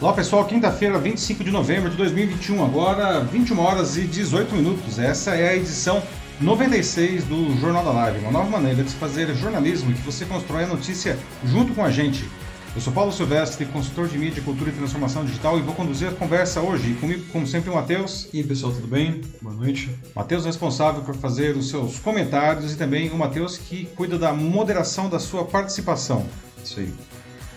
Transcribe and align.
Olá 0.00 0.14
pessoal, 0.14 0.46
quinta-feira, 0.46 0.98
25 0.98 1.44
de 1.44 1.50
novembro 1.50 1.90
de 1.90 1.96
2021, 1.98 2.64
agora 2.64 3.20
21 3.20 3.60
horas 3.60 3.98
e 3.98 4.06
18 4.06 4.56
minutos. 4.56 4.98
Essa 4.98 5.34
é 5.34 5.50
a 5.50 5.56
edição 5.56 6.02
96 6.40 7.24
do 7.24 7.54
Jornal 7.60 7.84
da 7.84 7.90
Live, 7.90 8.20
uma 8.20 8.32
nova 8.32 8.48
maneira 8.48 8.82
de 8.82 8.88
se 8.88 8.96
fazer 8.96 9.28
jornalismo 9.34 9.92
que 9.92 10.00
você 10.00 10.24
constrói 10.24 10.64
a 10.64 10.68
notícia 10.68 11.18
junto 11.44 11.74
com 11.74 11.84
a 11.84 11.90
gente. 11.90 12.26
Eu 12.74 12.80
sou 12.80 12.90
Paulo 12.94 13.12
Silvestre, 13.12 13.66
consultor 13.66 14.08
de 14.08 14.16
mídia, 14.16 14.42
cultura 14.42 14.70
e 14.70 14.72
transformação 14.72 15.22
digital 15.22 15.58
e 15.58 15.60
vou 15.60 15.74
conduzir 15.74 16.08
a 16.08 16.12
conversa 16.12 16.62
hoje. 16.62 16.92
E 16.92 16.94
comigo, 16.94 17.26
como 17.30 17.46
sempre, 17.46 17.68
o 17.68 17.74
Matheus. 17.74 18.26
E 18.32 18.38
aí, 18.38 18.44
pessoal, 18.44 18.72
tudo 18.72 18.86
bem? 18.86 19.20
Boa 19.42 19.54
noite. 19.54 19.90
Matheus 20.16 20.46
responsável 20.46 21.02
por 21.02 21.14
fazer 21.14 21.54
os 21.58 21.68
seus 21.68 21.98
comentários 21.98 22.72
e 22.72 22.76
também 22.78 23.10
o 23.10 23.18
Matheus 23.18 23.58
que 23.58 23.84
cuida 23.96 24.18
da 24.18 24.32
moderação 24.32 25.10
da 25.10 25.18
sua 25.18 25.44
participação. 25.44 26.24
Isso 26.64 26.80
aí. 26.80 26.90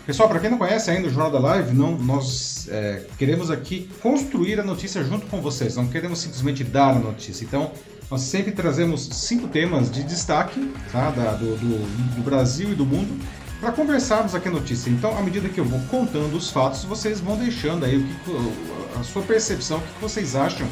Pessoal, 0.05 0.27
para 0.27 0.39
quem 0.39 0.49
não 0.49 0.57
conhece 0.57 0.91
ainda 0.91 1.07
o 1.07 1.09
Jornal 1.09 1.31
da 1.31 1.39
Live, 1.39 1.73
não, 1.73 1.97
nós 1.97 2.67
é, 2.69 3.03
queremos 3.17 3.49
aqui 3.49 3.89
construir 4.01 4.59
a 4.59 4.63
notícia 4.63 5.01
junto 5.01 5.25
com 5.27 5.39
vocês, 5.41 5.77
não 5.77 5.87
queremos 5.87 6.19
simplesmente 6.19 6.61
dar 6.61 6.89
a 6.89 6.99
notícia. 6.99 7.45
Então, 7.45 7.71
nós 8.11 8.19
sempre 8.19 8.51
trazemos 8.51 9.07
cinco 9.13 9.47
temas 9.47 9.89
de 9.89 10.03
destaque 10.03 10.73
tá, 10.91 11.09
da, 11.09 11.31
do, 11.31 11.55
do, 11.55 12.15
do 12.15 12.21
Brasil 12.21 12.73
e 12.73 12.75
do 12.75 12.85
mundo 12.85 13.17
para 13.61 13.71
conversarmos 13.71 14.35
aqui 14.35 14.49
a 14.49 14.51
notícia. 14.51 14.89
Então, 14.89 15.17
à 15.17 15.21
medida 15.21 15.47
que 15.47 15.57
eu 15.57 15.63
vou 15.63 15.79
contando 15.89 16.35
os 16.35 16.49
fatos, 16.49 16.83
vocês 16.83 17.21
vão 17.21 17.37
deixando 17.37 17.85
aí 17.85 17.95
o 17.95 18.03
que, 18.03 18.99
a 18.99 19.03
sua 19.03 19.21
percepção, 19.21 19.77
o 19.77 19.81
que 19.81 20.01
vocês 20.01 20.35
acham 20.35 20.67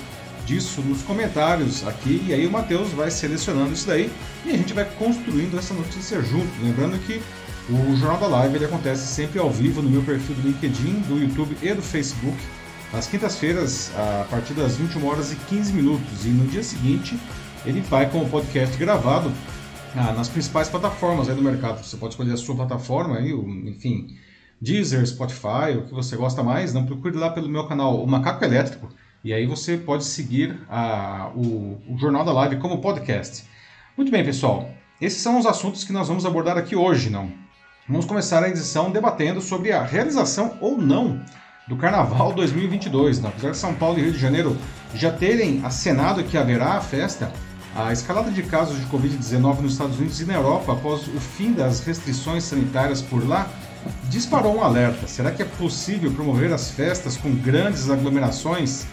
disso 0.45 0.81
nos 0.81 1.03
comentários 1.03 1.87
aqui, 1.87 2.21
e 2.27 2.33
aí 2.33 2.45
o 2.45 2.51
Matheus 2.51 2.89
vai 2.89 3.09
selecionando 3.09 3.71
isso 3.71 3.87
daí 3.87 4.11
e 4.45 4.49
a 4.49 4.57
gente 4.57 4.73
vai 4.73 4.83
construindo 4.83 5.57
essa 5.57 5.73
notícia 5.73 6.21
junto. 6.21 6.49
Lembrando 6.61 6.99
que 7.05 7.21
o 7.71 7.95
Jornal 7.95 8.19
da 8.19 8.27
Live 8.27 8.55
ele 8.55 8.65
acontece 8.65 9.07
sempre 9.07 9.39
ao 9.39 9.49
vivo 9.49 9.81
no 9.81 9.89
meu 9.89 10.03
perfil 10.03 10.35
do 10.35 10.41
LinkedIn, 10.41 11.01
do 11.07 11.17
YouTube 11.17 11.57
e 11.61 11.73
do 11.73 11.81
Facebook, 11.81 12.37
às 12.91 13.07
quintas-feiras, 13.07 13.91
a 13.95 14.25
partir 14.29 14.53
das 14.53 14.75
21 14.75 15.05
horas 15.07 15.31
e 15.31 15.35
15 15.35 15.71
minutos. 15.71 16.25
E 16.25 16.29
no 16.29 16.45
dia 16.47 16.63
seguinte, 16.63 17.17
ele 17.65 17.79
vai 17.81 18.09
com 18.09 18.21
o 18.21 18.29
podcast 18.29 18.75
gravado 18.77 19.31
ah, 19.95 20.11
nas 20.11 20.27
principais 20.27 20.67
plataformas 20.67 21.29
aí 21.29 21.35
do 21.35 21.41
mercado. 21.41 21.81
Você 21.83 21.95
pode 21.95 22.13
escolher 22.13 22.33
a 22.33 22.37
sua 22.37 22.55
plataforma, 22.55 23.17
aí, 23.17 23.31
enfim, 23.31 24.17
Deezer, 24.59 25.05
Spotify, 25.07 25.77
o 25.77 25.85
que 25.85 25.93
você 25.93 26.17
gosta 26.17 26.43
mais. 26.43 26.73
Não 26.73 26.85
procure 26.85 27.17
lá 27.17 27.29
pelo 27.29 27.47
meu 27.47 27.65
canal, 27.67 28.03
o 28.03 28.07
Macaco 28.07 28.43
Elétrico. 28.43 28.89
E 29.23 29.33
aí 29.33 29.45
você 29.45 29.77
pode 29.77 30.03
seguir 30.03 30.59
a, 30.69 31.31
o, 31.35 31.79
o 31.87 31.97
Jornal 31.97 32.25
da 32.25 32.33
Live 32.33 32.57
como 32.57 32.81
podcast. 32.81 33.45
Muito 33.95 34.11
bem, 34.11 34.25
pessoal. 34.25 34.69
Esses 34.99 35.21
são 35.21 35.39
os 35.39 35.45
assuntos 35.45 35.83
que 35.83 35.93
nós 35.93 36.07
vamos 36.07 36.25
abordar 36.25 36.57
aqui 36.57 36.75
hoje, 36.75 37.09
não? 37.09 37.31
Vamos 37.89 38.05
começar 38.05 38.43
a 38.43 38.49
edição 38.49 38.91
debatendo 38.91 39.41
sobre 39.41 39.71
a 39.71 39.83
realização 39.83 40.55
ou 40.61 40.77
não 40.77 41.19
do 41.67 41.75
Carnaval 41.75 42.31
2022. 42.31 43.19
Né? 43.19 43.29
Apesar 43.29 43.51
de 43.51 43.57
São 43.57 43.73
Paulo 43.73 43.97
e 43.97 44.03
Rio 44.03 44.11
de 44.11 44.19
Janeiro 44.19 44.55
já 44.93 45.11
terem 45.11 45.65
acenado 45.65 46.23
que 46.23 46.37
haverá 46.37 46.73
a 46.73 46.81
festa, 46.81 47.31
a 47.75 47.91
escalada 47.91 48.29
de 48.29 48.43
casos 48.43 48.79
de 48.79 48.85
Covid-19 48.85 49.61
nos 49.61 49.71
Estados 49.73 49.97
Unidos 49.97 50.21
e 50.21 50.25
na 50.25 50.35
Europa 50.35 50.73
após 50.73 51.07
o 51.07 51.19
fim 51.19 51.53
das 51.53 51.79
restrições 51.79 52.43
sanitárias 52.43 53.01
por 53.01 53.27
lá 53.27 53.49
disparou 54.09 54.57
um 54.57 54.63
alerta. 54.63 55.07
Será 55.07 55.31
que 55.31 55.41
é 55.41 55.45
possível 55.45 56.11
promover 56.11 56.53
as 56.53 56.69
festas 56.69 57.17
com 57.17 57.33
grandes 57.33 57.89
aglomerações? 57.89 58.85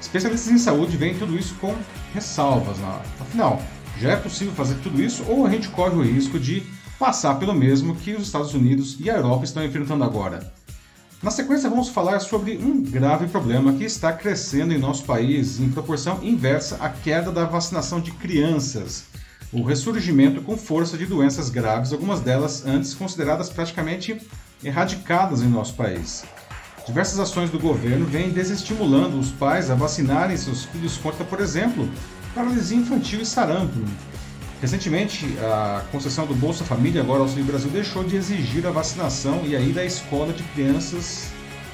Especialistas 0.00 0.50
em 0.50 0.58
saúde 0.58 0.96
veem 0.96 1.18
tudo 1.18 1.38
isso 1.38 1.54
com 1.56 1.74
ressalvas. 2.14 2.78
Afinal, 3.20 3.60
já 4.00 4.12
é 4.12 4.16
possível 4.16 4.54
fazer 4.54 4.76
tudo 4.76 5.02
isso 5.02 5.24
ou 5.28 5.46
a 5.46 5.50
gente 5.50 5.68
corre 5.68 5.94
o 5.94 6.02
risco 6.02 6.38
de 6.38 6.62
passar 6.98 7.34
pelo 7.38 7.54
mesmo 7.54 7.96
que 7.96 8.12
os 8.12 8.22
Estados 8.22 8.54
Unidos 8.54 8.96
e 9.00 9.10
a 9.10 9.16
Europa 9.16 9.44
estão 9.44 9.64
enfrentando 9.64 10.04
agora. 10.04 10.52
Na 11.22 11.30
sequência, 11.30 11.70
vamos 11.70 11.88
falar 11.88 12.20
sobre 12.20 12.58
um 12.58 12.82
grave 12.82 13.26
problema 13.28 13.72
que 13.72 13.84
está 13.84 14.12
crescendo 14.12 14.74
em 14.74 14.78
nosso 14.78 15.04
país 15.04 15.58
em 15.58 15.70
proporção 15.70 16.22
inversa 16.22 16.76
à 16.80 16.90
queda 16.90 17.32
da 17.32 17.46
vacinação 17.46 17.98
de 17.98 18.10
crianças, 18.10 19.04
o 19.50 19.62
ressurgimento 19.62 20.42
com 20.42 20.56
força 20.56 20.98
de 20.98 21.06
doenças 21.06 21.48
graves, 21.48 21.92
algumas 21.92 22.20
delas 22.20 22.66
antes 22.66 22.92
consideradas 22.92 23.48
praticamente 23.48 24.20
erradicadas 24.62 25.40
em 25.40 25.48
nosso 25.48 25.74
país. 25.74 26.24
Diversas 26.86 27.18
ações 27.18 27.48
do 27.48 27.58
governo 27.58 28.04
vêm 28.04 28.28
desestimulando 28.28 29.18
os 29.18 29.30
pais 29.30 29.70
a 29.70 29.74
vacinarem 29.74 30.36
seus 30.36 30.64
filhos 30.64 30.98
contra, 30.98 31.24
por 31.24 31.40
exemplo, 31.40 31.88
paralisia 32.34 32.76
infantil 32.76 33.22
e 33.22 33.26
sarampo, 33.26 33.78
Recentemente, 34.64 35.26
a 35.42 35.84
concessão 35.92 36.24
do 36.26 36.34
Bolsa 36.34 36.64
Família, 36.64 37.02
agora 37.02 37.18
o 37.18 37.22
Auxílio 37.24 37.44
Brasil, 37.44 37.68
deixou 37.68 38.02
de 38.02 38.16
exigir 38.16 38.66
a 38.66 38.70
vacinação 38.70 39.42
e 39.44 39.54
aí 39.54 39.74
da 39.74 39.84
escola 39.84 40.32
de 40.32 40.42
crianças 40.42 41.26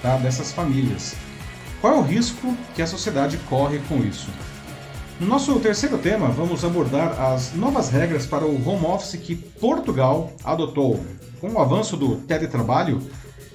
tá, 0.02 0.16
dessas 0.16 0.50
famílias. 0.50 1.14
Qual 1.80 1.94
é 1.94 1.96
o 1.96 2.02
risco 2.02 2.52
que 2.74 2.82
a 2.82 2.88
sociedade 2.88 3.38
corre 3.48 3.78
com 3.88 3.98
isso? 3.98 4.28
No 5.20 5.28
nosso 5.28 5.56
terceiro 5.60 5.98
tema, 5.98 6.30
vamos 6.30 6.64
abordar 6.64 7.12
as 7.32 7.54
novas 7.54 7.90
regras 7.90 8.26
para 8.26 8.44
o 8.44 8.68
home 8.68 8.86
office 8.86 9.20
que 9.20 9.36
Portugal 9.36 10.32
adotou. 10.42 10.98
Com 11.40 11.52
o 11.52 11.60
avanço 11.60 11.96
do 11.96 12.16
teletrabalho 12.16 13.00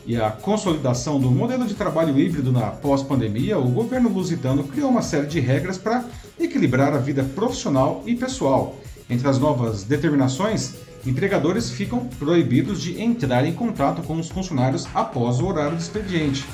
e 0.06 0.16
a 0.16 0.31
consolidação 0.31 1.19
do 1.19 1.29
modelo 1.29 1.67
de 1.67 1.73
trabalho 1.73 2.17
híbrido 2.17 2.53
na 2.53 2.67
pós-pandemia, 2.67 3.59
o 3.59 3.67
governo 3.67 4.07
lusitano 4.07 4.63
criou 4.63 4.90
uma 4.90 5.02
série 5.02 5.28
de 5.28 5.41
regras 5.41 5.78
para 5.78 6.06
equilibrar 6.40 6.94
a 6.94 7.00
vida 7.00 7.22
profissional 7.35 8.02
e 8.06 8.16
pessoal 8.16 8.78
entre 9.10 9.28
as 9.28 9.40
novas 9.40 9.84
determinações, 9.84 10.76
empregadores 11.06 11.70
ficam 11.70 12.06
proibidos 12.20 12.82
de 12.82 13.02
entrar 13.02 13.46
em 13.46 13.54
contato 13.54 14.02
com 14.02 14.20
os 14.20 14.30
funcionários 14.30 14.88
após 14.94 15.40
o 15.40 15.46
horário 15.46 15.78
de 15.78 15.84
expediente. 15.84 16.46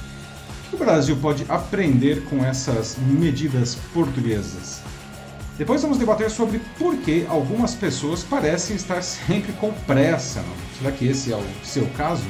O 0.74 0.78
Brasil 0.78 1.18
pode 1.22 1.46
aprender 1.50 2.24
com 2.26 2.44
essas 2.44 2.98
medidas 2.98 3.76
portuguesas? 3.94 4.82
Depois 5.58 5.82
vamos 5.82 5.98
debater 5.98 6.30
sobre 6.30 6.60
por 6.80 6.98
que 6.98 7.26
algumas 7.30 7.76
pessoas 7.76 8.24
parecem 8.24 8.76
estar 8.76 9.02
sempre 9.02 9.54
com 9.54 9.72
pressa. 9.86 10.44
Será 10.78 10.92
que 10.92 11.06
esse 11.06 11.32
é 11.32 11.36
o 11.36 11.44
seu 11.64 11.86
caso? 11.90 12.26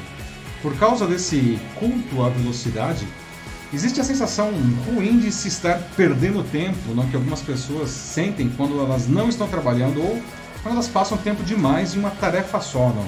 Por 0.61 0.75
causa 0.77 1.07
desse 1.07 1.59
culto 1.79 2.23
à 2.23 2.29
velocidade, 2.29 3.07
Existe 3.73 4.01
a 4.01 4.03
sensação 4.03 4.51
ruim 4.85 5.17
de 5.17 5.31
se 5.31 5.47
estar 5.47 5.79
perdendo 5.95 6.43
tempo, 6.43 6.93
não 6.93 7.07
que 7.09 7.15
algumas 7.15 7.41
pessoas 7.41 7.89
sentem 7.89 8.49
quando 8.57 8.77
elas 8.77 9.07
não 9.07 9.29
estão 9.29 9.47
trabalhando 9.47 10.01
ou 10.01 10.21
quando 10.61 10.73
elas 10.75 10.89
passam 10.89 11.17
tempo 11.17 11.41
demais 11.41 11.95
em 11.95 11.99
uma 11.99 12.11
tarefa 12.11 12.59
só, 12.59 12.89
não. 12.89 13.07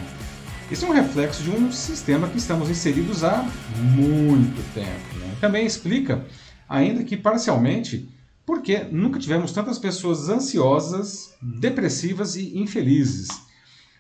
Isso 0.72 0.86
é 0.86 0.90
um 0.90 0.94
reflexo 0.94 1.44
de 1.44 1.52
um 1.52 1.70
sistema 1.70 2.30
que 2.30 2.38
estamos 2.38 2.70
inseridos 2.70 3.26
há 3.26 3.46
muito 3.78 4.64
tempo. 4.74 5.18
Né? 5.20 5.36
Também 5.42 5.66
explica, 5.66 6.26
ainda 6.68 7.04
que 7.04 7.18
parcialmente, 7.18 8.10
por 8.46 8.62
que 8.62 8.86
nunca 8.86 9.20
tivemos 9.20 9.52
tantas 9.52 9.78
pessoas 9.78 10.30
ansiosas, 10.30 11.34
depressivas 11.42 12.38
e 12.38 12.58
infelizes. 12.58 13.28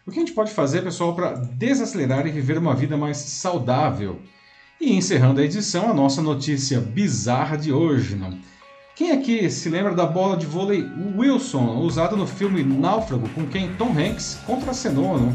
O 0.07 0.11
que 0.11 0.17
a 0.17 0.21
gente 0.21 0.33
pode 0.33 0.51
fazer, 0.51 0.81
pessoal, 0.81 1.13
para 1.13 1.33
desacelerar 1.33 2.25
e 2.25 2.31
viver 2.31 2.57
uma 2.57 2.73
vida 2.73 2.95
mais 2.95 3.17
saudável? 3.17 4.21
E 4.85 4.97
encerrando 4.97 5.39
a 5.39 5.45
edição, 5.45 5.89
a 5.89 5.93
nossa 5.93 6.21
notícia 6.21 6.77
bizarra 6.81 7.57
de 7.57 7.71
hoje. 7.71 8.17
Não? 8.17 8.37
Quem 8.97 9.13
aqui 9.13 9.49
se 9.49 9.69
lembra 9.69 9.95
da 9.95 10.05
bola 10.05 10.35
de 10.35 10.45
vôlei 10.45 10.85
Wilson, 11.15 11.77
usada 11.77 12.17
no 12.17 12.27
filme 12.27 12.65
Náufrago, 12.65 13.29
com 13.29 13.45
quem 13.45 13.73
Tom 13.75 13.97
Hanks 13.97 14.39
contracenou? 14.45 15.17
Não? 15.17 15.33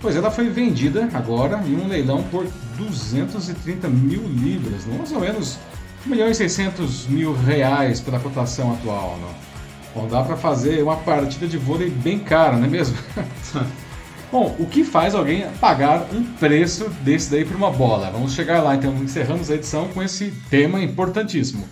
Pois 0.00 0.14
ela 0.14 0.30
foi 0.30 0.48
vendida 0.50 1.10
agora 1.12 1.60
em 1.66 1.74
um 1.74 1.88
leilão 1.88 2.22
por 2.30 2.46
230 2.78 3.88
mil 3.88 4.22
libras, 4.22 4.86
não? 4.86 4.98
mais 4.98 5.10
ou 5.10 5.18
menos 5.18 5.58
1 6.06 6.08
milhão 6.08 6.30
e 6.30 6.34
600 6.36 7.08
mil 7.08 7.34
reais 7.34 8.00
pela 8.00 8.20
cotação 8.20 8.72
atual. 8.72 9.18
Não? 9.20 10.00
Bom, 10.00 10.08
dá 10.08 10.22
para 10.22 10.36
fazer 10.36 10.84
uma 10.84 10.96
partida 10.98 11.48
de 11.48 11.58
vôlei 11.58 11.90
bem 11.90 12.20
cara, 12.20 12.56
não 12.56 12.66
é 12.66 12.70
mesmo? 12.70 12.96
Bom, 14.30 14.56
o 14.58 14.66
que 14.66 14.82
faz 14.82 15.14
alguém 15.14 15.46
pagar 15.60 16.08
um 16.12 16.22
preço 16.22 16.90
desse 17.02 17.30
daí 17.30 17.44
por 17.44 17.54
uma 17.54 17.70
bola? 17.70 18.10
Vamos 18.10 18.34
chegar 18.34 18.60
lá, 18.60 18.74
então 18.74 18.92
encerramos 18.96 19.50
a 19.50 19.54
edição 19.54 19.86
com 19.88 20.02
esse 20.02 20.32
tema 20.50 20.82
importantíssimo. 20.82 21.64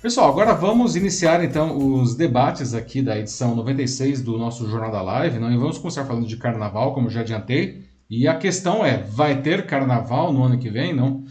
Pessoal, 0.00 0.30
agora 0.30 0.54
vamos 0.54 0.94
iniciar 0.94 1.42
então 1.42 1.76
os 1.76 2.14
debates 2.14 2.74
aqui 2.74 3.02
da 3.02 3.18
edição 3.18 3.56
96 3.56 4.22
do 4.22 4.38
nosso 4.38 4.70
Jornal 4.70 4.92
da 4.92 5.02
Live, 5.02 5.40
não? 5.40 5.52
E 5.52 5.56
vamos 5.56 5.78
começar 5.78 6.04
falando 6.04 6.28
de 6.28 6.36
carnaval, 6.36 6.94
como 6.94 7.10
já 7.10 7.22
adiantei. 7.22 7.84
E 8.08 8.28
a 8.28 8.36
questão 8.36 8.86
é, 8.86 8.98
vai 8.98 9.42
ter 9.42 9.66
carnaval 9.66 10.32
no 10.32 10.44
ano 10.44 10.58
que 10.58 10.70
vem, 10.70 10.94
não? 10.94 11.24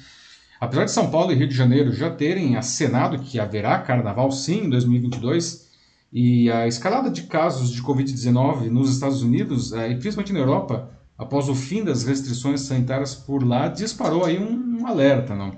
Apesar 0.60 0.84
de 0.84 0.92
São 0.92 1.10
Paulo 1.10 1.32
e 1.32 1.36
Rio 1.36 1.48
de 1.48 1.56
Janeiro 1.56 1.94
já 1.94 2.10
terem 2.10 2.58
acenado 2.58 3.20
que 3.20 3.40
haverá 3.40 3.80
carnaval 3.80 4.30
sim 4.30 4.66
em 4.66 4.70
2022, 4.70 5.65
e 6.12 6.50
a 6.50 6.68
escalada 6.68 7.10
de 7.10 7.24
casos 7.24 7.72
de 7.72 7.82
Covid-19 7.82 8.70
nos 8.70 8.90
Estados 8.90 9.22
Unidos, 9.22 9.74
eh, 9.74 9.92
e 9.92 9.96
principalmente 9.96 10.34
na 10.34 10.40
Europa, 10.40 10.90
após 11.18 11.50
o 11.50 11.56
fim 11.56 11.84
das 11.84 12.04
restrições 12.04 12.62
sanitárias 12.62 13.16
por 13.16 13.46
lá, 13.46 13.68
disparou 13.68 14.24
aí 14.24 14.40
um, 14.40 14.86
alerta. 14.88 15.36
Não? 15.36 15.58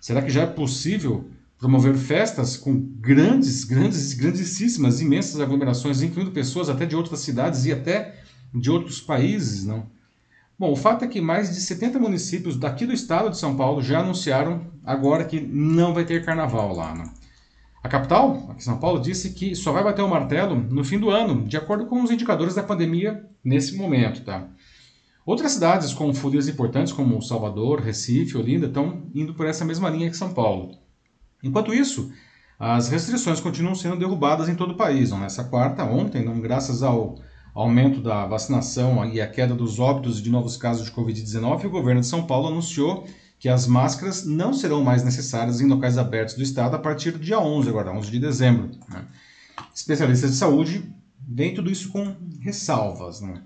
Será 0.00 0.22
que 0.22 0.30
já 0.30 0.42
é 0.42 0.46
possível 0.46 1.28
promover 1.58 1.94
festas 1.96 2.56
com 2.56 2.74
grandes, 3.00 3.64
grandes, 3.64 4.14
grandíssimas, 4.14 5.00
imensas 5.00 5.40
aglomerações, 5.40 6.02
incluindo 6.02 6.30
pessoas 6.30 6.68
até 6.68 6.86
de 6.86 6.94
outras 6.94 7.20
cidades 7.20 7.64
e 7.64 7.72
até 7.72 8.22
de 8.54 8.70
outros 8.70 9.00
países, 9.00 9.64
não? 9.64 9.86
Bom, 10.58 10.72
o 10.72 10.76
fato 10.76 11.04
é 11.04 11.08
que 11.08 11.20
mais 11.20 11.54
de 11.54 11.60
70 11.60 12.00
municípios 12.00 12.56
daqui 12.56 12.84
do 12.84 12.92
estado 12.92 13.30
de 13.30 13.38
São 13.38 13.56
Paulo 13.56 13.80
já 13.80 14.00
anunciaram 14.00 14.66
agora 14.84 15.24
que 15.24 15.40
não 15.40 15.94
vai 15.94 16.04
ter 16.04 16.24
carnaval 16.24 16.74
lá. 16.74 16.94
Né? 16.96 17.04
A 17.88 17.90
capital, 17.90 18.48
aqui 18.50 18.62
São 18.62 18.76
Paulo, 18.76 19.00
disse 19.00 19.30
que 19.30 19.56
só 19.56 19.72
vai 19.72 19.82
bater 19.82 20.02
o 20.02 20.08
martelo 20.10 20.54
no 20.54 20.84
fim 20.84 20.98
do 20.98 21.08
ano, 21.08 21.48
de 21.48 21.56
acordo 21.56 21.86
com 21.86 22.02
os 22.02 22.10
indicadores 22.10 22.54
da 22.54 22.62
pandemia 22.62 23.24
nesse 23.42 23.78
momento. 23.78 24.22
Tá? 24.22 24.46
Outras 25.24 25.52
cidades 25.52 25.94
com 25.94 26.12
folias 26.12 26.48
importantes, 26.48 26.92
como 26.92 27.22
Salvador, 27.22 27.80
Recife, 27.80 28.36
Olinda, 28.36 28.66
estão 28.66 29.04
indo 29.14 29.32
por 29.32 29.46
essa 29.46 29.64
mesma 29.64 29.88
linha 29.88 30.10
que 30.10 30.18
São 30.18 30.34
Paulo. 30.34 30.76
Enquanto 31.42 31.72
isso, 31.72 32.12
as 32.58 32.90
restrições 32.90 33.40
continuam 33.40 33.74
sendo 33.74 33.96
derrubadas 33.96 34.50
em 34.50 34.54
todo 34.54 34.72
o 34.72 34.76
país. 34.76 35.08
Não? 35.08 35.20
Nessa 35.20 35.44
quarta, 35.44 35.82
ontem, 35.82 36.22
não, 36.22 36.38
graças 36.42 36.82
ao 36.82 37.14
aumento 37.54 38.02
da 38.02 38.26
vacinação 38.26 39.02
e 39.06 39.18
a 39.18 39.26
queda 39.26 39.54
dos 39.54 39.78
óbitos 39.78 40.20
de 40.22 40.28
novos 40.28 40.58
casos 40.58 40.84
de 40.84 40.92
Covid-19, 40.92 41.64
o 41.64 41.70
governo 41.70 42.02
de 42.02 42.06
São 42.06 42.26
Paulo 42.26 42.48
anunciou 42.48 43.06
que 43.38 43.48
as 43.48 43.66
máscaras 43.66 44.24
não 44.24 44.52
serão 44.52 44.82
mais 44.82 45.04
necessárias 45.04 45.60
em 45.60 45.66
locais 45.66 45.96
abertos 45.96 46.34
do 46.34 46.42
estado 46.42 46.74
a 46.74 46.78
partir 46.78 47.12
do 47.12 47.18
dia 47.18 47.38
11, 47.38 47.68
agora 47.68 47.92
11 47.92 48.10
de 48.10 48.18
dezembro. 48.18 48.70
Né? 48.88 49.04
Especialistas 49.74 50.32
de 50.32 50.36
saúde 50.36 50.92
veem 51.26 51.54
tudo 51.54 51.70
isso 51.70 51.90
com 51.90 52.16
ressalvas. 52.40 53.20
Né? 53.20 53.42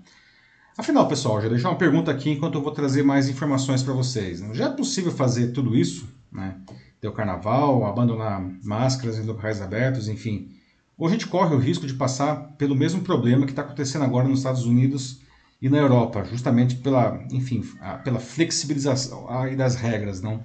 Afinal, 0.77 1.07
pessoal, 1.07 1.41
já 1.41 1.47
deixar 1.47 1.69
uma 1.69 1.77
pergunta 1.77 2.09
aqui 2.09 2.31
enquanto 2.31 2.55
eu 2.55 2.63
vou 2.63 2.71
trazer 2.71 3.03
mais 3.03 3.29
informações 3.29 3.83
para 3.83 3.93
vocês. 3.93 4.41
Né? 4.41 4.53
Já 4.53 4.65
é 4.65 4.71
possível 4.71 5.11
fazer 5.11 5.51
tudo 5.51 5.75
isso? 5.75 6.07
Né? 6.31 6.55
Ter 6.99 7.07
o 7.07 7.13
carnaval, 7.13 7.85
abandonar 7.85 8.41
máscaras 8.63 9.19
em 9.19 9.23
locais 9.23 9.61
abertos, 9.61 10.07
enfim, 10.07 10.49
ou 10.97 11.07
a 11.07 11.11
gente 11.11 11.27
corre 11.27 11.53
o 11.53 11.59
risco 11.59 11.85
de 11.85 11.93
passar 11.93 12.55
pelo 12.57 12.75
mesmo 12.75 13.01
problema 13.01 13.45
que 13.45 13.51
está 13.51 13.61
acontecendo 13.61 14.05
agora 14.05 14.27
nos 14.27 14.39
Estados 14.39 14.65
Unidos 14.65 15.19
e 15.63 15.69
na 15.69 15.77
Europa, 15.77 16.25
justamente 16.25 16.75
pela, 16.75 17.23
enfim, 17.31 17.63
pela 18.03 18.19
flexibilização 18.19 19.25
das 19.55 19.75
regras, 19.75 20.19
não? 20.21 20.43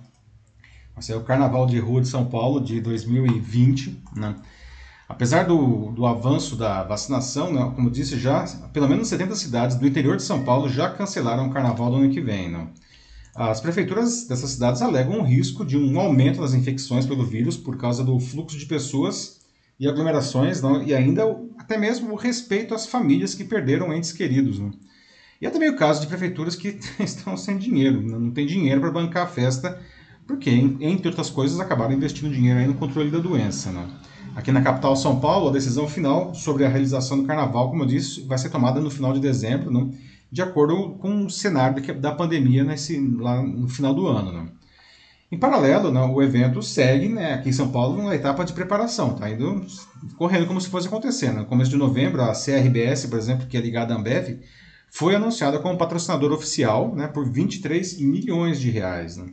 Esse 0.96 1.10
é 1.10 1.16
o 1.16 1.24
Carnaval 1.24 1.66
de 1.66 1.76
Rua 1.80 2.00
de 2.00 2.06
São 2.06 2.26
Paulo 2.26 2.60
de 2.60 2.80
2020, 2.80 4.00
né? 4.14 4.36
Apesar 5.08 5.42
do, 5.42 5.90
do 5.90 6.06
avanço 6.06 6.54
da 6.54 6.84
vacinação, 6.84 7.52
né, 7.52 7.72
como 7.74 7.90
disse 7.90 8.16
já, 8.16 8.44
pelo 8.72 8.88
menos 8.88 9.08
70 9.08 9.34
cidades 9.34 9.76
do 9.76 9.88
interior 9.88 10.16
de 10.16 10.22
São 10.22 10.44
Paulo 10.44 10.68
já 10.68 10.88
cancelaram 10.88 11.48
o 11.48 11.50
carnaval 11.50 11.90
do 11.90 11.96
ano 11.96 12.10
que 12.10 12.20
vem. 12.20 12.48
Não? 12.48 12.70
As 13.34 13.60
prefeituras 13.60 14.24
dessas 14.28 14.50
cidades 14.50 14.82
alegam 14.82 15.18
o 15.18 15.24
risco 15.24 15.64
de 15.64 15.76
um 15.76 15.98
aumento 15.98 16.40
das 16.40 16.54
infecções 16.54 17.06
pelo 17.06 17.26
vírus 17.26 17.56
por 17.56 17.76
causa 17.76 18.04
do 18.04 18.20
fluxo 18.20 18.56
de 18.56 18.66
pessoas 18.66 19.40
e 19.80 19.88
aglomerações, 19.88 20.62
não, 20.62 20.80
e 20.80 20.94
ainda 20.94 21.24
até 21.58 21.76
mesmo 21.76 22.12
o 22.12 22.16
respeito 22.16 22.72
às 22.72 22.86
famílias 22.86 23.34
que 23.34 23.42
perderam 23.42 23.92
entes 23.92 24.12
queridos. 24.12 24.60
E 25.40 25.46
é 25.46 25.50
também 25.50 25.70
o 25.70 25.76
caso 25.76 26.00
de 26.00 26.06
prefeituras 26.06 26.56
que 26.56 26.78
estão 26.98 27.36
sem 27.36 27.56
dinheiro, 27.56 28.02
não 28.02 28.30
tem 28.30 28.46
dinheiro 28.46 28.80
para 28.80 28.90
bancar 28.90 29.24
a 29.24 29.28
festa, 29.28 29.80
porque, 30.26 30.50
entre 30.50 31.08
outras 31.08 31.30
coisas, 31.30 31.58
acabaram 31.58 31.94
investindo 31.94 32.32
dinheiro 32.32 32.66
no 32.66 32.74
controle 32.74 33.10
da 33.10 33.18
doença. 33.18 33.70
Não. 33.70 33.88
Aqui 34.36 34.52
na 34.52 34.60
capital 34.60 34.94
São 34.94 35.18
Paulo, 35.20 35.48
a 35.48 35.52
decisão 35.52 35.88
final 35.88 36.34
sobre 36.34 36.64
a 36.64 36.68
realização 36.68 37.18
do 37.18 37.24
carnaval, 37.24 37.70
como 37.70 37.82
eu 37.82 37.86
disse, 37.86 38.20
vai 38.22 38.36
ser 38.36 38.50
tomada 38.50 38.78
no 38.80 38.90
final 38.90 39.12
de 39.12 39.20
dezembro, 39.20 39.70
não, 39.70 39.90
de 40.30 40.42
acordo 40.42 40.90
com 41.00 41.24
o 41.24 41.30
cenário 41.30 41.82
da 41.94 42.12
pandemia 42.12 42.62
nesse, 42.62 43.00
lá 43.18 43.42
no 43.42 43.68
final 43.68 43.94
do 43.94 44.06
ano. 44.06 44.32
Não. 44.32 44.48
Em 45.30 45.38
paralelo, 45.38 45.90
né, 45.90 46.00
o 46.00 46.22
evento 46.22 46.62
segue 46.62 47.08
né, 47.08 47.34
aqui 47.34 47.50
em 47.50 47.52
São 47.52 47.70
Paulo 47.70 48.00
uma 48.00 48.14
etapa 48.14 48.44
de 48.44 48.52
preparação, 48.52 49.12
está 49.12 49.30
indo 49.30 49.64
correndo 50.16 50.46
como 50.46 50.60
se 50.60 50.68
fosse 50.68 50.86
acontecendo. 50.86 51.38
No 51.38 51.46
começo 51.46 51.70
de 51.70 51.76
novembro, 51.76 52.22
a 52.22 52.32
CRBS, 52.32 53.06
por 53.06 53.18
exemplo, 53.18 53.46
que 53.46 53.56
é 53.56 53.60
ligada 53.60 53.94
à 53.94 53.96
Ambev, 53.96 54.40
foi 54.90 55.14
anunciada 55.14 55.58
como 55.58 55.78
patrocinador 55.78 56.32
oficial 56.32 56.94
né, 56.94 57.08
por 57.08 57.28
23 57.28 58.00
milhões 58.00 58.60
de 58.60 58.70
reais. 58.70 59.16
Né. 59.16 59.32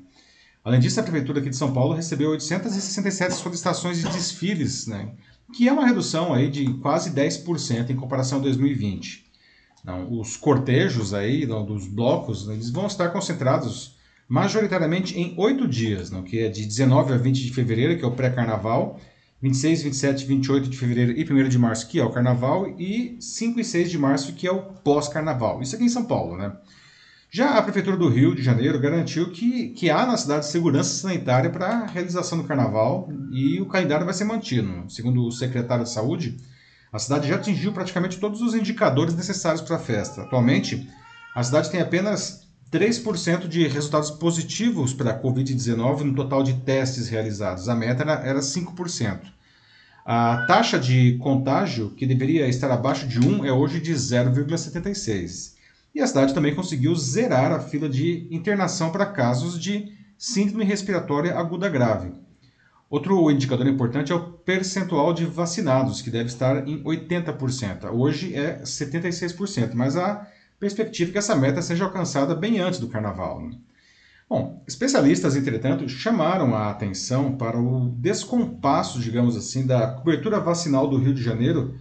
Além 0.63 0.79
disso, 0.79 0.99
a 0.99 1.03
Prefeitura 1.03 1.39
aqui 1.39 1.49
de 1.49 1.55
São 1.55 1.73
Paulo 1.73 1.93
recebeu 1.93 2.31
867 2.31 3.35
solicitações 3.35 3.99
de 3.99 4.09
desfiles, 4.09 4.87
né, 4.87 5.11
que 5.53 5.67
é 5.67 5.71
uma 5.71 5.85
redução 5.85 6.33
aí 6.33 6.49
de 6.49 6.73
quase 6.75 7.11
10% 7.11 7.89
em 7.89 7.95
comparação 7.95 8.39
a 8.39 8.41
2020. 8.41 9.25
Não, 9.83 10.19
os 10.19 10.35
cortejos 10.35 11.13
aí, 11.13 11.45
dos 11.45 11.85
blocos, 11.87 12.47
eles 12.49 12.71
vão 12.71 12.87
estar 12.87 13.09
concentrados 13.09 13.95
majoritariamente 14.27 15.17
em 15.19 15.35
oito 15.37 15.67
dias, 15.67 16.09
não? 16.09 16.23
que 16.23 16.39
é 16.39 16.49
de 16.49 16.65
19 16.65 17.13
a 17.13 17.17
20 17.17 17.43
de 17.43 17.53
fevereiro, 17.53 17.97
que 17.97 18.03
é 18.03 18.07
o 18.07 18.11
pré-carnaval, 18.11 18.99
26, 19.41 19.83
27, 19.83 20.25
28 20.25 20.69
de 20.69 20.77
fevereiro 20.77 21.11
e 21.11 21.23
1 21.23 21.49
de 21.49 21.59
março, 21.59 21.87
que 21.87 21.99
é 21.99 22.03
o 22.03 22.11
carnaval, 22.11 22.67
e 22.79 23.17
5 23.19 23.59
e 23.59 23.63
6 23.63 23.91
de 23.91 23.97
março, 23.97 24.33
que 24.33 24.47
é 24.47 24.51
o 24.51 24.61
pós-carnaval. 24.61 25.61
Isso 25.61 25.75
aqui 25.75 25.85
em 25.85 25.89
São 25.89 26.05
Paulo, 26.05 26.37
né? 26.37 26.55
Já 27.29 27.57
a 27.57 27.61
Prefeitura 27.61 27.97
do 27.97 28.07
Rio 28.07 28.33
de 28.33 28.41
Janeiro 28.41 28.79
garantiu 28.79 29.29
que, 29.29 29.69
que 29.69 29.89
há 29.89 30.05
na 30.05 30.15
cidade 30.15 30.45
segurança 30.45 31.01
sanitária 31.01 31.49
para 31.49 31.67
a 31.67 31.85
realização 31.85 32.37
do 32.37 32.45
carnaval 32.45 33.09
e 33.31 33.59
o 33.59 33.65
calendário 33.65 34.05
vai 34.05 34.13
ser 34.13 34.23
mantido. 34.23 34.85
Segundo 34.87 35.25
o 35.25 35.31
secretário 35.31 35.83
de 35.83 35.89
Saúde, 35.91 36.37
a 36.93 36.97
cidade 36.97 37.27
já 37.27 37.35
atingiu 37.35 37.73
praticamente 37.73 38.19
todos 38.19 38.41
os 38.41 38.55
indicadores 38.55 39.13
necessários 39.15 39.61
para 39.61 39.75
a 39.75 39.79
festa. 39.79 40.21
Atualmente, 40.21 40.89
a 41.35 41.43
cidade 41.43 41.69
tem 41.69 41.81
apenas 41.81 42.44
3% 42.75 43.47
de 43.47 43.65
resultados 43.69 44.11
positivos 44.11 44.93
para 44.93 45.11
a 45.11 45.21
Covid-19 45.21 46.01
no 46.01 46.13
total 46.13 46.43
de 46.43 46.55
testes 46.55 47.07
realizados. 47.07 47.69
A 47.69 47.75
meta 47.75 48.03
era 48.03 48.41
5%. 48.41 49.21
A 50.05 50.45
taxa 50.45 50.77
de 50.77 51.17
contágio, 51.19 51.91
que 51.91 52.05
deveria 52.05 52.49
estar 52.49 52.69
abaixo 52.69 53.07
de 53.07 53.17
1, 53.17 53.45
é 53.45 53.51
hoje 53.53 53.79
de 53.79 53.93
0,76. 53.93 55.53
E 55.95 56.01
a 56.01 56.05
cidade 56.05 56.33
também 56.33 56.53
conseguiu 56.53 56.93
zerar 56.95 57.53
a 57.53 57.61
fila 57.61 57.87
de 57.87 58.27
internação 58.29 58.91
para 58.91 59.05
casos 59.05 59.57
de 59.57 59.93
síndrome 60.17 60.65
respiratória 60.65 61.33
aguda 61.33 61.69
grave. 61.69 62.11
Outro 62.89 63.31
indicador 63.31 63.67
importante 63.67 64.11
é 64.11 64.15
o 64.15 64.33
percentual 64.33 65.13
de 65.13 65.25
vacinados, 65.25 66.01
que 66.01 66.11
deve 66.11 66.27
estar 66.27 66.67
em 66.67 66.83
80%. 66.83 67.89
Hoje 67.93 68.35
é 68.35 68.61
76%, 68.63 69.71
mas 69.73 69.95
a 69.95 70.27
perspectiva 70.59 71.11
que 71.11 71.17
essa 71.17 71.35
meta 71.35 71.61
seja 71.61 71.83
alcançada 71.83 72.35
bem 72.35 72.59
antes 72.59 72.79
do 72.79 72.87
carnaval. 72.87 73.41
Né? 73.41 73.57
Bom, 74.29 74.63
especialistas, 74.67 75.35
entretanto, 75.35 75.87
chamaram 75.87 76.55
a 76.55 76.69
atenção 76.69 77.37
para 77.37 77.59
o 77.59 77.89
descompasso, 77.89 78.99
digamos 78.99 79.37
assim, 79.37 79.65
da 79.65 79.87
cobertura 79.87 80.39
vacinal 80.39 80.87
do 80.87 80.97
Rio 80.97 81.13
de 81.13 81.21
Janeiro 81.21 81.75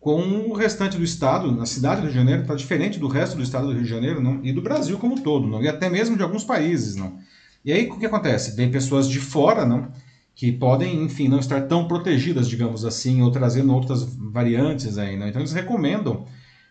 com 0.00 0.20
o 0.20 0.52
restante 0.52 0.96
do 0.96 1.02
estado, 1.02 1.50
na 1.50 1.66
cidade 1.66 2.00
do 2.00 2.04
Rio 2.04 2.12
de 2.12 2.18
Janeiro, 2.18 2.42
está 2.42 2.54
diferente 2.54 2.98
do 2.98 3.08
resto 3.08 3.36
do 3.36 3.42
estado 3.42 3.66
do 3.66 3.72
Rio 3.72 3.82
de 3.82 3.88
Janeiro 3.88 4.22
não? 4.22 4.44
e 4.44 4.52
do 4.52 4.62
Brasil 4.62 4.96
como 4.98 5.14
um 5.14 5.22
todo, 5.22 5.46
não? 5.46 5.62
e 5.62 5.68
até 5.68 5.88
mesmo 5.88 6.16
de 6.16 6.22
alguns 6.22 6.44
países. 6.44 6.94
Não? 6.94 7.18
E 7.64 7.72
aí 7.72 7.88
o 7.88 7.98
que 7.98 8.06
acontece? 8.06 8.54
Vem 8.54 8.70
pessoas 8.70 9.08
de 9.08 9.18
fora 9.18 9.64
não? 9.64 9.90
que 10.34 10.52
podem, 10.52 11.02
enfim, 11.02 11.26
não 11.26 11.40
estar 11.40 11.62
tão 11.62 11.88
protegidas, 11.88 12.48
digamos 12.48 12.84
assim, 12.84 13.22
ou 13.22 13.30
trazendo 13.32 13.74
outras 13.74 14.04
variantes 14.04 14.98
aí. 14.98 15.16
Não? 15.16 15.26
Então 15.26 15.40
eles 15.40 15.52
recomendam 15.52 16.26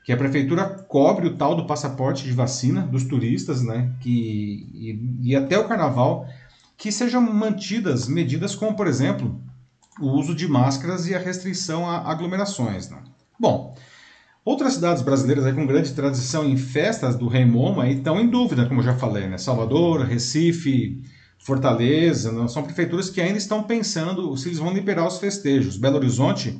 que 0.08 0.14
a 0.14 0.16
prefeitura 0.16 0.64
cobre 0.88 1.28
o 1.28 1.36
tal 1.36 1.54
do 1.54 1.68
passaporte 1.68 2.24
de 2.24 2.32
vacina 2.32 2.84
dos 2.84 3.04
turistas, 3.04 3.62
né, 3.62 3.92
que, 4.00 4.10
e, 4.74 5.32
e 5.32 5.36
até 5.36 5.60
o 5.60 5.68
carnaval, 5.68 6.26
que 6.78 6.94
sejam 6.94 7.22
mantidas 7.22 8.08
medidas 8.08 8.56
como, 8.56 8.74
por 8.74 8.88
exemplo, 8.88 9.38
o 10.00 10.08
uso 10.12 10.34
de 10.34 10.48
máscaras 10.48 11.10
e 11.10 11.14
a 11.14 11.20
restrição 11.20 11.86
a 11.90 12.10
aglomerações. 12.10 12.90
Né? 12.90 13.00
Bom, 13.38 13.76
outras 14.46 14.76
cidades 14.76 15.04
brasileiras 15.04 15.46
aí 15.46 15.52
com 15.52 15.68
grande 15.68 15.92
tradição 15.92 16.46
em 16.46 16.56
festas 16.56 17.18
do 17.18 17.28
Rei 17.28 17.44
Momo 17.44 17.84
estão 17.84 18.18
em 18.18 18.30
dúvida, 18.30 18.66
como 18.66 18.82
já 18.82 18.96
falei, 18.96 19.28
né? 19.28 19.38
Salvador, 19.38 20.04
Recife, 20.04 21.04
Fortaleza, 21.38 22.32
né? 22.32 22.48
são 22.48 22.64
prefeituras 22.64 23.10
que 23.10 23.20
ainda 23.20 23.38
estão 23.38 23.62
pensando 23.62 24.38
se 24.38 24.48
eles 24.48 24.60
vão 24.60 24.74
liberar 24.74 25.06
os 25.06 25.18
festejos. 25.18 25.76
Belo 25.76 25.98
Horizonte 25.98 26.58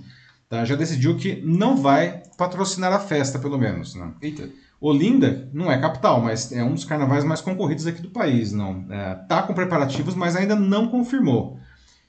tá, 0.50 0.66
já 0.66 0.76
decidiu 0.76 1.16
que 1.16 1.42
não 1.46 1.78
vai 1.78 2.24
patrocinar 2.38 2.94
a 2.94 3.00
festa, 3.00 3.40
pelo 3.40 3.58
menos. 3.58 3.96
Né? 3.96 4.14
Eita. 4.22 4.50
Olinda 4.80 5.50
não 5.54 5.72
é 5.72 5.80
capital, 5.80 6.22
mas 6.22 6.52
é 6.52 6.64
um 6.64 6.74
dos 6.74 6.86
carnavais 6.86 7.24
mais 7.24 7.42
concorridos 7.42 7.88
aqui 7.88 8.02
do 8.02 8.10
país. 8.10 8.52
Não 8.52 8.86
é, 8.90 9.16
tá 9.28 9.42
com 9.42 9.54
preparativos, 9.54 10.14
mas 10.14 10.36
ainda 10.36 10.56
não 10.56 10.88
confirmou. 10.88 11.60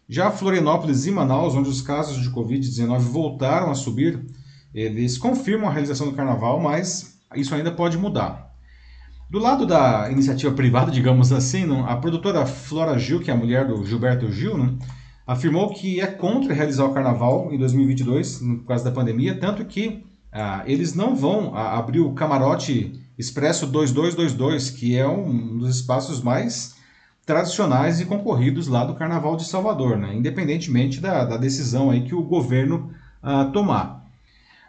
Já 0.09 0.31
Florianópolis 0.31 1.07
e 1.07 1.11
Manaus, 1.11 1.55
onde 1.55 1.69
os 1.69 1.83
casos 1.83 2.23
de 2.23 2.31
Covid-19 2.31 2.99
voltaram 3.01 3.71
a 3.71 3.75
subir, 3.75 4.25
eles 4.75 5.19
confirmam 5.19 5.69
a 5.69 5.73
realização 5.73 6.09
do 6.09 6.15
carnaval, 6.15 6.61
mas 6.61 7.19
isso 7.35 7.55
ainda 7.55 7.71
pode 7.71 7.99
mudar. 7.99 8.49
Do 9.31 9.39
lado 9.39 9.67
da 9.67 10.11
iniciativa 10.11 10.55
privada, 10.55 10.91
digamos 10.93 11.33
assim, 11.33 11.67
a 11.87 11.97
produtora 11.97 12.47
Flora 12.47 12.99
Gil, 12.99 13.21
que 13.21 13.31
é 13.31 13.35
a 13.35 13.37
mulher 13.37 13.67
do 13.67 13.85
Gilberto 13.85 14.31
Gil, 14.33 14.79
afirmou 15.29 15.69
que 15.69 16.01
é 16.01 16.07
contra 16.07 16.55
realizar 16.55 16.87
o 16.87 16.95
carnaval 16.95 17.53
em 17.53 17.59
2022, 17.59 18.39
por 18.39 18.65
causa 18.65 18.85
da 18.85 18.91
pandemia, 18.91 19.39
tanto 19.39 19.63
que 19.67 20.03
ah, 20.33 20.63
eles 20.67 20.95
não 20.95 21.15
vão 21.15 21.55
ah, 21.55 21.79
abrir 21.79 22.01
o 22.01 22.15
camarote 22.15 22.99
Expresso 23.19 23.67
2222, 23.67 24.71
que 24.71 24.97
é 24.97 25.07
um 25.07 25.59
dos 25.59 25.77
espaços 25.77 26.23
mais 26.23 26.77
tradicionais 27.27 28.01
e 28.01 28.07
concorridos 28.07 28.69
lá 28.69 28.85
do 28.85 28.95
Carnaval 28.95 29.37
de 29.37 29.45
Salvador, 29.45 29.99
né? 29.99 30.15
independentemente 30.15 30.99
da, 30.99 31.25
da 31.25 31.37
decisão 31.37 31.91
aí 31.91 32.05
que 32.05 32.15
o 32.15 32.23
governo 32.23 32.91
ah, 33.23 33.45
tomar. 33.47 34.07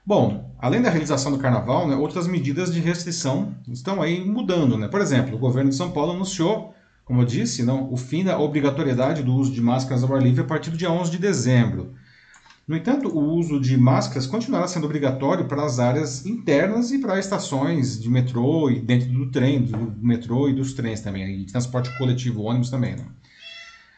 Bom, 0.05 0.51
além 0.59 0.81
da 0.81 0.89
realização 0.89 1.31
do 1.31 1.37
carnaval, 1.37 1.87
né, 1.87 1.95
outras 1.95 2.27
medidas 2.27 2.73
de 2.73 2.81
restrição 2.81 3.53
estão 3.71 4.01
aí 4.01 4.25
mudando. 4.25 4.77
Né? 4.77 4.89
Por 4.89 4.99
exemplo, 4.99 5.35
o 5.35 5.39
governo 5.39 5.69
de 5.69 5.75
São 5.75 5.91
Paulo 5.91 6.11
anunciou, 6.11 6.73
como 7.09 7.23
eu 7.23 7.25
disse, 7.25 7.63
não, 7.63 7.91
o 7.91 7.97
fim 7.97 8.23
da 8.23 8.37
obrigatoriedade 8.37 9.23
do 9.23 9.33
uso 9.33 9.51
de 9.51 9.59
máscaras 9.59 10.03
ao 10.03 10.15
ar 10.15 10.21
livre 10.21 10.41
a 10.41 10.43
partir 10.43 10.69
do 10.69 10.77
dia 10.77 10.91
11 10.91 11.09
de 11.09 11.17
dezembro. 11.17 11.95
No 12.67 12.77
entanto, 12.77 13.07
o 13.07 13.33
uso 13.33 13.59
de 13.59 13.75
máscaras 13.75 14.27
continuará 14.27 14.67
sendo 14.67 14.85
obrigatório 14.85 15.47
para 15.47 15.65
as 15.65 15.79
áreas 15.79 16.23
internas 16.23 16.91
e 16.91 16.99
para 16.99 17.17
estações 17.17 17.99
de 17.99 18.07
metrô 18.11 18.69
e 18.69 18.79
dentro 18.79 19.09
do 19.09 19.31
trem, 19.31 19.63
do 19.63 19.91
metrô 19.99 20.49
e 20.49 20.53
dos 20.53 20.73
trens 20.73 21.01
também, 21.01 21.41
e 21.41 21.45
transporte 21.47 21.89
coletivo, 21.97 22.43
ônibus 22.43 22.69
também. 22.69 22.95
Né? 22.95 23.07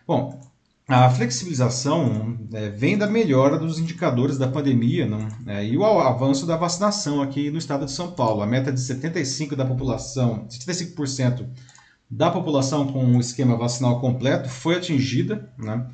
Bom, 0.08 0.40
a 0.88 1.10
flexibilização 1.10 2.38
é, 2.54 2.70
vem 2.70 2.98
da 2.98 3.08
melhora 3.08 3.60
dos 3.60 3.78
indicadores 3.78 4.38
da 4.38 4.48
pandemia 4.48 5.06
não? 5.06 5.28
É, 5.48 5.66
e 5.66 5.78
o 5.78 5.84
avanço 5.84 6.46
da 6.46 6.56
vacinação 6.56 7.22
aqui 7.22 7.52
no 7.52 7.58
estado 7.58 7.84
de 7.84 7.92
São 7.92 8.14
Paulo. 8.14 8.42
A 8.42 8.48
meta 8.48 8.72
de 8.72 8.80
75% 8.80 9.54
da 9.54 9.66
população, 9.66 10.48
75% 10.48 11.46
da 12.12 12.30
população 12.30 12.88
com 12.88 13.16
o 13.16 13.20
esquema 13.22 13.56
vacinal 13.56 14.02
completo 14.02 14.50
foi 14.50 14.76
atingida. 14.76 15.50
Né? 15.58 15.88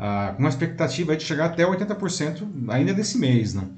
ah, 0.00 0.32
com 0.34 0.42
uma 0.42 0.48
expectativa 0.48 1.14
de 1.14 1.22
chegar 1.22 1.44
até 1.44 1.62
80% 1.62 2.48
ainda 2.68 2.94
nesse 2.94 3.18
mês. 3.18 3.52
Né? 3.52 3.68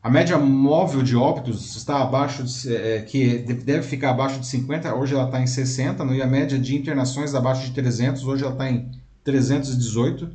A 0.00 0.08
média 0.08 0.38
móvel 0.38 1.02
de 1.02 1.16
óbitos 1.16 1.74
está 1.76 2.00
abaixo 2.00 2.44
de, 2.44 2.74
é, 2.74 3.02
que 3.02 3.38
deve 3.38 3.82
ficar 3.82 4.10
abaixo 4.10 4.38
de 4.38 4.46
50, 4.46 4.94
hoje 4.94 5.14
ela 5.14 5.24
está 5.24 5.40
em 5.40 5.46
60, 5.48 6.04
né? 6.04 6.16
e 6.18 6.22
a 6.22 6.26
média 6.26 6.56
de 6.56 6.76
internações 6.76 7.34
abaixo 7.34 7.66
de 7.66 7.72
300, 7.72 8.24
hoje 8.24 8.44
ela 8.44 8.52
está 8.52 8.70
em 8.70 8.92
318. 9.24 10.30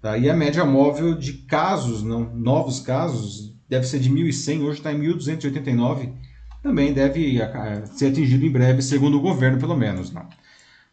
Tá? 0.00 0.18
E 0.18 0.28
a 0.28 0.34
média 0.34 0.64
móvel 0.64 1.14
de 1.14 1.34
casos, 1.34 2.02
não, 2.02 2.34
novos 2.34 2.80
casos, 2.80 3.54
deve 3.68 3.86
ser 3.86 4.00
de 4.00 4.10
1.100, 4.10 4.62
hoje 4.62 4.78
está 4.78 4.92
em 4.92 4.98
1.289, 5.00 6.12
também 6.60 6.92
deve 6.92 7.38
ser 7.94 8.08
atingido 8.08 8.44
em 8.44 8.50
breve, 8.50 8.82
segundo 8.82 9.16
o 9.16 9.20
governo, 9.20 9.60
pelo 9.60 9.76
menos. 9.76 10.12
Né? 10.12 10.26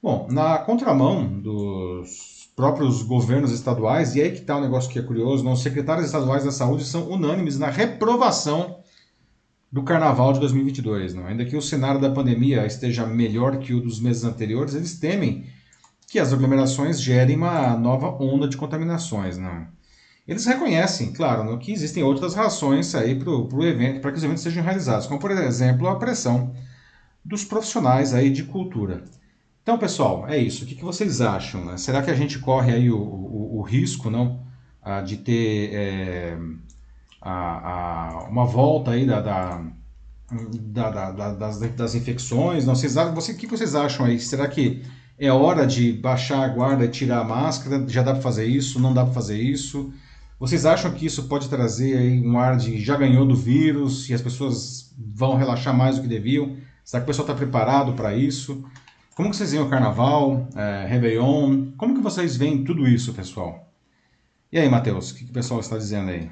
Bom, 0.02 0.28
na 0.32 0.58
contramão 0.60 1.42
dos 1.42 2.50
próprios 2.56 3.04
governos 3.04 3.52
estaduais, 3.52 4.16
e 4.16 4.22
aí 4.22 4.32
que 4.32 4.40
está 4.40 4.56
o 4.56 4.60
um 4.60 4.62
negócio 4.62 4.90
que 4.90 4.98
é 4.98 5.02
curioso, 5.02 5.44
não, 5.44 5.54
os 5.54 5.62
secretários 5.62 6.06
estaduais 6.06 6.46
da 6.46 6.52
saúde 6.52 6.86
são 6.86 7.10
unânimes 7.10 7.60
na 7.60 7.70
reprovação 7.70 8.80
do 9.72 9.84
carnaval 9.84 10.34
de 10.34 10.40
2022. 10.40 11.14
Não? 11.14 11.28
Ainda 11.28 11.46
que 11.46 11.56
o 11.56 11.62
cenário 11.62 12.00
da 12.00 12.10
pandemia 12.10 12.66
esteja 12.66 13.06
melhor 13.06 13.58
que 13.60 13.74
o 13.74 13.82
dos 13.82 14.00
meses 14.00 14.24
anteriores, 14.24 14.74
eles 14.74 14.98
temem 14.98 15.46
que 16.08 16.18
as 16.18 16.34
aglomerações 16.34 17.02
gerem 17.02 17.36
uma 17.36 17.76
nova 17.76 18.08
onda 18.24 18.48
de 18.48 18.58
contaminações. 18.58 19.38
Não? 19.38 19.68
Eles 20.28 20.46
reconhecem, 20.46 21.12
claro, 21.12 21.58
que 21.58 21.72
existem 21.72 22.04
outras 22.04 22.34
razões 22.36 22.96
aí 22.96 23.16
para 23.16 23.30
o 23.30 23.66
evento, 23.66 24.00
para 24.00 24.12
que 24.12 24.18
os 24.18 24.24
eventos 24.24 24.44
sejam 24.44 24.64
realizados, 24.64 25.08
como 25.08 25.20
por 25.20 25.32
exemplo 25.32 25.88
a 25.88 25.98
pressão 25.98 26.54
dos 27.24 27.44
profissionais 27.44 28.14
aí 28.14 28.30
de 28.30 28.44
cultura. 28.44 29.04
Então, 29.70 29.78
pessoal, 29.78 30.26
é 30.28 30.36
isso. 30.36 30.64
O 30.64 30.68
que, 30.68 30.74
que 30.74 30.84
vocês 30.84 31.22
acham? 31.22 31.64
Né? 31.64 31.78
Será 31.78 32.02
que 32.02 32.10
a 32.10 32.16
gente 32.16 32.40
corre 32.40 32.74
aí 32.74 32.90
o, 32.90 32.98
o, 32.98 33.60
o 33.60 33.62
risco 33.62 34.10
não, 34.10 34.40
ah, 34.82 35.00
de 35.00 35.18
ter 35.18 35.72
é, 35.72 36.38
a, 37.22 37.34
a, 37.34 38.28
uma 38.30 38.48
volta 38.48 38.90
aí 38.90 39.06
da, 39.06 39.22
da, 39.22 39.62
da, 40.32 41.12
da 41.12 41.34
das, 41.34 41.60
das, 41.60 41.94
infecções? 41.94 42.66
Não, 42.66 42.74
vocês, 42.74 42.96
você, 43.14 43.34
o 43.34 43.38
que 43.38 43.46
vocês 43.46 43.76
acham 43.76 44.08
aí? 44.08 44.20
Será 44.20 44.48
que 44.48 44.82
é 45.20 45.32
hora 45.32 45.68
de 45.68 45.94
baixar 45.94 46.46
a 46.46 46.48
guarda 46.48 46.86
e 46.86 46.90
tirar 46.90 47.20
a 47.20 47.24
máscara? 47.24 47.88
Já 47.88 48.02
dá 48.02 48.14
para 48.14 48.24
fazer 48.24 48.46
isso? 48.46 48.80
Não 48.80 48.92
dá 48.92 49.04
para 49.04 49.14
fazer 49.14 49.40
isso? 49.40 49.94
Vocês 50.40 50.66
acham 50.66 50.92
que 50.94 51.06
isso 51.06 51.28
pode 51.28 51.48
trazer 51.48 51.96
aí 51.96 52.28
um 52.28 52.40
ar 52.40 52.58
de 52.58 52.82
já 52.82 52.98
ganhou 52.98 53.24
do 53.24 53.36
vírus 53.36 54.10
e 54.10 54.16
as 54.16 54.22
pessoas 54.22 54.92
vão 54.98 55.38
relaxar 55.38 55.78
mais 55.78 55.98
do 55.98 56.02
que 56.02 56.08
deviam? 56.08 56.58
Será 56.84 57.02
que 57.02 57.06
o 57.06 57.08
pessoal 57.14 57.28
está 57.28 57.36
preparado 57.36 57.94
para 57.94 58.16
isso? 58.16 58.66
Como 59.20 59.32
que 59.32 59.36
vocês 59.36 59.52
veem 59.52 59.62
o 59.62 59.68
Carnaval, 59.68 60.48
é, 60.56 60.86
Réveillon? 60.88 61.72
Como 61.76 61.94
que 61.94 62.00
vocês 62.00 62.38
veem 62.38 62.64
tudo 62.64 62.88
isso, 62.88 63.14
pessoal? 63.14 63.70
E 64.50 64.58
aí, 64.58 64.70
Matheus, 64.70 65.12
o 65.12 65.16
que, 65.16 65.26
que 65.26 65.30
o 65.30 65.34
pessoal 65.34 65.60
está 65.60 65.78
dizendo 65.78 66.10
aí? 66.10 66.30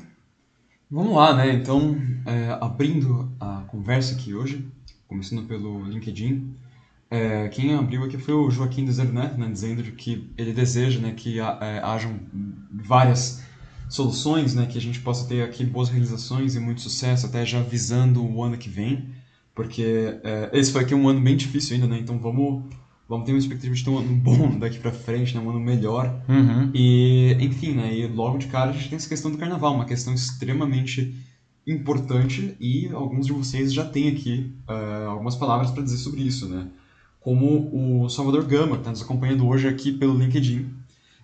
Vamos 0.90 1.14
lá, 1.14 1.36
né? 1.36 1.52
Então, 1.52 1.98
é, 2.26 2.58
abrindo 2.62 3.30
a 3.42 3.66
conversa 3.68 4.16
aqui 4.16 4.34
hoje, 4.34 4.66
começando 5.06 5.46
pelo 5.46 5.84
LinkedIn, 5.84 6.56
é, 7.12 7.50
quem 7.50 7.76
abriu 7.76 8.06
aqui 8.06 8.18
foi 8.18 8.34
o 8.34 8.50
Joaquim 8.50 8.86
Desernet, 8.86 9.38
né, 9.38 9.50
dizendo 9.52 9.84
que 9.92 10.32
ele 10.38 10.54
deseja 10.54 11.02
né, 11.02 11.12
que 11.12 11.42
é, 11.42 11.82
hajam 11.84 12.18
várias 12.72 13.44
soluções, 13.90 14.56
né, 14.56 14.66
que 14.66 14.78
a 14.78 14.82
gente 14.82 15.02
possa 15.02 15.28
ter 15.28 15.44
aqui 15.44 15.66
boas 15.66 15.90
realizações 15.90 16.56
e 16.56 16.60
muito 16.62 16.80
sucesso, 16.80 17.26
até 17.26 17.46
já 17.46 17.60
visando 17.60 18.26
o 18.26 18.42
ano 18.42 18.58
que 18.58 18.70
vem 18.70 19.17
porque 19.58 20.20
é, 20.24 20.52
esse 20.54 20.72
foi 20.72 20.84
aqui 20.84 20.94
um 20.94 21.10
ano 21.10 21.20
bem 21.20 21.36
difícil 21.36 21.74
ainda, 21.74 21.88
né? 21.88 21.98
Então 21.98 22.20
vamos, 22.20 22.64
vamos 23.10 23.26
ter 23.26 23.32
uma 23.32 23.40
expectativa 23.40 23.74
de 23.74 23.84
ter 23.84 23.90
um 23.90 23.98
ano 23.98 24.16
bom 24.16 24.52
daqui 24.60 24.78
pra 24.78 24.92
frente, 24.92 25.36
né? 25.36 25.42
Um 25.42 25.50
ano 25.50 25.60
melhor. 25.60 26.14
Uhum. 26.30 26.70
E, 26.76 27.36
enfim, 27.42 27.74
né? 27.74 27.92
E 27.92 28.06
logo 28.06 28.38
de 28.38 28.46
cara 28.46 28.70
a 28.70 28.74
gente 28.74 28.88
tem 28.88 28.96
essa 28.96 29.10
questão 29.10 29.32
do 29.32 29.38
carnaval, 29.40 29.74
uma 29.74 29.86
questão 29.86 30.14
extremamente 30.14 31.12
importante 31.66 32.56
e 32.60 32.88
alguns 32.94 33.26
de 33.26 33.34
vocês 33.34 33.74
já 33.74 33.84
têm 33.84 34.10
aqui 34.10 34.54
uh, 34.70 35.10
algumas 35.10 35.36
palavras 35.36 35.72
para 35.72 35.82
dizer 35.82 35.98
sobre 35.98 36.22
isso, 36.22 36.48
né? 36.48 36.68
Como 37.20 38.04
o 38.04 38.10
Salvador 38.10 38.46
Gama, 38.46 38.74
que 38.74 38.82
está 38.82 38.92
nos 38.92 39.02
acompanhando 39.02 39.48
hoje 39.48 39.68
aqui 39.68 39.92
pelo 39.92 40.16
LinkedIn, 40.16 40.70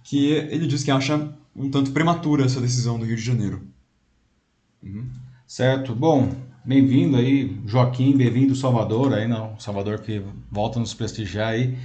que 0.03 0.31
ele 0.31 0.65
diz 0.65 0.83
que 0.83 0.89
acha 0.89 1.31
um 1.55 1.69
tanto 1.69 1.91
prematura 1.91 2.45
essa 2.45 2.59
decisão 2.59 2.97
do 2.97 3.05
Rio 3.05 3.15
de 3.15 3.21
Janeiro. 3.21 3.61
Uhum. 4.81 5.07
Certo. 5.45 5.93
Bom, 5.93 6.35
Bem-vindo 6.65 7.17
aí, 7.17 7.59
Joaquim, 7.65 8.15
bem-vindo 8.15 8.55
Salvador, 8.55 9.13
aí 9.13 9.27
não, 9.27 9.59
Salvador 9.59 9.99
que 9.99 10.23
volta 10.49 10.79
a 10.79 10.81
nos 10.81 10.93
prestigiar 10.93 11.49
aí. 11.49 11.77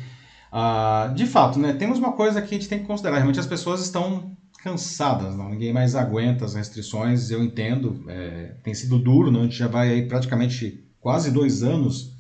Ah, 0.53 1.13
de 1.17 1.27
fato, 1.27 1.59
né, 1.59 1.73
temos 1.73 1.99
uma 1.99 2.13
coisa 2.13 2.41
que 2.41 2.55
a 2.55 2.57
gente 2.57 2.69
tem 2.69 2.79
que 2.79 2.87
considerar, 2.87 3.17
realmente 3.17 3.41
as 3.41 3.47
pessoas 3.47 3.81
estão 3.81 4.37
cansadas, 4.63 5.35
não? 5.35 5.49
ninguém 5.49 5.73
mais 5.73 5.97
aguenta 5.97 6.45
as 6.45 6.55
restrições, 6.55 7.29
eu 7.29 7.43
entendo, 7.43 8.05
é, 8.07 8.55
tem 8.63 8.73
sido 8.73 9.01
duro, 9.01 9.33
não? 9.33 9.41
a 9.41 9.43
gente 9.45 9.59
já 9.59 9.67
vai 9.67 9.91
aí 9.91 10.07
praticamente 10.07 10.85
quase 11.01 11.33
dois 11.33 11.65
anos 11.65 12.13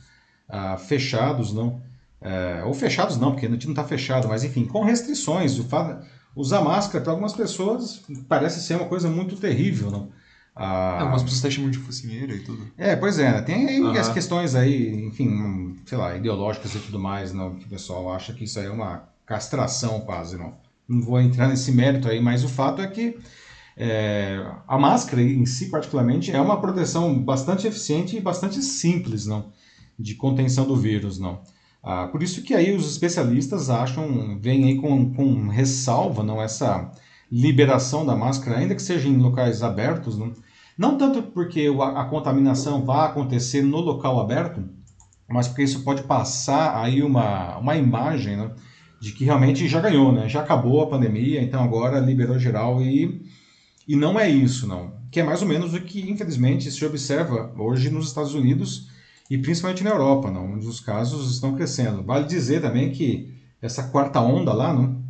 ah, 0.48 0.76
fechados, 0.76 1.54
não? 1.54 1.80
É, 2.20 2.64
ou 2.66 2.74
fechados 2.74 3.16
não, 3.16 3.30
porque 3.30 3.46
a 3.46 3.50
gente 3.50 3.66
não 3.66 3.72
está 3.72 3.84
fechado, 3.84 4.26
mas 4.26 4.42
enfim, 4.42 4.64
com 4.64 4.82
restrições, 4.82 5.60
o 5.60 5.64
fato, 5.64 6.04
usar 6.34 6.60
máscara 6.60 7.04
para 7.04 7.12
algumas 7.12 7.34
pessoas 7.34 8.02
parece 8.28 8.60
ser 8.60 8.74
uma 8.74 8.86
coisa 8.86 9.08
muito 9.08 9.36
terrível, 9.36 9.92
não? 9.92 10.17
Ah, 10.60 10.96
é, 10.98 11.02
algumas 11.02 11.22
pessoas 11.22 11.44
até 11.44 11.50
chamam 11.54 11.70
de 11.70 11.78
focinheira 11.78 12.34
e 12.34 12.40
tudo. 12.40 12.66
É, 12.76 12.96
pois 12.96 13.20
é, 13.20 13.30
né? 13.30 13.42
tem 13.42 13.68
aí 13.68 13.80
uhum. 13.80 13.92
as 13.92 14.08
questões 14.08 14.56
aí, 14.56 15.06
enfim, 15.06 15.76
sei 15.86 15.96
lá, 15.96 16.16
ideológicas 16.16 16.74
e 16.74 16.80
tudo 16.80 16.98
mais, 16.98 17.32
não, 17.32 17.54
que 17.54 17.64
o 17.64 17.68
pessoal 17.68 18.12
acha 18.12 18.32
que 18.32 18.42
isso 18.42 18.58
aí 18.58 18.66
é 18.66 18.70
uma 18.70 19.08
castração 19.24 20.00
quase, 20.00 20.36
não. 20.36 20.54
Não 20.88 21.00
vou 21.00 21.20
entrar 21.20 21.46
nesse 21.46 21.70
mérito 21.70 22.08
aí, 22.08 22.20
mas 22.20 22.42
o 22.42 22.48
fato 22.48 22.82
é 22.82 22.88
que 22.88 23.16
é, 23.76 24.44
a 24.66 24.76
máscara 24.76 25.22
em 25.22 25.46
si, 25.46 25.66
particularmente, 25.66 26.32
é 26.32 26.40
uma 26.40 26.60
proteção 26.60 27.16
bastante 27.16 27.68
eficiente 27.68 28.16
e 28.16 28.20
bastante 28.20 28.60
simples, 28.60 29.26
não, 29.26 29.52
de 29.96 30.16
contenção 30.16 30.66
do 30.66 30.74
vírus, 30.74 31.20
não. 31.20 31.40
Ah, 31.80 32.08
por 32.08 32.20
isso 32.20 32.42
que 32.42 32.52
aí 32.52 32.74
os 32.74 32.90
especialistas 32.90 33.70
acham, 33.70 34.36
vêm 34.40 34.64
aí 34.64 34.76
com, 34.76 35.14
com 35.14 35.46
ressalva, 35.46 36.24
não, 36.24 36.42
essa 36.42 36.90
liberação 37.30 38.04
da 38.04 38.16
máscara, 38.16 38.58
ainda 38.58 38.74
que 38.74 38.82
seja 38.82 39.06
em 39.06 39.18
locais 39.18 39.62
abertos, 39.62 40.18
não, 40.18 40.32
não 40.78 40.96
tanto 40.96 41.24
porque 41.24 41.68
a 41.80 42.04
contaminação 42.04 42.84
vai 42.84 43.08
acontecer 43.08 43.62
no 43.62 43.80
local 43.80 44.20
aberto, 44.20 44.62
mas 45.28 45.48
porque 45.48 45.64
isso 45.64 45.82
pode 45.82 46.04
passar 46.04 46.80
aí 46.80 47.02
uma, 47.02 47.58
uma 47.58 47.76
imagem 47.76 48.36
né, 48.36 48.52
de 49.00 49.10
que 49.10 49.24
realmente 49.24 49.66
já 49.66 49.80
ganhou, 49.80 50.12
né? 50.12 50.28
já 50.28 50.40
acabou 50.40 50.80
a 50.80 50.86
pandemia, 50.86 51.42
então 51.42 51.64
agora 51.64 51.98
liberou 51.98 52.38
geral 52.38 52.80
e, 52.80 53.26
e 53.88 53.96
não 53.96 54.20
é 54.20 54.30
isso, 54.30 54.68
não. 54.68 54.96
Que 55.10 55.18
é 55.18 55.24
mais 55.24 55.42
ou 55.42 55.48
menos 55.48 55.74
o 55.74 55.80
que, 55.80 56.08
infelizmente, 56.08 56.70
se 56.70 56.86
observa 56.86 57.52
hoje 57.58 57.90
nos 57.90 58.06
Estados 58.06 58.34
Unidos 58.34 58.88
e 59.28 59.36
principalmente 59.36 59.82
na 59.82 59.90
Europa, 59.90 60.30
não, 60.30 60.52
onde 60.52 60.66
os 60.66 60.78
casos 60.78 61.32
estão 61.32 61.56
crescendo. 61.56 62.04
Vale 62.04 62.26
dizer 62.26 62.62
também 62.62 62.92
que 62.92 63.34
essa 63.60 63.82
quarta 63.82 64.20
onda 64.20 64.52
lá, 64.52 64.72
não, 64.72 65.02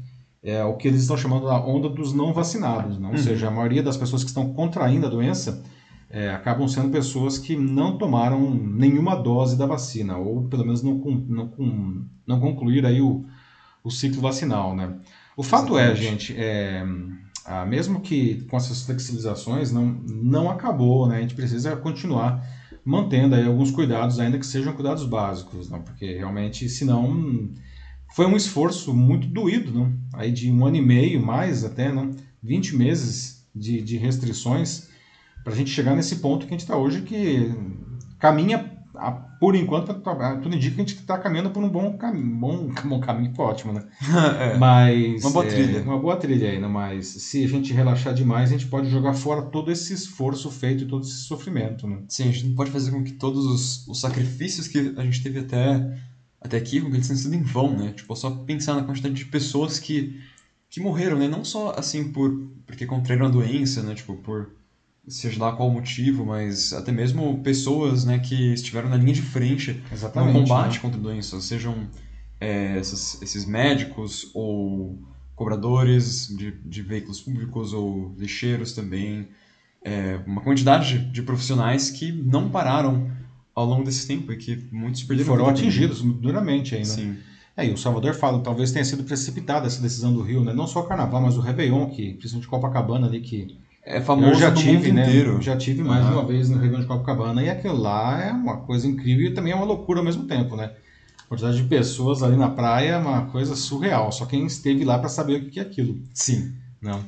é 0.42 0.64
o 0.64 0.74
que 0.76 0.88
eles 0.88 1.02
estão 1.02 1.16
chamando 1.16 1.46
da 1.46 1.60
onda 1.60 1.88
dos 1.88 2.12
não 2.12 2.32
vacinados, 2.32 2.98
né? 2.98 3.08
ou 3.08 3.14
uhum. 3.14 3.18
seja, 3.18 3.48
a 3.48 3.50
maioria 3.50 3.82
das 3.82 3.96
pessoas 3.96 4.22
que 4.22 4.28
estão 4.28 4.52
contraindo 4.52 5.06
a 5.06 5.10
doença 5.10 5.62
é, 6.10 6.30
acabam 6.30 6.66
sendo 6.68 6.90
pessoas 6.90 7.38
que 7.38 7.56
não 7.56 7.98
tomaram 7.98 8.50
nenhuma 8.50 9.14
dose 9.14 9.58
da 9.58 9.66
vacina, 9.66 10.16
ou 10.16 10.44
pelo 10.44 10.64
menos 10.64 10.82
não, 10.82 10.94
não, 10.94 11.52
não 12.26 12.40
concluíram 12.40 12.88
aí 12.88 13.00
o, 13.00 13.24
o 13.84 13.90
ciclo 13.90 14.20
vacinal. 14.22 14.74
Né? 14.74 14.94
O 15.36 15.42
fato 15.42 15.76
é, 15.76 15.92
Exatamente. 15.92 16.06
é, 16.06 16.10
gente, 16.10 16.34
é, 16.38 16.86
ah, 17.44 17.66
mesmo 17.66 18.00
que 18.00 18.42
com 18.48 18.56
essas 18.56 18.82
flexibilizações 18.82 19.70
não, 19.70 19.86
não 20.06 20.50
acabou, 20.50 21.06
né? 21.06 21.18
a 21.18 21.20
gente 21.20 21.34
precisa 21.34 21.76
continuar 21.76 22.42
mantendo 22.84 23.34
aí 23.34 23.46
alguns 23.46 23.70
cuidados, 23.70 24.18
ainda 24.18 24.38
que 24.38 24.46
sejam 24.46 24.72
cuidados 24.72 25.04
básicos, 25.04 25.68
não? 25.68 25.82
porque 25.82 26.16
realmente, 26.16 26.68
senão 26.70 27.50
foi 28.14 28.26
um 28.26 28.36
esforço 28.36 28.94
muito 28.94 29.26
doído, 29.26 29.72
não? 29.72 29.92
aí 30.12 30.32
de 30.32 30.50
um 30.50 30.66
ano 30.66 30.76
e 30.76 30.82
meio, 30.82 31.24
mais 31.24 31.64
até, 31.64 31.92
não? 31.92 32.10
20 32.42 32.76
meses 32.76 33.46
de, 33.54 33.80
de 33.82 33.96
restrições 33.96 34.88
pra 35.44 35.54
gente 35.54 35.70
chegar 35.70 35.94
nesse 35.94 36.16
ponto 36.16 36.46
que 36.46 36.54
a 36.54 36.56
gente 36.56 36.60
está 36.60 36.76
hoje, 36.76 37.02
que 37.02 37.54
caminha, 38.18 38.78
a, 38.94 39.12
por 39.12 39.54
enquanto, 39.54 39.94
tudo 39.94 40.54
indica 40.54 40.74
que 40.74 40.80
a 40.82 40.84
gente 40.84 41.00
está 41.00 41.16
caminhando 41.16 41.50
por 41.50 41.62
um 41.62 41.68
bom, 41.68 41.96
cam 41.96 42.12
bom, 42.14 42.68
bom 42.84 43.00
caminho, 43.00 43.32
ótimo, 43.38 43.72
né? 43.72 43.84
é, 44.40 44.58
Mas. 44.58 45.22
uma 45.22 45.30
boa 45.30 45.46
é, 45.46 45.48
trilha. 45.48 45.82
Uma 45.82 45.98
boa 45.98 46.16
trilha 46.16 46.50
ainda, 46.50 46.68
mas 46.68 47.06
se 47.06 47.44
a 47.44 47.48
gente 47.48 47.72
relaxar 47.72 48.12
demais, 48.12 48.50
a 48.50 48.52
gente 48.52 48.66
pode 48.66 48.90
jogar 48.90 49.14
fora 49.14 49.42
todo 49.42 49.70
esse 49.70 49.94
esforço 49.94 50.50
feito 50.50 50.84
e 50.84 50.86
todo 50.86 51.04
esse 51.04 51.22
sofrimento, 51.22 51.86
né? 51.86 52.00
Sim, 52.08 52.28
a 52.28 52.32
gente 52.32 52.48
não 52.48 52.54
pode 52.54 52.70
fazer 52.70 52.90
com 52.90 53.02
que 53.02 53.12
todos 53.12 53.46
os, 53.46 53.86
os 53.86 54.00
sacrifícios 54.00 54.66
que 54.66 54.94
a 54.96 55.04
gente 55.04 55.22
teve 55.22 55.38
até, 55.38 55.96
até 56.40 56.56
aqui, 56.56 56.80
com 56.80 56.90
que 56.90 56.96
eles 56.96 57.06
tenham 57.08 57.20
sido 57.20 57.34
em 57.34 57.42
vão, 57.42 57.76
né? 57.76 57.92
Tipo, 57.92 58.14
só 58.16 58.30
pensar 58.30 58.74
na 58.74 58.84
quantidade 58.84 59.14
de 59.14 59.24
pessoas 59.26 59.78
que, 59.78 60.20
que 60.70 60.80
morreram, 60.80 61.18
né? 61.18 61.28
Não 61.28 61.44
só, 61.44 61.72
assim, 61.76 62.12
por 62.12 62.48
porque 62.66 62.86
contraíram 62.86 63.26
a 63.26 63.30
doença, 63.30 63.82
né? 63.82 63.94
Tipo, 63.94 64.16
por 64.16 64.50
seja 65.08 65.40
lá 65.40 65.52
qual 65.56 65.68
o 65.68 65.72
motivo, 65.72 66.24
mas 66.26 66.72
até 66.72 66.92
mesmo 66.92 67.42
pessoas, 67.42 68.04
né, 68.04 68.18
que 68.18 68.52
estiveram 68.52 68.90
na 68.90 68.96
linha 68.96 69.14
de 69.14 69.22
frente 69.22 69.82
Exatamente. 69.90 70.34
no 70.34 70.40
combate 70.42 70.74
né? 70.74 70.80
contra 70.80 70.98
a 71.00 71.02
doença, 71.02 71.40
sejam 71.40 71.88
é, 72.40 72.78
essas- 72.78 73.20
esses 73.22 73.44
médicos 73.44 74.30
ou 74.34 74.98
cobradores 75.34 76.28
de, 76.36 76.52
de 76.52 76.82
veículos 76.82 77.20
públicos 77.20 77.72
ou 77.72 78.14
lixeiros 78.18 78.72
também. 78.72 79.28
É, 79.84 80.20
uma 80.26 80.42
quantidade 80.42 80.98
de, 80.98 81.10
de 81.12 81.22
profissionais 81.22 81.90
que 81.90 82.12
não 82.12 82.50
pararam 82.50 83.10
ao 83.58 83.66
longo 83.66 83.84
desse 83.84 84.06
tempo 84.06 84.32
e 84.32 84.36
que 84.36 84.66
muitos 84.70 85.02
perderam 85.02 85.28
Foram 85.28 85.48
atingidos 85.48 86.00
duramente 86.02 86.76
né? 86.76 86.84
Sim. 86.84 87.16
É, 87.56 87.66
e 87.66 87.72
o 87.72 87.76
Salvador 87.76 88.14
fala, 88.14 88.40
talvez 88.40 88.70
tenha 88.70 88.84
sido 88.84 89.02
precipitada 89.02 89.66
essa 89.66 89.82
decisão 89.82 90.12
do 90.12 90.22
Rio, 90.22 90.44
né? 90.44 90.52
Não 90.52 90.66
só 90.66 90.80
o 90.80 90.84
Carnaval, 90.84 91.20
mas 91.20 91.36
o 91.36 91.40
Réveillon, 91.40 91.86
que, 91.90 92.14
principalmente 92.14 92.46
Copacabana 92.46 93.08
ali, 93.08 93.20
que 93.20 93.58
É 93.84 94.00
famoso 94.00 94.30
eu 94.30 94.34
já 94.36 94.52
tive, 94.52 94.92
né? 94.92 95.02
inteiro. 95.02 95.42
Já 95.42 95.56
tive 95.56 95.82
mais 95.82 96.04
de 96.04 96.12
Aham. 96.12 96.20
uma 96.20 96.28
vez 96.28 96.48
no 96.48 96.56
Réveillon 96.56 96.82
de 96.82 96.86
Copacabana, 96.86 97.42
e 97.42 97.50
aquilo 97.50 97.76
lá 97.76 98.22
é 98.22 98.30
uma 98.30 98.58
coisa 98.58 98.86
incrível 98.86 99.26
e 99.26 99.34
também 99.34 99.52
é 99.52 99.56
uma 99.56 99.64
loucura 99.64 99.98
ao 99.98 100.04
mesmo 100.04 100.24
tempo, 100.24 100.54
né? 100.54 100.70
A 101.18 101.28
quantidade 101.28 101.60
de 101.60 101.64
pessoas 101.68 102.22
ali 102.22 102.36
na 102.36 102.48
praia 102.48 102.92
é 102.92 102.96
uma 102.96 103.22
coisa 103.26 103.56
surreal, 103.56 104.12
só 104.12 104.24
quem 104.24 104.46
esteve 104.46 104.84
lá 104.84 104.96
para 104.96 105.08
saber 105.08 105.42
o 105.42 105.50
que 105.50 105.58
é 105.58 105.62
aquilo. 105.62 105.98
Sim. 106.14 106.52
Não. 106.80 107.04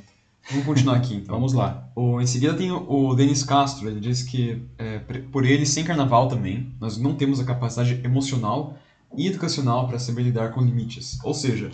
Vamos 0.49 0.67
continuar 0.67 0.97
aqui, 0.97 1.15
então. 1.15 1.35
Vamos 1.35 1.53
lá. 1.53 1.89
O, 1.95 2.21
em 2.21 2.27
seguida 2.27 2.55
tem 2.55 2.71
o, 2.71 2.91
o 2.91 3.15
Denis 3.15 3.43
Castro, 3.45 3.89
ele 3.89 4.01
diz 4.01 4.23
que 4.23 4.63
é, 4.79 4.99
por 5.31 5.45
ele, 5.45 5.67
sem 5.67 5.85
carnaval 5.85 6.29
também, 6.29 6.75
nós 6.81 6.97
não 6.97 7.15
temos 7.15 7.41
a 7.41 7.45
capacidade 7.45 8.01
emocional 8.05 8.77
e 9.17 9.27
educacional 9.27 9.87
para 9.87 9.99
saber 9.99 10.23
lidar 10.23 10.53
com 10.53 10.63
limites. 10.63 11.19
Ou 11.23 11.35
seja, 11.35 11.71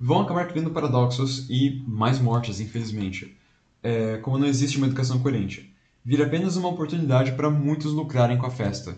vão 0.00 0.20
acabar 0.20 0.46
criando 0.48 0.70
paradoxos 0.70 1.46
e 1.48 1.82
mais 1.86 2.18
mortes, 2.18 2.60
infelizmente. 2.60 3.36
É, 3.82 4.16
como 4.18 4.38
não 4.38 4.46
existe 4.46 4.76
uma 4.76 4.86
educação 4.86 5.20
coerente. 5.20 5.72
Vira 6.04 6.26
apenas 6.26 6.56
uma 6.56 6.68
oportunidade 6.68 7.32
para 7.32 7.50
muitos 7.50 7.92
lucrarem 7.92 8.38
com 8.38 8.46
a 8.46 8.50
festa. 8.50 8.96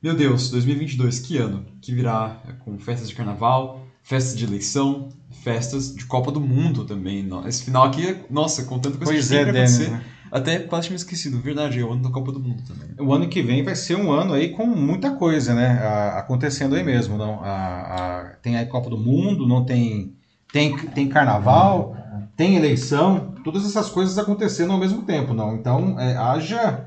Meu 0.00 0.14
Deus, 0.14 0.50
2022, 0.50 1.20
que 1.20 1.38
ano? 1.38 1.64
Que 1.80 1.94
virá 1.94 2.40
com 2.64 2.78
festas 2.78 3.08
de 3.08 3.14
carnaval, 3.14 3.83
festas 4.04 4.36
de 4.36 4.44
eleição, 4.44 5.08
festas 5.42 5.92
de 5.94 6.04
Copa 6.04 6.30
do 6.30 6.40
Mundo 6.40 6.84
também. 6.84 7.26
Esse 7.46 7.64
final 7.64 7.84
aqui, 7.84 8.18
nossa, 8.30 8.62
com 8.64 8.78
tanta 8.78 8.98
coisa 8.98 9.12
Pois 9.12 9.28
que 9.28 9.34
é, 9.34 9.44
Denis. 9.44 9.74
acontecer. 9.74 9.90
né? 9.90 10.04
Até 10.30 10.58
quase 10.58 10.88
tinha 10.88 10.94
me 10.94 10.96
esquecido, 10.98 11.40
verdade, 11.40 11.78
é 11.78 11.84
o 11.84 11.92
ano 11.92 12.02
da 12.02 12.10
Copa 12.10 12.30
do 12.32 12.40
Mundo 12.40 12.62
também. 12.66 12.88
O 12.98 13.12
ano 13.12 13.28
que 13.28 13.40
vem 13.40 13.62
vai 13.64 13.74
ser 13.76 13.96
um 13.96 14.10
ano 14.12 14.32
aí 14.34 14.50
com 14.50 14.66
muita 14.66 15.12
coisa, 15.12 15.54
né? 15.54 15.78
a- 15.80 16.18
acontecendo 16.18 16.74
aí 16.74 16.82
mesmo. 16.84 17.16
Não? 17.16 17.40
A, 17.42 17.48
a- 17.48 18.24
tem 18.42 18.56
a 18.58 18.66
Copa 18.66 18.90
do 18.90 18.98
Mundo, 18.98 19.46
não 19.46 19.64
tem, 19.64 20.12
tem, 20.52 20.76
tem 20.88 21.08
carnaval, 21.08 21.96
tem 22.36 22.56
eleição, 22.56 23.32
todas 23.44 23.64
essas 23.64 23.88
coisas 23.88 24.18
acontecendo 24.18 24.72
ao 24.72 24.78
mesmo 24.78 25.02
tempo, 25.02 25.32
não? 25.32 25.54
Então, 25.54 25.98
é, 26.00 26.16
haja, 26.16 26.84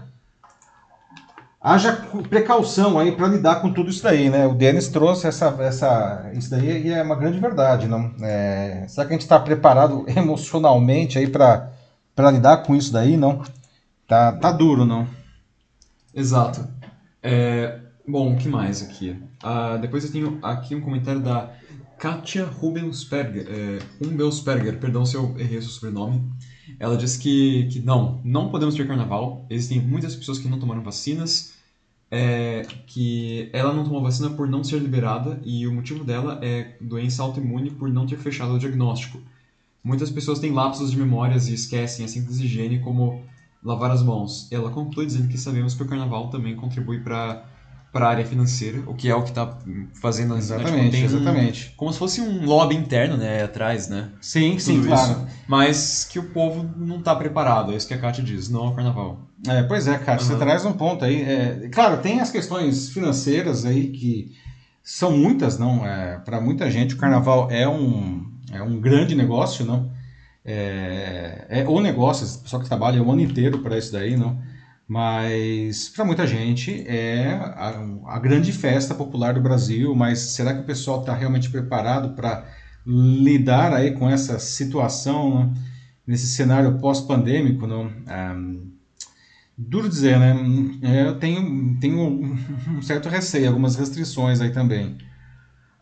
haja 1.62 1.94
precaução 2.30 2.98
aí 3.00 3.12
para 3.12 3.28
lidar 3.28 3.62
com 3.62 3.72
tudo 3.72 3.90
isso 3.90 4.04
daí, 4.04 4.30
né? 4.30 4.48
O 4.48 4.54
Denis 4.54 4.88
trouxe 4.88 5.28
essa, 5.28 5.48
essa, 5.60 6.32
isso 6.34 6.50
daí 6.50 6.88
e 6.88 6.92
é 6.92 7.02
uma 7.02 7.16
grande 7.16 7.40
verdade, 7.40 7.88
não? 7.88 8.14
É, 8.22 8.86
será 8.88 9.06
que 9.08 9.14
a 9.14 9.16
gente 9.16 9.24
está 9.24 9.40
preparado 9.40 10.06
emocionalmente 10.16 11.18
aí 11.18 11.28
para 11.28 11.72
para 12.16 12.32
lidar 12.32 12.64
com 12.64 12.76
isso 12.76 12.92
daí, 12.92 13.16
não? 13.16 13.44
Tá, 14.08 14.32
tá 14.32 14.52
duro, 14.52 14.86
não? 14.86 15.08
Exato. 16.16 16.68
É, 17.22 17.80
bom, 18.08 18.34
o 18.34 18.38
que 18.38 18.50
mais 18.50 18.82
aqui? 18.82 19.22
Ah, 19.44 19.78
depois 19.78 20.04
eu 20.04 20.12
tenho 20.12 20.40
aqui 20.42 20.74
um 20.74 20.82
comentário 20.82 21.22
da 21.22 21.52
Katia 22.00 22.46
Rubensperger, 22.46 23.46
é, 23.48 23.78
perdão 24.80 25.06
se 25.06 25.14
eu 25.16 25.36
errei 25.38 25.60
o 25.60 25.62
seu 25.62 25.70
sobrenome. 25.70 26.28
Ela 26.80 26.98
diz 26.98 27.18
que, 27.18 27.68
que 27.72 27.80
não, 27.80 28.22
não 28.24 28.50
podemos 28.50 28.76
ter 28.76 28.88
carnaval. 28.88 29.46
Existem 29.50 29.82
muitas 29.82 30.16
pessoas 30.16 30.40
que 30.40 30.48
não 30.48 30.60
tomaram 30.60 30.84
vacinas, 30.84 31.54
é, 32.10 32.66
que 32.86 33.50
ela 33.54 33.74
não 33.74 33.84
tomou 33.84 34.02
vacina 34.02 34.30
por 34.30 34.48
não 34.48 34.64
ser 34.64 34.80
liberada 34.80 35.40
e 35.44 35.68
o 35.68 35.74
motivo 35.74 36.04
dela 36.04 36.40
é 36.42 36.76
doença 36.80 37.22
autoimune 37.22 37.72
por 37.72 37.90
não 37.90 38.06
ter 38.06 38.18
fechado 38.18 38.54
o 38.54 38.60
diagnóstico. 38.60 39.22
Muitas 39.84 40.10
pessoas 40.10 40.40
têm 40.40 40.52
lapsos 40.52 40.92
de 40.92 40.98
memórias 40.98 41.48
e 41.48 41.54
esquecem 41.54 42.04
a 42.06 42.08
simples 42.08 42.40
higiene 42.40 42.80
como 42.80 43.24
lavar 43.64 43.92
as 43.92 44.04
mãos. 44.04 44.52
Ela 44.52 44.70
conclui 44.70 45.06
dizendo 45.06 45.28
que 45.28 45.38
sabemos 45.38 45.74
que 45.74 45.84
o 45.84 45.88
carnaval 45.88 46.30
também 46.30 46.56
contribui 46.56 47.00
para 47.00 47.46
para 47.92 48.06
a 48.06 48.10
área 48.10 48.26
financeira, 48.26 48.82
o 48.86 48.94
que 48.94 49.10
é 49.10 49.16
o 49.16 49.24
que 49.24 49.30
está 49.30 49.58
fazendo 50.02 50.36
né, 50.36 50.42
tipo, 50.42 50.54
Exatamente, 50.54 50.98
um- 50.98 51.06
exatamente. 51.06 51.74
como 51.76 51.92
se 51.92 51.98
fosse 51.98 52.22
um 52.22 52.46
lobby 52.46 52.76
interno, 52.76 53.18
né, 53.18 53.44
atrás, 53.44 53.88
né? 53.88 54.10
Sim, 54.22 54.60
sim, 54.60 54.76
tudo 54.76 54.88
claro. 54.88 55.12
isso. 55.12 55.26
Mas 55.48 56.04
que 56.04 56.20
o 56.20 56.24
povo 56.30 56.70
não 56.78 57.00
está 57.00 57.16
preparado, 57.16 57.72
é 57.72 57.76
isso 57.76 57.88
que 57.88 57.94
a 57.94 57.98
Kátia 57.98 58.24
diz, 58.24 58.50
não 58.50 58.62
ao 58.68 58.76
carnaval. 58.76 59.22
É, 59.48 59.64
pois 59.64 59.88
é, 59.88 59.98
cara, 59.98 60.20
você 60.20 60.32
Aham. 60.34 60.40
traz 60.40 60.66
um 60.66 60.74
ponto 60.74 61.06
aí. 61.06 61.22
É, 61.22 61.70
claro, 61.72 61.98
tem 62.02 62.20
as 62.20 62.30
questões 62.30 62.90
financeiras 62.90 63.66
aí 63.66 63.88
que 63.90 64.32
são 64.84 65.12
muitas, 65.18 65.58
não? 65.58 65.86
É, 65.86 66.18
Para 66.20 66.40
muita 66.42 66.70
gente, 66.70 66.94
o 66.94 66.98
carnaval 66.98 67.50
é 67.50 67.68
um, 67.68 68.30
é 68.52 68.62
um 68.62 68.80
grande 68.80 69.16
negócio, 69.16 69.66
não? 69.66 69.90
É, 70.46 71.46
é 71.50 71.68
o 71.68 71.80
negócio, 71.82 72.26
o 72.26 72.44
pessoal 72.44 72.62
que 72.62 72.68
trabalha 72.68 73.02
o 73.04 73.12
ano 73.12 73.22
inteiro 73.22 73.60
para 73.60 73.78
isso 73.78 73.92
daí, 73.92 74.16
não? 74.16 74.40
Mas 74.88 75.90
para 75.90 76.06
muita 76.06 76.26
gente 76.26 76.84
é 76.88 77.34
a, 77.34 77.74
a 78.08 78.20
grande 78.20 78.54
festa 78.54 78.96
popular 78.96 79.34
do 79.34 79.42
Brasil, 79.42 79.94
mas 79.94 80.20
será 80.20 80.54
que 80.54 80.62
o 80.62 80.66
pessoal 80.66 81.02
está 81.02 81.14
realmente 81.14 81.50
preparado 81.50 82.16
para 82.16 82.46
lidar 82.86 83.74
aí 83.74 83.92
com 83.92 84.10
essa 84.10 84.40
situação, 84.40 85.30
não? 85.30 85.54
nesse 86.06 86.28
cenário 86.28 86.78
pós-pandêmico, 86.80 87.68
não? 87.68 87.92
Ah, 88.08 88.34
Duro 89.58 89.90
dizer, 89.90 90.18
né? 90.20 90.36
É, 90.84 91.08
Eu 91.08 91.20
tenho, 91.20 91.78
tenho 91.80 92.00
um 92.70 92.82
certo 92.82 93.10
receio, 93.10 93.48
algumas 93.50 93.76
restrições 93.76 94.40
aí 94.40 94.52
também. 94.52 94.98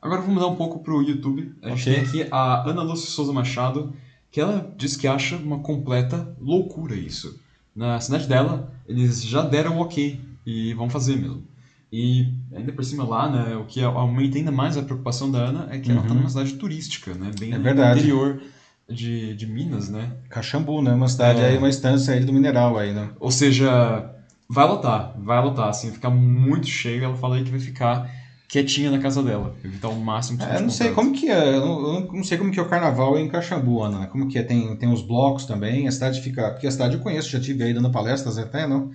Agora 0.01 0.21
vamos 0.21 0.35
mudar 0.35 0.47
um 0.47 0.55
pouco 0.55 0.79
pro 0.79 1.01
YouTube. 1.03 1.53
A 1.61 1.69
gente 1.69 1.89
Ok. 1.89 1.93
tem 1.93 2.03
aqui 2.03 2.27
a 2.31 2.69
Ana 2.69 2.81
Lúcia 2.81 3.09
Souza 3.09 3.33
Machado, 3.33 3.93
que 4.31 4.39
ela 4.39 4.73
diz 4.77 4.95
que 4.95 5.07
acha 5.07 5.35
uma 5.35 5.59
completa 5.59 6.35
loucura 6.39 6.95
isso. 6.95 7.39
Na 7.75 7.99
cidade 7.99 8.27
dela, 8.27 8.71
eles 8.87 9.23
já 9.23 9.43
deram 9.43 9.77
o 9.77 9.81
ok 9.81 10.19
e 10.45 10.73
vão 10.73 10.89
fazer 10.89 11.17
mesmo. 11.17 11.43
E 11.91 12.25
ainda 12.53 12.71
por 12.71 12.83
cima 12.83 13.03
lá, 13.03 13.29
né, 13.29 13.55
o 13.57 13.65
que 13.65 13.81
aumenta 13.81 14.37
ainda 14.37 14.51
mais 14.51 14.77
a 14.77 14.83
preocupação 14.83 15.29
da 15.29 15.39
Ana 15.39 15.67
é 15.71 15.77
que 15.77 15.91
ela 15.91 16.01
está 16.01 16.13
Uhum. 16.13 16.19
numa 16.19 16.29
cidade 16.29 16.53
turística, 16.53 17.13
né, 17.13 17.31
bem 17.39 17.53
É 17.53 17.57
no 17.57 17.69
interior 17.69 18.41
de, 18.89 19.35
de 19.35 19.45
Minas, 19.45 19.89
né? 19.89 20.11
Caxambu, 20.29 20.81
né? 20.81 20.93
Uma 20.93 21.07
cidade 21.07 21.41
É. 21.41 21.47
aí, 21.49 21.57
uma 21.57 21.69
estância 21.69 22.13
aí 22.13 22.23
do 22.23 22.31
mineral 22.33 22.77
aí, 22.77 22.93
né? 22.93 23.09
Ou 23.19 23.31
seja, 23.31 24.05
vai 24.49 24.65
lotar, 24.65 25.11
vai 25.15 25.41
lotar, 25.41 25.69
assim, 25.69 25.91
ficar 25.91 26.09
muito 26.09 26.67
cheio. 26.67 27.03
Ela 27.03 27.15
fala 27.15 27.35
aí 27.35 27.43
que 27.43 27.51
vai 27.51 27.59
ficar 27.59 28.09
quietinha 28.49 28.91
na 28.91 28.99
casa 28.99 29.23
dela, 29.23 29.57
evitar 29.63 29.89
o 29.89 29.99
máximo 29.99 30.37
É, 30.37 30.43
possível 30.45 30.57
eu 30.57 30.61
não 30.63 30.69
de 30.69 30.71
sei 30.71 30.91
como 30.91 31.13
que 31.13 31.29
é, 31.29 31.55
eu 31.55 31.61
não, 31.65 31.93
eu 32.07 32.13
não- 32.13 32.23
sei 32.23 32.37
como 32.37 32.51
que 32.51 32.59
é 32.59 32.61
o 32.63 32.67
carnaval 32.69 33.17
em 33.17 33.27
Caxambu, 33.27 33.81
Ana? 33.81 34.07
Como 34.07 34.27
que 34.27 34.37
é? 34.37 34.43
Tem, 34.43 34.75
tem 34.77 34.89
os 34.91 35.01
blocos 35.01 35.45
também, 35.45 35.87
a 35.87 35.91
cidade 35.91 36.21
fica... 36.21 36.51
Porque 36.51 36.67
a 36.67 36.71
cidade 36.71 36.95
eu 36.95 37.01
conheço, 37.01 37.29
já 37.29 37.39
tive 37.39 37.63
aí 37.63 37.73
dando 37.73 37.89
palestras 37.91 38.37
até, 38.37 38.67
não? 38.67 38.91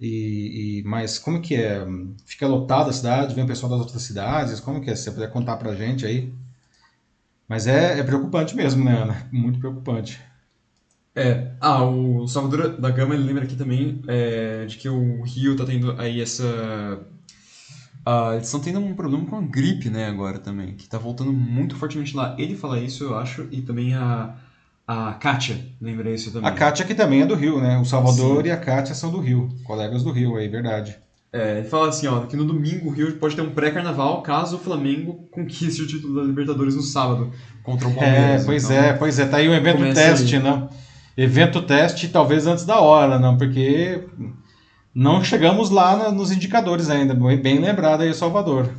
E, 0.00 0.80
e- 0.80 0.84
mas 0.84 1.18
como 1.18 1.40
que 1.42 1.56
é? 1.56 1.84
Fica 2.26 2.46
lotada 2.48 2.90
a 2.90 2.92
cidade, 2.92 3.34
vem 3.34 3.44
o 3.44 3.46
pessoal 3.48 3.70
das 3.70 3.80
outras 3.80 4.02
cidades, 4.02 4.60
como 4.60 4.80
que 4.82 4.90
é? 4.90 4.96
Se 4.96 5.04
você 5.04 5.12
puder 5.12 5.30
contar 5.32 5.56
pra 5.56 5.74
gente 5.74 6.06
aí. 6.06 6.32
Mas 7.48 7.66
é, 7.66 7.98
é 7.98 8.02
preocupante 8.04 8.54
mesmo, 8.54 8.84
né, 8.84 9.02
Ana? 9.02 9.28
Muito 9.32 9.58
preocupante. 9.58 10.20
É, 11.14 11.56
ah, 11.60 11.82
o 11.84 12.26
Salvador 12.28 12.78
da 12.78 12.90
Gama 12.90 13.14
ele 13.14 13.24
lembra 13.24 13.44
aqui 13.44 13.56
também 13.56 14.02
é, 14.06 14.66
de 14.66 14.76
que 14.76 14.86
o 14.88 15.22
Rio 15.22 15.56
tá 15.56 15.64
tendo 15.64 15.98
aí 16.00 16.20
essa. 16.20 16.44
Ah, 18.06 18.30
eles 18.34 18.46
estão 18.46 18.60
tendo 18.60 18.78
um 18.80 18.94
problema 18.94 19.26
com 19.26 19.36
a 19.36 19.42
gripe, 19.42 19.90
né, 19.90 20.06
agora 20.06 20.38
também, 20.38 20.74
que 20.74 20.88
tá 20.88 20.96
voltando 20.98 21.32
muito 21.32 21.74
fortemente 21.76 22.16
lá. 22.16 22.34
Ele 22.38 22.54
fala 22.56 22.78
isso, 22.78 23.04
eu 23.04 23.16
acho, 23.18 23.48
e 23.50 23.60
também 23.62 23.94
a, 23.94 24.34
a 24.86 25.12
Kátia 25.14 25.58
lembra 25.80 26.10
isso 26.10 26.32
também. 26.32 26.48
A 26.48 26.52
Kátia 26.52 26.86
que 26.86 26.94
também 26.94 27.22
é 27.22 27.26
do 27.26 27.34
Rio, 27.34 27.60
né? 27.60 27.76
O 27.78 27.84
Salvador 27.84 28.42
Sim. 28.42 28.48
e 28.48 28.52
a 28.52 28.56
Kátia 28.56 28.94
são 28.94 29.10
do 29.10 29.18
Rio, 29.20 29.48
colegas 29.64 30.04
do 30.04 30.12
Rio 30.12 30.36
aí, 30.36 30.48
verdade. 30.48 30.96
É, 31.32 31.58
ele 31.58 31.68
fala 31.68 31.88
assim, 31.88 32.06
ó, 32.06 32.20
que 32.26 32.36
no 32.36 32.44
domingo 32.44 32.88
o 32.88 32.92
Rio 32.92 33.12
pode 33.16 33.34
ter 33.36 33.42
um 33.42 33.50
pré-carnaval 33.50 34.22
caso 34.22 34.56
o 34.56 34.60
Flamengo 34.60 35.28
conquiste 35.30 35.82
o 35.82 35.86
título 35.86 36.14
da 36.14 36.22
Libertadores 36.22 36.74
no 36.76 36.82
sábado 36.82 37.32
contra 37.62 37.88
o 37.88 37.90
É, 37.90 37.94
Palmeiras. 37.94 38.44
pois 38.46 38.64
Então, 38.64 38.76
é, 38.76 38.92
pois 38.94 39.18
é, 39.18 39.26
tá 39.26 39.38
aí 39.38 39.48
o 39.48 39.54
evento 39.54 39.92
teste, 39.92 40.36
aí. 40.36 40.42
né? 40.42 40.68
evento 41.16 41.60
teste 41.62 42.08
talvez 42.08 42.46
antes 42.46 42.64
da 42.64 42.78
hora, 42.80 43.18
não, 43.18 43.36
porque 43.36 44.04
não 44.96 45.22
chegamos 45.22 45.68
lá 45.68 45.94
na, 45.94 46.10
nos 46.10 46.30
indicadores 46.30 46.88
ainda. 46.88 47.12
Bem 47.14 47.58
lembrado 47.58 48.00
aí, 48.00 48.14
Salvador. 48.14 48.72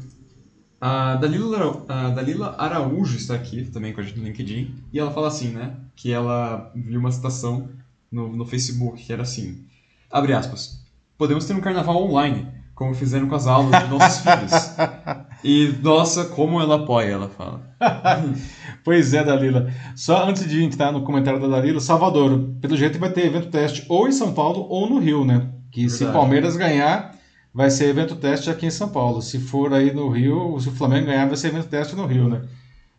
A 0.82 1.14
Dalila, 1.16 1.86
a 1.88 2.10
Dalila 2.10 2.56
Araújo 2.58 3.16
está 3.16 3.36
aqui 3.36 3.66
também 3.66 3.94
com 3.94 4.02
a 4.02 4.04
gente 4.04 4.18
no 4.18 4.26
LinkedIn 4.26 4.74
e 4.92 5.00
ela 5.00 5.12
fala 5.12 5.28
assim, 5.28 5.50
né? 5.50 5.76
Que 5.96 6.12
ela 6.12 6.72
viu 6.76 7.00
uma 7.00 7.12
citação 7.12 7.70
no, 8.12 8.36
no 8.36 8.46
Facebook 8.48 9.04
que 9.04 9.14
era 9.14 9.22
assim: 9.22 9.64
abre 10.10 10.34
aspas, 10.34 10.84
podemos 11.20 11.46
ter 11.46 11.54
um 11.54 11.62
carnaval 11.62 12.04
online, 12.04 12.48
como 12.74 12.96
fizeram 12.96 13.28
com 13.28 13.36
as 13.36 13.46
aulas 13.46 13.84
de 13.84 13.90
nossos 13.90 14.22
filhos. 14.26 14.76
E 15.44 15.68
nossa, 15.84 16.26
como 16.26 16.60
ela 16.60 16.78
apoia, 16.78 17.12
ela 17.12 17.30
fala. 17.30 17.62
pois 18.84 19.14
é, 19.14 19.24
Dalila. 19.24 19.72
Só 19.96 20.28
antes 20.28 20.50
de 20.50 20.64
entrar 20.64 20.92
no 20.92 21.04
comentário 21.04 21.40
da 21.40 21.48
Dalila, 21.48 21.80
Salvador, 21.80 22.56
pelo 22.60 22.76
jeito 22.76 22.98
vai 22.98 23.12
ter 23.12 23.28
evento 23.28 23.52
teste 23.52 23.86
ou 23.88 24.08
em 24.08 24.12
São 24.12 24.34
Paulo 24.34 24.66
ou 24.68 24.90
no 24.90 24.98
Rio, 24.98 25.24
né? 25.24 25.52
Que 25.78 25.82
Verdade. 25.82 25.98
se 26.00 26.06
Palmeiras 26.12 26.58
ganhar, 26.58 27.16
vai 27.54 27.70
ser 27.70 27.90
evento 27.90 28.16
teste 28.16 28.50
aqui 28.50 28.66
em 28.66 28.72
São 28.72 28.90
Paulo. 28.90 29.22
Se 29.22 29.38
for 29.38 29.72
aí 29.72 29.94
no 29.94 30.10
Rio, 30.10 30.60
se 30.60 30.70
o 30.70 30.72
Flamengo 30.72 31.06
ganhar, 31.06 31.28
vai 31.28 31.38
ser 31.38 31.50
evento 31.50 31.68
teste 31.68 31.96
no 31.96 32.08
Rio, 32.08 32.28
né? 32.28 32.42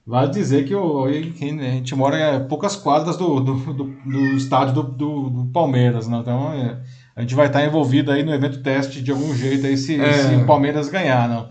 Vale 0.06 0.30
dizer 0.30 0.64
que 0.64 0.72
o, 0.76 1.04
a 1.04 1.10
gente 1.10 1.92
mora 1.96 2.36
a 2.36 2.40
poucas 2.40 2.76
quadras 2.76 3.16
do, 3.16 3.40
do, 3.40 3.54
do, 3.74 3.84
do 3.84 4.20
estádio 4.36 4.74
do, 4.74 4.82
do, 4.84 5.28
do, 5.28 5.46
Palmeiras, 5.46 6.06
né? 6.06 6.18
Então 6.18 6.52
é, 6.52 6.78
a 7.16 7.20
gente 7.20 7.34
vai 7.34 7.48
estar 7.48 7.66
envolvido 7.66 8.12
aí 8.12 8.22
no 8.22 8.32
evento 8.32 8.62
teste 8.62 9.02
de 9.02 9.10
algum 9.10 9.34
jeito 9.34 9.66
aí 9.66 9.76
se, 9.76 10.00
é. 10.00 10.12
se 10.12 10.34
o 10.36 10.46
Palmeiras 10.46 10.88
ganhar, 10.88 11.28
não. 11.28 11.50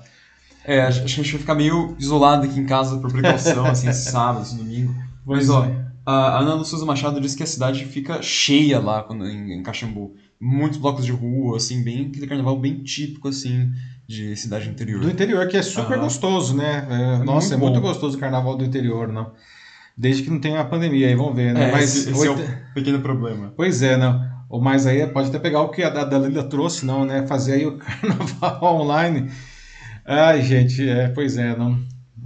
É, 0.63 0.83
acho 0.83 0.99
que 0.99 1.05
a 1.07 1.09
gente 1.09 1.31
vai 1.31 1.41
ficar 1.41 1.55
meio 1.55 1.93
isolado 1.99 2.45
aqui 2.45 2.57
em 2.57 2.65
casa 2.65 2.99
por 2.99 3.11
precaução, 3.11 3.65
assim, 3.67 3.91
sábado, 3.91 4.43
esse 4.43 4.55
domingo. 4.55 4.95
Mas, 5.25 5.49
ó, 5.49 5.65
é. 5.65 5.75
a 6.05 6.39
Ana 6.39 6.63
Souza 6.63 6.85
Machado 6.85 7.19
disse 7.19 7.35
que 7.35 7.43
a 7.43 7.47
cidade 7.47 7.83
fica 7.83 8.21
cheia 8.21 8.79
lá 8.79 9.03
quando, 9.03 9.27
em, 9.27 9.51
em 9.51 9.61
Caxambu 9.61 10.15
muitos 10.39 10.78
blocos 10.80 11.06
de 11.06 11.12
rua, 11.12 11.58
assim, 11.58 11.84
bem 11.84 12.08
aquele 12.08 12.28
carnaval 12.28 12.60
bem 12.60 12.84
típico, 12.84 13.28
assim, 13.28 13.71
de 14.08 14.36
cidade 14.36 14.69
interior. 14.69 15.02
Do 15.02 15.10
interior, 15.10 15.47
que 15.47 15.58
é 15.58 15.62
super 15.62 16.00
gostoso, 16.00 16.56
né? 16.56 16.88
É, 16.89 17.23
nossa, 17.23 17.58
muito 17.58 17.78
é 17.78 17.80
muito 17.80 17.82
gostoso 17.82 18.17
o 18.17 18.19
carnaval 18.19 18.56
do 18.56 18.63
interior, 18.63 19.08
não? 19.08 19.32
Desde 19.97 20.23
que 20.23 20.30
não 20.30 20.39
tenha 20.39 20.60
a 20.62 20.65
pandemia, 20.65 21.08
aí 21.08 21.15
vamos 21.15 21.36
ver, 21.36 21.54
né? 21.54 21.69
É, 21.69 21.71
Mas 21.71 21.95
esse, 21.95 22.12
esse 22.12 22.28
oito... 22.28 22.41
é 22.41 22.45
o 22.45 22.73
pequeno 22.73 23.00
problema. 23.02 23.52
Pois 23.56 23.82
é, 23.82 23.97
não. 23.97 24.21
Ou 24.50 24.62
mais 24.62 24.86
aí 24.88 25.06
pode 25.08 25.30
até 25.30 25.39
pegar 25.39 25.62
o 25.62 25.69
que 25.69 25.84
a 25.84 25.89
Dalila 25.89 26.43
trouxe, 26.43 26.86
não, 26.86 27.04
né? 27.04 27.26
Fazer 27.28 27.54
aí 27.54 27.65
o 27.65 27.78
carnaval 27.80 28.82
online. 28.82 29.30
Ai, 30.06 30.41
gente, 30.41 30.88
é, 30.88 31.10
pois 31.10 31.38
é, 31.38 31.56
não. 31.56 31.78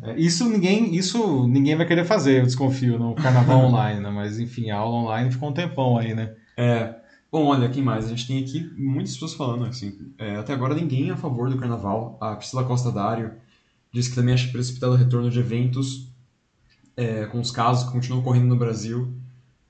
É, 0.03 0.15
isso 0.17 0.49
ninguém, 0.49 0.95
isso 0.95 1.47
ninguém 1.47 1.75
vai 1.75 1.85
querer 1.85 2.05
fazer, 2.05 2.41
eu 2.41 2.45
desconfio, 2.45 2.99
no 2.99 3.15
carnaval 3.15 3.65
online, 3.65 4.01
né? 4.01 4.09
Mas 4.09 4.39
enfim, 4.39 4.69
a 4.69 4.77
aula 4.77 4.97
online 4.97 5.31
ficou 5.31 5.49
um 5.49 5.53
tempão 5.53 5.97
aí, 5.97 6.13
né? 6.13 6.31
É. 6.57 7.00
Bom, 7.31 7.45
olha, 7.45 7.69
quem 7.69 7.81
mais? 7.81 8.05
A 8.05 8.09
gente 8.09 8.27
tem 8.27 8.43
aqui 8.43 8.69
muitas 8.75 9.13
pessoas 9.13 9.33
falando, 9.33 9.65
assim. 9.65 10.11
É, 10.17 10.35
até 10.35 10.53
agora 10.53 10.75
ninguém 10.75 11.09
é 11.09 11.13
a 11.13 11.17
favor 11.17 11.49
do 11.49 11.57
carnaval. 11.57 12.17
A 12.19 12.35
Priscila 12.35 12.65
Costa 12.65 12.91
Dário 12.91 13.31
diz 13.93 14.09
que 14.09 14.15
também 14.15 14.33
acha 14.33 14.51
precipitado 14.51 14.93
o 14.93 14.97
retorno 14.97 15.29
de 15.29 15.39
eventos 15.39 16.09
é, 16.97 17.25
com 17.27 17.39
os 17.39 17.49
casos 17.49 17.85
que 17.85 17.91
continuam 17.91 18.21
ocorrendo 18.21 18.47
no 18.47 18.57
Brasil, 18.57 19.13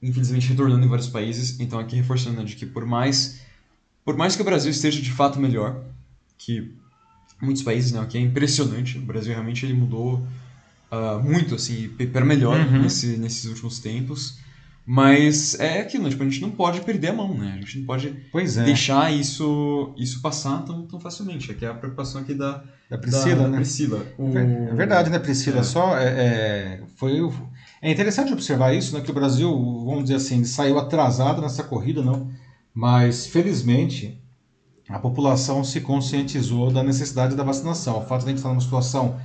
infelizmente 0.02 0.50
retornando 0.50 0.84
em 0.84 0.90
vários 0.90 1.08
países. 1.08 1.60
Então, 1.60 1.78
aqui 1.78 1.96
reforçando 1.96 2.38
né, 2.38 2.44
de 2.44 2.56
que 2.56 2.66
por 2.66 2.84
mais, 2.84 3.42
por 4.04 4.18
mais 4.18 4.36
que 4.36 4.42
o 4.42 4.46
Brasil 4.46 4.72
esteja 4.72 5.00
de 5.00 5.12
fato 5.12 5.40
melhor 5.40 5.84
que 6.40 6.74
muitos 7.40 7.62
países, 7.62 7.92
né, 7.92 8.02
o 8.02 8.08
que 8.08 8.18
é 8.18 8.22
impressionante, 8.22 8.98
o 8.98 9.02
Brasil 9.02 9.34
realmente 9.34 9.66
ele 9.66 9.74
mudou 9.74 10.26
uh, 10.92 11.20
muito, 11.24 11.54
assim, 11.54 11.90
para 12.12 12.26
melhor 12.26 12.60
uhum. 12.60 12.82
nesse, 12.82 13.18
nesses 13.18 13.46
últimos 13.46 13.78
tempos. 13.78 14.40
Mas 14.86 15.60
é 15.60 15.82
aquilo, 15.82 16.10
tipo, 16.10 16.24
a 16.24 16.26
gente 16.26 16.42
não 16.42 16.50
pode 16.50 16.82
perder 16.82 17.10
a 17.10 17.14
mão, 17.14 17.38
né? 17.38 17.54
A 17.56 17.60
gente 17.62 17.80
não 17.80 17.86
pode 17.86 18.08
é. 18.08 18.64
deixar 18.64 19.14
isso, 19.14 19.94
isso 19.96 20.22
passar 20.22 20.64
tão, 20.66 20.88
tão 20.88 21.00
facilmente. 21.00 21.52
É 21.52 21.54
que 21.54 21.64
é 21.64 21.70
a 21.70 21.74
preocupação 21.74 22.22
aqui 22.22 22.34
da, 22.34 22.64
da 22.90 22.98
Priscila, 22.98 23.36
da, 23.36 23.44
da 23.44 23.50
né? 23.50 23.58
Priscila. 23.58 24.06
O... 24.18 24.36
É 24.38 24.74
verdade, 24.74 25.10
né, 25.10 25.20
Priscila? 25.20 25.60
É. 25.60 25.64
Só 25.64 25.98
é, 25.98 26.06
é, 26.06 26.84
foi 26.96 27.20
é 27.82 27.92
interessante 27.92 28.34
observar 28.34 28.74
isso, 28.74 28.96
né? 28.96 29.02
Que 29.02 29.12
o 29.12 29.14
Brasil, 29.14 29.52
vamos 29.86 30.04
dizer 30.04 30.16
assim, 30.16 30.44
saiu 30.44 30.80
atrasado 30.80 31.42
nessa 31.42 31.64
corrida, 31.64 32.02
não? 32.02 32.30
Mas 32.74 33.28
felizmente 33.28 34.20
a 34.90 35.00
população 35.00 35.64
se 35.64 35.80
conscientizou 35.80 36.72
da 36.72 36.84
necessidade 36.84 37.36
da 37.36 37.44
vacinação. 37.44 38.00
O 38.00 38.06
fato 38.06 38.22
de 38.22 38.26
a 38.26 38.30
gente 38.30 38.38
estar 38.38 38.50
numa 38.50 38.62
situação 38.62 39.20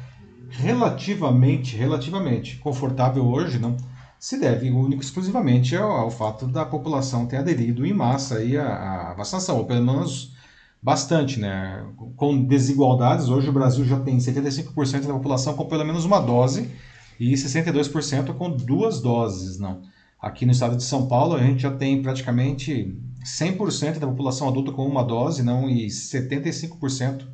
relativamente, 0.48 1.76
relativamente 1.76 2.56
confortável 2.58 3.26
hoje, 3.26 3.58
não? 3.58 3.76
Se 4.18 4.38
deve 4.38 4.70
único 4.70 5.02
exclusivamente 5.02 5.76
ao, 5.76 5.90
ao, 5.90 6.10
fato 6.10 6.46
da 6.46 6.64
população 6.64 7.26
ter 7.26 7.36
aderido 7.36 7.84
em 7.86 7.92
massa 7.92 8.38
aí 8.38 8.56
à, 8.56 9.10
à, 9.10 9.14
vacinação, 9.14 9.58
ou 9.58 9.64
pelo 9.66 9.84
menos 9.84 10.34
bastante, 10.82 11.38
né? 11.38 11.84
Com 12.16 12.44
desigualdades, 12.44 13.28
hoje 13.28 13.48
o 13.48 13.52
Brasil 13.52 13.84
já 13.84 13.98
tem 14.00 14.18
75% 14.18 15.06
da 15.06 15.14
população 15.14 15.54
com 15.54 15.66
pelo 15.66 15.84
menos 15.84 16.04
uma 16.04 16.20
dose 16.20 16.70
e 17.18 17.32
62% 17.34 18.34
com 18.34 18.50
duas 18.50 19.00
doses, 19.00 19.58
não. 19.58 19.82
Aqui 20.20 20.46
no 20.46 20.52
estado 20.52 20.76
de 20.76 20.82
São 20.82 21.06
Paulo 21.06 21.34
a 21.34 21.42
gente 21.42 21.62
já 21.62 21.70
tem 21.70 22.02
praticamente 22.02 22.96
100% 23.24 23.98
da 23.98 24.06
população 24.06 24.48
adulta 24.48 24.72
com 24.72 24.86
uma 24.86 25.02
dose, 25.02 25.42
não, 25.42 25.68
e 25.68 25.86
75% 25.86 27.26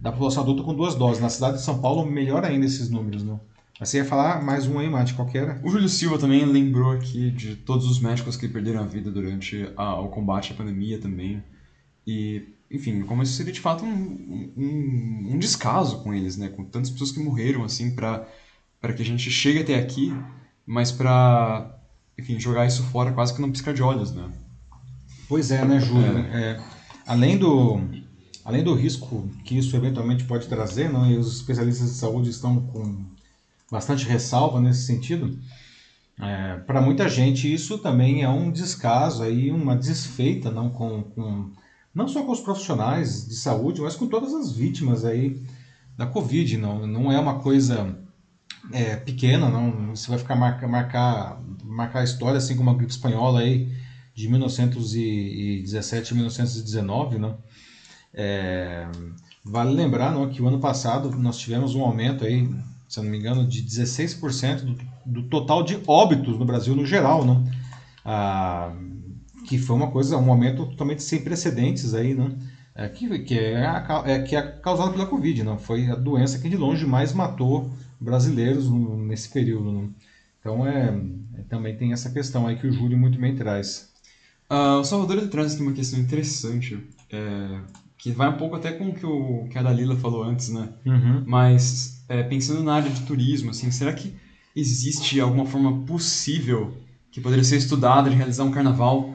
da 0.00 0.12
população 0.12 0.42
adulta 0.42 0.62
com 0.62 0.74
duas 0.74 0.94
doses. 0.94 1.22
Na 1.22 1.28
cidade 1.28 1.58
de 1.58 1.62
São 1.62 1.80
Paulo, 1.80 2.04
melhor 2.04 2.44
ainda 2.44 2.66
esses 2.66 2.90
números, 2.90 3.22
não. 3.22 3.40
Você 3.80 3.98
ia 3.98 4.04
falar 4.04 4.42
mais 4.42 4.66
um 4.66 4.80
aí, 4.80 4.90
Mate, 4.90 5.14
qual 5.14 5.28
era? 5.32 5.60
O 5.62 5.70
Júlio 5.70 5.88
Silva 5.88 6.18
também 6.18 6.44
lembrou 6.44 6.90
aqui 6.90 7.30
de 7.30 7.54
todos 7.54 7.88
os 7.88 8.00
médicos 8.00 8.36
que 8.36 8.48
perderam 8.48 8.80
a 8.80 8.86
vida 8.86 9.08
durante 9.08 9.70
a, 9.76 10.00
o 10.00 10.08
combate 10.08 10.52
à 10.52 10.56
pandemia 10.56 10.98
também. 10.98 11.40
E, 12.04 12.42
enfim, 12.68 13.02
como 13.02 13.22
isso 13.22 13.34
seria 13.34 13.52
de 13.52 13.60
fato 13.60 13.84
um, 13.84 14.52
um, 14.56 15.28
um 15.34 15.38
descaso 15.38 16.02
com 16.02 16.12
eles, 16.12 16.36
né? 16.36 16.48
Com 16.48 16.64
tantas 16.64 16.90
pessoas 16.90 17.12
que 17.12 17.20
morreram, 17.20 17.62
assim, 17.62 17.94
para 17.94 18.26
que 18.96 19.02
a 19.02 19.04
gente 19.04 19.30
chegue 19.30 19.60
até 19.60 19.76
aqui, 19.76 20.12
mas 20.66 20.90
para, 20.90 21.78
enfim, 22.18 22.40
jogar 22.40 22.66
isso 22.66 22.82
fora 22.82 23.12
quase 23.12 23.32
que 23.32 23.40
não 23.40 23.52
piscar 23.52 23.72
de 23.72 23.82
olhos, 23.82 24.12
né? 24.12 24.28
Pois 25.28 25.52
é, 25.52 25.64
né, 25.64 25.78
Júlio? 25.78 26.18
É. 26.18 26.52
É, 26.52 26.60
além 27.06 27.38
do 27.38 27.80
além 28.44 28.64
do 28.64 28.74
risco 28.74 29.28
que 29.44 29.56
isso 29.56 29.76
eventualmente 29.76 30.24
pode 30.24 30.48
trazer, 30.48 30.90
não, 30.90 31.08
e 31.08 31.16
os 31.16 31.36
especialistas 31.36 31.92
de 31.92 31.96
saúde 31.96 32.30
estão 32.30 32.60
com 32.60 33.04
bastante 33.70 34.06
ressalva 34.06 34.60
nesse 34.60 34.84
sentido. 34.84 35.38
É, 36.20 36.56
para 36.66 36.80
muita 36.80 37.08
gente 37.08 37.52
isso 37.52 37.78
também 37.78 38.22
é 38.22 38.28
um 38.28 38.50
descaso 38.50 39.22
aí, 39.22 39.52
uma 39.52 39.76
desfeita 39.76 40.50
não 40.50 40.68
com, 40.68 41.02
com, 41.02 41.52
não 41.94 42.08
só 42.08 42.24
com 42.24 42.32
os 42.32 42.40
profissionais 42.40 43.28
de 43.28 43.36
saúde, 43.36 43.80
mas 43.80 43.94
com 43.94 44.08
todas 44.08 44.34
as 44.34 44.50
vítimas 44.52 45.04
aí 45.04 45.40
da 45.96 46.06
Covid. 46.06 46.56
Não, 46.56 46.86
não 46.86 47.12
é 47.12 47.18
uma 47.18 47.38
coisa 47.38 47.96
é, 48.72 48.96
pequena, 48.96 49.48
não. 49.48 49.94
Você 49.94 50.08
vai 50.08 50.18
ficar 50.18 50.34
marca, 50.34 50.66
marcar 50.66 51.40
marcar 51.68 52.00
a 52.00 52.04
história 52.04 52.38
assim 52.38 52.56
como 52.56 52.70
a 52.70 52.74
gripe 52.74 52.90
espanhola 52.90 53.40
aí 53.40 53.72
de 54.14 54.28
1917 54.28 56.12
a 56.12 56.16
1919, 56.16 57.18
não. 57.18 57.38
É, 58.12 58.88
vale 59.44 59.72
lembrar 59.72 60.12
não, 60.12 60.28
que 60.28 60.42
o 60.42 60.48
ano 60.48 60.58
passado 60.58 61.10
nós 61.10 61.38
tivemos 61.38 61.74
um 61.74 61.82
aumento 61.82 62.24
aí 62.24 62.48
se 62.88 62.98
eu 62.98 63.04
não 63.04 63.10
me 63.10 63.18
engano, 63.18 63.46
de 63.46 63.62
16% 63.62 64.60
do, 64.62 64.78
do 65.04 65.22
total 65.28 65.62
de 65.62 65.78
óbitos 65.86 66.38
no 66.38 66.44
Brasil 66.44 66.74
no 66.74 66.86
geral, 66.86 67.24
né? 67.24 67.52
Ah, 68.04 68.72
que 69.46 69.58
foi 69.58 69.76
uma 69.76 69.90
coisa, 69.90 70.16
um 70.16 70.30
aumento 70.30 70.66
totalmente 70.66 71.02
sem 71.02 71.22
precedentes 71.22 71.94
aí, 71.94 72.14
né? 72.14 72.36
É, 72.74 72.88
que, 72.88 73.18
que, 73.20 73.38
é, 73.38 73.64
é, 74.06 74.18
que 74.20 74.36
é 74.36 74.42
causado 74.42 74.92
pela 74.92 75.06
Covid, 75.06 75.42
não? 75.42 75.58
Foi 75.58 75.90
a 75.90 75.94
doença 75.94 76.38
que 76.38 76.48
de 76.48 76.56
longe 76.56 76.86
mais 76.86 77.12
matou 77.12 77.70
brasileiros 78.00 78.70
no, 78.70 78.96
nesse 78.96 79.28
período, 79.28 79.72
né? 79.72 79.88
Então 80.38 80.66
é, 80.66 80.94
é, 81.36 81.42
também 81.48 81.76
tem 81.76 81.92
essa 81.92 82.08
questão 82.08 82.46
aí 82.46 82.56
que 82.56 82.66
o 82.66 82.72
Júlio 82.72 82.96
muito 82.96 83.18
bem 83.18 83.34
traz. 83.34 83.92
Uh, 84.50 84.80
o 84.80 84.84
Salvador 84.84 85.28
traz 85.28 85.54
aqui 85.54 85.62
uma 85.62 85.72
questão 85.72 85.98
interessante, 85.98 86.78
é, 87.10 87.60
que 87.98 88.12
vai 88.12 88.28
um 88.28 88.36
pouco 88.36 88.56
até 88.56 88.72
com 88.72 88.88
o 88.88 88.94
que, 88.94 89.04
o 89.04 89.46
que 89.50 89.58
a 89.58 89.62
Dalila 89.62 89.96
falou 89.96 90.22
antes, 90.22 90.48
né? 90.48 90.68
Uhum. 90.86 91.24
Mas 91.26 91.97
é, 92.08 92.22
pensando 92.22 92.62
na 92.62 92.74
área 92.74 92.90
de 92.90 93.02
turismo, 93.02 93.50
assim, 93.50 93.70
será 93.70 93.92
que 93.92 94.14
existe 94.56 95.20
alguma 95.20 95.44
forma 95.44 95.84
possível 95.84 96.76
que 97.10 97.20
poderia 97.20 97.44
ser 97.44 97.56
estudada 97.56 98.10
de 98.10 98.16
realizar 98.16 98.44
um 98.44 98.50
carnaval 98.50 99.14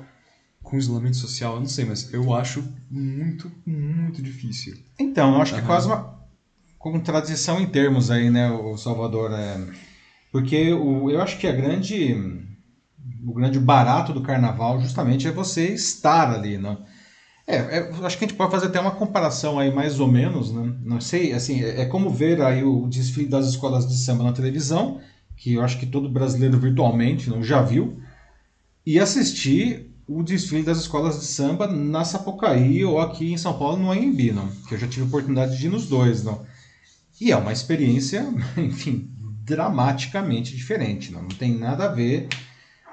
com 0.61 0.77
isolamento 0.77 1.17
social? 1.17 1.55
Eu 1.55 1.61
não 1.61 1.67
sei, 1.67 1.85
mas 1.85 2.13
eu 2.13 2.33
acho 2.33 2.63
muito, 2.89 3.51
muito 3.65 4.21
difícil. 4.21 4.77
Então, 4.99 5.35
eu 5.35 5.41
acho 5.41 5.53
que 5.53 5.59
é 5.59 5.63
quase 5.63 5.87
uma 5.87 6.13
contradição 6.77 7.59
em 7.59 7.67
termos 7.67 8.11
aí, 8.11 8.29
né, 8.29 8.51
o 8.51 8.77
Salvador, 8.77 9.31
é... 9.31 9.59
porque 10.31 10.73
o, 10.73 11.09
eu 11.09 11.21
acho 11.21 11.37
que 11.37 11.47
a 11.47 11.51
grande 11.51 12.13
o 13.25 13.33
grande 13.33 13.59
barato 13.59 14.13
do 14.13 14.21
carnaval 14.21 14.79
justamente 14.81 15.27
é 15.27 15.31
você 15.31 15.73
estar 15.73 16.29
ali, 16.29 16.57
não? 16.57 16.85
É, 17.45 17.55
é, 17.55 17.91
acho 18.03 18.17
que 18.17 18.23
a 18.23 18.27
gente 18.27 18.37
pode 18.37 18.51
fazer 18.51 18.67
até 18.67 18.79
uma 18.79 18.91
comparação 18.91 19.59
aí 19.59 19.73
mais 19.73 19.99
ou 19.99 20.07
menos, 20.07 20.51
né? 20.51 20.73
Não 20.83 21.01
sei, 21.01 21.33
assim, 21.33 21.61
é, 21.61 21.81
é, 21.81 21.85
como 21.85 22.09
ver 22.09 22.41
aí 22.41 22.63
o 22.63 22.87
desfile 22.87 23.27
das 23.27 23.47
escolas 23.47 23.87
de 23.87 23.97
samba 23.97 24.23
na 24.23 24.31
televisão, 24.31 25.01
que 25.35 25.53
eu 25.53 25.61
acho 25.61 25.77
que 25.77 25.85
todo 25.85 26.09
brasileiro 26.09 26.57
virtualmente 26.59 27.29
não 27.29 27.43
já 27.43 27.61
viu. 27.61 27.99
e 28.85 28.99
assistir 28.99 29.89
o 30.07 30.23
desfile 30.23 30.63
das 30.63 30.79
escolas 30.79 31.19
de 31.19 31.25
samba 31.25 31.67
na 31.67 32.03
Sapucaí 32.03 32.83
ou 32.83 32.99
aqui 32.99 33.31
em 33.31 33.37
São 33.37 33.57
Paulo 33.57 33.77
no 33.77 33.91
AMB, 33.91 34.31
não? 34.33 34.47
Que 34.67 34.75
eu 34.75 34.79
já 34.79 34.87
tive 34.87 35.05
oportunidade 35.05 35.57
de 35.57 35.67
ir 35.67 35.69
nos 35.69 35.87
dois, 35.87 36.23
não? 36.23 36.45
E 37.19 37.31
é 37.31 37.37
uma 37.37 37.53
experiência, 37.53 38.25
enfim, 38.57 39.09
dramaticamente 39.43 40.55
diferente, 40.55 41.11
não? 41.11 41.21
Não 41.21 41.29
tem 41.29 41.57
nada 41.57 41.85
a 41.85 41.87
ver 41.89 42.27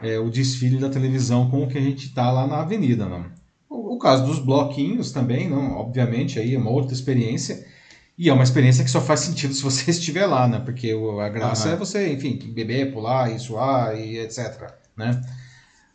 é, 0.00 0.18
o 0.18 0.30
desfile 0.30 0.78
da 0.78 0.88
televisão 0.88 1.50
com 1.50 1.64
o 1.64 1.68
que 1.68 1.78
a 1.78 1.80
gente 1.80 2.06
está 2.06 2.30
lá 2.30 2.46
na 2.46 2.60
avenida, 2.60 3.06
não? 3.06 3.39
O, 3.70 3.94
o, 3.94 3.98
caso 3.98 4.26
dos 4.26 4.40
bloquinhos 4.40 5.12
também, 5.12 5.48
não? 5.48 5.76
Obviamente 5.76 6.40
aí 6.40 6.56
é 6.56 6.58
uma 6.58 6.70
outra 6.70 6.92
experiência 6.92 7.64
e 8.18 8.28
é 8.28 8.32
uma 8.32 8.42
experiência 8.42 8.82
que 8.82 8.90
só 8.90 9.00
faz 9.00 9.20
sentido 9.20 9.54
se 9.54 9.62
você 9.62 9.88
estiver 9.92 10.26
lá, 10.26 10.48
né? 10.48 10.58
Porque 10.58 10.92
a 11.22 11.28
graça 11.28 11.68
uhum. 11.68 11.74
é 11.74 11.76
você, 11.76 12.12
enfim, 12.12 12.36
beber, 12.52 12.92
pular 12.92 13.30
e 13.30 13.38
suar 13.38 13.96
e 13.96 14.18
etc, 14.18 14.72
né? 14.96 15.20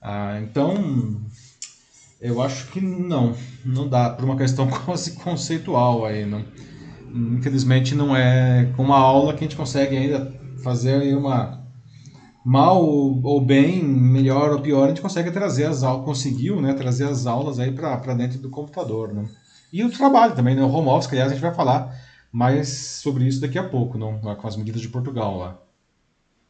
Ah, 0.02 0.40
então, 0.42 1.22
eu 2.22 2.42
acho 2.42 2.68
que 2.72 2.80
não, 2.80 3.36
não 3.66 3.90
dá 3.90 4.10
por 4.10 4.24
uma 4.24 4.38
questão 4.38 4.68
quase 4.86 5.12
conceitual 5.12 6.06
aí, 6.06 6.26
não. 6.26 6.46
Infelizmente 7.14 7.94
não 7.94 8.16
é 8.16 8.72
com 8.76 8.84
uma 8.84 8.98
aula 8.98 9.34
que 9.34 9.40
a 9.40 9.48
gente 9.48 9.56
consegue 9.56 9.98
ainda 9.98 10.34
fazer 10.64 11.02
aí 11.02 11.14
uma 11.14 11.65
mal 12.46 12.80
ou 12.86 13.42
bem, 13.42 13.84
melhor 13.84 14.52
ou 14.52 14.62
pior, 14.62 14.86
a 14.86 14.90
gente 14.90 15.02
consegue 15.02 15.32
trazer 15.32 15.66
as 15.66 15.82
aulas, 15.82 16.06
conseguiu, 16.06 16.62
né, 16.62 16.76
trazer 16.76 17.06
as 17.06 17.26
aulas 17.26 17.58
aí 17.58 17.72
para 17.72 18.14
dentro 18.14 18.38
do 18.38 18.52
computador, 18.52 19.12
né? 19.12 19.28
E 19.74 19.84
o 19.84 19.90
trabalho 19.90 20.36
também, 20.36 20.56
né, 20.56 20.62
o 20.62 20.70
home 20.70 20.90
office, 20.90 21.12
aliás 21.12 21.32
a 21.32 21.34
gente 21.34 21.42
vai 21.42 21.56
falar 21.56 21.92
mais 22.32 22.70
sobre 22.70 23.26
isso 23.26 23.42
daqui 23.42 23.58
a 23.58 23.68
pouco, 23.68 23.98
não, 23.98 24.20
com 24.20 24.48
as 24.48 24.56
medidas 24.56 24.80
de 24.80 24.90
Portugal 24.90 25.40
lá. 25.40 25.60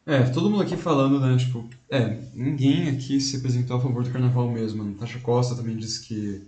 É, 0.06 0.22
todo 0.24 0.50
mundo 0.50 0.64
aqui 0.64 0.76
falando, 0.76 1.18
né, 1.18 1.38
tipo, 1.38 1.68
é, 1.90 2.20
ninguém 2.34 2.90
aqui 2.90 3.22
se 3.22 3.38
apresentou 3.38 3.78
a 3.78 3.80
favor 3.80 4.04
do 4.04 4.12
carnaval 4.12 4.52
mesmo. 4.52 4.84
Natasha 4.84 5.20
Costa 5.20 5.56
também 5.56 5.78
disse 5.78 6.06
que 6.06 6.44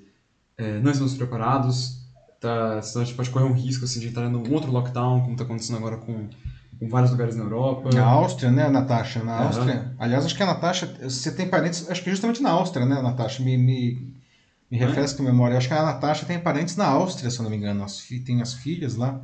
é, 0.57 0.77
não 0.79 0.91
estamos 0.91 1.13
preparados, 1.13 2.01
tá, 2.41 2.81
senão 2.81 3.03
a 3.03 3.05
gente 3.05 3.15
pode 3.15 3.29
correr 3.29 3.45
um 3.45 3.53
risco, 3.53 3.85
assim, 3.85 4.01
de 4.01 4.09
entrar 4.09 4.29
num 4.29 4.53
outro 4.53 4.71
lockdown, 4.71 5.21
como 5.21 5.31
está 5.31 5.45
acontecendo 5.45 5.77
agora 5.77 5.95
com, 5.97 6.27
com 6.79 6.87
vários 6.87 7.11
lugares 7.11 7.35
na 7.35 7.43
Europa. 7.43 7.89
Na 7.93 8.05
Áustria, 8.05 8.51
né, 8.51 8.69
Natasha? 8.69 9.23
Na 9.23 9.45
Áustria. 9.45 9.93
Aliás, 9.97 10.25
acho 10.25 10.35
que 10.35 10.43
a 10.43 10.47
Natasha, 10.47 10.85
você 11.01 11.31
tem 11.31 11.47
parentes, 11.47 11.89
acho 11.89 12.03
que 12.03 12.09
justamente 12.09 12.41
na 12.41 12.51
Áustria, 12.51 12.85
né, 12.85 13.01
Natasha? 13.01 13.43
Me, 13.43 13.57
me, 13.57 14.13
me 14.69 14.77
refresca 14.77 15.21
a 15.21 15.25
memória. 15.25 15.57
Acho 15.57 15.67
que 15.67 15.73
a 15.73 15.83
Natasha 15.83 16.25
tem 16.25 16.39
parentes 16.39 16.75
na 16.75 16.85
Áustria, 16.85 17.29
se 17.29 17.39
eu 17.39 17.43
não 17.43 17.49
me 17.49 17.57
engano. 17.57 17.83
As, 17.83 18.03
tem 18.25 18.41
as 18.41 18.53
filhas 18.53 18.95
lá. 18.95 19.21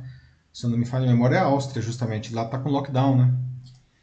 Se 0.52 0.66
eu 0.66 0.70
não 0.70 0.78
me 0.78 0.84
falha 0.84 1.04
a 1.04 1.10
memória, 1.10 1.36
é 1.36 1.40
a 1.40 1.44
Áustria, 1.44 1.82
justamente. 1.82 2.34
Lá 2.34 2.44
tá 2.44 2.58
com 2.58 2.68
lockdown, 2.68 3.16
né? 3.16 3.34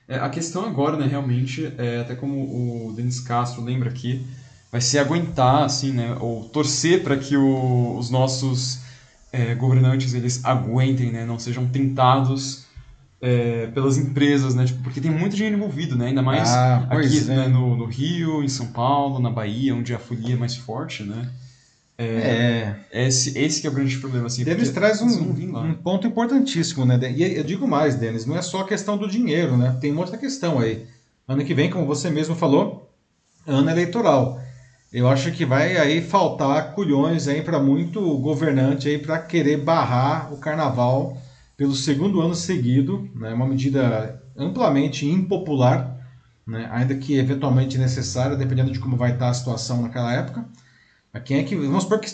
É, 0.08 0.20
a 0.20 0.30
questão 0.30 0.66
agora, 0.66 0.98
né, 0.98 1.08
realmente, 1.08 1.74
é, 1.78 2.02
até 2.02 2.16
como 2.16 2.88
o 2.88 2.94
Denis 2.94 3.22
Castro 3.22 3.64
lembra 3.64 3.90
aqui, 3.90 4.26
vai 4.70 4.82
ser 4.82 5.00
aguentar, 5.00 5.64
assim, 5.64 5.94
né, 5.94 6.18
ou 6.20 6.50
torcer 6.50 7.02
para 7.02 7.16
que 7.16 7.38
o, 7.38 7.98
os 7.98 8.10
nossos 8.10 8.80
é, 9.32 9.56
governantes 9.56 10.14
eles 10.14 10.44
aguentem, 10.44 11.14
né, 11.14 11.24
não 11.24 11.40
sejam 11.40 11.66
tentados 11.66 12.66
é, 13.22 13.68
pelas 13.68 13.98
empresas, 13.98 14.56
né, 14.56 14.66
tipo, 14.66 14.82
porque 14.82 15.00
tem 15.00 15.12
muito 15.12 15.36
dinheiro 15.36 15.56
envolvido, 15.56 15.96
né, 15.96 16.08
ainda 16.08 16.22
mais 16.22 16.50
ah, 16.50 16.88
aqui, 16.90 17.22
né, 17.22 17.48
no, 17.48 17.76
no 17.76 17.86
Rio, 17.86 18.44
em 18.44 18.48
São 18.48 18.68
Paulo, 18.68 19.20
na 19.20 19.30
Bahia, 19.30 19.76
onde 19.76 19.94
a 19.94 20.00
folia 20.00 20.34
é 20.34 20.38
mais 20.38 20.56
forte, 20.56 21.04
né. 21.04 21.30
É, 21.98 22.76
é. 22.92 23.06
Esse, 23.06 23.38
esse 23.38 23.62
que 23.62 23.68
é 23.68 23.70
o 23.70 23.74
grande 23.74 23.96
problema. 24.00 24.26
Assim, 24.26 24.44
Denis 24.44 24.72
traz 24.72 25.04
um, 25.04 25.08
um, 25.08 25.74
ponto 25.76 26.08
importantíssimo, 26.08 26.84
né? 26.84 27.00
E 27.16 27.38
eu 27.38 27.44
digo 27.44 27.68
mais, 27.68 27.94
Denis, 27.94 28.26
não 28.26 28.36
é 28.36 28.42
só 28.42 28.62
a 28.62 28.68
questão 28.68 28.98
do 28.98 29.08
dinheiro, 29.08 29.56
né? 29.56 29.78
Tem 29.80 29.92
uma 29.92 30.02
outra 30.02 30.18
questão 30.18 30.58
aí. 30.58 30.88
Ano 31.28 31.46
que 31.46 31.54
vem, 31.54 31.70
como 31.70 31.86
você 31.86 32.10
mesmo 32.10 32.34
falou, 32.34 32.92
ano 33.46 33.70
eleitoral. 33.70 34.42
Eu 34.92 35.08
acho 35.08 35.32
que 35.32 35.46
vai 35.46 35.78
aí 35.78 36.02
faltar 36.02 36.74
culhões 36.74 37.28
aí 37.28 37.44
para 37.44 37.60
muito 37.60 38.02
governante 38.18 38.90
aí 38.90 38.98
para 38.98 39.20
querer 39.20 39.58
barrar 39.58 40.34
o 40.34 40.38
carnaval 40.38 41.18
pelo 41.62 41.76
segundo 41.76 42.20
ano 42.20 42.34
seguido, 42.34 43.08
né? 43.14 43.32
Uma 43.36 43.46
medida 43.46 44.20
amplamente 44.36 45.06
impopular, 45.06 45.96
né? 46.46 46.68
Ainda 46.72 46.96
que 46.96 47.16
eventualmente 47.16 47.78
necessária, 47.78 48.36
dependendo 48.36 48.72
de 48.72 48.80
como 48.80 48.98
vai 48.98 49.14
estar 49.14 49.30
a 49.30 49.34
situação 49.36 49.84
naquela 49.84 50.12
época. 50.12 50.44
Quem 51.24 51.38
é 51.38 51.44
que. 51.44 51.56
Vamos 51.56 51.84
supor 51.84 52.00
que. 52.00 52.10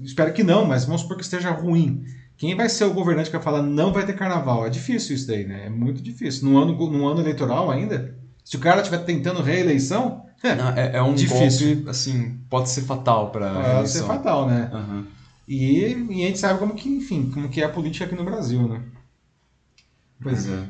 Espero 0.00 0.32
que 0.32 0.44
não, 0.44 0.64
mas 0.64 0.84
vamos 0.84 1.00
supor 1.00 1.16
que 1.16 1.24
esteja 1.24 1.50
ruim. 1.50 2.04
Quem 2.36 2.54
vai 2.54 2.68
ser 2.68 2.84
o 2.84 2.94
governante 2.94 3.30
que 3.30 3.36
vai 3.36 3.42
falar 3.42 3.62
não 3.62 3.92
vai 3.92 4.06
ter 4.06 4.12
carnaval? 4.12 4.64
É 4.64 4.70
difícil 4.70 5.16
isso 5.16 5.26
daí, 5.26 5.44
né? 5.44 5.66
É 5.66 5.68
muito 5.68 6.00
difícil. 6.00 6.48
Num 6.48 6.56
ano, 6.56 6.72
num 6.88 7.04
ano 7.04 7.20
eleitoral 7.20 7.72
ainda, 7.72 8.14
se 8.44 8.54
o 8.54 8.60
cara 8.60 8.80
estiver 8.80 8.98
tentando 8.98 9.42
reeleição. 9.42 10.24
É, 10.40 10.54
não, 10.54 10.68
é, 10.68 10.98
é 10.98 11.02
um 11.02 11.14
difícil. 11.14 11.74
golpe, 11.74 11.90
assim, 11.90 12.38
pode 12.48 12.70
ser 12.70 12.82
fatal 12.82 13.32
para 13.32 13.50
Pode 13.50 13.90
ser 13.90 14.04
fatal, 14.04 14.46
né? 14.46 14.70
Uhum. 14.72 15.04
E, 15.48 16.06
e, 16.10 16.24
a 16.24 16.26
gente 16.26 16.38
sabe 16.38 16.58
como 16.58 16.74
que, 16.74 16.90
enfim, 16.90 17.30
como 17.32 17.48
que 17.48 17.62
é 17.62 17.64
a 17.64 17.70
política 17.70 18.04
aqui 18.04 18.14
no 18.14 18.24
Brasil, 18.24 18.68
né? 18.68 18.82
Pois 20.22 20.46
é. 20.46 20.62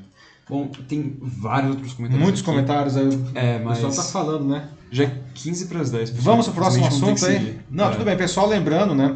Bom, 0.49 0.69
tem 0.89 1.19
vários 1.21 1.73
outros 1.73 1.95
comentários. 1.95 2.23
Muitos 2.23 2.43
aqui. 2.43 2.51
comentários 2.51 2.97
aí. 2.97 3.09
É, 3.35 3.59
mas... 3.59 3.79
O 3.79 3.87
pessoal 3.87 4.07
tá 4.07 4.13
falando, 4.13 4.49
né? 4.49 4.69
Já 4.91 5.05
é 5.05 5.21
15 5.35 5.67
para 5.67 5.81
as 5.81 5.91
10. 5.91 6.11
Vamos 6.11 6.47
pro 6.47 6.55
próximo 6.55 6.87
assunto 6.87 7.27
aí? 7.27 7.59
Não, 7.69 7.89
é. 7.89 7.91
tudo 7.91 8.05
bem. 8.05 8.17
Pessoal, 8.17 8.47
lembrando, 8.49 8.95
né? 8.95 9.15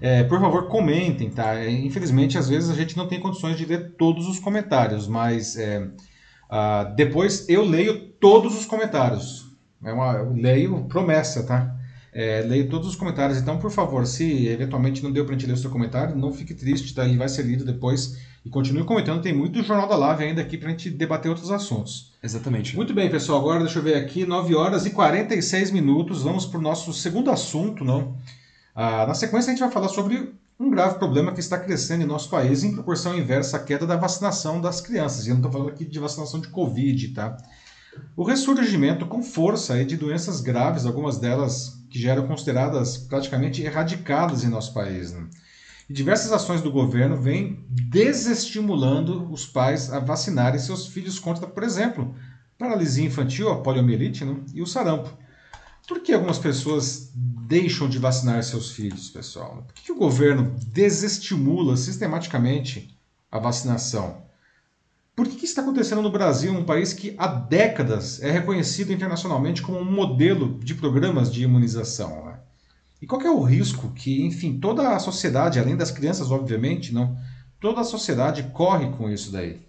É, 0.00 0.24
por 0.24 0.40
favor, 0.40 0.66
comentem, 0.66 1.30
tá? 1.30 1.54
É, 1.54 1.70
infelizmente, 1.70 2.36
às 2.36 2.48
vezes 2.48 2.68
a 2.68 2.74
gente 2.74 2.96
não 2.96 3.06
tem 3.06 3.20
condições 3.20 3.56
de 3.56 3.64
ler 3.64 3.92
todos 3.96 4.26
os 4.26 4.38
comentários, 4.38 5.06
mas 5.06 5.56
é, 5.56 5.78
uh, 5.80 6.94
depois 6.96 7.48
eu 7.48 7.64
leio 7.64 8.08
todos 8.20 8.58
os 8.58 8.66
comentários. 8.66 9.46
É 9.82 9.92
uma, 9.92 10.12
eu 10.14 10.32
leio 10.32 10.84
promessa, 10.88 11.44
tá? 11.44 11.74
É, 12.14 12.42
leio 12.42 12.68
todos 12.68 12.86
os 12.86 12.94
comentários, 12.94 13.38
então, 13.38 13.58
por 13.58 13.72
favor, 13.72 14.06
se 14.06 14.46
eventualmente 14.46 15.02
não 15.02 15.10
deu 15.10 15.24
para 15.24 15.34
a 15.34 15.38
gente 15.38 15.48
ler 15.48 15.54
o 15.54 15.56
seu 15.56 15.68
comentário, 15.68 16.14
não 16.14 16.32
fique 16.32 16.54
triste, 16.54 16.94
tá? 16.94 17.04
Ele 17.04 17.18
vai 17.18 17.28
ser 17.28 17.42
lido 17.42 17.64
depois 17.64 18.16
e 18.44 18.48
continue 18.48 18.84
comentando, 18.84 19.20
tem 19.20 19.32
muito 19.32 19.60
Jornal 19.64 19.88
da 19.88 19.96
Live 19.96 20.22
ainda 20.22 20.40
aqui 20.40 20.56
para 20.56 20.68
a 20.68 20.70
gente 20.70 20.90
debater 20.90 21.28
outros 21.28 21.50
assuntos. 21.50 22.12
Exatamente. 22.22 22.76
Muito 22.76 22.94
bem, 22.94 23.10
pessoal. 23.10 23.40
Agora 23.40 23.60
deixa 23.60 23.80
eu 23.80 23.82
ver 23.82 23.96
aqui, 23.96 24.24
9 24.24 24.54
horas 24.54 24.86
e 24.86 24.90
46 24.90 25.72
minutos. 25.72 26.22
Vamos 26.22 26.46
para 26.46 26.58
o 26.58 26.62
nosso 26.62 26.92
segundo 26.92 27.32
assunto, 27.32 27.84
não? 27.84 28.16
Ah, 28.74 29.06
na 29.06 29.14
sequência, 29.14 29.50
a 29.50 29.54
gente 29.54 29.64
vai 29.64 29.72
falar 29.72 29.88
sobre 29.88 30.32
um 30.58 30.70
grave 30.70 30.98
problema 30.98 31.32
que 31.32 31.40
está 31.40 31.58
crescendo 31.58 32.04
em 32.04 32.06
nosso 32.06 32.30
país 32.30 32.62
em 32.62 32.72
proporção 32.72 33.18
inversa 33.18 33.56
à 33.56 33.60
queda 33.60 33.86
da 33.86 33.96
vacinação 33.96 34.60
das 34.60 34.80
crianças. 34.80 35.26
E 35.26 35.30
eu 35.30 35.34
não 35.34 35.40
estou 35.40 35.50
falando 35.50 35.70
aqui 35.70 35.84
de 35.84 35.98
vacinação 35.98 36.40
de 36.40 36.48
Covid, 36.48 37.08
tá? 37.08 37.36
O 38.16 38.22
ressurgimento 38.22 39.06
com 39.06 39.22
força 39.22 39.74
aí 39.74 39.84
de 39.84 39.96
doenças 39.96 40.40
graves, 40.40 40.86
algumas 40.86 41.18
delas 41.18 41.84
que 41.90 42.00
já 42.00 42.12
eram 42.12 42.26
consideradas 42.26 42.96
praticamente 42.96 43.62
erradicadas 43.62 44.44
em 44.44 44.48
nosso 44.48 44.72
país. 44.72 45.12
Né? 45.12 45.28
E 45.88 45.92
diversas 45.92 46.32
ações 46.32 46.62
do 46.62 46.72
governo 46.72 47.16
vêm 47.16 47.64
desestimulando 47.68 49.30
os 49.32 49.46
pais 49.46 49.92
a 49.92 50.00
vacinarem 50.00 50.58
seus 50.58 50.86
filhos 50.86 51.18
contra, 51.18 51.46
por 51.46 51.62
exemplo, 51.62 52.14
paralisia 52.58 53.04
infantil, 53.04 53.50
a 53.50 53.60
poliomielite 53.60 54.24
né, 54.24 54.36
e 54.54 54.62
o 54.62 54.66
sarampo. 54.66 55.12
Por 55.86 56.00
que 56.00 56.12
algumas 56.12 56.38
pessoas 56.38 57.10
deixam 57.14 57.88
de 57.88 57.98
vacinar 57.98 58.42
seus 58.42 58.70
filhos, 58.70 59.10
pessoal? 59.10 59.66
Por 59.66 59.74
que 59.74 59.92
o 59.92 59.98
governo 59.98 60.56
desestimula 60.68 61.76
sistematicamente 61.76 62.98
a 63.30 63.38
vacinação? 63.38 64.23
Por 65.16 65.28
que, 65.28 65.36
isso 65.36 65.44
está 65.44 65.62
acontecendo 65.62 66.02
no 66.02 66.10
Brasil, 66.10 66.52
um 66.52 66.64
país 66.64 66.92
que 66.92 67.14
há 67.16 67.28
décadas 67.28 68.20
é 68.20 68.30
reconhecido 68.30 68.92
internacionalmente 68.92 69.62
como 69.62 69.78
um 69.78 69.84
modelo 69.84 70.58
de 70.58 70.74
programas 70.74 71.32
de 71.32 71.44
imunização? 71.44 72.24
Né? 72.26 72.38
E 73.00 73.06
qual 73.06 73.20
é 73.22 73.30
o 73.30 73.42
risco 73.42 73.90
que, 73.90 74.24
enfim, 74.24 74.58
toda 74.58 74.88
a 74.88 74.98
sociedade, 74.98 75.60
além 75.60 75.76
das 75.76 75.92
crianças, 75.92 76.32
obviamente, 76.32 76.92
não, 76.92 77.16
toda 77.60 77.80
a 77.80 77.84
sociedade 77.84 78.50
corre 78.52 78.90
com 78.90 79.08
isso 79.08 79.30
daí? 79.30 79.60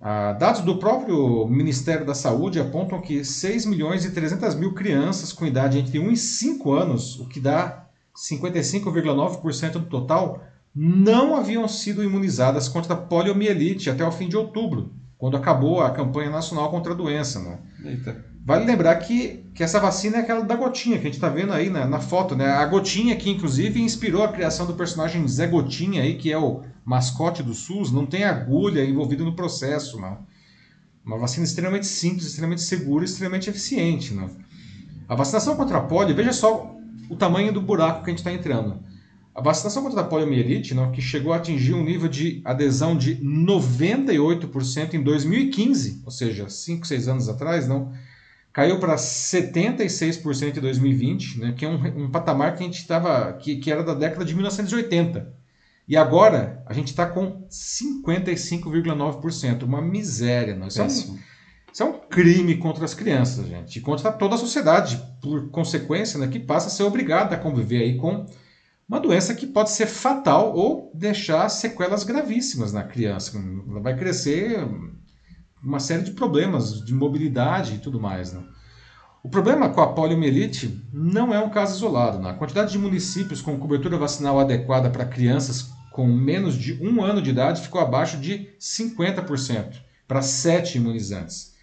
Ah, 0.00 0.34
dados 0.34 0.60
do 0.60 0.78
próprio 0.78 1.48
Ministério 1.48 2.06
da 2.06 2.14
Saúde 2.14 2.60
apontam 2.60 3.00
que 3.00 3.24
6 3.24 3.66
milhões 3.66 4.04
e 4.04 4.12
300 4.12 4.54
mil 4.54 4.74
crianças 4.74 5.32
com 5.32 5.46
idade 5.46 5.78
entre 5.78 5.98
1 5.98 6.12
e 6.12 6.16
5 6.16 6.72
anos, 6.72 7.18
o 7.18 7.26
que 7.26 7.40
dá 7.40 7.86
55,9% 8.14 9.72
do 9.72 9.86
total, 9.86 10.44
não 10.78 11.34
haviam 11.34 11.66
sido 11.66 12.04
imunizadas 12.04 12.68
contra 12.68 12.92
a 12.92 12.96
poliomielite 12.96 13.88
até 13.88 14.04
o 14.04 14.12
fim 14.12 14.28
de 14.28 14.36
outubro, 14.36 14.92
quando 15.16 15.34
acabou 15.34 15.80
a 15.80 15.90
campanha 15.90 16.28
nacional 16.28 16.70
contra 16.70 16.92
a 16.92 16.96
doença. 16.96 17.58
Eita. 17.82 18.22
Vale 18.44 18.66
lembrar 18.66 18.94
que, 18.96 19.44
que 19.54 19.64
essa 19.64 19.80
vacina 19.80 20.18
é 20.18 20.20
aquela 20.20 20.44
da 20.44 20.54
gotinha, 20.54 20.98
que 20.98 21.02
a 21.02 21.06
gente 21.06 21.14
está 21.14 21.30
vendo 21.30 21.52
aí 21.52 21.70
na, 21.70 21.86
na, 21.86 21.98
foto, 21.98 22.36
né? 22.36 22.46
A 22.46 22.66
gotinha 22.66 23.16
que, 23.16 23.30
inclusive, 23.30 23.80
inspirou 23.80 24.22
a 24.22 24.28
criação 24.28 24.66
do 24.66 24.74
personagem 24.74 25.26
Zé 25.26 25.46
Gotinha 25.46 26.02
aí, 26.02 26.16
que 26.16 26.30
é 26.30 26.38
o 26.38 26.62
mascote 26.84 27.42
do 27.42 27.54
SUS, 27.54 27.90
não 27.90 28.06
tem 28.06 28.22
agulha 28.24 28.84
envolvida 28.84 29.24
no 29.24 29.34
processo, 29.34 29.98
não. 29.98 30.18
Uma 31.04 31.18
vacina 31.18 31.44
extremamente 31.44 31.86
simples, 31.86 32.26
extremamente 32.26 32.62
segura 32.62 33.02
e 33.02 33.06
extremamente 33.06 33.48
eficiente, 33.48 34.12
não. 34.12 34.30
A 35.08 35.14
vacinação 35.14 35.56
contra 35.56 35.78
a 35.78 35.80
polio, 35.82 36.14
veja 36.14 36.32
só 36.32 36.76
o 37.08 37.16
tamanho 37.16 37.52
do 37.52 37.62
buraco 37.62 38.04
que 38.04 38.10
a 38.10 38.12
gente 38.12 38.18
está 38.18 38.32
entrando. 38.32 38.78
A 39.36 39.40
vacinação 39.42 39.82
contra 39.82 40.00
a 40.00 40.04
poliomielite, 40.04 40.72
não, 40.72 40.90
que 40.90 41.02
chegou 41.02 41.34
a 41.34 41.36
atingir 41.36 41.74
um 41.74 41.84
nível 41.84 42.08
de 42.08 42.40
adesão 42.42 42.96
de 42.96 43.16
98% 43.16 44.94
em 44.94 45.02
2015, 45.02 46.00
ou 46.06 46.10
seja, 46.10 46.48
5, 46.48 46.86
6 46.86 47.06
anos 47.06 47.28
atrás, 47.28 47.68
não 47.68 47.92
caiu 48.50 48.80
para 48.80 48.96
76% 48.96 50.56
em 50.56 50.60
2020, 50.60 51.38
né, 51.38 51.52
que 51.54 51.66
é 51.66 51.68
um, 51.68 52.04
um 52.04 52.10
patamar 52.10 52.56
que 52.56 52.62
a 52.62 52.66
gente 52.66 52.78
estava 52.78 53.34
que, 53.34 53.56
que 53.56 53.70
era 53.70 53.84
da 53.84 53.92
década 53.92 54.24
de 54.24 54.34
1980. 54.34 55.30
E 55.86 55.98
agora 55.98 56.62
a 56.64 56.72
gente 56.72 56.88
está 56.88 57.04
com 57.04 57.46
55,9%, 57.50 59.64
uma 59.64 59.82
miséria. 59.82 60.56
Né? 60.56 60.68
Isso, 60.68 60.80
é 60.80 60.84
um, 60.84 60.88
isso 60.88 61.82
é 61.82 61.84
um 61.84 61.98
crime 62.08 62.56
contra 62.56 62.86
as 62.86 62.94
crianças, 62.94 63.46
gente, 63.46 63.78
e 63.78 63.82
contra 63.82 64.10
toda 64.10 64.36
a 64.36 64.38
sociedade, 64.38 64.98
por 65.20 65.50
consequência, 65.50 66.18
né, 66.18 66.26
que 66.26 66.40
passa 66.40 66.68
a 66.68 66.70
ser 66.70 66.84
obrigada 66.84 67.34
a 67.34 67.38
conviver 67.38 67.82
aí 67.82 67.98
com 67.98 68.24
uma 68.88 69.00
doença 69.00 69.34
que 69.34 69.46
pode 69.46 69.70
ser 69.70 69.86
fatal 69.86 70.54
ou 70.54 70.92
deixar 70.94 71.48
sequelas 71.48 72.04
gravíssimas 72.04 72.72
na 72.72 72.84
criança. 72.84 73.36
Ela 73.68 73.80
vai 73.80 73.96
crescer 73.96 74.66
uma 75.62 75.80
série 75.80 76.02
de 76.02 76.12
problemas 76.12 76.84
de 76.84 76.94
mobilidade 76.94 77.74
e 77.74 77.78
tudo 77.78 78.00
mais. 78.00 78.32
Né? 78.32 78.42
O 79.24 79.28
problema 79.28 79.70
com 79.70 79.80
a 79.80 79.92
poliomielite 79.92 80.80
não 80.92 81.34
é 81.34 81.40
um 81.40 81.50
caso 81.50 81.76
isolado. 81.76 82.20
Né? 82.20 82.30
A 82.30 82.34
quantidade 82.34 82.70
de 82.70 82.78
municípios 82.78 83.42
com 83.42 83.58
cobertura 83.58 83.98
vacinal 83.98 84.38
adequada 84.38 84.88
para 84.88 85.04
crianças 85.04 85.70
com 85.90 86.06
menos 86.06 86.54
de 86.54 86.74
um 86.80 87.02
ano 87.02 87.20
de 87.20 87.30
idade 87.30 87.62
ficou 87.62 87.80
abaixo 87.80 88.18
de 88.18 88.50
50%, 88.60 89.78
para 90.06 90.22
sete 90.22 90.76
imunizantes. 90.76 91.54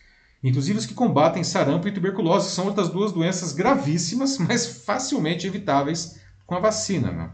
Inclusive 0.44 0.80
os 0.80 0.86
que 0.86 0.94
combatem 0.94 1.44
sarampo 1.44 1.88
e 1.88 1.92
tuberculose, 1.92 2.48
que 2.48 2.56
são 2.56 2.66
outras 2.66 2.90
duas 2.90 3.14
doenças 3.14 3.54
gravíssimas, 3.54 4.38
mas 4.42 4.66
facilmente 4.66 5.48
evitáveis 5.48 6.20
com 6.46 6.56
a 6.56 6.60
vacina. 6.60 7.12
Né? 7.12 7.30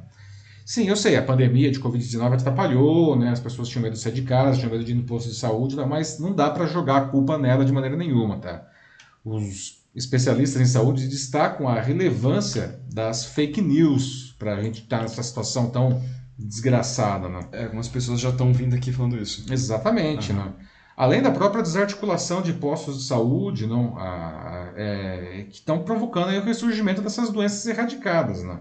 Sim, 0.65 0.87
eu 0.87 0.95
sei, 0.95 1.15
a 1.15 1.23
pandemia 1.23 1.71
de 1.71 1.79
Covid-19 1.79 2.33
atrapalhou, 2.33 3.17
né? 3.17 3.29
as 3.29 3.39
pessoas 3.39 3.67
tinham 3.67 3.83
medo 3.83 3.93
de 3.93 3.99
sair 3.99 4.13
de 4.13 4.21
casa, 4.21 4.57
tinham 4.57 4.71
medo 4.71 4.83
de 4.83 4.91
ir 4.91 4.95
no 4.95 5.03
posto 5.03 5.29
de 5.29 5.35
saúde, 5.35 5.75
né? 5.75 5.85
mas 5.85 6.19
não 6.19 6.33
dá 6.33 6.49
para 6.49 6.67
jogar 6.67 6.97
a 6.97 7.05
culpa 7.07 7.37
nela 7.37 7.65
de 7.65 7.71
maneira 7.71 7.95
nenhuma. 7.95 8.37
Tá? 8.37 8.67
Os 9.23 9.79
especialistas 9.95 10.61
em 10.61 10.65
saúde 10.65 11.07
destacam 11.07 11.67
a 11.67 11.79
relevância 11.79 12.79
das 12.93 13.25
fake 13.25 13.61
news 13.61 14.35
para 14.37 14.55
a 14.55 14.61
gente 14.61 14.83
estar 14.83 14.97
tá 14.97 15.03
nessa 15.03 15.23
situação 15.23 15.69
tão 15.69 16.01
desgraçada. 16.37 17.27
Né? 17.27 17.39
É, 17.51 17.63
algumas 17.65 17.87
pessoas 17.87 18.19
já 18.19 18.29
estão 18.29 18.53
vindo 18.53 18.75
aqui 18.75 18.91
falando 18.91 19.17
isso. 19.17 19.51
Exatamente. 19.51 20.31
Uhum. 20.31 20.37
Né? 20.37 20.53
Além 20.95 21.21
da 21.21 21.31
própria 21.31 21.61
desarticulação 21.61 22.41
de 22.41 22.53
postos 22.53 22.99
de 22.99 23.03
saúde, 23.05 23.65
não, 23.65 23.97
a, 23.97 24.73
é, 24.75 25.45
que 25.49 25.55
estão 25.55 25.83
provocando 25.83 26.27
o 26.27 26.43
ressurgimento 26.43 27.01
dessas 27.01 27.29
doenças 27.29 27.65
erradicadas. 27.65 28.43
Né? 28.43 28.59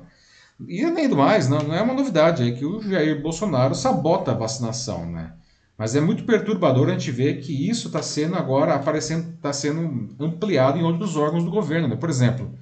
E 0.67 0.85
além 0.85 1.09
do 1.09 1.17
mais, 1.17 1.49
não, 1.49 1.59
não 1.59 1.75
é 1.75 1.81
uma 1.81 1.95
novidade 1.95 2.43
é 2.43 2.53
que 2.53 2.65
o 2.65 2.83
Jair 2.83 3.23
Bolsonaro 3.23 3.75
sabota 3.75 4.33
a 4.33 4.35
vacinação, 4.35 5.07
né? 5.07 5.33
Mas 5.77 5.95
é 5.95 6.01
muito 6.01 6.25
perturbador 6.25 6.89
a 6.89 6.93
gente 6.93 7.13
ver 7.13 7.41
que 7.41 7.71
isso 7.71 7.87
está 7.87 8.03
sendo 8.03 8.35
agora 8.35 8.75
aparecendo, 8.75 9.35
está 9.35 9.53
sendo 9.53 10.09
ampliado 10.19 10.77
em 10.77 10.83
outros 10.83 11.17
órgãos 11.17 11.45
do 11.45 11.53
governo. 11.53 11.87
Né? 11.87 11.95
Por 11.95 12.11
exemplo, 12.11 12.53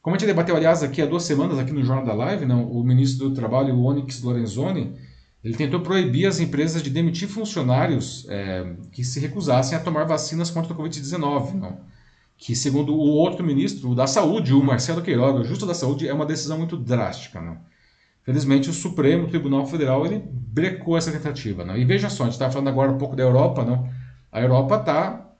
como 0.00 0.16
a 0.16 0.18
gente 0.18 0.26
debateu, 0.26 0.56
aliás, 0.56 0.82
aqui 0.82 1.02
há 1.02 1.06
duas 1.06 1.24
semanas, 1.24 1.58
aqui 1.58 1.72
no 1.72 1.84
Jornal 1.84 2.06
da 2.06 2.14
Live, 2.14 2.46
não, 2.46 2.70
o 2.70 2.82
ministro 2.82 3.28
do 3.28 3.34
Trabalho, 3.34 3.74
o 3.74 3.84
Onyx 3.84 4.22
Lorenzoni, 4.22 4.96
ele 5.44 5.54
tentou 5.54 5.80
proibir 5.80 6.24
as 6.24 6.40
empresas 6.40 6.82
de 6.82 6.88
demitir 6.88 7.28
funcionários 7.28 8.26
é, 8.30 8.64
que 8.90 9.04
se 9.04 9.20
recusassem 9.20 9.76
a 9.76 9.80
tomar 9.80 10.04
vacinas 10.04 10.50
contra 10.50 10.72
a 10.72 10.76
Covid-19. 10.76 11.52
Não? 11.52 11.78
Que, 12.36 12.54
segundo 12.54 12.94
o 12.94 12.98
outro 12.98 13.44
ministro 13.44 13.94
da 13.94 14.06
Saúde, 14.06 14.52
o 14.52 14.62
Marcelo 14.62 15.02
Queiroga, 15.02 15.40
o 15.40 15.44
justo 15.44 15.66
da 15.66 15.74
Saúde, 15.74 16.08
é 16.08 16.12
uma 16.12 16.26
decisão 16.26 16.58
muito 16.58 16.76
drástica. 16.76 17.40
Né? 17.40 17.56
Felizmente, 18.22 18.68
o 18.68 18.72
Supremo 18.72 19.28
Tribunal 19.28 19.66
Federal 19.66 20.04
ele 20.04 20.22
brecou 20.26 20.96
essa 20.96 21.12
tentativa. 21.12 21.64
Né? 21.64 21.78
E 21.78 21.84
veja 21.84 22.10
só, 22.10 22.24
a 22.24 22.26
gente 22.26 22.34
está 22.34 22.50
falando 22.50 22.68
agora 22.68 22.90
um 22.90 22.98
pouco 22.98 23.16
da 23.16 23.22
Europa. 23.22 23.64
Não? 23.64 23.88
A 24.32 24.40
Europa 24.40 24.76
está 24.76 25.30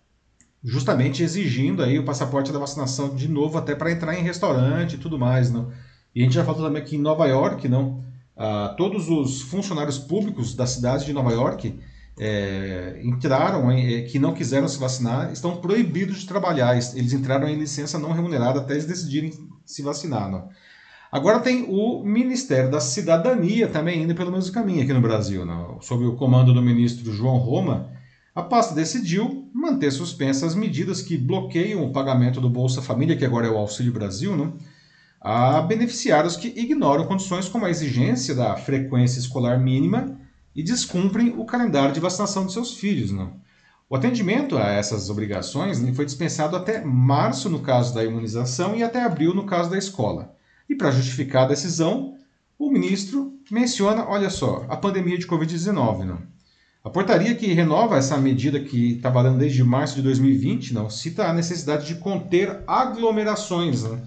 justamente 0.63 1.23
exigindo 1.23 1.83
aí 1.83 1.99
o 1.99 2.05
passaporte 2.05 2.53
da 2.53 2.59
vacinação 2.59 3.15
de 3.15 3.29
novo, 3.29 3.59
até 3.59 3.75
para 3.75 3.91
entrar 3.91 4.19
em 4.19 4.23
restaurante 4.23 4.95
e 4.95 4.99
tudo 4.99 5.19
mais. 5.19 5.51
Não? 5.51 5.71
E 6.15 6.21
a 6.21 6.25
gente 6.25 6.35
já 6.35 6.45
falou 6.45 6.63
também 6.63 6.83
que 6.83 6.97
em 6.97 7.01
Nova 7.01 7.27
York, 7.27 7.69
não, 7.69 8.03
ah, 8.37 8.75
todos 8.77 9.09
os 9.09 9.43
funcionários 9.43 9.99
públicos 9.99 10.55
da 10.55 10.67
cidade 10.67 11.05
de 11.05 11.13
Nova 11.13 11.33
York 11.33 11.79
é, 12.19 13.01
entraram, 13.03 13.71
é, 13.71 14.03
que 14.03 14.19
não 14.19 14.35
quiseram 14.35 14.69
se 14.69 14.79
vacinar, 14.79 15.33
estão 15.33 15.57
proibidos 15.57 16.21
de 16.21 16.27
trabalhar. 16.27 16.77
Eles 16.77 17.13
entraram 17.13 17.49
em 17.49 17.59
licença 17.59 17.99
não 17.99 18.13
remunerada 18.13 18.61
até 18.61 18.75
eles 18.75 18.87
decidirem 18.87 19.33
se 19.65 19.83
vacinar. 19.83 20.31
Não? 20.31 20.49
Agora 21.11 21.41
tem 21.41 21.67
o 21.69 22.03
Ministério 22.05 22.71
da 22.71 22.81
Cidadania 22.81 23.69
também 23.69 24.03
indo 24.03 24.15
pelo 24.15 24.33
mesmo 24.33 24.53
caminho 24.53 24.83
aqui 24.83 24.93
no 24.93 25.01
Brasil. 25.01 25.45
Não? 25.45 25.81
Sob 25.81 26.05
o 26.05 26.17
comando 26.17 26.55
do 26.55 26.63
ministro 26.63 27.13
João 27.13 27.37
Roma, 27.37 27.91
a 28.35 28.43
pasta 28.43 28.75
decidiu 28.75 29.49
manter 29.53 29.91
suspensas 29.91 30.43
as 30.51 30.55
medidas 30.55 31.03
que 31.03 31.17
bloqueiam 31.17 31.85
o 31.85 31.93
pagamento 31.93 32.41
do 32.41 32.51
Bolsa 32.51 32.83
Família, 32.83 33.17
que 33.17 33.25
agora 33.25 33.47
é 33.47 33.51
o 33.51 33.57
Auxílio 33.57 33.93
Brasil, 33.93 34.37
não? 34.37 34.55
a 35.21 35.63
beneficiários 35.63 36.37
que 36.37 36.49
ignoram 36.49 37.07
condições 37.07 37.49
como 37.49 37.65
a 37.65 37.71
exigência 37.71 38.35
da 38.35 38.57
frequência 38.57 39.19
escolar 39.19 39.59
mínima 39.59 40.21
e 40.55 40.63
descumprem 40.63 41.35
o 41.37 41.45
calendário 41.45 41.95
de 41.95 42.01
vacinação 42.01 42.47
de 42.47 42.53
seus 42.53 42.75
filhos. 42.75 43.11
Não? 43.11 43.33
O 43.89 43.97
atendimento 43.97 44.57
a 44.57 44.69
essas 44.69 45.11
obrigações 45.11 45.81
né, 45.81 45.93
foi 45.93 46.05
dispensado 46.05 46.57
até 46.57 46.85
março 46.85 47.51
no 47.51 47.61
caso 47.61 47.95
da 47.95 48.05
imunização 48.05 48.77
e 48.77 48.83
até 48.83 49.03
abril 49.03 49.35
no 49.35 49.45
caso 49.45 49.71
da 49.71 49.79
escola. 49.79 50.35
E 50.69 50.75
para 50.75 50.91
justificar 50.91 51.45
a 51.45 51.49
decisão, 51.49 52.15
o 52.59 52.71
ministro 52.71 53.39
menciona, 53.51 54.07
olha 54.09 54.31
só, 54.31 54.65
a 54.69 54.77
pandemia 54.77 55.19
de 55.19 55.27
Covid-19. 55.27 56.05
Não? 56.05 56.23
A 56.83 56.91
portaria 56.91 57.35
que 57.35 57.53
renova 57.53 57.97
essa 57.97 58.17
medida 58.17 58.61
que 58.61 58.97
está 58.97 59.11
valendo 59.11 59.39
desde 59.39 59.63
março 59.65 59.97
de 59.97 60.03
2020 60.03 60.75
não, 60.75 60.89
cita 60.89 61.27
a 61.27 61.33
necessidade 61.33 61.87
de 61.87 61.97
conter 61.97 62.63
aglomerações 62.67 63.83
não? 63.83 64.01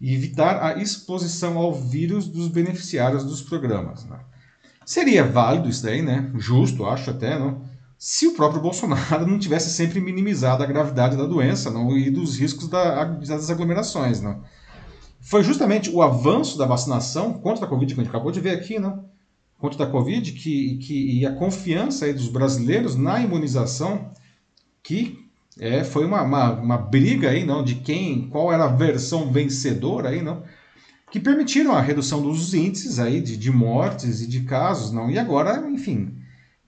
e 0.00 0.14
evitar 0.14 0.62
a 0.62 0.80
exposição 0.80 1.56
ao 1.56 1.74
vírus 1.74 2.28
dos 2.28 2.48
beneficiários 2.48 3.24
dos 3.24 3.42
programas. 3.42 4.04
Não? 4.04 4.18
Seria 4.86 5.24
válido 5.24 5.68
isso 5.68 5.82
daí, 5.82 6.00
né? 6.00 6.30
Justo, 6.36 6.86
acho 6.86 7.10
até, 7.10 7.36
não? 7.36 7.60
Se 7.98 8.28
o 8.28 8.34
próprio 8.34 8.62
Bolsonaro 8.62 9.26
não 9.26 9.38
tivesse 9.38 9.70
sempre 9.70 10.00
minimizado 10.00 10.62
a 10.62 10.66
gravidade 10.66 11.16
da 11.16 11.26
doença 11.26 11.70
não? 11.70 11.96
e 11.96 12.08
dos 12.08 12.38
riscos 12.38 12.68
da, 12.68 13.04
das 13.04 13.50
aglomerações. 13.50 14.20
Não? 14.20 14.42
Foi 15.20 15.42
justamente 15.42 15.90
o 15.90 16.00
avanço 16.00 16.56
da 16.56 16.66
vacinação 16.66 17.32
contra 17.34 17.66
a 17.66 17.68
Covid, 17.68 17.92
que 17.92 18.00
a 18.00 18.04
gente 18.04 18.10
acabou 18.10 18.30
de 18.30 18.40
ver 18.40 18.50
aqui, 18.50 18.78
não? 18.78 19.04
contra 19.58 19.84
a 19.84 19.90
Covid, 19.90 20.32
que, 20.32 20.76
que, 20.78 21.18
e 21.18 21.26
a 21.26 21.34
confiança 21.34 22.12
dos 22.12 22.28
brasileiros 22.28 22.94
na 22.94 23.20
imunização, 23.20 24.12
que 24.82 25.18
é, 25.58 25.82
foi 25.82 26.04
uma, 26.04 26.22
uma, 26.22 26.52
uma 26.52 26.78
briga 26.78 27.30
aí, 27.30 27.44
não, 27.44 27.64
de 27.64 27.76
quem, 27.76 28.28
qual 28.28 28.52
era 28.52 28.64
a 28.64 28.68
versão 28.68 29.32
vencedora 29.32 30.10
aí, 30.10 30.22
não? 30.22 30.42
Que 31.16 31.20
permitiram 31.20 31.72
a 31.72 31.80
redução 31.80 32.20
dos 32.20 32.52
índices 32.52 32.98
aí 32.98 33.22
de, 33.22 33.38
de 33.38 33.50
mortes 33.50 34.20
e 34.20 34.26
de 34.26 34.40
casos, 34.40 34.92
não. 34.92 35.10
E 35.10 35.18
agora, 35.18 35.66
enfim, 35.70 36.14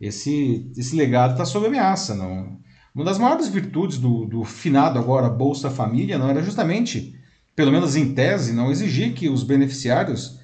esse, 0.00 0.72
esse 0.74 0.96
legado 0.96 1.32
está 1.32 1.44
sob 1.44 1.66
ameaça, 1.66 2.14
não. 2.14 2.58
Uma 2.94 3.04
das 3.04 3.18
maiores 3.18 3.46
virtudes 3.48 3.98
do, 3.98 4.24
do 4.24 4.44
finado 4.44 4.98
agora 4.98 5.28
Bolsa 5.28 5.68
Família 5.68 6.16
não 6.16 6.30
era 6.30 6.42
justamente, 6.42 7.14
pelo 7.54 7.70
menos 7.70 7.94
em 7.94 8.14
tese, 8.14 8.54
não 8.54 8.70
exigir 8.70 9.12
que 9.12 9.28
os 9.28 9.42
beneficiários 9.42 10.40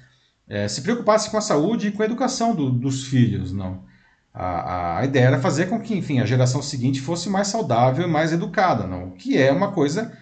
é, 0.47 0.67
se 0.67 0.83
preocupassem 0.83 1.31
com 1.31 1.37
a 1.37 1.41
saúde 1.41 1.87
e 1.87 1.91
com 1.91 2.03
a 2.03 2.05
educação 2.05 2.53
do, 2.53 2.69
dos 2.69 3.05
filhos, 3.05 3.51
não. 3.51 3.85
A, 4.31 4.99
a, 4.99 5.05
ideia 5.05 5.25
era 5.25 5.39
fazer 5.39 5.65
com 5.65 5.79
que, 5.79 5.97
enfim, 5.97 6.19
a 6.19 6.27
geração 6.27 6.61
seguinte 6.61 7.01
fosse 7.01 7.27
mais 7.27 7.47
saudável 7.47 8.07
e 8.07 8.11
mais 8.11 8.31
educada, 8.31 8.85
não. 8.85 9.09
Que 9.09 9.35
é 9.35 9.51
uma 9.51 9.71
coisa 9.71 10.15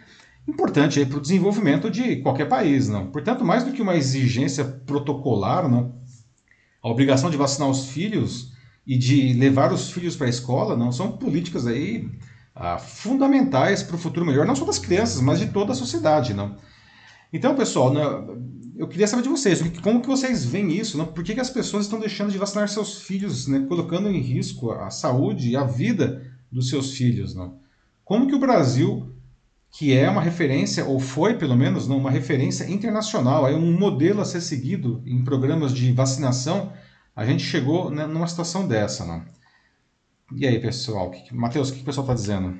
importante 0.47 1.05
para 1.05 1.17
o 1.17 1.21
desenvolvimento 1.21 1.89
de 1.89 2.17
qualquer 2.17 2.47
país. 2.47 2.89
Não? 2.89 3.07
Portanto, 3.07 3.45
mais 3.45 3.63
do 3.63 3.71
que 3.71 3.81
uma 3.81 3.95
exigência 3.95 4.63
protocolar, 4.65 5.69
não? 5.69 5.95
a 6.81 6.89
obrigação 6.89 7.29
de 7.29 7.37
vacinar 7.37 7.69
os 7.69 7.87
filhos 7.87 8.51
e 8.85 8.97
de 8.97 9.33
levar 9.33 9.71
os 9.71 9.91
filhos 9.91 10.15
para 10.15 10.27
a 10.27 10.29
escola 10.29 10.75
não 10.75 10.91
são 10.91 11.13
políticas 11.13 11.65
aí 11.65 12.09
ah, 12.53 12.77
fundamentais 12.77 13.81
para 13.81 13.95
o 13.95 13.99
futuro 13.99 14.25
melhor, 14.25 14.45
não 14.45 14.55
só 14.55 14.65
das 14.65 14.79
crianças, 14.79 15.21
mas 15.21 15.39
de 15.39 15.47
toda 15.47 15.71
a 15.71 15.75
sociedade. 15.75 16.33
Não? 16.33 16.57
Então, 17.31 17.55
pessoal, 17.55 17.93
né, 17.93 18.01
eu 18.75 18.87
queria 18.87 19.07
saber 19.07 19.23
de 19.23 19.29
vocês, 19.29 19.61
como 19.81 20.01
que 20.01 20.07
vocês 20.07 20.43
veem 20.43 20.77
isso? 20.77 20.97
Não? 20.97 21.05
Por 21.05 21.23
que, 21.23 21.33
que 21.33 21.39
as 21.39 21.49
pessoas 21.49 21.85
estão 21.85 21.99
deixando 21.99 22.31
de 22.31 22.37
vacinar 22.37 22.67
seus 22.67 23.01
filhos, 23.01 23.47
né, 23.47 23.65
colocando 23.67 24.09
em 24.09 24.19
risco 24.19 24.71
a 24.71 24.89
saúde 24.89 25.51
e 25.51 25.55
a 25.55 25.63
vida 25.63 26.21
dos 26.51 26.69
seus 26.69 26.91
filhos? 26.91 27.33
Não? 27.33 27.57
Como 28.03 28.27
que 28.27 28.35
o 28.35 28.39
Brasil 28.39 29.12
que 29.73 29.91
é 29.91 30.07
uma 30.07 30.21
referência, 30.21 30.85
ou 30.85 30.99
foi 30.99 31.33
pelo 31.33 31.57
menos, 31.57 31.87
não, 31.87 31.97
uma 31.97 32.11
referência 32.11 32.69
internacional, 32.69 33.47
é 33.47 33.55
um 33.55 33.75
modelo 33.75 34.21
a 34.21 34.25
ser 34.25 34.39
seguido 34.39 35.01
em 35.03 35.23
programas 35.23 35.73
de 35.73 35.91
vacinação, 35.91 36.71
a 37.15 37.25
gente 37.25 37.43
chegou 37.43 37.89
né, 37.89 38.05
numa 38.05 38.27
situação 38.27 38.67
dessa. 38.67 39.03
Não? 39.03 39.25
E 40.35 40.45
aí, 40.45 40.59
pessoal? 40.59 41.09
Que, 41.09 41.33
Matheus, 41.33 41.69
o 41.69 41.73
que 41.73 41.81
o 41.81 41.83
pessoal 41.83 42.05
está 42.05 42.13
dizendo? 42.13 42.55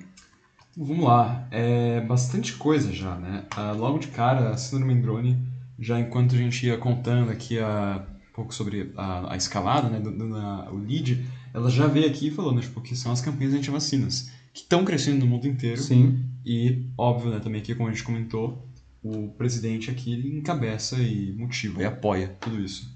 Vamos 0.75 1.05
lá, 1.05 1.47
é 1.51 2.01
bastante 2.01 2.53
coisa 2.53 2.91
já, 2.91 3.15
né? 3.15 3.45
Ah, 3.55 3.73
logo 3.73 3.99
de 3.99 4.07
cara, 4.07 4.49
a 4.49 4.57
síndrome 4.57 4.99
drone, 4.99 5.37
já 5.77 5.99
enquanto 5.99 6.33
a 6.33 6.37
gente 6.37 6.65
ia 6.65 6.79
contando 6.79 7.31
aqui 7.31 7.59
a, 7.59 8.07
um 8.31 8.33
pouco 8.33 8.55
sobre 8.55 8.91
a, 8.97 9.33
a 9.33 9.37
escalada, 9.37 9.87
né, 9.87 9.99
dando 9.99 10.35
o 10.73 10.77
lead, 10.79 11.23
ela 11.53 11.69
já 11.69 11.85
veio 11.85 12.07
aqui 12.07 12.29
e 12.29 12.31
falou, 12.31 12.55
né, 12.55 12.61
tipo, 12.61 12.81
que 12.81 12.95
são 12.95 13.11
as 13.11 13.21
campanhas 13.21 13.53
anti-vacinas, 13.53 14.31
que 14.51 14.61
estão 14.61 14.83
crescendo 14.83 15.19
no 15.19 15.27
mundo 15.27 15.47
inteiro. 15.47 15.79
Sim 15.79 16.32
E, 16.45 16.85
óbvio, 16.97 17.31
né, 17.31 17.39
também 17.39 17.61
aqui, 17.61 17.73
como 17.75 17.89
a 17.89 17.91
gente 17.91 18.03
comentou, 18.03 18.67
o 19.03 19.29
presidente 19.29 19.91
aqui 19.91 20.13
ele 20.13 20.37
encabeça 20.37 20.97
e 20.97 21.33
motiva 21.33 21.81
e 21.81 21.85
apoia 21.85 22.35
tudo 22.39 22.59
isso. 22.59 22.91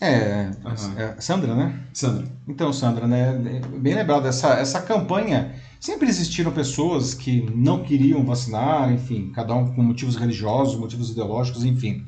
É, 0.00 0.50
uhum. 0.64 0.98
é, 0.98 1.20
Sandra, 1.20 1.54
né? 1.54 1.80
Sandra. 1.92 2.26
Então, 2.48 2.72
Sandra, 2.72 3.06
né? 3.06 3.60
Bem 3.78 3.94
lembrado, 3.94 4.26
essa, 4.26 4.54
essa 4.54 4.82
campanha. 4.82 5.54
Sempre 5.78 6.08
existiram 6.08 6.50
pessoas 6.50 7.14
que 7.14 7.42
não 7.54 7.82
queriam 7.82 8.24
vacinar, 8.24 8.92
enfim, 8.92 9.30
cada 9.32 9.54
um 9.54 9.72
com 9.74 9.82
motivos 9.82 10.16
religiosos, 10.16 10.78
motivos 10.78 11.10
ideológicos, 11.10 11.64
enfim. 11.64 12.04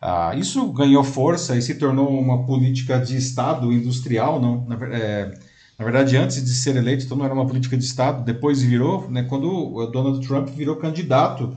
Ah, 0.00 0.34
isso 0.36 0.72
ganhou 0.72 1.02
força 1.02 1.56
e 1.56 1.62
se 1.62 1.74
tornou 1.74 2.08
uma 2.08 2.46
política 2.46 2.98
de 2.98 3.16
Estado 3.16 3.72
industrial, 3.72 4.40
não? 4.40 4.64
Na, 4.64 4.76
é, 4.96 5.38
na 5.78 5.84
verdade, 5.84 6.16
antes 6.16 6.44
de 6.44 6.54
ser 6.54 6.74
eleito, 6.74 7.04
então 7.04 7.16
não 7.16 7.24
era 7.24 7.32
uma 7.32 7.46
política 7.46 7.76
de 7.76 7.84
Estado, 7.84 8.24
depois 8.24 8.60
virou, 8.60 9.08
né, 9.08 9.22
quando 9.22 9.48
o 9.48 9.86
Donald 9.86 10.26
Trump 10.26 10.48
virou 10.48 10.74
candidato 10.74 11.56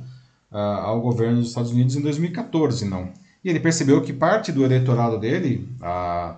ah, 0.51 0.83
ao 0.83 1.01
governo 1.01 1.39
dos 1.39 1.49
Estados 1.49 1.71
Unidos 1.71 1.95
em 1.95 2.01
2014, 2.01 2.85
não? 2.85 3.09
E 3.43 3.49
ele 3.49 3.59
percebeu 3.59 3.99
que 4.01 4.13
parte 4.13 4.51
do 4.51 4.63
eleitorado 4.63 5.19
dele 5.19 5.67
ah, 5.81 6.37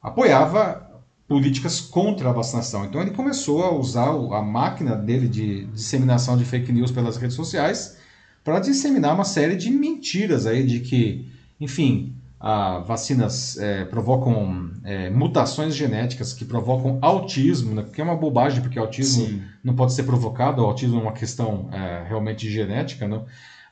apoiava 0.00 0.86
políticas 1.26 1.80
contra 1.80 2.28
a 2.30 2.32
vacinação. 2.32 2.84
Então 2.84 3.00
ele 3.00 3.10
começou 3.10 3.64
a 3.64 3.74
usar 3.74 4.08
a 4.08 4.40
máquina 4.40 4.94
dele 4.94 5.26
de 5.26 5.64
disseminação 5.66 6.36
de 6.36 6.44
fake 6.44 6.70
news 6.70 6.92
pelas 6.92 7.16
redes 7.16 7.34
sociais 7.34 7.96
para 8.44 8.60
disseminar 8.60 9.14
uma 9.14 9.24
série 9.24 9.56
de 9.56 9.70
mentiras 9.70 10.46
aí 10.46 10.64
de 10.64 10.78
que, 10.78 11.28
enfim, 11.60 12.14
a 12.46 12.78
vacinas 12.78 13.58
é, 13.58 13.84
provocam 13.86 14.70
é, 14.84 15.10
mutações 15.10 15.74
genéticas 15.74 16.32
que 16.32 16.44
provocam 16.44 16.96
autismo, 17.02 17.74
né? 17.74 17.84
que 17.92 18.00
é 18.00 18.04
uma 18.04 18.14
bobagem, 18.14 18.62
porque 18.62 18.78
autismo 18.78 19.26
Sim. 19.26 19.42
não 19.64 19.74
pode 19.74 19.92
ser 19.92 20.04
provocado, 20.04 20.62
o 20.62 20.64
autismo 20.64 21.00
é 21.00 21.02
uma 21.02 21.12
questão 21.12 21.68
é, 21.72 22.04
realmente 22.06 22.48
genética, 22.48 23.08
né? 23.08 23.20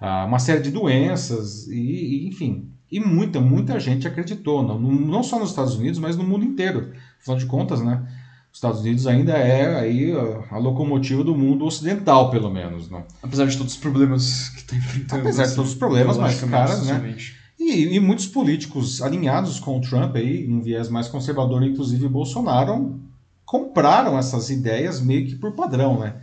ah, 0.00 0.24
uma 0.24 0.40
série 0.40 0.60
de 0.60 0.72
doenças, 0.72 1.68
e, 1.68 1.76
e, 1.76 2.26
enfim. 2.26 2.68
E 2.90 2.98
muita, 2.98 3.40
muita 3.40 3.78
gente 3.78 4.08
acreditou, 4.08 4.60
não, 4.60 4.76
não 4.76 5.22
só 5.22 5.38
nos 5.38 5.50
Estados 5.50 5.76
Unidos, 5.76 6.00
mas 6.00 6.16
no 6.16 6.24
mundo 6.24 6.44
inteiro. 6.44 6.94
Afinal 7.20 7.38
de 7.38 7.46
contas, 7.46 7.80
né? 7.80 8.04
Os 8.50 8.58
Estados 8.58 8.80
Unidos 8.80 9.06
ainda 9.06 9.34
é 9.34 9.78
aí 9.78 10.12
a, 10.50 10.58
locomotiva 10.58 11.22
do 11.22 11.36
mundo 11.36 11.64
ocidental, 11.64 12.28
pelo 12.28 12.50
menos. 12.50 12.90
Não? 12.90 13.04
Apesar 13.22 13.46
de 13.46 13.56
todos 13.56 13.74
os 13.74 13.78
problemas 13.78 14.48
que 14.48 14.58
está 14.58 14.76
enfrentando. 14.76 15.22
Apesar 15.22 15.42
assim, 15.44 15.50
de 15.52 15.56
todos 15.56 15.72
os 15.72 15.78
problemas, 15.78 16.18
mas, 16.18 16.40
cara, 16.42 16.76
né? 16.82 17.16
E, 17.64 17.94
e, 17.94 18.00
muitos 18.00 18.26
políticos 18.26 19.00
alinhados 19.00 19.58
com 19.58 19.78
o 19.78 19.80
Trump, 19.80 20.16
aí, 20.16 20.46
um 20.46 20.60
viés 20.60 20.90
mais 20.90 21.08
conservador, 21.08 21.62
inclusive 21.62 22.06
Bolsonaro, 22.06 23.00
compraram 23.42 24.18
essas 24.18 24.50
ideias 24.50 25.00
meio 25.00 25.26
que 25.26 25.34
por 25.36 25.52
padrão, 25.52 25.98
né? 25.98 26.20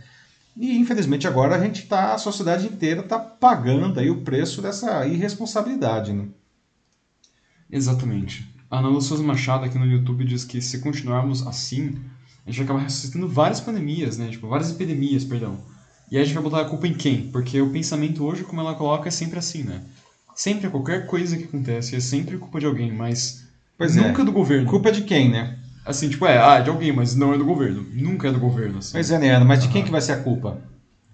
E 0.56 0.76
infelizmente 0.78 1.26
agora 1.26 1.56
a 1.56 1.58
gente 1.58 1.86
tá, 1.86 2.14
a 2.14 2.18
sociedade 2.18 2.66
inteira 2.66 3.00
está 3.00 3.18
pagando 3.18 3.98
aí 3.98 4.08
o 4.08 4.20
preço 4.20 4.62
dessa 4.62 5.04
irresponsabilidade, 5.04 6.12
né? 6.12 6.28
Exatamente. 7.68 8.48
A 8.70 8.78
Ana 8.78 9.00
Souza 9.00 9.22
Machado 9.24 9.64
aqui 9.64 9.76
no 9.76 9.86
YouTube 9.86 10.24
diz 10.24 10.44
que 10.44 10.62
se 10.62 10.78
continuarmos 10.78 11.44
assim, 11.44 11.98
a 12.46 12.50
gente 12.50 12.58
vai 12.58 12.64
acabar 12.66 12.82
ressuscitando 12.82 13.26
várias 13.26 13.60
pandemias, 13.60 14.16
né? 14.16 14.28
Tipo, 14.28 14.46
várias 14.46 14.70
epidemias, 14.70 15.24
perdão. 15.24 15.58
E 16.08 16.16
aí 16.16 16.22
a 16.22 16.24
gente 16.24 16.34
vai 16.34 16.44
botar 16.44 16.60
a 16.60 16.68
culpa 16.68 16.86
em 16.86 16.94
quem? 16.94 17.30
Porque 17.32 17.60
o 17.60 17.70
pensamento 17.70 18.24
hoje, 18.24 18.44
como 18.44 18.60
ela 18.60 18.74
coloca, 18.74 19.08
é 19.08 19.10
sempre 19.10 19.40
assim, 19.40 19.64
né? 19.64 19.82
Sempre, 20.34 20.70
qualquer 20.70 21.06
coisa 21.06 21.36
que 21.36 21.44
acontece 21.44 21.94
é 21.94 22.00
sempre 22.00 22.38
culpa 22.38 22.58
de 22.58 22.66
alguém, 22.66 22.92
mas 22.92 23.44
pois 23.76 23.96
nunca 23.96 24.22
é. 24.22 24.24
do 24.24 24.32
governo. 24.32 24.68
Culpa 24.68 24.90
de 24.90 25.02
quem, 25.02 25.30
né? 25.30 25.58
Assim, 25.84 26.08
tipo, 26.08 26.24
é, 26.26 26.38
ah, 26.38 26.60
de 26.60 26.70
alguém, 26.70 26.92
mas 26.92 27.14
não 27.14 27.34
é 27.34 27.38
do 27.38 27.44
governo. 27.44 27.84
Nunca 27.92 28.28
é 28.28 28.32
do 28.32 28.38
governo, 28.38 28.78
assim. 28.78 28.92
Pois 28.92 29.10
é, 29.10 29.18
né, 29.18 29.30
Ana? 29.30 29.44
Mas 29.44 29.62
de 29.62 29.68
quem 29.68 29.82
que 29.82 29.90
vai 29.90 30.00
ser 30.00 30.12
a 30.12 30.22
culpa? 30.22 30.58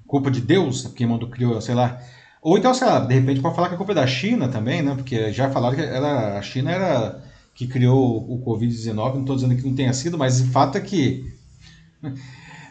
Culpa 0.06 0.30
de 0.30 0.40
Deus? 0.40 0.90
Quem 0.94 1.06
mandou, 1.06 1.28
criou, 1.28 1.60
sei 1.60 1.74
lá. 1.74 1.98
Ou 2.42 2.56
então, 2.56 2.72
sei 2.72 2.86
lá, 2.86 3.00
de 3.00 3.14
repente 3.14 3.40
pode 3.40 3.54
falar 3.54 3.68
que 3.68 3.74
a 3.74 3.76
culpa 3.78 3.92
é 3.92 3.96
da 3.96 4.06
China 4.06 4.48
também, 4.48 4.82
né? 4.82 4.94
Porque 4.94 5.32
já 5.32 5.50
falaram 5.50 5.74
que 5.74 5.82
ela, 5.82 6.38
a 6.38 6.42
China 6.42 6.70
era 6.70 7.22
que 7.54 7.66
criou 7.66 8.18
o 8.18 8.40
Covid-19, 8.44 9.14
não 9.14 9.20
estou 9.22 9.34
dizendo 9.34 9.56
que 9.56 9.66
não 9.66 9.74
tenha 9.74 9.92
sido, 9.92 10.16
mas 10.16 10.40
o 10.40 10.46
fato 10.46 10.78
é 10.78 10.80
que 10.80 11.24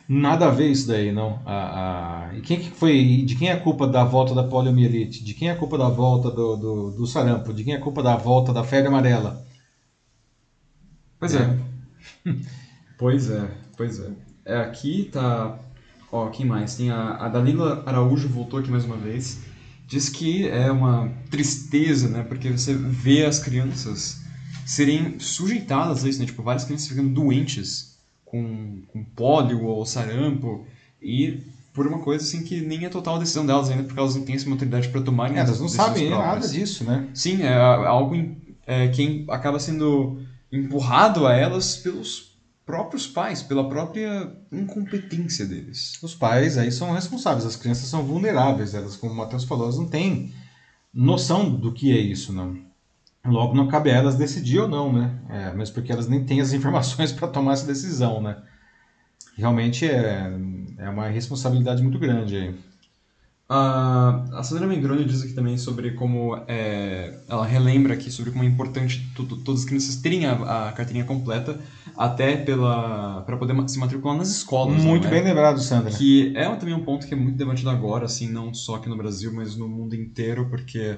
nada 0.08 0.48
a 0.48 0.52
ver 0.52 0.72
isso 0.72 0.88
daí, 0.88 1.12
não. 1.12 1.42
A, 1.46 2.30
a, 2.30 2.38
e 2.38 2.42
quem 2.42 2.60
que 2.60 2.72
foi, 2.72 3.24
de 3.26 3.36
quem 3.36 3.50
é 3.50 3.54
a 3.54 3.60
culpa 3.60 3.88
da 3.88 4.04
volta 4.04 4.34
da 4.34 4.44
poliomielite? 4.44 5.24
De 5.24 5.34
quem 5.34 5.50
é 5.50 5.52
a 5.52 5.58
culpa 5.58 5.78
da 5.78 5.90
volta 5.90 6.32
do, 6.32 6.56
do, 6.56 6.92
do 6.92 7.08
sarampo? 7.08 7.54
De 7.54 7.64
quem 7.64 7.74
é 7.74 7.78
a 7.78 7.82
culpa 7.82 8.02
da 8.02 8.16
volta 8.16 8.54
da 8.54 8.64
febre 8.64 8.88
amarela? 8.88 9.46
Pois 11.20 11.36
é. 11.36 11.60
é. 12.26 12.36
pois 12.98 13.30
é, 13.30 13.52
pois 13.76 14.00
é. 14.00 14.12
é. 14.46 14.58
Aqui 14.60 15.10
tá. 15.12 15.60
Ó, 16.12 16.30
quem 16.30 16.46
mais? 16.46 16.76
Tem 16.76 16.90
a, 16.90 17.16
a 17.16 17.28
Dalila 17.28 17.84
Araújo 17.86 18.30
voltou 18.30 18.60
aqui 18.60 18.72
mais 18.72 18.86
uma 18.86 18.98
vez. 18.98 19.42
Diz 19.86 20.10
que 20.10 20.48
é 20.48 20.72
uma 20.72 21.10
tristeza, 21.30 22.08
né? 22.10 22.24
Porque 22.24 22.50
você 22.50 22.74
vê 22.74 23.26
as 23.26 23.40
crianças 23.40 24.22
serem 24.66 25.20
sujeitadas 25.20 26.04
a 26.04 26.10
isso, 26.10 26.20
né? 26.20 26.26
Tipo, 26.26 26.44
várias 26.44 26.66
crianças 26.66 26.88
ficando 26.88 27.10
doentes 27.10 27.97
com, 28.30 28.82
com 28.88 29.04
pólio 29.04 29.64
ou 29.64 29.86
sarampo 29.86 30.66
e 31.02 31.42
por 31.74 31.86
uma 31.88 32.00
coisa 32.00 32.24
assim 32.24 32.44
que 32.44 32.62
nem 32.62 32.86
é 32.86 32.90
total 32.90 33.20
decisão 33.20 33.46
delas 33.46 33.70
ainda, 33.70 33.84
porque 33.84 34.00
elas 34.00 34.16
não 34.16 34.24
têm 34.24 34.36
essa 34.36 34.50
maturidade 34.50 34.90
para 34.90 35.02
tomarem 35.02 35.38
é, 35.38 35.42
Elas 35.42 35.60
não 35.60 35.70
sabem 35.70 36.08
próprias. 36.08 36.28
nada 36.36 36.48
disso, 36.48 36.84
né? 36.84 37.08
Sim, 37.14 37.44
é 37.44 37.54
algo 37.56 38.16
é, 38.66 38.88
que 38.88 39.26
acaba 39.30 39.60
sendo 39.60 40.20
empurrado 40.52 41.28
a 41.28 41.36
elas 41.36 41.76
pelos 41.76 42.36
próprios 42.66 43.08
pais, 43.08 43.42
pela 43.42 43.70
própria 43.70 44.36
incompetência 44.52 45.46
deles. 45.46 45.98
Os 46.02 46.14
pais 46.14 46.58
aí 46.58 46.72
são 46.72 46.92
responsáveis, 46.92 47.46
as 47.46 47.56
crianças 47.56 47.88
são 47.88 48.04
vulneráveis, 48.04 48.74
elas, 48.74 48.96
como 48.96 49.14
o 49.14 49.16
Matheus 49.16 49.46
falou, 49.46 49.66
elas 49.66 49.78
não 49.78 49.88
têm 49.88 50.34
noção 50.94 51.50
do 51.50 51.72
que 51.72 51.92
é 51.92 52.00
isso, 52.00 52.34
não. 52.34 52.58
Logo, 53.28 53.54
não 53.54 53.68
cabe 53.68 53.92
a 53.92 53.96
elas 53.96 54.16
decidir 54.16 54.60
ou 54.60 54.68
não, 54.68 54.92
né? 54.92 55.12
É, 55.30 55.54
mesmo 55.54 55.76
porque 55.76 55.92
elas 55.92 56.08
nem 56.08 56.24
têm 56.24 56.42
as 56.42 56.52
informações 56.54 57.12
para 57.12 57.28
tomar 57.28 57.54
essa 57.54 57.68
decisão, 57.68 58.22
né? 58.22 58.38
Realmente 59.38 59.86
é, 59.86 60.32
é 60.78 60.90
uma 60.90 61.08
responsabilidade 61.08 61.84
muito 61.84 62.00
grande 62.00 62.36
aí. 62.36 62.56
Uh, 63.50 64.36
a 64.36 64.44
Sandra 64.44 64.68
Mengroni 64.68 65.06
diz 65.06 65.24
aqui 65.24 65.32
também 65.32 65.58
sobre 65.58 65.92
como 65.92 66.36
é, 66.50 67.18
ela 67.30 67.46
relembra 67.46 67.94
aqui 67.94 68.12
sobre 68.12 68.30
como 68.30 68.44
é 68.44 68.48
importante 68.48 69.10
todas 69.16 69.62
as 69.62 69.66
crianças 69.66 69.96
terem 69.96 70.26
a, 70.26 70.68
a 70.68 70.72
carteirinha 70.74 71.06
completa 71.06 71.58
até 71.96 72.36
pela 72.36 73.22
para 73.22 73.38
poder 73.38 73.56
se 73.70 73.80
matricular 73.80 74.18
nas 74.18 74.30
escolas. 74.30 74.84
Muito 74.84 75.06
né? 75.06 75.10
bem 75.12 75.24
lembrado, 75.24 75.62
Sandra. 75.62 75.92
Que 75.92 76.34
é 76.36 76.44
também 76.56 76.76
um 76.76 76.84
ponto 76.84 77.08
que 77.08 77.14
é 77.14 77.18
muito 77.18 77.38
debatido 77.38 77.70
agora, 77.70 78.06
assim, 78.06 78.30
não 78.30 78.54
só 78.54 78.76
aqui 78.76 78.90
no 78.90 78.98
Brasil, 78.98 79.32
mas 79.34 79.56
no 79.56 79.70
mundo 79.70 79.96
inteiro, 79.96 80.50
porque 80.50 80.98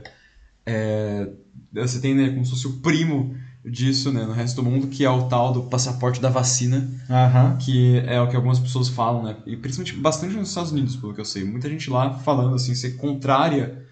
é, 0.70 1.30
você 1.74 1.99
tem 1.99 2.13
né, 2.13 2.30
como 2.30 2.45
se 2.45 2.51
fosse 2.51 2.67
o 2.67 2.74
primo 2.74 3.36
disso 3.65 4.11
né, 4.11 4.24
no 4.24 4.32
resto 4.32 4.61
do 4.61 4.70
mundo, 4.70 4.88
que 4.88 5.03
é 5.03 5.09
o 5.09 5.24
tal 5.24 5.51
do 5.51 5.63
passaporte 5.63 6.22
da 6.22 6.30
vacina, 6.30 6.89
uhum. 7.09 7.57
que 7.57 7.97
é 8.05 8.22
o 8.22 8.28
que 8.28 8.36
algumas 8.36 8.59
pessoas 8.59 8.88
falam, 8.88 9.24
né? 9.24 9.36
E 9.45 9.57
principalmente 9.57 9.97
bastante 9.97 10.36
nos 10.36 10.49
Estados 10.49 10.72
Unidos, 10.72 10.95
pelo 10.95 11.13
que 11.13 11.22
eu 11.22 11.26
sei. 11.26 11.43
Muita 11.43 11.70
gente 11.70 11.89
lá 11.89 12.13
falando 12.13 12.55
assim, 12.55 12.74
ser 12.74 12.91
contrária 12.91 13.84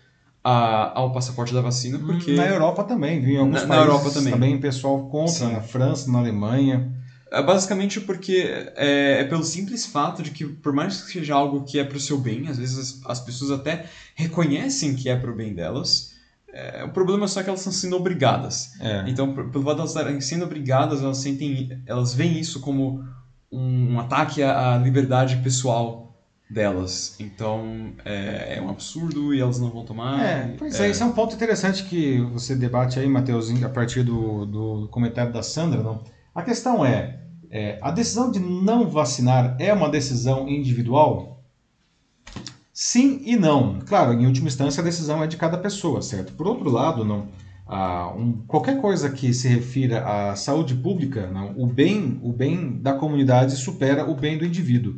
a, 0.44 0.98
ao 0.98 1.12
passaporte 1.12 1.54
da 1.54 1.62
vacina, 1.62 2.00
porque... 2.00 2.34
Na 2.34 2.48
Europa 2.48 2.84
também, 2.84 3.20
viu? 3.20 3.36
Em 3.36 3.40
alguns 3.40 3.62
na, 3.64 3.68
países, 3.68 3.86
na 3.86 3.94
Europa 3.94 4.12
também. 4.12 4.34
Também 4.34 4.60
pessoal 4.60 5.10
contra, 5.10 5.34
Sim. 5.34 5.54
na 5.54 5.62
França, 5.62 6.12
na 6.12 6.20
Alemanha... 6.20 6.94
É 7.30 7.44
basicamente 7.44 8.00
porque 8.00 8.38
é, 8.78 9.20
é, 9.20 9.24
pelo 9.26 9.44
simples 9.44 9.86
fato 9.86 10.24
de 10.24 10.32
que, 10.32 10.46
por 10.46 10.72
mais 10.72 11.02
que 11.02 11.12
seja 11.12 11.36
algo 11.36 11.66
que 11.66 11.78
é 11.78 11.84
para 11.84 11.98
o 11.98 12.00
seu 12.00 12.18
bem, 12.18 12.48
às 12.48 12.58
vezes 12.58 12.78
as, 12.78 13.06
as 13.06 13.20
pessoas 13.20 13.52
até 13.52 13.86
reconhecem 14.16 14.96
que 14.96 15.10
é 15.10 15.16
para 15.18 15.30
o 15.30 15.36
bem 15.36 15.54
delas, 15.54 16.14
é, 16.58 16.84
o 16.84 16.90
problema 16.90 17.26
é 17.26 17.28
só 17.28 17.44
que 17.44 17.50
elas 17.50 17.60
estão 17.60 17.72
sendo 17.72 17.96
obrigadas. 17.96 18.72
É. 18.82 19.04
Então, 19.08 19.32
pelo 19.32 19.64
fato 19.64 19.76
de 19.76 19.82
elas 19.82 19.92
estarem 19.92 20.20
sendo 20.20 20.44
obrigadas, 20.46 21.04
elas 21.04 21.18
sentem, 21.20 21.82
elas 21.86 22.16
veem 22.16 22.40
isso 22.40 22.60
como 22.62 23.04
um, 23.52 23.94
um 23.94 24.00
ataque 24.00 24.42
à, 24.42 24.74
à, 24.74 24.78
liberdade 24.78 25.38
pessoal 25.38 26.18
delas. 26.50 27.16
Então, 27.20 27.94
é, 28.04 28.56
é, 28.58 28.62
um 28.62 28.70
absurdo 28.70 29.36
e 29.36 29.40
elas 29.40 29.60
não 29.60 29.70
vão 29.70 29.86
tomar. 29.86 30.20
É, 30.20 30.56
pois 30.58 30.80
é, 30.80 30.90
esse 30.90 31.04
é 31.04 31.06
um 31.06 31.12
ponto 31.12 31.36
interessante 31.36 31.84
que 31.84 32.20
você 32.34 32.56
debate 32.56 33.00
aí, 33.00 33.08
Matheus, 33.08 33.52
a 33.64 33.70
partir 33.70 34.02
do, 34.02 34.46
do 34.46 34.88
comentário 34.90 35.32
da 35.32 35.44
Sandra. 35.44 35.84
Não? 35.84 36.04
A 36.34 36.42
questão 36.42 36.84
é, 36.84 37.20
é, 37.52 37.78
a 37.84 37.92
decisão 37.92 38.32
de 38.32 38.40
não 38.40 38.90
vacinar 38.90 39.56
é 39.60 39.72
uma 39.72 39.90
decisão 39.90 40.50
individual? 40.50 41.37
Sim 42.80 43.22
e 43.26 43.36
não. 43.36 43.80
Claro, 43.80 44.14
em 44.14 44.28
última 44.28 44.50
instância 44.50 44.82
a 44.82 44.84
decisão 44.84 45.24
é 45.24 45.26
de 45.26 45.36
cada 45.36 45.58
pessoa, 45.58 46.00
certo? 46.00 46.34
Por 46.34 46.46
outro 46.46 46.70
lado, 46.70 47.04
não, 47.04 47.28
ah, 47.66 48.14
um, 48.16 48.34
qualquer 48.46 48.80
coisa 48.80 49.10
que 49.10 49.34
se 49.34 49.48
refira 49.48 50.06
à 50.06 50.36
saúde 50.36 50.76
pública, 50.76 51.26
não, 51.26 51.58
o 51.58 51.66
bem, 51.66 52.20
o 52.22 52.32
bem 52.32 52.80
da 52.80 52.94
comunidade 52.94 53.56
supera 53.56 54.08
o 54.08 54.14
bem 54.14 54.38
do 54.38 54.46
indivíduo. 54.46 54.94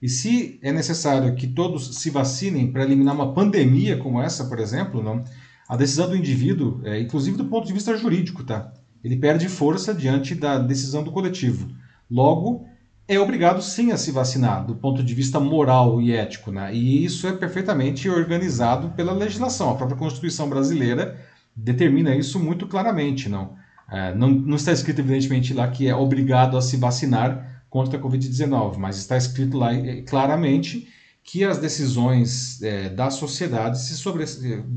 E 0.00 0.08
se 0.08 0.60
é 0.62 0.70
necessário 0.70 1.34
que 1.34 1.48
todos 1.48 1.96
se 1.98 2.08
vacinem 2.08 2.70
para 2.70 2.84
eliminar 2.84 3.16
uma 3.16 3.34
pandemia 3.34 3.96
como 3.96 4.22
essa, 4.22 4.44
por 4.44 4.60
exemplo, 4.60 5.02
não, 5.02 5.24
a 5.68 5.76
decisão 5.76 6.08
do 6.08 6.14
indivíduo, 6.14 6.82
é, 6.84 7.00
inclusive 7.00 7.36
do 7.36 7.46
ponto 7.46 7.66
de 7.66 7.72
vista 7.72 7.96
jurídico, 7.96 8.44
tá? 8.44 8.72
Ele 9.02 9.16
perde 9.16 9.48
força 9.48 9.92
diante 9.92 10.36
da 10.36 10.56
decisão 10.56 11.02
do 11.02 11.10
coletivo. 11.10 11.68
Logo, 12.08 12.64
é 13.06 13.18
obrigado 13.20 13.60
sim 13.62 13.92
a 13.92 13.98
se 13.98 14.10
vacinar, 14.10 14.64
do 14.64 14.74
ponto 14.74 15.02
de 15.02 15.14
vista 15.14 15.38
moral 15.38 16.00
e 16.00 16.12
ético, 16.12 16.50
né? 16.50 16.74
E 16.74 17.04
isso 17.04 17.26
é 17.26 17.32
perfeitamente 17.32 18.08
organizado 18.08 18.90
pela 18.90 19.12
legislação. 19.12 19.70
A 19.70 19.74
própria 19.74 19.98
Constituição 19.98 20.48
brasileira 20.48 21.20
determina 21.54 22.16
isso 22.16 22.40
muito 22.40 22.66
claramente, 22.66 23.28
não? 23.28 23.56
É, 23.90 24.14
não, 24.14 24.30
não 24.30 24.56
está 24.56 24.72
escrito, 24.72 25.00
evidentemente, 25.00 25.52
lá 25.52 25.68
que 25.68 25.86
é 25.86 25.94
obrigado 25.94 26.56
a 26.56 26.62
se 26.62 26.76
vacinar 26.76 27.62
contra 27.68 27.98
a 27.98 28.02
Covid-19, 28.02 28.76
mas 28.78 28.96
está 28.96 29.16
escrito 29.16 29.58
lá 29.58 29.74
é, 29.74 30.00
claramente 30.02 30.88
que 31.22 31.44
as 31.44 31.58
decisões 31.58 32.62
é, 32.62 32.88
da 32.88 33.10
sociedade, 33.10 33.80
se 33.80 33.96
sobre, 33.96 34.24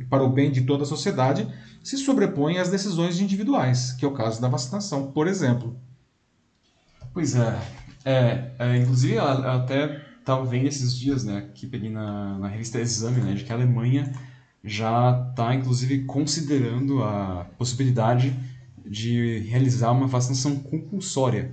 para 0.09 0.23
o 0.23 0.29
bem 0.29 0.51
de 0.51 0.61
toda 0.61 0.83
a 0.83 0.85
sociedade, 0.85 1.47
se 1.83 1.97
sobrepõem 1.97 2.57
às 2.57 2.69
decisões 2.69 3.19
individuais, 3.21 3.93
que 3.93 4.03
é 4.03 4.07
o 4.07 4.13
caso 4.13 4.41
da 4.41 4.47
vacinação, 4.47 5.11
por 5.11 5.27
exemplo. 5.27 5.79
Pois 7.13 7.35
é. 7.35 7.86
É, 8.07 8.51
é 8.57 8.77
inclusive, 8.77 9.15
eu 9.15 9.23
até 9.23 10.01
estava 10.17 10.45
vendo 10.45 10.65
esses 10.67 10.97
dias, 10.97 11.25
né, 11.25 11.49
que 11.53 11.67
peguei 11.67 11.89
na, 11.89 12.37
na 12.37 12.47
revista 12.47 12.79
Exame, 12.79 13.19
né, 13.19 13.33
de 13.33 13.43
que 13.43 13.51
a 13.51 13.55
Alemanha 13.55 14.09
já 14.63 15.27
está, 15.29 15.53
inclusive, 15.53 16.05
considerando 16.05 17.03
a 17.03 17.45
possibilidade 17.57 18.33
de 18.85 19.39
realizar 19.39 19.91
uma 19.91 20.07
vacinação 20.07 20.55
compulsória, 20.55 21.51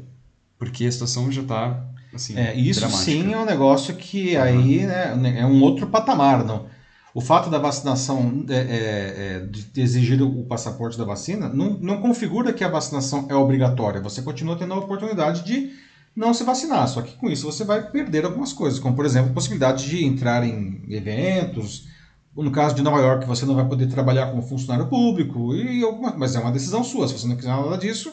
porque 0.56 0.84
a 0.84 0.92
situação 0.92 1.30
já 1.32 1.42
está 1.42 1.84
assim, 2.14 2.36
é, 2.36 2.54
isso 2.54 2.80
dramática. 2.80 3.04
sim 3.04 3.32
é 3.32 3.38
um 3.38 3.44
negócio 3.44 3.96
que 3.96 4.36
aí 4.36 4.86
né, 4.86 5.40
é 5.40 5.44
um 5.44 5.60
outro 5.60 5.88
patamar, 5.88 6.44
não? 6.44 6.66
O 7.12 7.20
fato 7.20 7.50
da 7.50 7.58
vacinação 7.58 8.44
é, 8.48 8.54
é, 8.54 8.58
é, 8.58 9.46
de 9.46 9.80
exigir 9.80 10.20
o 10.22 10.44
passaporte 10.44 10.98
da 10.98 11.04
vacina 11.04 11.48
não, 11.48 11.70
não 11.78 12.00
configura 12.00 12.52
que 12.52 12.64
a 12.64 12.68
vacinação 12.68 13.26
é 13.28 13.34
obrigatória. 13.34 14.00
Você 14.00 14.20
continua 14.22 14.56
tendo 14.56 14.74
a 14.74 14.78
oportunidade 14.78 15.44
de 15.44 15.72
não 16.14 16.32
se 16.32 16.44
vacinar. 16.44 16.86
Só 16.88 17.02
que 17.02 17.16
com 17.16 17.28
isso 17.28 17.50
você 17.50 17.64
vai 17.64 17.90
perder 17.90 18.24
algumas 18.24 18.52
coisas, 18.52 18.78
como 18.78 18.94
por 18.94 19.04
exemplo 19.04 19.30
a 19.30 19.34
possibilidade 19.34 19.88
de 19.88 20.04
entrar 20.04 20.44
em 20.44 20.82
eventos. 20.88 21.88
No 22.36 22.50
caso 22.50 22.74
de 22.74 22.82
Nova 22.82 22.98
York, 22.98 23.26
você 23.26 23.46
não 23.46 23.54
vai 23.54 23.66
poder 23.66 23.86
trabalhar 23.88 24.26
como 24.26 24.42
funcionário 24.42 24.88
público, 24.88 25.54
e 25.54 25.82
alguma, 25.84 26.16
mas 26.16 26.34
é 26.34 26.40
uma 26.40 26.50
decisão 26.50 26.82
sua. 26.82 27.06
Se 27.06 27.18
você 27.18 27.28
não 27.28 27.36
quiser 27.36 27.50
nada 27.50 27.78
disso, 27.78 28.12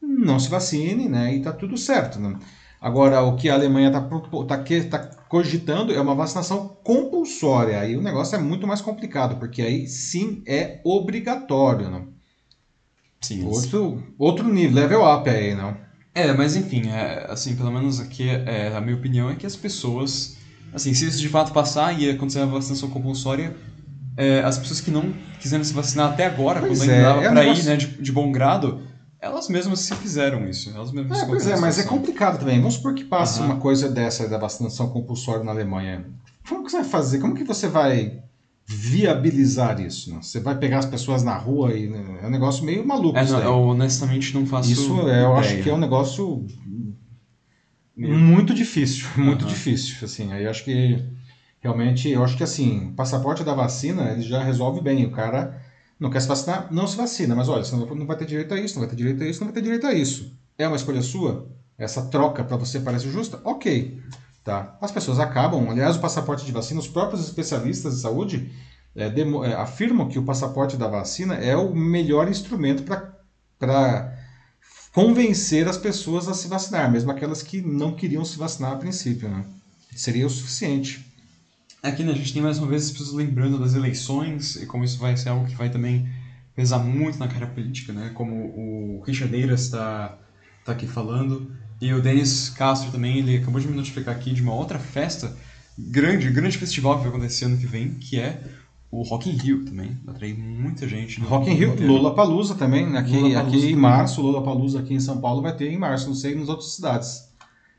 não 0.00 0.38
se 0.38 0.48
vacine, 0.48 1.08
né? 1.08 1.34
E 1.34 1.38
está 1.38 1.52
tudo 1.52 1.76
certo. 1.76 2.18
Né? 2.18 2.38
Agora, 2.80 3.22
o 3.22 3.36
que 3.36 3.50
a 3.50 3.54
Alemanha 3.54 3.88
está 3.88 4.00
tá, 4.00 4.98
tá 4.98 4.98
cogitando 5.28 5.92
é 5.92 6.00
uma 6.00 6.14
vacinação 6.14 6.76
compulsória. 6.82 7.78
Aí 7.78 7.94
o 7.94 8.02
negócio 8.02 8.34
é 8.36 8.38
muito 8.38 8.66
mais 8.66 8.80
complicado, 8.80 9.36
porque 9.36 9.60
aí 9.60 9.86
sim 9.86 10.42
é 10.46 10.80
obrigatório. 10.82 11.90
Né? 11.90 12.02
Sim, 13.20 13.44
outro, 13.44 14.02
outro 14.18 14.48
nível, 14.48 14.74
level 14.74 15.14
up 15.14 15.28
aí, 15.28 15.54
não? 15.54 15.76
É, 16.14 16.32
mas 16.32 16.56
enfim, 16.56 16.88
é, 16.88 17.26
assim, 17.28 17.56
pelo 17.56 17.70
menos 17.70 17.98
aqui 17.98 18.28
é, 18.28 18.74
a 18.76 18.80
minha 18.80 18.96
opinião 18.96 19.30
é 19.30 19.34
que 19.34 19.46
as 19.46 19.56
pessoas, 19.56 20.36
assim, 20.72 20.92
se 20.92 21.06
isso 21.06 21.18
de 21.18 21.28
fato 21.28 21.52
passar 21.52 21.98
e 21.98 22.10
acontecer 22.10 22.40
a 22.40 22.46
vacinação 22.46 22.90
compulsória, 22.90 23.56
é, 24.16 24.40
as 24.40 24.58
pessoas 24.58 24.80
que 24.80 24.90
não 24.90 25.14
quiseram 25.40 25.64
se 25.64 25.72
vacinar 25.72 26.12
até 26.12 26.26
agora, 26.26 26.60
pois 26.60 26.78
quando 26.78 26.90
ainda 26.90 26.94
é, 26.94 27.02
dava 27.02 27.24
é 27.24 27.30
pra 27.30 27.44
ir, 27.44 27.64
né, 27.64 27.76
de, 27.76 27.86
de, 27.86 28.12
bom 28.12 28.30
grado, 28.30 28.82
elas 29.18 29.48
mesmas 29.48 29.80
se 29.80 29.94
fizeram 29.94 30.46
isso. 30.46 30.70
Elas 30.74 30.92
mesmas 30.92 31.22
é, 31.22 31.26
pois 31.26 31.46
é, 31.46 31.56
mas 31.56 31.78
é 31.78 31.84
complicado 31.84 32.38
também. 32.38 32.58
Vamos 32.58 32.74
supor 32.74 32.94
que 32.94 33.04
passe 33.04 33.40
uhum. 33.40 33.46
uma 33.46 33.56
coisa 33.56 33.88
dessa 33.88 34.28
da 34.28 34.36
vacinação 34.36 34.90
compulsória 34.90 35.42
na 35.42 35.52
Alemanha. 35.52 36.04
Como 36.46 36.64
que 36.64 36.70
você 36.70 36.78
vai 36.78 36.86
fazer? 36.86 37.20
Como 37.20 37.34
que 37.34 37.44
você 37.44 37.68
vai 37.68 38.22
viabilizar 38.66 39.80
isso. 39.80 40.12
Né? 40.12 40.20
Você 40.22 40.40
vai 40.40 40.56
pegar 40.56 40.78
as 40.78 40.86
pessoas 40.86 41.22
na 41.22 41.36
rua 41.36 41.74
e 41.74 41.88
né? 41.88 42.20
é 42.22 42.26
um 42.26 42.30
negócio 42.30 42.64
meio 42.64 42.86
maluco. 42.86 43.18
É, 43.18 43.24
não, 43.24 43.40
eu 43.40 43.58
honestamente 43.68 44.34
não 44.34 44.46
faço. 44.46 44.70
Isso 44.70 45.08
é, 45.08 45.22
eu 45.22 45.36
acho 45.36 45.62
que 45.62 45.68
é 45.68 45.74
um 45.74 45.78
negócio 45.78 46.46
muito 47.96 48.54
difícil, 48.54 49.06
muito 49.16 49.42
uhum. 49.42 49.48
difícil. 49.48 49.96
Assim, 50.02 50.32
aí 50.32 50.46
acho 50.46 50.64
que 50.64 51.02
realmente, 51.60 52.08
eu 52.08 52.24
acho 52.24 52.36
que 52.36 52.42
assim, 52.42 52.88
o 52.88 52.92
passaporte 52.92 53.44
da 53.44 53.54
vacina 53.54 54.10
ele 54.10 54.22
já 54.22 54.42
resolve 54.42 54.80
bem. 54.80 55.04
O 55.06 55.12
cara 55.12 55.60
não 55.98 56.10
quer 56.10 56.20
se 56.20 56.28
vacinar, 56.28 56.68
não 56.72 56.86
se 56.86 56.96
vacina, 56.96 57.34
mas 57.34 57.48
olha, 57.48 57.64
você 57.64 57.76
não 57.76 58.06
vai 58.06 58.16
ter 58.16 58.26
direito 58.26 58.52
a 58.54 58.60
isso, 58.60 58.74
não 58.74 58.80
vai 58.80 58.90
ter 58.90 58.96
direito 58.96 59.22
a 59.22 59.26
isso, 59.26 59.40
não 59.40 59.46
vai 59.46 59.54
ter 59.54 59.62
direito 59.62 59.86
a 59.86 59.92
isso. 59.92 60.36
É 60.58 60.66
uma 60.66 60.76
escolha 60.76 61.02
sua? 61.02 61.48
Essa 61.78 62.02
troca 62.02 62.44
para 62.44 62.56
você 62.56 62.80
parece 62.80 63.10
justa? 63.10 63.40
Ok. 63.44 64.00
Tá? 64.44 64.76
As 64.80 64.90
pessoas 64.90 65.20
acabam, 65.20 65.70
aliás, 65.70 65.96
o 65.96 66.00
passaporte 66.00 66.44
de 66.44 66.50
vacina, 66.50 66.80
os 66.80 66.88
próprios 66.88 67.22
especialistas 67.22 67.94
de 67.94 68.00
saúde 68.00 68.50
é, 68.94 69.08
demo, 69.08 69.44
é, 69.44 69.54
afirmam 69.54 70.08
que 70.08 70.18
o 70.18 70.24
passaporte 70.24 70.76
da 70.76 70.88
vacina 70.88 71.34
é 71.34 71.56
o 71.56 71.74
melhor 71.74 72.28
instrumento 72.28 72.82
para 72.82 74.18
convencer 74.92 75.68
as 75.68 75.78
pessoas 75.78 76.28
a 76.28 76.34
se 76.34 76.48
vacinar, 76.48 76.90
mesmo 76.90 77.10
aquelas 77.10 77.42
que 77.42 77.62
não 77.62 77.94
queriam 77.94 78.24
se 78.24 78.36
vacinar 78.36 78.72
a 78.72 78.76
princípio. 78.76 79.28
Né? 79.28 79.44
Seria 79.94 80.26
o 80.26 80.30
suficiente. 80.30 81.06
Aqui 81.80 82.02
né, 82.02 82.12
a 82.12 82.14
gente 82.14 82.32
tem 82.32 82.42
mais 82.42 82.58
uma 82.58 82.66
vez 82.66 82.86
as 82.86 82.90
pessoas 82.90 83.12
lembrando 83.12 83.58
das 83.58 83.74
eleições 83.74 84.56
e 84.56 84.66
como 84.66 84.84
isso 84.84 84.98
vai 84.98 85.16
ser 85.16 85.28
algo 85.30 85.46
que 85.46 85.54
vai 85.54 85.70
também 85.70 86.08
pesar 86.54 86.78
muito 86.80 87.18
na 87.18 87.28
cara 87.28 87.46
política, 87.46 87.92
né? 87.92 88.10
como 88.12 88.34
o 88.34 89.02
Richard 89.06 89.34
Eiras 89.34 89.62
está 89.62 90.18
tá 90.64 90.72
aqui 90.72 90.86
falando. 90.86 91.50
E 91.82 91.92
o 91.92 92.00
Denis 92.00 92.48
Castro 92.48 92.92
também, 92.92 93.18
ele 93.18 93.38
acabou 93.38 93.60
de 93.60 93.66
me 93.66 93.74
notificar 93.74 94.14
aqui 94.14 94.32
de 94.32 94.40
uma 94.40 94.54
outra 94.54 94.78
festa, 94.78 95.36
grande, 95.76 96.30
grande 96.30 96.56
festival 96.56 96.94
que 96.94 97.00
vai 97.00 97.08
acontecer 97.08 97.46
ano 97.46 97.58
que 97.58 97.66
vem, 97.66 97.94
que 97.94 98.20
é 98.20 98.40
o 98.88 99.02
Rock 99.02 99.28
in 99.28 99.32
Rio 99.32 99.64
também. 99.64 99.98
Atrair 100.06 100.38
muita 100.38 100.86
gente. 100.86 101.20
Rock 101.22 101.50
in 101.50 101.54
Rio, 101.54 101.74
Lula 101.84 102.14
Palusa 102.14 102.54
também. 102.54 102.88
Né? 102.88 103.00
Aqui, 103.00 103.34
aqui 103.34 103.72
em 103.72 103.74
março, 103.74 104.22
Lula 104.22 104.44
Palusa 104.44 104.78
aqui 104.78 104.94
em 104.94 105.00
São 105.00 105.20
Paulo 105.20 105.42
vai 105.42 105.56
ter 105.56 105.72
em 105.72 105.76
março, 105.76 106.06
não 106.06 106.14
sei 106.14 106.36
nas 106.36 106.48
outras 106.48 106.72
cidades. 106.72 107.28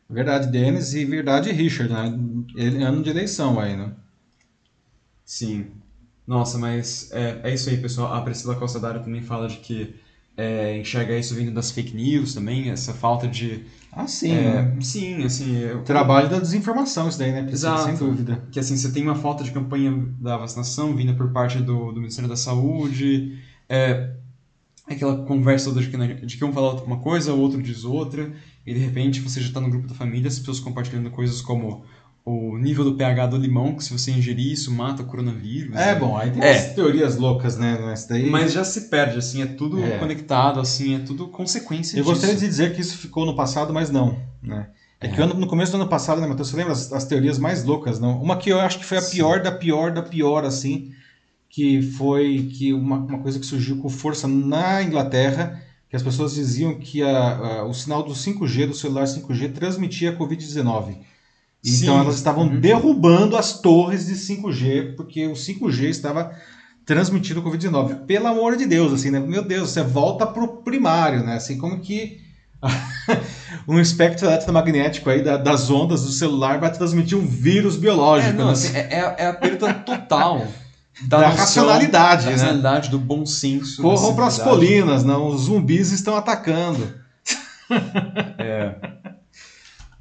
Verdade, 0.10 0.52
Denis 0.52 0.94
e 0.94 1.06
verdade, 1.06 1.50
Richard, 1.54 1.94
né? 1.94 2.84
Ano 2.86 3.02
de 3.04 3.10
eleição 3.10 3.58
aí, 3.58 3.78
né? 3.78 3.94
Sim. 5.24 5.68
Nossa, 6.28 6.58
mas 6.58 7.10
é, 7.14 7.40
é 7.42 7.54
isso 7.54 7.70
aí, 7.70 7.78
pessoal. 7.78 8.14
A 8.14 8.22
Priscila 8.22 8.56
Costa 8.56 8.82
Dário 8.82 9.02
também 9.02 9.22
fala 9.22 9.48
de 9.48 9.60
que 9.60 9.96
é, 10.36 10.78
enxerga 10.78 11.18
isso 11.18 11.36
vindo 11.36 11.52
das 11.52 11.72
fake 11.72 11.96
news 11.96 12.34
também, 12.34 12.70
essa 12.70 12.94
falta 12.94 13.28
de 13.28 13.66
ah, 13.96 14.08
sim. 14.08 14.32
É, 14.32 14.64
né? 14.64 14.76
Sim, 14.82 15.24
assim. 15.24 15.56
Eu... 15.58 15.84
Trabalho 15.84 16.30
da 16.30 16.40
desinformação, 16.40 17.08
isso 17.08 17.20
daí, 17.20 17.32
né? 17.32 17.48
Exato. 17.52 17.84
Sem 17.84 17.96
dúvida. 17.96 18.44
Que 18.52 18.60
assim, 18.60 18.76
você 18.76 18.92
tem 18.92 19.04
uma 19.04 19.16
falta 19.16 19.44
de 19.44 19.52
campanha 19.52 20.08
da 20.20 20.36
vacinação 20.36 20.96
vinda 20.96 21.14
por 21.14 21.32
parte 21.32 21.60
do, 21.60 21.92
do 21.92 22.00
Ministério 22.00 22.30
da 22.30 22.36
Saúde. 22.36 23.38
É, 23.70 24.12
aquela 24.88 25.24
conversa 25.26 25.72
de 25.72 25.88
que, 25.88 25.98
né, 25.98 26.14
de 26.16 26.38
que 26.38 26.44
um 26.44 26.52
fala 26.52 26.82
uma 26.84 26.98
coisa, 26.98 27.34
o 27.34 27.40
outro 27.40 27.62
diz 27.62 27.86
outra, 27.86 28.34
e 28.66 28.74
de 28.74 28.80
repente 28.80 29.22
você 29.22 29.40
já 29.40 29.48
está 29.48 29.62
no 29.62 29.70
grupo 29.70 29.88
da 29.88 29.94
família, 29.94 30.28
as 30.28 30.40
pessoas 30.40 30.60
compartilhando 30.60 31.10
coisas 31.12 31.42
como 31.42 31.86
o 32.26 32.58
nível 32.58 32.86
do 32.86 32.96
pH 32.96 33.28
do 33.28 33.38
limão, 33.38 33.76
que 33.76 33.84
se 33.84 33.92
você 33.92 34.12
ingerir 34.12 34.52
isso 34.54 34.72
mata 34.72 35.04
o 35.04 35.06
coronavírus. 35.06 35.76
É, 35.76 35.94
bom, 35.94 36.18
aí 36.18 36.32
tem 36.32 36.42
é. 36.42 36.52
as 36.52 36.74
teorias 36.74 37.18
loucas, 37.18 37.58
né? 37.58 37.78
Mas, 37.82 38.06
daí... 38.06 38.30
Mas 38.30 38.54
já 38.54 38.64
se 38.64 38.90
perde, 38.90 39.18
assim, 39.18 39.42
é 39.42 39.46
tudo 39.46 39.84
é. 39.84 39.98
conectado, 39.98 40.60
assim, 40.60 40.96
é 40.96 41.00
tudo 41.00 41.28
consequência 41.28 41.98
Eu 41.98 42.04
disso. 42.04 42.14
gostaria 42.14 42.36
de 42.36 42.48
dizer 42.48 42.74
que 42.74 42.80
isso 42.80 42.98
ficou 42.98 43.26
no 43.26 43.36
passado, 43.36 43.74
mas 43.74 43.90
não, 43.90 44.18
né? 44.42 44.68
É, 45.02 45.08
é. 45.08 45.10
que 45.10 45.26
no 45.26 45.48
começo 45.48 45.74
do 45.74 45.76
ano 45.76 45.90
passado, 45.90 46.22
né, 46.22 46.28
Matheus, 46.28 46.50
você 46.50 46.56
lembra 46.56 46.72
as, 46.72 46.94
as, 46.94 47.04
teorias 47.04 47.38
mais 47.38 47.66
loucas, 47.66 48.00
não? 48.00 48.22
Uma 48.22 48.38
que 48.38 48.50
eu 48.50 48.62
acho 48.62 48.80
que 48.80 48.86
foi 48.86 49.00
a 49.00 49.02
Sim. 49.02 49.18
pior 49.18 49.42
da 49.42 49.52
pior 49.52 49.92
da 49.92 50.02
pior, 50.02 50.46
assim, 50.46 50.94
que 51.50 51.82
foi 51.82 52.50
que 52.54 52.74
uma, 52.74 53.00
uma 53.00 53.20
coisa 53.20 53.38
que 53.38 53.46
surgiu 53.46 53.78
com 53.80 53.90
força 53.90 54.30
na 54.30 54.82
Inglaterra, 54.82 55.62
que 55.90 55.96
as 55.96 56.02
pessoas 56.02 56.34
diziam 56.34 56.76
que 56.76 57.04
a, 57.04 57.36
a, 57.36 57.66
o 57.66 57.74
sinal 57.74 58.02
do 58.02 58.14
5G, 58.14 58.68
do 58.68 58.74
celular 58.74 59.04
5G, 59.04 59.52
transmitia 59.52 60.12
a 60.12 60.16
Covid-19. 60.16 60.96
Então 61.66 61.96
Sim. 61.96 62.02
elas 62.02 62.16
estavam 62.16 62.44
uhum. 62.44 62.60
derrubando 62.60 63.38
as 63.38 63.60
torres 63.60 64.06
de 64.08 64.16
5G, 64.16 64.96
porque 64.98 65.28
o 65.28 65.34
5G 65.34 65.84
estava 65.86 66.32
transmitindo 66.86 67.40
o 67.40 67.44
Covid-19. 67.44 68.06
Pelo 68.06 68.28
amor 68.28 68.58
de 68.58 68.66
Deus, 68.66 68.92
assim, 68.92 69.10
né? 69.10 69.20
Meu 69.20 69.44
Deus, 69.44 69.70
você 69.70 69.82
volta 69.82 70.28
pro 70.28 70.58
primário, 70.58 71.24
né? 71.24 71.36
Assim, 71.36 71.58
como 71.58 71.80
que 71.80 72.20
um 73.68 73.80
espectro 73.80 74.28
eletromagnético 74.28 75.10
aí 75.10 75.22
das 75.22 75.70
ondas 75.70 76.04
do 76.04 76.12
celular 76.12 76.60
vai 76.60 76.72
transmitir 76.72 77.18
um 77.18 77.26
vírus 77.26 77.78
biológico. 77.78 78.34
É, 78.34 78.38
não, 78.38 78.48
né? 78.48 78.52
assim, 78.52 78.76
é, 78.76 78.80
é, 78.80 79.16
é 79.20 79.28
a 79.28 79.34
perda 79.34 79.74
total 79.74 80.46
da, 81.08 81.22
da 81.22 81.30
racionalidade, 81.30 82.26
da 82.26 82.32
né? 82.32 82.36
racionalidade, 82.36 82.90
do 82.90 83.00
bom 83.00 83.26
senso. 83.26 83.82
Corram 83.82 84.14
para 84.14 84.28
as 84.28 84.38
colinas, 84.38 85.06
não? 85.06 85.28
Os 85.28 85.44
zumbis 85.44 85.94
estão 85.94 86.18
atacando. 86.18 86.94
É. 88.38 88.76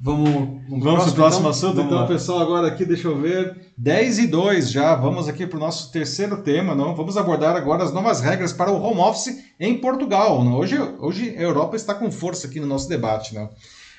Vamos, 0.05 0.29
vamos, 0.67 0.83
vamos 0.83 1.03
para 1.03 1.11
o 1.11 1.15
próximo 1.15 1.39
então? 1.39 1.51
assunto? 1.51 1.75
Vamos 1.75 1.85
então, 1.85 2.01
lá. 2.01 2.07
pessoal, 2.07 2.41
agora 2.41 2.67
aqui, 2.67 2.83
deixa 2.83 3.07
eu 3.07 3.17
ver. 3.21 3.71
10 3.77 4.19
e 4.19 4.27
2 4.27 4.69
já. 4.69 4.95
Vamos 4.95 5.29
aqui 5.29 5.47
para 5.47 5.55
o 5.55 5.59
nosso 5.61 5.93
terceiro 5.93 6.43
tema. 6.43 6.75
Não? 6.75 6.93
Vamos 6.93 7.15
abordar 7.15 7.55
agora 7.55 7.85
as 7.85 7.93
novas 7.93 8.19
regras 8.19 8.51
para 8.51 8.69
o 8.69 8.83
home 8.83 8.99
office 8.99 9.41
em 9.57 9.77
Portugal. 9.77 10.43
Não? 10.43 10.57
Hoje, 10.57 10.77
hoje 10.99 11.29
a 11.37 11.41
Europa 11.41 11.77
está 11.77 11.93
com 11.93 12.11
força 12.11 12.47
aqui 12.47 12.59
no 12.59 12.67
nosso 12.67 12.89
debate. 12.89 13.33
Não? 13.33 13.49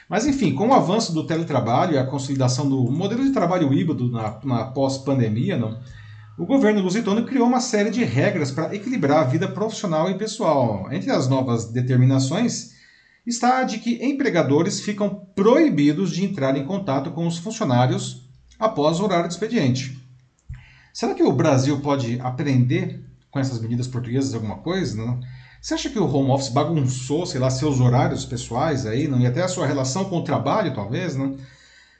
Mas, 0.06 0.26
enfim, 0.26 0.54
com 0.54 0.68
o 0.68 0.74
avanço 0.74 1.10
do 1.14 1.26
teletrabalho 1.26 1.94
e 1.94 1.98
a 1.98 2.04
consolidação 2.04 2.68
do 2.68 2.84
modelo 2.90 3.24
de 3.24 3.30
trabalho 3.30 3.72
híbrido 3.72 4.10
na, 4.10 4.38
na 4.44 4.64
pós-pandemia, 4.64 5.56
não? 5.56 5.78
o 6.36 6.44
governo 6.44 6.82
lusitano 6.82 7.24
criou 7.24 7.46
uma 7.46 7.60
série 7.60 7.88
de 7.88 8.04
regras 8.04 8.50
para 8.50 8.74
equilibrar 8.74 9.20
a 9.20 9.24
vida 9.24 9.48
profissional 9.48 10.10
e 10.10 10.18
pessoal. 10.18 10.86
Entre 10.92 11.10
as 11.10 11.28
novas 11.28 11.64
determinações 11.64 12.74
está 13.26 13.58
a 13.58 13.64
de 13.64 13.78
que 13.78 14.04
empregadores 14.04 14.80
ficam 14.80 15.26
proibidos 15.34 16.10
de 16.10 16.24
entrar 16.24 16.56
em 16.56 16.64
contato 16.64 17.10
com 17.10 17.26
os 17.26 17.38
funcionários 17.38 18.28
após 18.58 19.00
o 19.00 19.04
horário 19.04 19.28
de 19.28 19.34
expediente. 19.34 19.98
Será 20.92 21.14
que 21.14 21.22
o 21.22 21.32
Brasil 21.32 21.80
pode 21.80 22.20
aprender 22.20 23.04
com 23.30 23.38
essas 23.38 23.60
medidas 23.60 23.88
portuguesas 23.88 24.34
alguma 24.34 24.58
coisa? 24.58 24.96
Não? 24.96 25.20
Você 25.60 25.74
acha 25.74 25.90
que 25.90 25.98
o 25.98 26.06
home 26.06 26.30
office 26.30 26.50
bagunçou, 26.50 27.24
sei 27.24 27.40
lá, 27.40 27.50
seus 27.50 27.80
horários 27.80 28.24
pessoais 28.24 28.86
aí, 28.86 29.08
não? 29.08 29.18
E 29.18 29.26
até 29.26 29.42
a 29.42 29.48
sua 29.48 29.66
relação 29.66 30.04
com 30.04 30.18
o 30.18 30.22
trabalho, 30.22 30.74
talvez, 30.74 31.16
não? 31.16 31.36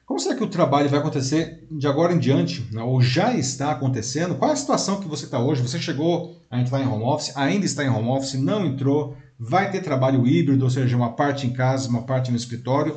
Como 0.07 0.21
será 0.21 0.35
que 0.35 0.45
o 0.45 0.49
trabalho 0.49 0.89
vai 0.91 1.01
acontecer 1.01 1.67
de 1.71 1.87
agora 1.87 2.13
em 2.13 2.19
diante? 2.19 2.69
Né? 2.71 2.83
Ou 2.83 3.01
já 3.01 3.35
está 3.35 3.73
acontecendo? 3.73 4.35
Qual 4.35 4.51
é 4.51 4.53
a 4.53 4.57
situação 4.57 5.01
que 5.01 5.09
você 5.09 5.25
está 5.25 5.39
hoje? 5.39 5.63
Você 5.63 5.79
chegou 5.79 6.39
a 6.51 6.61
entrar 6.61 6.81
em 6.81 6.87
home 6.87 7.05
office, 7.05 7.35
ainda 7.35 7.65
está 7.65 7.83
em 7.83 7.89
home 7.89 8.11
office, 8.11 8.35
não 8.35 8.67
entrou, 8.67 9.17
vai 9.39 9.71
ter 9.71 9.81
trabalho 9.81 10.27
híbrido, 10.27 10.65
ou 10.65 10.71
seja, 10.71 10.97
uma 10.97 11.13
parte 11.13 11.47
em 11.47 11.53
casa, 11.53 11.89
uma 11.89 12.03
parte 12.03 12.31
no 12.31 12.37
escritório. 12.37 12.97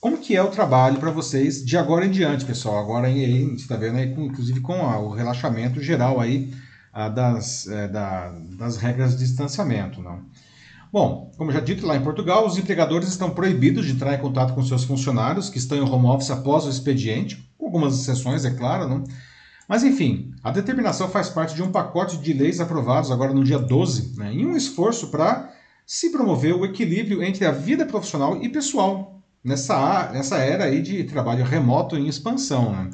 Como 0.00 0.18
que 0.18 0.36
é 0.36 0.42
o 0.42 0.50
trabalho 0.50 0.98
para 0.98 1.10
vocês 1.10 1.64
de 1.64 1.78
agora 1.78 2.04
em 2.04 2.10
diante, 2.10 2.44
pessoal? 2.44 2.78
Agora 2.78 3.06
aí, 3.06 3.44
você 3.44 3.62
está 3.62 3.76
vendo 3.76 3.96
aí, 3.96 4.12
inclusive 4.12 4.60
com 4.60 4.78
o 4.80 5.10
relaxamento 5.10 5.82
geral 5.82 6.20
aí 6.20 6.52
das, 7.14 7.66
é, 7.66 7.88
da, 7.88 8.30
das 8.58 8.76
regras 8.76 9.12
de 9.16 9.24
distanciamento. 9.24 10.02
Não? 10.02 10.22
Bom, 10.92 11.32
como 11.36 11.50
já 11.50 11.58
dito, 11.58 11.86
lá 11.86 11.96
em 11.96 12.02
Portugal, 12.02 12.46
os 12.46 12.56
empregadores 12.56 13.08
estão 13.08 13.30
proibidos 13.30 13.86
de 13.86 13.92
entrar 13.92 14.14
em 14.14 14.20
contato 14.20 14.54
com 14.54 14.62
seus 14.62 14.84
funcionários 14.84 15.50
que 15.50 15.58
estão 15.58 15.76
em 15.76 15.80
home 15.80 16.06
office 16.06 16.30
após 16.30 16.66
o 16.66 16.70
expediente, 16.70 17.50
com 17.58 17.66
algumas 17.66 17.98
exceções, 17.98 18.44
é 18.44 18.50
claro, 18.50 18.88
não? 18.88 19.04
Mas 19.68 19.82
enfim, 19.82 20.32
a 20.42 20.50
determinação 20.50 21.08
faz 21.08 21.28
parte 21.28 21.54
de 21.54 21.62
um 21.62 21.72
pacote 21.72 22.18
de 22.18 22.32
leis 22.32 22.60
aprovados 22.60 23.10
agora 23.10 23.32
no 23.32 23.42
dia 23.42 23.58
12, 23.58 24.18
né, 24.18 24.32
em 24.32 24.44
um 24.44 24.56
esforço 24.56 25.08
para 25.08 25.50
se 25.86 26.10
promover 26.10 26.54
o 26.54 26.64
equilíbrio 26.64 27.22
entre 27.22 27.44
a 27.44 27.50
vida 27.50 27.84
profissional 27.84 28.42
e 28.42 28.48
pessoal, 28.48 29.22
nessa, 29.42 30.10
nessa 30.12 30.38
era 30.38 30.64
aí 30.64 30.82
de 30.82 31.04
trabalho 31.04 31.44
remoto 31.44 31.96
em 31.96 32.08
expansão. 32.08 32.72
Né? 32.72 32.90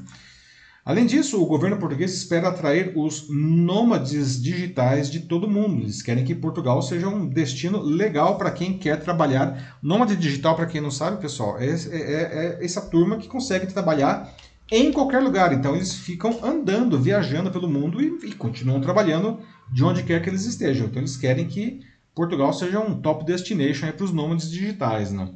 Além 0.85 1.07
disso, 1.07 1.41
o 1.41 1.47
governo 1.47 1.77
português 1.77 2.13
espera 2.15 2.49
atrair 2.49 2.93
os 2.97 3.27
nômades 3.29 4.43
digitais 4.43 5.11
de 5.11 5.21
todo 5.21 5.49
mundo. 5.49 5.83
Eles 5.83 6.03
querem 6.03 6.25
que 6.25 6.35
Portugal 6.35 6.81
seja 6.83 7.07
um 7.07 7.29
destino 7.29 7.81
legal 7.81 8.39
para 8.39 8.51
quem 8.51 8.79
quer 8.79 8.99
trabalhar. 8.99 9.79
Nômade 9.83 10.17
digital, 10.17 10.57
para 10.57 10.67
quem 10.67 10.81
não 10.81 10.91
sabe, 10.91 11.21
pessoal, 11.21 11.59
é, 11.59 11.67
é, 11.67 11.73
é, 11.73 12.59
é 12.61 12.65
essa 12.65 12.81
turma 12.81 13.19
que 13.19 13.29
consegue 13.29 13.67
trabalhar 13.67 14.35
em 14.71 14.93
qualquer 14.93 15.21
lugar. 15.21 15.53
Então 15.53 15.75
eles 15.75 15.95
ficam 15.95 16.39
andando, 16.43 16.99
viajando 16.99 17.51
pelo 17.51 17.69
mundo 17.69 18.01
e, 18.01 18.29
e, 18.29 18.33
continuam 18.33 18.81
trabalhando 18.81 19.39
de 19.71 19.85
onde 19.85 20.03
quer 20.03 20.23
que 20.23 20.29
eles 20.29 20.45
estejam. 20.45 20.87
Então 20.87 21.01
eles 21.01 21.17
querem 21.17 21.47
que 21.47 21.81
Portugal 22.15 22.53
seja 22.53 22.79
um 22.79 23.01
top 23.01 23.25
destination 23.25 23.91
para 23.93 24.05
os 24.05 24.13
nômades 24.13 24.51
digitais. 24.51 25.11
Né? 25.11 25.29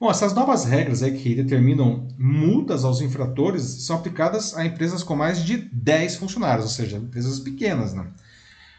Bom, 0.00 0.10
essas 0.10 0.34
novas 0.34 0.64
regras 0.64 1.02
aí 1.02 1.12
que 1.12 1.34
determinam 1.34 2.08
multas 2.18 2.84
aos 2.84 3.00
infratores 3.00 3.62
são 3.84 3.96
aplicadas 3.96 4.56
a 4.56 4.64
empresas 4.64 5.02
com 5.02 5.14
mais 5.14 5.44
de 5.44 5.56
10 5.56 6.16
funcionários, 6.16 6.64
ou 6.64 6.70
seja, 6.70 6.96
empresas 6.96 7.38
pequenas. 7.40 7.92
Né? 7.92 8.06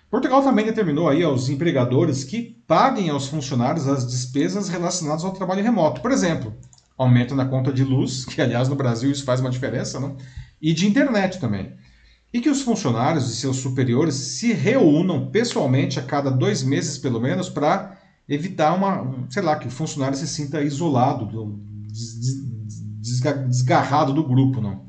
Portugal 0.10 0.42
também 0.42 0.66
determinou 0.66 1.08
aí 1.08 1.24
aos 1.24 1.48
empregadores 1.48 2.24
que 2.24 2.58
paguem 2.68 3.10
aos 3.10 3.28
funcionários 3.28 3.88
as 3.88 4.06
despesas 4.06 4.68
relacionadas 4.68 5.24
ao 5.24 5.32
trabalho 5.32 5.64
remoto. 5.64 6.02
Por 6.02 6.12
exemplo, 6.12 6.54
aumento 6.98 7.36
na 7.36 7.46
conta 7.46 7.72
de 7.72 7.84
luz, 7.84 8.26
que 8.30 8.42
aliás 8.42 8.68
no 8.70 8.76
Brasil 8.76 9.12
isso 9.12 9.26
faz 9.26 9.40
uma 9.40 9.50
diferença, 9.50 10.00
né? 10.00 10.16
e 10.62 10.74
de 10.74 10.88
internet 10.88 11.40
também. 11.40 11.74
E 12.34 12.40
que 12.40 12.50
os 12.50 12.62
funcionários 12.62 13.30
e 13.30 13.36
seus 13.36 13.58
superiores 13.58 14.16
se 14.16 14.54
reúnam 14.54 15.30
pessoalmente 15.32 16.00
a 16.00 16.04
cada 16.04 16.30
dois 16.30 16.64
meses, 16.64 16.98
pelo 16.98 17.20
menos, 17.20 17.50
para 17.50 17.98
evitar 18.30 18.74
uma, 18.74 19.28
sei 19.30 19.42
lá, 19.42 19.58
que 19.58 19.68
o 19.68 19.72
funcionário 19.72 20.18
se 20.18 20.28
sinta 20.28 20.62
isolado, 20.62 21.60
desgarrado 23.50 24.14
do 24.14 24.24
grupo, 24.24 24.62
não. 24.62 24.86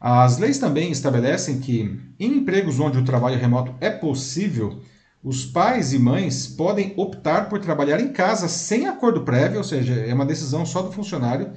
As 0.00 0.38
leis 0.38 0.58
também 0.58 0.90
estabelecem 0.90 1.60
que 1.60 2.00
em 2.18 2.38
empregos 2.38 2.80
onde 2.80 2.98
o 2.98 3.04
trabalho 3.04 3.38
remoto 3.38 3.74
é 3.80 3.90
possível, 3.90 4.80
os 5.22 5.44
pais 5.44 5.92
e 5.92 5.98
mães 5.98 6.46
podem 6.46 6.92
optar 6.96 7.48
por 7.48 7.58
trabalhar 7.58 8.00
em 8.00 8.12
casa 8.12 8.48
sem 8.48 8.86
acordo 8.86 9.22
prévio, 9.22 9.58
ou 9.58 9.64
seja, 9.64 9.94
é 9.94 10.14
uma 10.14 10.26
decisão 10.26 10.64
só 10.64 10.82
do 10.82 10.92
funcionário, 10.92 11.52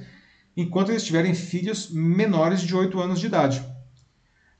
enquanto 0.56 0.90
eles 0.90 1.04
tiverem 1.04 1.34
filhos 1.34 1.90
menores 1.90 2.60
de 2.62 2.74
8 2.74 3.00
anos 3.00 3.20
de 3.20 3.26
idade. 3.26 3.64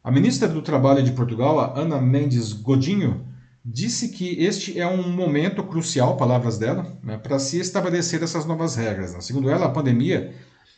A 0.03 0.11
ministra 0.11 0.49
do 0.49 0.63
Trabalho 0.63 1.03
de 1.03 1.13
Portugal, 1.13 1.77
Ana 1.77 2.01
Mendes 2.01 2.53
Godinho, 2.53 3.27
disse 3.65 4.09
que 4.09 4.43
este 4.43 4.79
é 4.81 4.87
um 4.87 5.13
momento 5.13 5.63
crucial, 5.65 6.17
palavras 6.17 6.57
dela, 6.57 6.99
né, 7.03 7.19
para 7.19 7.39
se 7.39 7.59
estabelecer 7.59 8.23
essas 8.23 8.47
novas 8.47 8.77
regras. 8.77 9.13
Né? 9.13 9.21
Segundo 9.21 9.51
ela, 9.51 9.67
a 9.67 9.71
pandemia 9.71 10.35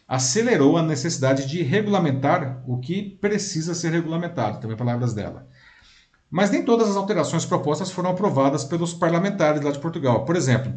acelerou 0.09 0.77
a 0.77 0.83
necessidade 0.83 1.47
de 1.47 1.62
regulamentar 1.62 2.62
o 2.66 2.79
que 2.79 3.03
precisa 3.20 3.75
ser 3.75 3.93
regulamentado, 3.93 4.61
também 4.61 4.77
palavras 4.77 5.14
dela. 5.14 5.49
Mas 6.33 6.51
nem 6.51 6.64
todas 6.64 6.89
as 6.89 6.97
alterações 6.97 7.45
propostas 7.45 7.91
foram 7.91 8.09
aprovadas 8.09 8.64
pelos 8.64 8.95
parlamentares 8.95 9.61
lá 9.61 9.70
de 9.70 9.78
Portugal. 9.78 10.24
Por 10.24 10.35
exemplo, 10.35 10.72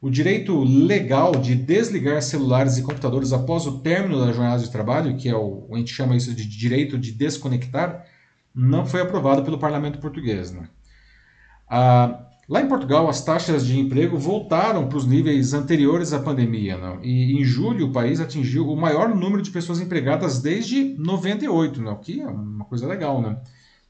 o 0.00 0.10
direito 0.10 0.64
legal 0.64 1.30
de 1.30 1.54
desligar 1.54 2.20
celulares 2.20 2.76
e 2.76 2.82
computadores 2.82 3.32
após 3.32 3.68
o 3.68 3.78
término 3.78 4.18
da 4.18 4.32
jornada 4.32 4.60
de 4.60 4.68
trabalho, 4.68 5.16
que 5.16 5.28
é 5.28 5.36
o 5.36 5.68
a 5.72 5.78
gente 5.78 5.94
chama 5.94 6.16
isso 6.16 6.34
de 6.34 6.44
direito 6.44 6.98
de 6.98 7.12
desconectar, 7.12 8.04
não 8.52 8.84
foi 8.84 9.00
aprovado 9.00 9.44
pelo 9.44 9.60
parlamento 9.60 10.00
português. 10.00 10.50
Né? 10.50 10.68
Ah, 11.70 12.26
lá 12.48 12.60
em 12.60 12.68
Portugal, 12.68 13.08
as 13.08 13.24
taxas 13.24 13.64
de 13.64 13.78
emprego 13.78 14.18
voltaram 14.18 14.88
para 14.88 14.98
os 14.98 15.06
níveis 15.06 15.54
anteriores 15.54 16.12
à 16.12 16.18
pandemia. 16.18 16.76
Não? 16.76 17.04
E 17.04 17.40
em 17.40 17.44
julho, 17.44 17.86
o 17.86 17.92
país 17.92 18.18
atingiu 18.18 18.68
o 18.68 18.76
maior 18.76 19.14
número 19.14 19.40
de 19.40 19.52
pessoas 19.52 19.80
empregadas 19.80 20.42
desde 20.42 20.96
98, 20.98 21.80
não? 21.80 21.94
que 21.94 22.20
é 22.20 22.26
uma 22.26 22.64
coisa 22.64 22.88
legal, 22.88 23.22
né? 23.22 23.38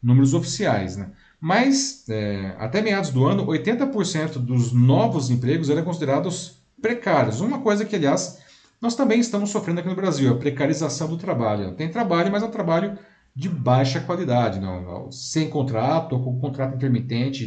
Números 0.03 0.35
oficiais. 0.35 0.97
Né? 0.97 1.11
Mas, 1.41 2.05
é, 2.09 2.55
até 2.59 2.81
meados 2.81 3.11
do 3.11 3.27
ano, 3.27 3.47
80% 3.47 4.39
dos 4.39 4.73
novos 4.73 5.31
empregos 5.31 5.71
eram 5.71 5.83
considerados 5.83 6.61
precários. 6.81 7.41
Uma 7.41 7.61
coisa 7.61 7.85
que, 7.85 7.97
aliás, 7.97 8.39
nós 8.81 8.95
também 8.95 9.21
estamos 9.21 9.51
sofrendo 9.51 9.81
aqui 9.81 9.89
no 9.89 9.97
Brasil, 9.97 10.33
a 10.33 10.37
precarização 10.37 11.09
do 11.09 11.17
trabalho. 11.17 11.73
Tem 11.73 11.89
trabalho, 11.89 12.31
mas 12.31 12.43
é 12.43 12.47
um 12.47 12.51
trabalho 12.51 12.99
de 13.35 13.49
baixa 13.49 14.01
qualidade, 14.01 14.59
não, 14.59 15.13
sem 15.13 15.51
contrato 15.51 16.15
ou 16.15 16.25
com 16.25 16.41
contrato 16.41 16.75
intermitente, 16.75 17.47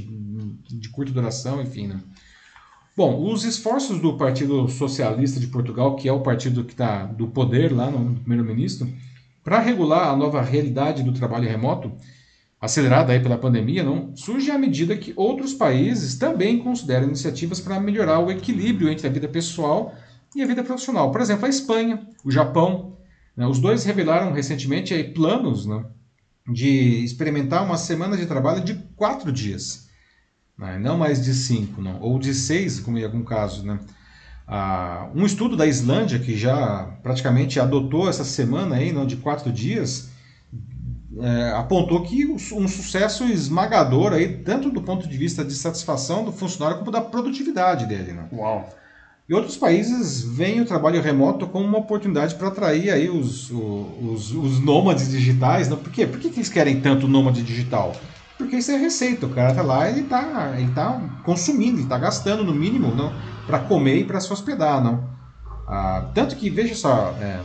de 0.70 0.90
curta 0.90 1.12
duração, 1.12 1.62
enfim. 1.62 1.88
Né? 1.88 2.00
Bom, 2.96 3.32
os 3.32 3.44
esforços 3.44 4.00
do 4.00 4.16
Partido 4.18 4.68
Socialista 4.68 5.40
de 5.40 5.48
Portugal, 5.48 5.96
que 5.96 6.08
é 6.08 6.14
o 6.14 6.22
partido 6.22 6.64
que 6.64 6.74
está 6.74 7.06
do 7.06 7.28
poder 7.28 7.74
lá 7.74 7.90
no 7.90 8.16
primeiro-ministro, 8.16 8.88
para 9.44 9.60
regular 9.60 10.10
a 10.10 10.16
nova 10.16 10.42
realidade 10.42 11.02
do 11.02 11.14
trabalho 11.14 11.50
remoto, 11.50 11.92
acelerada 12.60 13.14
aí 13.14 13.20
pela 13.20 13.38
pandemia, 13.38 13.84
não, 13.84 14.16
surge 14.16 14.52
à 14.52 14.58
medida 14.58 14.98
que 14.98 15.14
outros 15.16 15.54
países 15.54 16.18
também 16.18 16.60
consideram 16.60 17.08
iniciativas 17.08 17.60
para 17.60 17.80
melhorar 17.80 18.20
o 18.20 18.32
equilíbrio 18.32 18.90
entre 18.90 19.08
a 19.08 19.10
vida 19.10 19.28
pessoal 19.28 19.94
e 20.36 20.42
a 20.42 20.48
vida 20.48 20.64
profissional. 20.64 21.12
Por 21.12 21.22
exemplo, 21.22 21.46
a 21.46 21.50
Espanha, 21.50 22.08
o 22.24 22.32
Japão, 22.32 22.98
né, 23.36 23.48
os 23.48 23.60
dois 23.60 23.84
revelaram 23.86 24.34
recentemente 24.34 24.94
aí 24.94 25.14
planos 25.14 25.66
né, 25.66 25.86
de 26.52 27.04
experimentar 27.04 27.64
uma 27.64 27.78
semana 27.78 28.18
de 28.18 28.26
trabalho 28.26 28.64
de 28.64 28.76
quatro 28.96 29.32
dias 29.32 29.90
né? 30.60 30.78
não 30.78 30.98
mais 30.98 31.24
de 31.24 31.34
cinco, 31.34 31.82
não, 31.82 32.00
ou 32.02 32.20
de 32.20 32.34
seis, 32.34 32.80
como 32.82 32.98
em 32.98 33.06
algum 33.06 33.24
caso. 33.24 33.66
Né? 33.66 33.80
Ah, 34.46 35.10
um 35.16 35.26
estudo 35.26 35.56
da 35.56 35.66
Islândia, 35.66 36.20
que 36.20 36.38
já 36.38 36.98
praticamente 37.02 37.60
adotou 37.60 38.10
essa 38.10 38.26
semana 38.26 38.76
aí, 38.76 38.92
não, 38.92 39.08
de 39.08 39.16
quatro 39.16 39.52
dias, 39.52 40.09
é, 41.18 41.52
apontou 41.56 42.04
que 42.04 42.26
um 42.26 42.68
sucesso 42.68 43.24
esmagador, 43.26 44.14
aí, 44.14 44.38
tanto 44.44 44.70
do 44.70 44.82
ponto 44.82 45.08
de 45.08 45.18
vista 45.18 45.44
de 45.44 45.54
satisfação 45.54 46.24
do 46.24 46.32
funcionário 46.32 46.80
como 46.80 46.92
da 46.92 47.02
produtividade 47.02 47.86
dele. 47.86 48.14
Né? 48.14 48.28
Uau! 48.32 48.70
E 49.28 49.34
outros 49.34 49.58
países 49.58 50.24
veem 50.24 50.62
o 50.62 50.66
trabalho 50.66 51.02
remoto 51.02 51.46
como 51.46 51.66
uma 51.66 51.78
oportunidade 51.78 52.34
para 52.34 52.48
atrair 52.48 52.90
aí 52.90 53.10
os, 53.10 53.52
os, 53.52 54.32
os, 54.32 54.60
nômades 54.60 55.10
digitais. 55.12 55.70
Não? 55.70 55.78
Por 55.78 55.92
quê? 55.92 56.08
Por 56.08 56.20
que, 56.20 56.32
que 56.32 56.38
eles 56.38 56.50
querem 56.50 56.82
tanto 56.82 57.08
nômade 57.08 57.44
digital? 57.44 57.96
Porque 58.40 58.56
isso 58.56 58.72
é 58.72 58.78
receita. 58.78 59.28
O 59.28 59.30
cara 59.30 59.54
tá 59.54 59.62
lá, 59.62 59.88
ele 59.88 60.04
tá, 60.04 60.56
ele 60.58 60.72
tá 60.72 61.00
consumindo, 61.24 61.80
ele 61.80 61.88
tá 61.88 62.00
gastando 62.00 62.44
no 62.44 62.56
mínimo, 62.56 62.96
não, 62.96 63.14
para 63.46 63.60
comer 63.60 63.98
e 63.98 64.04
para 64.04 64.20
se 64.20 64.34
hospedar, 64.34 64.84
não. 64.84 65.08
Ah, 65.68 66.10
tanto 66.16 66.36
que 66.36 66.50
veja 66.50 66.74
só, 66.74 67.16
é, 67.22 67.40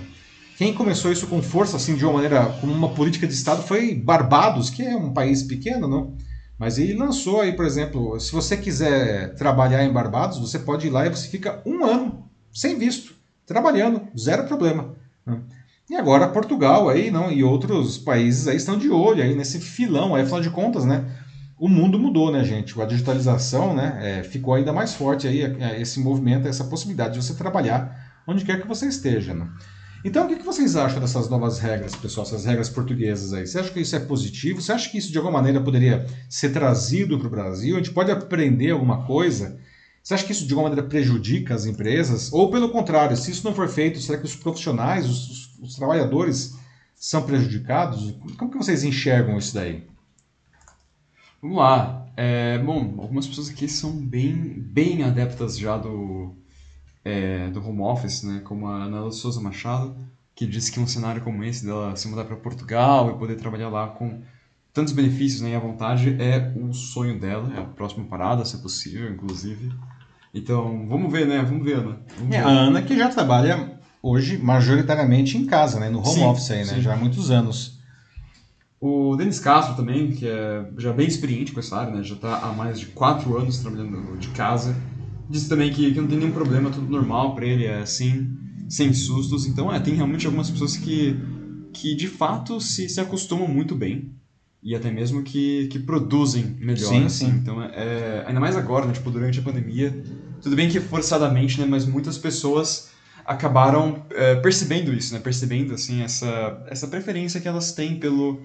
quem 0.57 0.73
começou 0.73 1.11
isso 1.11 1.27
com 1.27 1.43
força, 1.43 1.77
assim, 1.77 1.97
de 1.97 2.05
uma 2.05 2.15
maneira 2.15 2.47
como 2.61 2.73
uma 2.73 2.91
política 2.91 3.27
de 3.27 3.35
Estado, 3.35 3.63
foi 3.63 3.95
Barbados, 3.95 4.71
que 4.71 4.83
é 4.83 4.97
um 4.97 5.13
país 5.13 5.43
pequeno, 5.43 5.89
não. 5.89 6.17
Mas 6.59 6.79
ele 6.79 6.95
lançou 6.95 7.41
aí, 7.41 7.53
por 7.53 7.65
exemplo, 7.65 8.19
se 8.21 8.33
você 8.33 8.57
quiser 8.57 9.35
trabalhar 9.35 9.85
em 9.85 9.93
Barbados, 9.93 10.39
você 10.39 10.59
pode 10.59 10.87
ir 10.87 10.91
lá 10.91 11.07
e 11.07 11.11
você 11.11 11.29
fica 11.29 11.61
um 11.67 11.85
ano 11.85 12.29
sem 12.53 12.79
visto, 12.79 13.15
trabalhando, 13.45 14.03
zero 14.17 14.45
problema. 14.45 14.95
Não. 15.27 15.43
E 15.91 15.97
agora 15.97 16.29
Portugal 16.29 16.89
aí, 16.89 17.11
não, 17.11 17.31
e 17.31 17.43
outros 17.43 17.99
países 17.99 18.47
aí 18.47 18.57
estão 18.57 18.79
de 18.79 18.89
olho 18.89 19.23
aí 19.23 19.35
nesse 19.35 19.61
filão, 19.61 20.15
aí, 20.15 20.23
afinal 20.23 20.41
de 20.41 20.51
contas, 20.51 20.85
né? 20.85 21.05
o 21.59 21.69
mundo 21.69 21.99
mudou, 21.99 22.31
né, 22.31 22.45
gente? 22.45 22.81
A 22.81 22.85
digitalização, 22.85 23.75
né, 23.75 23.99
é, 24.01 24.23
ficou 24.23 24.55
ainda 24.55 24.73
mais 24.73 24.95
forte 24.95 25.27
aí 25.27 25.43
é, 25.43 25.81
esse 25.81 26.01
movimento, 26.01 26.49
essa 26.49 26.65
possibilidade 26.65 27.15
de 27.15 27.25
você 27.25 27.35
trabalhar 27.35 28.23
onde 28.27 28.45
quer 28.45 28.61
que 28.61 28.67
você 28.67 28.87
esteja, 28.87 29.35
né? 29.35 29.49
Então, 30.05 30.27
o 30.27 30.29
que 30.29 30.43
vocês 30.43 30.77
acham 30.77 31.01
dessas 31.01 31.31
novas 31.31 31.59
regras, 31.59 31.97
pessoal, 31.97 32.27
essas 32.27 32.45
regras 32.45 32.69
portuguesas 32.69 33.33
aí? 33.33 33.47
Você 33.47 33.59
acha 33.59 33.71
que 33.71 33.81
isso 33.81 33.97
é 33.97 34.01
positivo? 34.01 34.61
Você 34.61 34.71
acha 34.71 34.91
que 34.91 34.99
isso 34.99 35.11
de 35.11 35.17
alguma 35.17 35.39
maneira 35.39 35.63
poderia 35.63 36.07
ser 36.29 36.51
trazido 36.51 37.19
para 37.19 37.27
o 37.27 37.31
Brasil? 37.31 37.75
A 37.75 37.79
gente 37.79 37.91
pode 37.91 38.11
aprender 38.11 38.73
alguma 38.73 39.07
coisa? 39.07 39.59
Você 40.03 40.13
acha 40.13 40.27
que 40.27 40.33
isso 40.33 40.47
de 40.47 40.53
alguma 40.53 40.69
maneira 40.69 40.87
prejudica 40.87 41.55
as 41.55 41.65
empresas? 41.65 42.31
Ou 42.31 42.51
pelo 42.51 42.69
contrário, 42.69 43.17
se 43.17 43.31
isso 43.31 43.47
não 43.47 43.55
for 43.55 43.67
feito, 43.67 43.99
será 43.99 44.19
que 44.19 44.27
os 44.27 44.37
profissionais, 44.37 45.09
os, 45.09 45.59
os, 45.59 45.75
trabalhadores 45.75 46.55
são 46.95 47.23
prejudicados? 47.23 48.15
Como 48.37 48.51
que 48.51 48.59
vocês 48.59 48.85
enxergam 48.85 49.39
isso 49.39 49.55
daí? 49.55 49.87
Vamos 51.41 51.57
lá. 51.57 52.07
É, 52.15 52.59
bom, 52.59 52.97
algumas 52.99 53.27
pessoas 53.27 53.49
aqui 53.49 53.67
são 53.67 53.91
bem, 53.93 54.35
bem 54.59 55.03
adeptas 55.03 55.59
já 55.59 55.79
do, 55.79 56.37
é, 57.05 57.49
do 57.51 57.67
home 57.67 57.83
office, 57.83 58.23
né? 58.23 58.41
Como 58.45 58.67
a 58.67 58.85
Ana 58.85 59.11
Souza 59.11 59.41
Machado, 59.41 59.95
que 60.35 60.47
disse 60.47 60.73
que 60.73 60.81
um 60.81 60.87
cenário 60.87 61.23
como 61.23 61.45
esse 61.45 61.65
dela 61.65 61.95
se 61.97 62.09
mudar 62.09 62.25
para 62.25 62.37
Portugal 62.37 63.11
e 63.11 63.19
poder 63.19 63.37
trabalhar 63.37 63.69
lá 63.69 63.89
com 63.89 64.23
tantos 64.73 64.93
benefícios 64.93 65.41
né, 65.41 65.51
e 65.51 65.55
à 65.55 65.61
vontade 65.61 66.17
é 66.21 66.53
o 66.57 66.73
sonho 66.75 67.19
dela, 67.19 67.53
é 67.55 67.61
a 67.61 67.65
próxima 67.65 68.05
parada, 68.07 68.45
se 68.45 68.57
é 68.57 68.59
possível, 68.59 69.09
inclusive. 69.09 69.73
Então, 70.35 70.89
vamos 70.89 71.13
ver, 71.13 71.29
né? 71.29 71.41
Vamos 71.43 71.65
ver, 71.65 71.77
Ana. 71.77 72.01
Vamos 72.19 72.35
é, 72.35 72.43
ver. 72.43 72.45
A 72.45 72.51
Ana 72.51 72.83
que 72.83 72.97
já 72.97 73.09
trabalha 73.09 73.79
hoje 74.03 74.37
majoritariamente 74.37 75.39
em 75.39 75.47
casa, 75.47 75.79
né? 75.79 75.89
No 75.89 76.01
home 76.01 76.15
sim, 76.15 76.25
office 76.25 76.51
aí, 76.51 76.59
né? 76.59 76.75
Sim. 76.75 76.81
Já 76.81 76.95
há 76.95 76.97
muitos 76.97 77.31
anos. 77.31 77.79
O 78.81 79.15
Denis 79.17 79.39
Castro 79.39 79.77
também, 79.77 80.11
que 80.11 80.27
é 80.27 80.67
já 80.77 80.93
bem 80.93 81.07
experiente 81.07 81.53
com 81.53 81.61
essa 81.61 81.79
área, 81.79 81.95
né? 81.95 82.03
Já 82.03 82.17
está 82.17 82.39
há 82.39 82.53
mais 82.53 82.81
de 82.81 82.87
quatro 82.87 83.39
anos 83.39 83.59
trabalhando 83.59 84.19
de 84.19 84.29
casa. 84.29 84.77
Disse 85.29 85.49
também 85.49 85.73
que, 85.73 85.93
que 85.93 86.01
não 86.01 86.07
tem 86.07 86.19
nenhum 86.19 86.33
problema, 86.33 86.71
tudo 86.71 86.91
normal 86.91 87.35
para 87.35 87.47
ele, 87.47 87.65
é 87.65 87.81
assim, 87.81 88.37
sem 88.69 88.93
sustos. 88.93 89.47
Então, 89.47 89.73
é, 89.73 89.81
tem 89.81 89.95
realmente 89.95 90.27
algumas 90.27 90.51
pessoas 90.51 90.77
que, 90.77 91.17
que 91.73 91.95
de 91.95 92.09
fato 92.09 92.61
se, 92.61 92.89
se 92.89 93.01
acostumam 93.01 93.49
muito 93.49 93.75
bem 93.75 94.13
e 94.65 94.75
até 94.75 94.91
mesmo 94.91 95.23
que, 95.23 95.69
que 95.69 95.79
produzem 95.79 96.57
melhor. 96.59 96.89
Sim, 96.89 97.05
assim. 97.05 97.27
sim. 97.27 97.37
Então, 97.37 97.63
é, 97.63 97.67
é, 97.75 98.25
ainda 98.27 98.41
mais 98.41 98.57
agora, 98.57 98.87
né? 98.87 98.95
Tipo, 98.95 99.11
durante 99.11 99.39
a 99.39 99.43
pandemia. 99.43 100.03
Tudo 100.41 100.57
bem 100.57 100.71
que 100.71 100.81
forçadamente, 100.81 101.61
né? 101.61 101.67
Mas 101.67 101.85
muitas 101.85 102.17
pessoas 102.17 102.91
acabaram 103.27 104.07
é, 104.11 104.37
percebendo 104.37 104.93
isso, 104.93 105.13
né? 105.13 105.21
Percebendo, 105.21 105.75
assim, 105.75 106.03
essa, 106.03 106.65
essa 106.67 106.89
preferência 106.89 107.41
que 107.41 107.49
elas 107.49 107.73
têm 107.73 107.99
pelo 107.99 108.41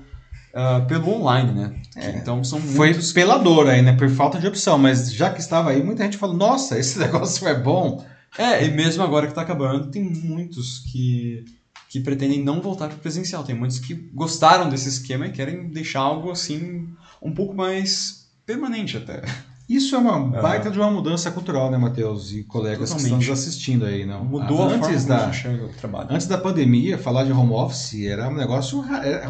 uh, 0.54 0.86
pelo 0.88 1.10
online, 1.10 1.52
né? 1.52 1.82
É, 1.96 2.10
então 2.12 2.44
são 2.44 2.60
Foi 2.60 2.90
muitos... 2.90 3.12
pela 3.12 3.38
dor 3.38 3.68
aí, 3.68 3.82
né? 3.82 3.94
Por 3.94 4.10
falta 4.10 4.40
de 4.40 4.48
opção, 4.48 4.78
mas 4.78 5.12
já 5.12 5.32
que 5.32 5.40
estava 5.40 5.72
aí, 5.72 5.84
muita 5.84 6.04
gente 6.04 6.18
falou, 6.18 6.36
nossa, 6.36 6.78
esse 6.78 6.98
negócio 7.00 7.48
é 7.48 7.54
bom. 7.54 8.06
É, 8.38 8.66
e 8.66 8.72
mesmo 8.72 9.04
agora 9.04 9.26
que 9.26 9.32
está 9.32 9.42
acabando, 9.42 9.90
tem 9.90 10.04
muitos 10.04 10.80
que, 10.92 11.46
que 11.90 12.00
pretendem 12.00 12.44
não 12.44 12.62
voltar 12.62 12.88
para 12.88 12.98
o 12.98 13.00
presencial. 13.00 13.44
Tem 13.44 13.56
muitos 13.56 13.80
que 13.80 13.94
gostaram 13.94 14.70
desse 14.70 14.88
esquema 14.88 15.28
e 15.28 15.32
querem 15.32 15.70
deixar 15.70 16.02
algo 16.02 16.32
assim 16.32 16.88
um 17.22 17.34
pouco 17.34 17.56
mais 17.56 18.30
permanente 18.46 18.98
até. 18.98 19.22
Isso 19.70 19.96
é 19.96 20.00
uma 20.00 20.42
baita 20.42 20.72
de 20.72 20.80
uma 20.80 20.90
mudança 20.90 21.30
cultural, 21.30 21.70
né, 21.70 21.78
Matheus 21.78 22.32
e 22.32 22.44
colegas 22.44 22.90
Totalmente. 22.90 22.98
que 22.98 23.04
estão 23.04 23.18
nos 23.20 23.30
assistindo 23.30 23.86
aí, 23.86 24.04
não? 24.04 24.26
Mudou 24.26 24.64
antes 24.64 25.06
a 25.06 25.08
forma 25.08 25.08
da, 25.08 25.32
gente 25.32 25.48
o 25.48 25.68
trabalho. 25.68 26.08
Antes 26.10 26.26
da 26.26 26.40
pandemia, 26.40 26.98
falar 26.98 27.24
de 27.24 27.32
home 27.32 27.54
office 27.54 28.04
era 28.04 28.28
um 28.28 28.34
negócio, 28.34 28.80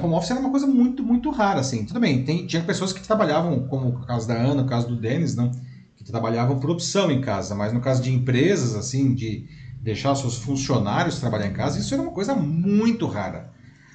home 0.01 0.13
office 0.13 0.31
era 0.31 0.39
uma 0.39 0.49
coisa 0.49 0.65
muito, 0.65 1.03
muito 1.03 1.29
rara, 1.29 1.59
assim. 1.59 1.83
Tudo 1.83 1.99
bem, 1.99 2.23
tem, 2.23 2.47
tinha 2.47 2.63
pessoas 2.63 2.93
que 2.93 3.01
trabalhavam, 3.01 3.67
como 3.67 3.89
o 3.89 4.05
caso 4.05 4.25
da 4.25 4.33
Ana, 4.33 4.61
o 4.61 4.65
caso 4.65 4.87
do 4.87 4.95
Denis, 4.95 5.35
não, 5.35 5.51
que 5.97 6.05
trabalhavam 6.05 6.57
por 6.57 6.69
opção 6.69 7.11
em 7.11 7.19
casa, 7.19 7.53
mas 7.53 7.73
no 7.73 7.81
caso 7.81 8.01
de 8.01 8.09
empresas, 8.09 8.75
assim, 8.75 9.13
de 9.13 9.45
deixar 9.81 10.15
seus 10.15 10.37
funcionários 10.37 11.19
trabalhar 11.19 11.47
em 11.47 11.53
casa, 11.53 11.77
isso 11.77 11.93
era 11.93 12.01
uma 12.01 12.13
coisa 12.13 12.33
muito 12.33 13.05
rara. 13.07 13.51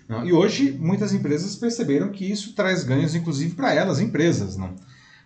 Não? 0.07 0.27
E 0.27 0.33
hoje 0.35 0.73
muitas 0.79 1.15
empresas 1.15 1.57
perceberam 1.57 2.11
que 2.11 2.31
isso 2.31 2.55
traz 2.55 2.85
ganhos, 2.85 3.15
inclusive 3.15 3.55
para 3.55 3.73
elas, 3.73 3.99
empresas, 3.99 4.59
não? 4.59 4.75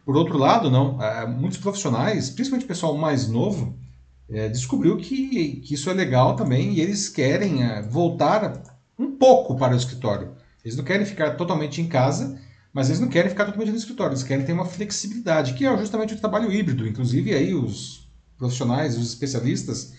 Por 0.09 0.17
outro 0.17 0.39
lado, 0.39 0.71
não, 0.71 1.03
é, 1.03 1.27
muitos 1.27 1.59
profissionais, 1.59 2.31
principalmente 2.31 2.65
o 2.65 2.69
pessoal 2.69 2.97
mais 2.97 3.29
novo, 3.29 3.79
é, 4.27 4.49
descobriu 4.49 4.97
que, 4.97 5.57
que 5.57 5.75
isso 5.75 5.91
é 5.91 5.93
legal 5.93 6.35
também 6.35 6.73
e 6.73 6.81
eles 6.81 7.11
querem 7.11 7.63
é, 7.63 7.83
voltar 7.83 8.63
um 8.99 9.19
pouco 9.19 9.55
para 9.55 9.75
o 9.75 9.77
escritório. 9.77 10.33
Eles 10.65 10.79
não 10.79 10.83
querem 10.83 11.05
ficar 11.05 11.33
totalmente 11.33 11.83
em 11.83 11.87
casa, 11.87 12.41
mas 12.73 12.89
eles 12.89 13.01
não 13.01 13.09
querem 13.09 13.29
ficar 13.29 13.45
totalmente 13.45 13.71
no 13.71 13.77
escritório, 13.77 14.15
eles 14.15 14.23
querem 14.23 14.47
ter 14.47 14.55
uma 14.55 14.65
flexibilidade, 14.65 15.53
que 15.53 15.67
é 15.67 15.77
justamente 15.77 16.15
o 16.15 16.19
trabalho 16.19 16.51
híbrido. 16.51 16.89
Inclusive, 16.89 17.35
aí 17.35 17.53
os 17.53 18.09
profissionais, 18.39 18.97
os 18.97 19.11
especialistas 19.11 19.93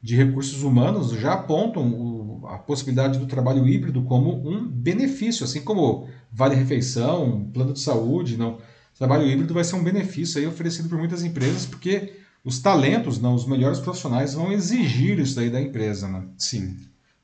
de 0.00 0.14
recursos 0.14 0.62
humanos 0.62 1.10
já 1.10 1.32
apontam 1.32 1.88
o, 1.90 2.46
a 2.46 2.56
possibilidade 2.56 3.18
do 3.18 3.26
trabalho 3.26 3.66
híbrido 3.66 4.04
como 4.04 4.48
um 4.48 4.64
benefício, 4.64 5.42
assim 5.42 5.62
como 5.62 6.06
vale-refeição, 6.30 7.50
plano 7.52 7.72
de 7.72 7.80
saúde, 7.80 8.36
não 8.36 8.58
trabalho 8.98 9.26
híbrido 9.26 9.54
vai 9.54 9.64
ser 9.64 9.76
um 9.76 9.82
benefício 9.82 10.40
aí 10.40 10.46
oferecido 10.46 10.88
por 10.88 10.98
muitas 10.98 11.22
empresas, 11.22 11.66
porque 11.66 12.14
os 12.44 12.58
talentos, 12.58 13.20
não, 13.20 13.34
os 13.34 13.46
melhores 13.46 13.80
profissionais 13.80 14.34
vão 14.34 14.52
exigir 14.52 15.18
isso 15.18 15.36
daí 15.36 15.50
da 15.50 15.60
empresa, 15.60 16.08
né? 16.08 16.26
Sim. 16.38 16.78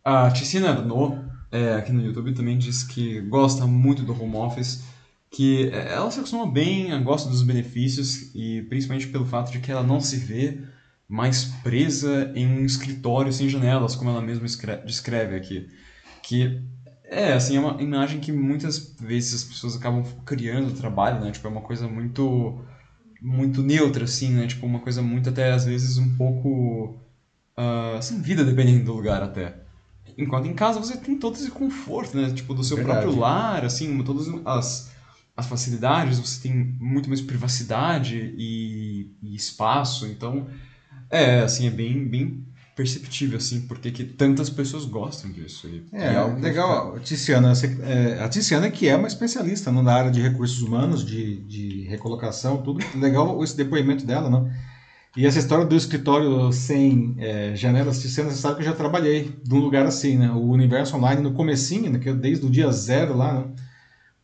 A 0.05 0.31
Ticina 0.31 0.75
No, 0.75 1.25
é, 1.51 1.75
aqui 1.75 1.93
no 1.93 2.05
YouTube, 2.05 2.35
também 2.35 2.59
diz 2.59 2.83
que 2.83 3.21
gosta 3.21 3.67
muito 3.67 4.03
do 4.03 4.21
home 4.21 4.37
office, 4.37 4.83
que 5.31 5.71
ela 5.71 6.11
se 6.11 6.19
acostuma 6.19 6.51
bem, 6.51 7.03
gosta 7.03 7.29
dos 7.31 7.43
benefícios 7.43 8.35
e 8.35 8.63
principalmente 8.63 9.09
pelo 9.09 9.25
fato 9.25 9.51
de 9.51 9.61
que 9.61 9.71
ela 9.71 9.83
não 9.83 10.01
se 10.01 10.17
vê 10.17 10.59
mais 11.09 11.45
presa 11.63 12.33
em 12.35 12.47
um 12.47 12.65
escritório 12.65 13.33
sem 13.33 13.49
janelas, 13.49 13.95
como 13.95 14.11
ela 14.11 14.21
mesma 14.21 14.47
descreve 14.85 15.37
aqui. 15.37 15.69
Que 16.23 16.63
é, 17.13 17.35
assim, 17.35 17.57
é 17.57 17.61
uma 17.61 17.81
imagem 17.83 18.21
que 18.21 18.33
muitas 18.33 18.95
vezes 18.99 19.35
as 19.35 19.45
pessoas 19.45 19.77
acabam 19.77 20.03
criando 20.25 20.71
o 20.71 20.75
trabalho, 20.75 21.21
né? 21.21 21.31
Tipo, 21.31 21.47
é 21.47 21.51
uma 21.51 21.61
coisa 21.61 21.87
muito 21.87 22.65
muito 23.21 23.63
neutra, 23.63 24.05
assim, 24.05 24.33
né? 24.33 24.47
Tipo, 24.47 24.67
uma 24.67 24.81
coisa 24.81 25.03
muito 25.03 25.29
até, 25.29 25.53
às 25.53 25.65
vezes, 25.65 25.99
um 25.99 26.17
pouco 26.17 26.99
uh, 27.57 28.03
sem 28.03 28.21
vida, 28.21 28.45
dependendo 28.45 28.87
do 28.87 28.95
lugar 28.95 29.23
até. 29.23 29.57
Enquanto 30.17 30.47
em 30.47 30.55
casa 30.55 30.81
você 30.81 30.97
tem 30.97 31.19
todo 31.19 31.37
esse 31.37 31.51
conforto, 31.51 32.17
né? 32.17 32.33
Tipo, 32.33 32.55
do 32.55 32.65
seu 32.65 32.79
Verdade. 32.79 33.03
próprio 33.03 33.21
lar, 33.21 33.65
assim, 33.65 34.03
todas 34.03 34.27
as, 34.45 34.91
as 35.37 35.47
facilidades, 35.47 36.19
você 36.19 36.43
tem 36.43 36.55
muito 36.81 37.09
mais 37.09 37.21
privacidade 37.21 38.35
e, 38.37 39.11
e 39.23 39.35
espaço, 39.35 40.07
então... 40.07 40.49
É, 41.11 41.41
assim, 41.41 41.67
é 41.67 41.71
bem, 41.71 42.09
bem 42.09 42.43
perceptível, 42.83 43.39
assim, 43.39 43.61
porque 43.61 43.93
que 43.93 44.05
tantas 44.05 44.51
pessoas 44.51 44.85
gostam 44.85 45.31
disso. 45.31 45.69
É, 45.93 46.15
é 46.15 46.25
legal. 46.41 46.95
Fica... 46.95 47.05
Tiziana, 47.05 47.53
é, 47.83 48.21
a 48.21 48.29
Tiziana 48.29 48.71
que 48.71 48.89
é 48.89 48.97
uma 48.97 49.07
especialista 49.07 49.71
não, 49.71 49.85
na 49.85 49.95
área 49.95 50.11
de 50.11 50.21
recursos 50.21 50.61
humanos, 50.61 51.05
de, 51.05 51.37
de 51.43 51.83
recolocação, 51.83 52.61
tudo. 52.61 52.85
Legal 52.97 53.43
esse 53.45 53.57
depoimento 53.57 54.05
dela, 54.05 54.29
não? 54.29 54.51
E 55.17 55.27
essa 55.27 55.39
história 55.39 55.65
do 55.65 55.77
escritório 55.77 56.51
sem 56.53 57.15
é, 57.19 57.55
janelas, 57.55 58.01
Tiziana, 58.01 58.31
você 58.31 58.39
sabe 58.39 58.57
que 58.57 58.63
eu 58.63 58.67
já 58.67 58.73
trabalhei 58.73 59.33
num 59.49 59.59
lugar 59.59 59.87
assim, 59.87 60.17
né? 60.17 60.31
O 60.33 60.51
Universo 60.51 60.97
Online 60.97 61.23
no 61.23 61.35
comecinho, 61.35 61.89
né? 61.89 62.01
que 62.01 62.09
é 62.09 62.15
desde 62.15 62.45
o 62.45 62.51
dia 62.51 62.73
zero 62.73 63.17
lá, 63.17 63.35
né? 63.35 63.45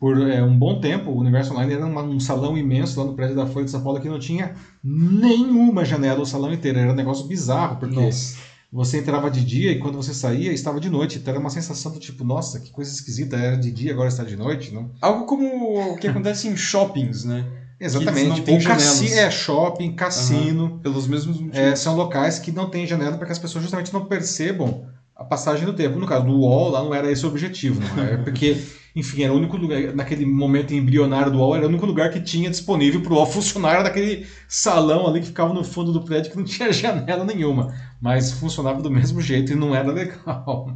por 0.01 0.19
é, 0.29 0.43
um 0.43 0.57
bom 0.57 0.81
tempo, 0.81 1.11
o 1.11 1.19
Universo 1.19 1.53
Online 1.53 1.75
era 1.75 1.87
uma, 1.87 2.03
um 2.03 2.21
salão 2.21 2.57
imenso 2.57 2.99
lá 3.01 3.07
no 3.07 3.15
prédio 3.15 3.37
da 3.37 3.47
Folha 3.47 3.65
de 3.65 3.71
São 3.71 3.83
Paulo 3.83 4.01
que 4.01 4.09
não 4.09 4.19
tinha 4.19 4.55
nenhuma 4.83 5.85
janela 5.85 6.21
o 6.21 6.27
salão 6.27 6.53
inteiro. 6.53 6.79
Era 6.79 6.93
um 6.93 6.97
negócio 6.97 7.27
bizarro, 7.27 7.77
porque 7.77 8.01
nossa. 8.01 8.48
Você 8.71 8.99
entrava 8.99 9.31
de 9.31 9.45
dia 9.45 9.73
e 9.73 9.79
quando 9.79 9.97
você 9.97 10.13
saía 10.13 10.53
estava 10.53 10.79
de 10.79 10.91
noite. 10.91 11.19
Então 11.19 11.33
era 11.33 11.41
uma 11.41 11.51
sensação 11.51 11.93
do 11.93 11.99
tipo, 11.99 12.25
nossa, 12.25 12.61
que 12.61 12.71
coisa 12.71 12.93
esquisita, 12.93 13.37
era 13.37 13.57
de 13.57 13.71
dia, 13.71 13.93
agora 13.93 14.09
está 14.09 14.25
de 14.25 14.37
noite. 14.37 14.73
Não? 14.73 14.91
Algo 15.01 15.25
como 15.25 15.93
o 15.93 15.97
que 15.97 16.07
acontece 16.09 16.49
em 16.49 16.57
shoppings, 16.57 17.25
né? 17.25 17.47
Exatamente. 17.81 18.51
Ou 18.51 18.63
cassi 18.63 19.13
é 19.13 19.31
shopping, 19.31 19.95
cassino. 19.95 20.65
Uhum. 20.65 20.79
Pelos 20.81 21.07
mesmos 21.07 21.41
motivos. 21.41 21.59
É, 21.59 21.77
são 21.77 21.95
locais 21.95 22.39
que 22.39 22.51
não 22.51 22.69
têm 22.69 22.87
janela 22.87 23.17
para 23.17 23.27
que 23.27 23.33
as 23.33 23.39
pessoas 23.39 23.63
justamente 23.63 23.93
não 23.93 24.05
percebam 24.05 24.87
a 25.19 25.25
passagem 25.25 25.67
do 25.67 25.73
tempo. 25.73 25.99
No 25.99 26.07
caso 26.07 26.25
do 26.25 26.33
UOL, 26.33 26.71
lá 26.71 26.83
não 26.83 26.95
era 26.95 27.11
esse 27.11 27.27
o 27.27 27.29
objetivo, 27.29 27.81
não 27.97 28.05
é? 28.05 28.17
Porque 28.19 28.57
enfim, 28.99 29.23
era 29.23 29.33
o 29.33 29.37
único 29.37 29.57
lugar, 29.57 29.95
naquele 29.95 30.27
momento 30.27 30.75
embrionário 30.75 31.31
do 31.31 31.39
UOL, 31.39 31.55
era 31.55 31.67
o 31.67 31.69
único 31.69 31.87
lugar 31.87 32.11
que 32.11 32.21
tinha 32.21 32.51
disponível 32.51 33.01
para 33.01 33.13
o 33.13 33.17
UOL 33.17 33.27
funcionar, 33.27 33.75
era 33.75 33.83
daquele 33.85 34.27
salão 34.49 35.07
ali 35.07 35.21
que 35.21 35.29
ficava 35.29 35.55
no 35.55 35.63
fundo 35.63 35.93
do 35.93 36.03
prédio 36.03 36.31
que 36.33 36.37
não 36.37 36.43
tinha 36.45 36.73
janela 36.73 37.25
nenhuma, 37.25 37.75
mas 38.01 38.33
funcionava 38.33 38.83
do 38.83 38.91
mesmo 38.91 39.21
jeito 39.21 39.53
e 39.53 39.55
não 39.55 39.75
era 39.75 39.93
legal. 39.93 40.75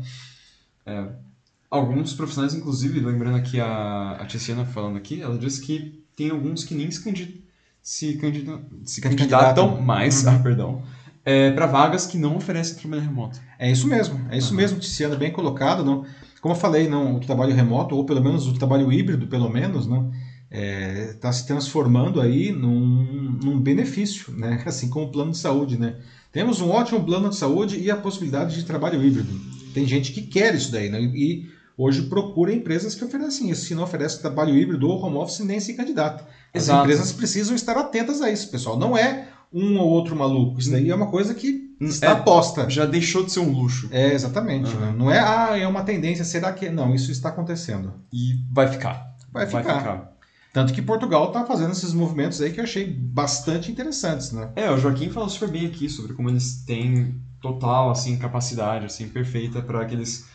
É, 0.86 1.06
alguns 1.70 2.12
profissionais, 2.12 2.54
inclusive, 2.54 3.00
lembrando 3.00 3.36
aqui 3.36 3.60
a, 3.60 4.12
a 4.20 4.26
Tiziana 4.26 4.64
falando 4.64 4.98
aqui, 4.98 5.20
ela 5.20 5.36
disse 5.36 5.60
que 5.60 6.04
tem 6.14 6.30
alguns 6.30 6.64
que 6.64 6.74
nem 6.74 6.90
se, 6.90 7.02
candid, 7.02 7.42
se, 7.82 8.16
candidam, 8.18 8.64
se 8.84 9.00
candidatam 9.00 9.80
mais, 9.80 10.24
uhum. 10.24 10.30
ah, 10.30 10.38
perdão, 10.38 10.82
é, 11.24 11.50
para 11.50 11.66
vagas 11.66 12.06
que 12.06 12.18
não 12.18 12.36
oferecem 12.36 12.76
trabalho 12.76 13.02
remoto. 13.02 13.40
É 13.58 13.70
isso 13.70 13.86
mesmo, 13.86 14.20
é 14.30 14.38
isso 14.38 14.50
uhum. 14.50 14.56
mesmo, 14.56 14.78
Tiziana, 14.78 15.16
bem 15.16 15.30
colocado, 15.30 15.84
não 15.84 16.04
como 16.42 16.54
eu 16.54 16.58
falei, 16.58 16.88
não, 16.88 17.14
o 17.14 17.20
trabalho 17.20 17.54
remoto, 17.54 17.94
ou 17.94 18.04
pelo 18.04 18.20
menos 18.20 18.48
o 18.48 18.54
trabalho 18.54 18.92
híbrido, 18.92 19.28
pelo 19.28 19.48
menos, 19.48 19.84
está 19.84 20.02
é, 20.50 21.12
tá 21.20 21.32
se 21.32 21.46
transformando 21.46 22.20
aí 22.20 22.50
num, 22.50 23.38
num, 23.40 23.60
benefício, 23.60 24.32
né? 24.32 24.60
assim 24.66 24.90
como 24.90 25.06
o 25.06 25.12
plano 25.12 25.30
de 25.30 25.38
saúde. 25.38 25.78
Né? 25.78 25.94
Temos 26.32 26.60
um 26.60 26.68
ótimo 26.68 27.04
plano 27.04 27.30
de 27.30 27.36
saúde 27.36 27.78
e 27.78 27.92
a 27.92 27.96
possibilidade 27.96 28.56
de 28.56 28.64
trabalho 28.64 29.00
híbrido. 29.00 29.32
Tem 29.72 29.86
gente 29.86 30.10
que 30.10 30.20
quer 30.20 30.52
isso 30.52 30.72
daí, 30.72 30.88
né? 30.88 31.00
e 31.00 31.48
hoje 31.78 32.02
procura 32.02 32.52
empresas 32.52 32.96
que 32.96 33.04
oferecem 33.04 33.48
isso. 33.48 33.66
Se 33.66 33.74
não 33.76 33.84
oferece 33.84 34.20
trabalho 34.20 34.56
híbrido 34.56 34.88
ou 34.88 35.00
home 35.00 35.18
office, 35.18 35.38
nem 35.44 35.60
se 35.60 35.74
candidata. 35.74 36.26
As 36.52 36.64
Exato. 36.64 36.80
empresas 36.80 37.12
precisam 37.12 37.54
estar 37.54 37.76
atentas 37.76 38.20
a 38.20 38.28
isso, 38.28 38.50
pessoal. 38.50 38.76
Não 38.76 38.98
é 38.98 39.28
um 39.52 39.78
ou 39.78 39.88
outro 39.88 40.16
maluco. 40.16 40.58
Isso 40.58 40.70
daí 40.70 40.90
é 40.90 40.94
uma 40.94 41.10
coisa 41.10 41.34
que 41.34 41.76
está 41.80 42.10
é, 42.10 42.14
posta. 42.14 42.68
Já 42.70 42.86
deixou 42.86 43.24
de 43.24 43.32
ser 43.32 43.40
um 43.40 43.52
luxo. 43.52 43.88
É, 43.90 44.12
exatamente. 44.12 44.72
Uhum. 44.74 44.80
Né? 44.80 44.94
Não 44.96 45.10
é, 45.10 45.18
ah, 45.18 45.58
é 45.58 45.66
uma 45.66 45.82
tendência, 45.82 46.24
será 46.24 46.52
que. 46.52 46.70
Não, 46.70 46.94
isso 46.94 47.10
está 47.10 47.28
acontecendo. 47.28 47.94
E 48.12 48.36
vai 48.50 48.68
ficar. 48.68 49.14
Vai 49.32 49.46
ficar. 49.46 49.62
Vai 49.62 49.78
ficar. 49.78 50.12
Tanto 50.52 50.74
que 50.74 50.82
Portugal 50.82 51.28
está 51.28 51.46
fazendo 51.46 51.72
esses 51.72 51.94
movimentos 51.94 52.40
aí 52.42 52.52
que 52.52 52.60
eu 52.60 52.64
achei 52.64 52.86
bastante 52.86 53.72
interessantes, 53.72 54.32
né? 54.32 54.50
É, 54.54 54.70
o 54.70 54.76
Joaquim 54.76 55.08
falou 55.08 55.28
super 55.28 55.48
bem 55.48 55.66
aqui 55.66 55.88
sobre 55.88 56.12
como 56.12 56.28
eles 56.28 56.62
têm 56.66 57.18
total, 57.40 57.90
assim, 57.90 58.18
capacidade, 58.18 58.84
assim, 58.84 59.08
perfeita 59.08 59.62
para 59.62 59.82
que 59.86 59.94
eles 59.94 60.26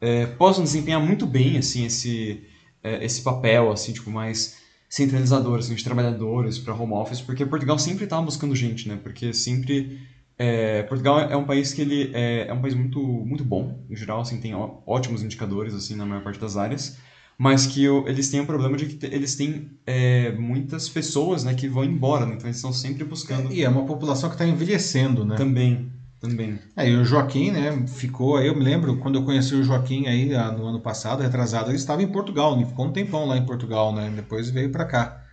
é, 0.00 0.26
possam 0.26 0.64
desempenhar 0.64 1.00
muito 1.00 1.24
bem, 1.24 1.56
assim, 1.56 1.86
esse, 1.86 2.42
é, 2.82 3.04
esse 3.04 3.22
papel, 3.22 3.70
assim, 3.70 3.92
tipo, 3.92 4.10
mais 4.10 4.56
centralizador, 4.90 5.60
assim, 5.60 5.76
de 5.76 5.84
trabalhadores 5.84 6.58
para 6.58 6.74
home 6.74 6.94
office, 6.94 7.20
porque 7.20 7.46
Portugal 7.46 7.78
sempre 7.78 8.04
estava 8.04 8.22
buscando 8.22 8.56
gente, 8.56 8.88
né? 8.88 8.98
Porque 9.00 9.32
sempre 9.32 10.00
é, 10.36 10.82
Portugal 10.82 11.20
é 11.20 11.36
um 11.36 11.44
país 11.44 11.72
que 11.72 11.80
ele 11.80 12.10
é, 12.12 12.48
é, 12.48 12.52
um 12.52 12.60
país 12.60 12.74
muito 12.74 13.00
muito 13.00 13.44
bom, 13.44 13.84
em 13.88 13.94
geral, 13.94 14.20
assim, 14.20 14.40
tem 14.40 14.52
ótimos 14.54 15.22
indicadores 15.22 15.74
assim 15.74 15.94
na 15.94 16.04
maior 16.04 16.24
parte 16.24 16.40
das 16.40 16.56
áreas, 16.56 16.98
mas 17.38 17.66
que 17.66 17.84
eles 17.84 18.30
têm 18.30 18.40
um 18.40 18.46
problema 18.46 18.76
de 18.76 18.86
que 18.86 19.06
eles 19.06 19.36
têm 19.36 19.70
é, 19.86 20.32
muitas 20.32 20.88
pessoas, 20.88 21.44
né, 21.44 21.54
que 21.54 21.68
vão 21.68 21.84
embora, 21.84 22.26
né? 22.26 22.34
então 22.34 22.46
eles 22.46 22.56
estão 22.56 22.72
sempre 22.72 23.04
buscando. 23.04 23.52
E 23.52 23.62
é 23.62 23.68
uma 23.68 23.86
população 23.86 24.28
que 24.28 24.34
está 24.34 24.46
envelhecendo, 24.46 25.24
né? 25.24 25.36
Também. 25.36 25.89
Também. 26.20 26.58
É, 26.76 26.88
e 26.88 26.96
o 26.96 27.04
Joaquim, 27.04 27.50
né, 27.50 27.86
ficou, 27.86 28.38
eu 28.40 28.54
me 28.54 28.62
lembro, 28.62 28.98
quando 28.98 29.14
eu 29.14 29.24
conheci 29.24 29.54
o 29.54 29.62
Joaquim 29.62 30.06
aí 30.06 30.34
ah, 30.34 30.52
no 30.52 30.66
ano 30.66 30.78
passado, 30.78 31.22
retrasado, 31.22 31.70
ele 31.70 31.78
estava 31.78 32.02
em 32.02 32.12
Portugal, 32.12 32.58
né, 32.58 32.66
ficou 32.66 32.86
um 32.86 32.92
tempão 32.92 33.24
lá 33.24 33.38
em 33.38 33.46
Portugal, 33.46 33.94
né, 33.94 34.12
depois 34.14 34.50
veio 34.50 34.70
para 34.70 34.84
cá. 34.84 35.24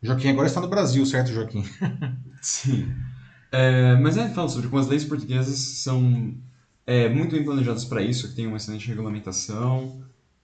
O 0.00 0.06
Joaquim 0.06 0.28
agora 0.28 0.46
está 0.46 0.60
no 0.60 0.68
Brasil, 0.68 1.04
certo, 1.04 1.32
Joaquim? 1.32 1.64
Sim. 2.40 2.88
É, 3.50 3.96
mas 3.96 4.16
é, 4.16 4.28
fala 4.28 4.48
sobre 4.48 4.68
como 4.68 4.80
as 4.80 4.86
leis 4.86 5.04
portuguesas 5.04 5.58
são 5.58 6.32
é, 6.86 7.08
muito 7.08 7.34
bem 7.34 7.44
planejadas 7.44 7.84
para 7.84 8.00
isso, 8.00 8.28
que 8.28 8.36
tem 8.36 8.46
uma 8.46 8.58
excelente 8.58 8.86
regulamentação, 8.86 10.00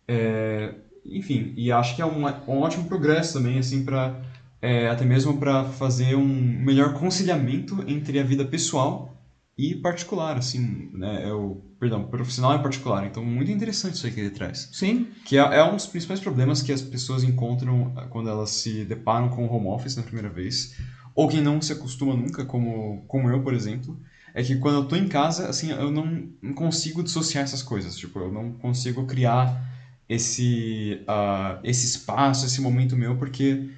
é, 0.08 0.74
enfim, 1.06 1.54
e 1.56 1.70
acho 1.70 1.94
que 1.94 2.02
é 2.02 2.06
um, 2.06 2.26
um 2.26 2.58
ótimo 2.62 2.88
progresso 2.88 3.34
também, 3.34 3.60
assim, 3.60 3.84
para 3.84 4.20
é, 4.60 4.88
até 4.88 5.04
mesmo 5.04 5.36
para 5.36 5.64
fazer 5.64 6.16
um 6.16 6.26
melhor 6.26 6.94
conciliamento 6.94 7.84
entre 7.86 8.18
a 8.18 8.24
vida 8.24 8.46
pessoal 8.46 9.13
e 9.56 9.74
particular, 9.76 10.36
assim, 10.36 10.90
né? 10.92 11.28
É 11.28 11.32
o, 11.32 11.62
perdão, 11.78 12.04
profissional 12.04 12.56
e 12.56 12.62
particular. 12.62 13.06
Então, 13.06 13.24
muito 13.24 13.50
interessante 13.50 13.94
isso 13.94 14.06
aí 14.06 14.12
que 14.12 14.20
ele 14.20 14.30
traz. 14.30 14.68
Sim. 14.72 15.08
Que 15.24 15.36
é, 15.36 15.40
é, 15.40 15.64
um 15.64 15.76
dos 15.76 15.86
principais 15.86 16.18
problemas 16.18 16.60
que 16.60 16.72
as 16.72 16.82
pessoas 16.82 17.22
encontram 17.22 17.92
ah, 17.96 18.06
quando 18.06 18.28
elas 18.28 18.50
se 18.50 18.84
deparam 18.84 19.28
com 19.28 19.46
o 19.46 19.52
home 19.52 19.68
office 19.68 19.96
na 19.96 20.02
primeira 20.02 20.28
vez, 20.28 20.76
ou 21.14 21.28
quem 21.28 21.40
não 21.40 21.62
se 21.62 21.72
acostuma 21.72 22.14
nunca, 22.14 22.44
como, 22.44 23.04
como 23.06 23.28
eu, 23.28 23.42
por 23.42 23.54
exemplo, 23.54 23.96
é 24.34 24.42
que 24.42 24.56
quando 24.56 24.76
eu 24.76 24.84
tô 24.86 24.96
em 24.96 25.06
casa, 25.06 25.48
assim, 25.48 25.70
eu 25.70 25.90
não, 25.90 26.28
não 26.42 26.52
consigo 26.52 27.02
dissociar 27.02 27.44
essas 27.44 27.62
coisas. 27.62 27.96
Tipo, 27.96 28.18
eu 28.18 28.32
não 28.32 28.52
consigo 28.52 29.06
criar 29.06 29.72
esse, 30.08 31.00
uh, 31.02 31.60
esse 31.62 31.86
espaço, 31.86 32.44
esse 32.44 32.60
momento 32.60 32.96
meu, 32.96 33.16
porque 33.16 33.70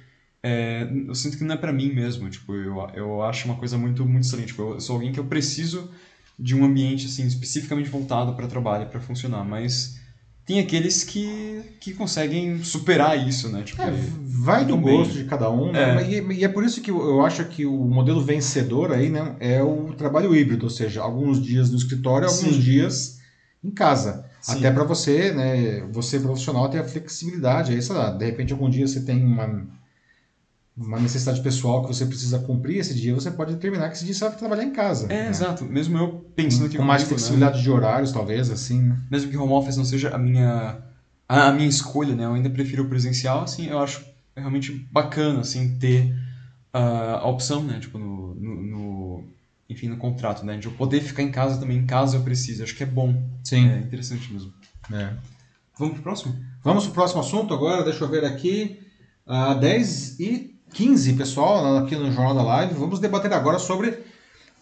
é, 0.43 0.87
eu 1.07 1.15
sinto 1.15 1.37
que 1.37 1.43
não 1.43 1.55
é 1.55 1.57
para 1.57 1.73
mim 1.73 1.91
mesmo, 1.93 2.29
tipo, 2.29 2.53
eu, 2.53 2.87
eu 2.93 3.21
acho 3.23 3.45
uma 3.45 3.55
coisa 3.55 3.77
muito 3.77 4.05
muito 4.05 4.23
estranha, 4.23 4.45
tipo, 4.45 4.61
eu 4.61 4.79
sou 4.79 4.95
alguém 4.95 5.11
que 5.11 5.19
eu 5.19 5.25
preciso 5.25 5.89
de 6.37 6.55
um 6.55 6.63
ambiente 6.63 7.07
assim 7.07 7.25
especificamente 7.25 7.89
voltado 7.89 8.33
para 8.33 8.47
trabalho, 8.47 8.87
para 8.87 8.99
funcionar, 8.99 9.43
mas 9.43 9.99
tem 10.45 10.59
aqueles 10.59 11.03
que, 11.03 11.61
que 11.79 11.93
conseguem 11.93 12.63
superar 12.63 13.27
isso, 13.27 13.49
né? 13.49 13.63
Tipo, 13.63 13.81
é, 13.81 13.91
vai 14.23 14.63
do 14.63 14.77
gosto 14.77 15.13
de 15.13 15.25
cada 15.25 15.51
um, 15.51 15.73
né? 15.73 16.01
é. 16.01 16.09
E, 16.09 16.33
e, 16.35 16.43
é 16.45 16.47
por 16.47 16.63
isso 16.63 16.79
que 16.79 16.89
eu 16.89 17.25
acho 17.25 17.43
que 17.45 17.65
o 17.65 17.75
modelo 17.83 18.21
vencedor 18.21 18.93
aí, 18.93 19.09
né, 19.09 19.35
é 19.41 19.61
o 19.61 19.93
trabalho 19.93 20.33
híbrido, 20.33 20.63
ou 20.63 20.69
seja, 20.69 21.01
alguns 21.01 21.41
dias 21.41 21.69
no 21.69 21.75
escritório, 21.75 22.29
alguns 22.29 22.55
Sim. 22.55 22.59
dias 22.61 23.19
em 23.61 23.71
casa. 23.71 24.25
Sim. 24.39 24.59
Até 24.59 24.71
para 24.71 24.85
você, 24.85 25.33
né, 25.33 25.81
você 25.91 26.17
profissional 26.17 26.69
ter 26.69 26.79
a 26.79 26.83
flexibilidade, 26.85 27.73
aí, 27.73 27.81
sei 27.81 27.95
lá, 27.95 28.11
de 28.11 28.23
repente 28.23 28.53
algum 28.53 28.69
dia 28.69 28.87
você 28.87 29.01
tem 29.01 29.21
uma 29.21 29.67
uma 30.77 30.99
necessidade 30.99 31.41
pessoal 31.41 31.81
que 31.81 31.87
você 31.87 32.05
precisa 32.05 32.37
cumprir 32.37 32.77
esse 32.77 32.93
dia, 32.93 33.13
você 33.13 33.31
pode 33.31 33.53
determinar 33.53 33.89
que 33.89 33.95
esse 33.95 34.05
dia 34.05 34.13
você 34.13 34.29
vai 34.29 34.37
trabalhar 34.37 34.63
em 34.63 34.71
casa. 34.71 35.11
É, 35.11 35.23
né? 35.23 35.29
exato. 35.29 35.65
Mesmo 35.65 35.97
eu 35.97 36.25
pensando 36.35 36.69
que... 36.69 36.77
Com 36.77 36.83
mais 36.83 37.03
flexibilidade 37.03 37.57
né? 37.57 37.63
de 37.63 37.71
horários, 37.71 38.11
talvez, 38.11 38.51
assim. 38.51 38.83
Né? 38.83 38.99
Mesmo 39.09 39.31
que 39.31 39.37
home 39.37 39.53
office 39.53 39.75
não 39.75 39.85
seja 39.85 40.13
a 40.13 40.19
minha, 40.19 40.77
a 41.27 41.51
minha 41.51 41.67
escolha, 41.67 42.15
né? 42.15 42.25
Eu 42.25 42.33
ainda 42.33 42.49
prefiro 42.49 42.83
o 42.83 42.87
presencial, 42.87 43.41
assim, 43.41 43.67
eu 43.67 43.79
acho 43.79 44.05
realmente 44.35 44.71
bacana, 44.91 45.39
assim, 45.39 45.79
ter 45.79 46.13
uh, 46.75 47.17
a 47.21 47.27
opção, 47.27 47.63
né? 47.63 47.79
Tipo, 47.79 47.97
no, 47.97 48.35
no, 48.35 48.61
no, 48.61 49.23
enfim, 49.67 49.87
no 49.87 49.97
contrato, 49.97 50.45
né? 50.45 50.57
De 50.57 50.67
eu 50.67 50.73
poder 50.73 51.01
ficar 51.01 51.23
em 51.23 51.31
casa 51.31 51.59
também, 51.59 51.79
em 51.79 51.87
casa 51.87 52.17
eu 52.17 52.21
preciso. 52.21 52.61
Acho 52.61 52.75
que 52.75 52.83
é 52.83 52.87
bom. 52.87 53.19
Sim. 53.43 53.67
É 53.67 53.79
interessante 53.79 54.31
mesmo. 54.31 54.53
É. 54.93 55.11
Vamos 55.75 55.95
pro 55.95 56.03
próximo? 56.03 56.35
Vamos 56.63 56.83
pro 56.85 56.93
próximo 56.93 57.21
assunto 57.21 57.51
agora, 57.51 57.83
deixa 57.83 58.03
eu 58.03 58.09
ver 58.09 58.25
aqui. 58.25 58.79
Uh, 59.25 59.59
10 59.59 60.19
e 60.19 60.56
15, 60.73 61.13
pessoal, 61.13 61.77
aqui 61.77 61.95
no 61.95 62.11
Jornal 62.11 62.35
da 62.35 62.43
Live. 62.43 62.73
Vamos 62.75 62.99
debater 62.99 63.33
agora 63.33 63.57
sobre 63.59 63.99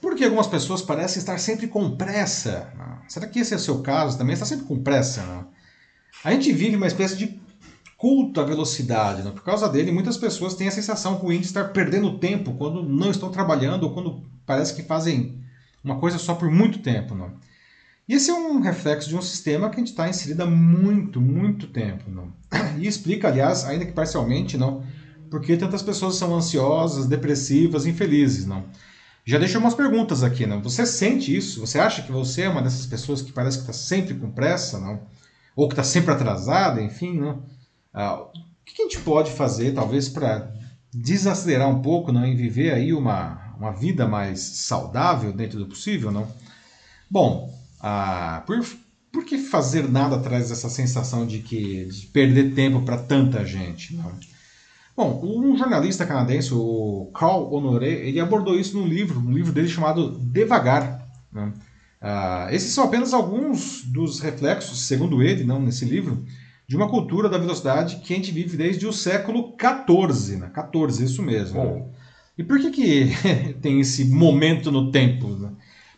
por 0.01 0.15
que 0.15 0.23
algumas 0.23 0.47
pessoas 0.47 0.81
parecem 0.81 1.19
estar 1.19 1.37
sempre 1.39 1.67
com 1.67 1.95
pressa. 1.95 2.71
Será 3.07 3.27
que 3.27 3.39
esse 3.39 3.53
é 3.53 3.57
o 3.57 3.59
seu 3.59 3.81
caso 3.81 4.17
também? 4.17 4.33
Está 4.33 4.45
sempre 4.45 4.65
com 4.65 4.81
pressa? 4.81 5.23
Não? 5.23 5.47
A 6.23 6.31
gente 6.31 6.51
vive 6.51 6.75
uma 6.75 6.87
espécie 6.87 7.17
de 7.17 7.39
culto 7.97 8.39
à 8.39 8.43
velocidade. 8.43 9.23
Não? 9.23 9.31
Por 9.31 9.43
causa 9.43 9.67
dele, 9.67 9.91
muitas 9.91 10.17
pessoas 10.17 10.55
têm 10.55 10.67
a 10.67 10.71
sensação 10.71 11.15
ruim 11.15 11.39
de 11.39 11.47
estar 11.47 11.65
perdendo 11.69 12.17
tempo 12.17 12.53
quando 12.53 12.83
não 12.83 13.11
estão 13.11 13.29
trabalhando 13.29 13.83
ou 13.83 13.93
quando 13.93 14.23
parece 14.45 14.73
que 14.73 14.83
fazem 14.83 15.39
uma 15.83 15.99
coisa 15.99 16.17
só 16.17 16.35
por 16.35 16.49
muito 16.49 16.79
tempo. 16.79 17.15
Não? 17.15 17.33
E 18.07 18.13
esse 18.13 18.29
é 18.29 18.33
um 18.33 18.61
reflexo 18.61 19.09
de 19.09 19.15
um 19.15 19.21
sistema 19.21 19.69
que 19.69 19.75
a 19.75 19.79
gente 19.79 19.89
está 19.89 20.07
inserido 20.07 20.43
há 20.43 20.45
muito, 20.45 21.19
muito 21.19 21.67
tempo. 21.67 22.09
Não? 22.09 22.31
E 22.79 22.87
explica, 22.87 23.27
aliás, 23.27 23.65
ainda 23.65 23.85
que 23.85 23.93
parcialmente, 23.93 24.57
não, 24.57 24.83
por 25.29 25.41
que 25.41 25.57
tantas 25.57 25.81
pessoas 25.81 26.15
são 26.15 26.35
ansiosas, 26.35 27.07
depressivas, 27.07 27.85
infelizes, 27.85 28.45
não? 28.45 28.65
Já 29.25 29.39
deixei 29.39 29.59
umas 29.59 29.73
perguntas 29.73 30.23
aqui, 30.23 30.45
não? 30.45 30.61
Você 30.61 30.85
sente 30.85 31.35
isso? 31.35 31.59
Você 31.59 31.79
acha 31.79 32.03
que 32.03 32.11
você 32.11 32.43
é 32.43 32.49
uma 32.49 32.61
dessas 32.61 32.85
pessoas 32.85 33.23
que 33.23 33.31
parece 33.31 33.57
que 33.57 33.63
está 33.63 33.73
sempre 33.73 34.13
com 34.13 34.29
pressa, 34.29 34.79
não? 34.79 35.01
Ou 35.55 35.67
que 35.67 35.73
está 35.73 35.83
sempre 35.83 36.11
atrasada, 36.11 36.81
enfim, 36.81 37.19
não? 37.19 37.41
Ah, 37.91 38.21
o 38.21 38.31
que 38.63 38.81
a 38.81 38.85
gente 38.85 38.99
pode 38.99 39.31
fazer, 39.31 39.73
talvez, 39.73 40.07
para 40.07 40.53
desacelerar 40.93 41.67
um 41.67 41.81
pouco, 41.81 42.11
não? 42.11 42.25
E 42.25 42.35
viver 42.35 42.71
aí 42.71 42.93
uma, 42.93 43.55
uma 43.57 43.71
vida 43.71 44.07
mais 44.07 44.39
saudável 44.41 45.33
dentro 45.33 45.57
do 45.57 45.65
possível, 45.65 46.11
não? 46.11 46.27
Bom, 47.09 47.51
ah, 47.81 48.43
por, 48.45 48.63
por 49.11 49.25
que 49.25 49.39
fazer 49.39 49.89
nada 49.89 50.19
traz 50.19 50.51
essa 50.51 50.69
sensação 50.69 51.25
de 51.25 51.39
que 51.39 51.85
de 51.85 52.05
perder 52.07 52.53
tempo 52.53 52.83
para 52.83 52.97
tanta 52.97 53.43
gente, 53.43 53.95
não? 53.95 54.11
Bom, 54.95 55.21
um 55.23 55.57
jornalista 55.57 56.05
canadense, 56.05 56.53
o 56.53 57.11
Carl 57.13 57.53
Honoré, 57.53 57.89
ele 58.07 58.19
abordou 58.19 58.57
isso 58.57 58.79
no 58.79 58.87
livro, 58.87 59.19
um 59.19 59.33
livro 59.33 59.51
dele 59.51 59.67
chamado 59.67 60.17
Devagar. 60.19 61.05
Né? 61.33 61.51
Ah, 62.01 62.47
esses 62.51 62.71
são 62.71 62.85
apenas 62.85 63.13
alguns 63.13 63.83
dos 63.83 64.21
reflexos, 64.21 64.87
segundo 64.87 65.21
ele, 65.21 65.43
não 65.43 65.59
nesse 65.59 65.83
livro, 65.83 66.23
de 66.65 66.77
uma 66.77 66.89
cultura 66.89 67.27
da 67.27 67.37
velocidade 67.37 67.97
que 67.97 68.13
a 68.13 68.15
gente 68.15 68.31
vive 68.31 68.55
desde 68.55 68.87
o 68.87 68.93
século 68.93 69.53
XIV. 69.59 70.37
Né? 70.37 70.49
14, 70.53 71.03
isso 71.03 71.21
mesmo. 71.21 71.91
E 72.37 72.43
por 72.43 72.57
que, 72.57 72.71
que 72.71 73.09
tem 73.61 73.81
esse 73.81 74.05
momento 74.05 74.71
no 74.71 74.91
tempo? 74.91 75.27
Né? 75.27 75.51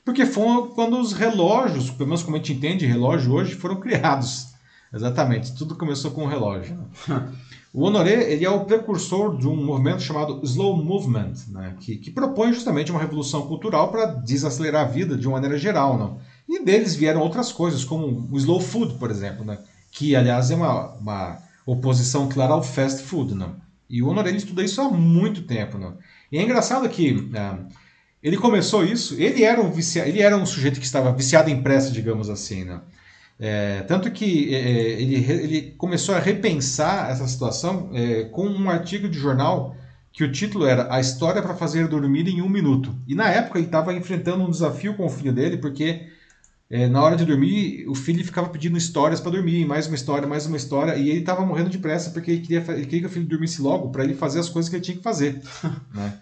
Porque 0.04 0.26
foi 0.26 0.70
quando 0.70 1.00
os 1.00 1.14
relógios, 1.14 1.92
pelo 1.92 2.10
menos 2.10 2.24
como 2.24 2.36
a 2.36 2.40
gente 2.40 2.54
entende 2.54 2.86
relógio 2.88 3.32
hoje, 3.34 3.54
foram 3.54 3.76
criados. 3.82 4.48
Exatamente, 4.92 5.54
tudo 5.56 5.76
começou 5.76 6.12
com 6.12 6.24
o 6.24 6.28
relógio. 6.28 6.80
Né? 7.74 7.80
O 7.80 7.84
Honoré 7.84 8.32
ele 8.32 8.46
é 8.46 8.50
o 8.50 8.66
precursor 8.66 9.38
de 9.38 9.48
um 9.48 9.56
movimento 9.56 10.02
chamado 10.02 10.40
Slow 10.44 10.78
Movement, 10.84 11.34
né, 11.50 11.76
que, 11.80 11.98
que, 11.98 12.12
propõe 12.12 12.54
justamente 12.54 12.92
uma 12.92 13.00
revolução 13.00 13.48
cultural 13.48 13.92
para 13.92 14.06
desacelerar 14.06 14.86
a 14.86 14.90
vida 14.90 15.16
de 15.16 15.28
uma 15.28 15.36
maneira 15.36 15.58
geral. 15.58 15.98
Não? 15.98 16.20
E 16.48 16.64
deles 16.64 16.96
vieram 16.96 17.22
outras 17.22 17.52
coisas, 17.52 17.84
como 17.84 18.28
o 18.32 18.38
Slow 18.38 18.60
Food, 18.60 18.96
por 18.96 19.12
exemplo, 19.12 19.46
né, 19.46 19.60
que 19.92 20.16
aliás 20.16 20.50
é 20.52 20.56
uma, 20.56 20.94
uma 20.94 21.38
oposição 21.66 22.30
clara 22.30 22.54
ao 22.54 22.64
fast 22.64 23.04
food. 23.04 23.36
Não? 23.36 23.56
E 23.90 24.02
o 24.02 24.08
Honoré 24.08 24.32
estuda 24.32 24.64
isso 24.64 24.82
há 24.82 24.90
muito 24.90 25.44
tempo. 25.44 25.78
Não? 25.78 25.98
E 26.32 26.38
é 26.38 26.42
engraçado 26.42 26.88
que 26.90 27.30
é, 27.34 27.54
ele 28.22 28.38
começou 28.38 28.84
isso, 28.84 29.16
ele 29.22 29.44
era, 29.44 29.62
um 29.62 29.72
ele 30.06 30.22
era 30.22 30.38
um 30.38 30.46
sujeito 30.46 30.80
que 30.80 30.86
estava 30.86 31.12
viciado 31.12 31.50
em 31.50 31.62
pressa, 31.62 31.92
digamos 31.92 32.30
assim. 32.30 32.64
Né? 32.64 32.82
É, 33.40 33.82
tanto 33.82 34.10
que 34.10 34.54
é, 34.54 34.58
é, 34.58 35.02
ele, 35.02 35.32
ele 35.32 35.62
começou 35.78 36.16
a 36.16 36.20
repensar 36.20 37.12
essa 37.12 37.28
situação 37.28 37.92
é, 37.94 38.24
com 38.26 38.48
um 38.48 38.70
artigo 38.70 39.08
de 39.08 39.20
jornal 39.20 39.76
que 40.12 40.24
o 40.24 40.32
título 40.32 40.66
era 40.66 40.92
A 40.92 41.00
História 41.00 41.42
para 41.42 41.54
Fazer 41.54 41.88
Dormir 41.88 42.28
em 42.28 42.42
Um 42.42 42.50
Minuto. 42.50 42.96
E 43.08 43.14
na 43.14 43.30
época 43.30 43.60
ele 43.60 43.68
estava 43.68 43.94
enfrentando 43.94 44.44
um 44.44 44.50
desafio 44.50 44.96
com 44.96 45.06
o 45.06 45.10
filho 45.10 45.32
dele, 45.32 45.58
porque 45.58 46.08
é, 46.70 46.88
na 46.88 47.04
hora 47.04 47.16
de 47.16 47.24
dormir 47.24 47.88
o 47.88 47.94
filho 47.94 48.26
ficava 48.26 48.50
pedindo 48.50 48.78
histórias 48.78 49.22
para 49.22 49.32
dormir, 49.32 49.66
mais 49.66 49.86
uma 49.86 49.96
história, 49.96 50.28
mais 50.28 50.48
uma 50.48 50.58
história, 50.58 50.96
e 50.96 51.10
ele 51.10 51.20
estava 51.20 51.46
morrendo 51.46 51.70
de 51.70 51.78
pressa 51.78 52.10
porque 52.10 52.32
ele 52.32 52.42
queria, 52.42 52.66
ele 52.70 52.86
queria 52.86 53.02
que 53.02 53.06
o 53.06 53.10
filho 53.10 53.28
dormisse 53.28 53.62
logo 53.62 53.90
para 53.90 54.04
ele 54.04 54.16
fazer 54.16 54.40
as 54.40 54.50
coisas 54.50 54.68
que 54.68 54.76
ele 54.76 54.84
tinha 54.84 54.98
que 54.98 55.04
fazer. 55.04 55.40
né? 55.94 56.20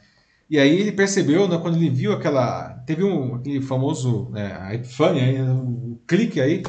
E 0.49 0.59
aí 0.59 0.80
ele 0.80 0.91
percebeu, 0.91 1.47
né, 1.47 1.57
quando 1.57 1.78
ele 1.78 1.89
viu 1.89 2.11
aquela. 2.11 2.70
Teve 2.86 3.03
um, 3.03 3.36
aquele 3.36 3.61
famoso. 3.61 4.32
É, 4.36 4.53
a 4.53 4.76
epifânia, 4.76 5.43
o 5.45 5.95
um 5.95 5.99
clique 6.05 6.39
aí, 6.39 6.61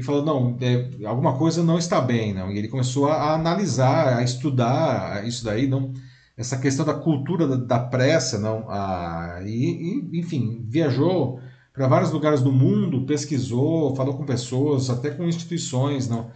e 0.00 0.02
falou: 0.02 0.24
não, 0.24 0.56
é, 0.60 1.06
alguma 1.06 1.36
coisa 1.36 1.62
não 1.62 1.78
está 1.78 2.00
bem. 2.00 2.32
Não? 2.34 2.50
E 2.50 2.58
ele 2.58 2.68
começou 2.68 3.08
a, 3.08 3.14
a 3.14 3.34
analisar, 3.34 4.16
a 4.18 4.22
estudar 4.22 5.26
isso 5.26 5.44
daí, 5.44 5.66
não, 5.66 5.92
essa 6.36 6.58
questão 6.58 6.84
da 6.84 6.94
cultura 6.94 7.46
da, 7.46 7.56
da 7.56 7.78
pressa, 7.78 8.38
não, 8.38 8.64
a, 8.68 9.40
e, 9.44 10.10
e 10.12 10.18
enfim, 10.18 10.64
viajou 10.68 11.38
para 11.72 11.86
vários 11.86 12.10
lugares 12.10 12.40
do 12.40 12.50
mundo, 12.50 13.06
pesquisou, 13.06 13.94
falou 13.94 14.16
com 14.16 14.24
pessoas, 14.24 14.90
até 14.90 15.10
com 15.10 15.24
instituições, 15.24 16.08
não, 16.08 16.30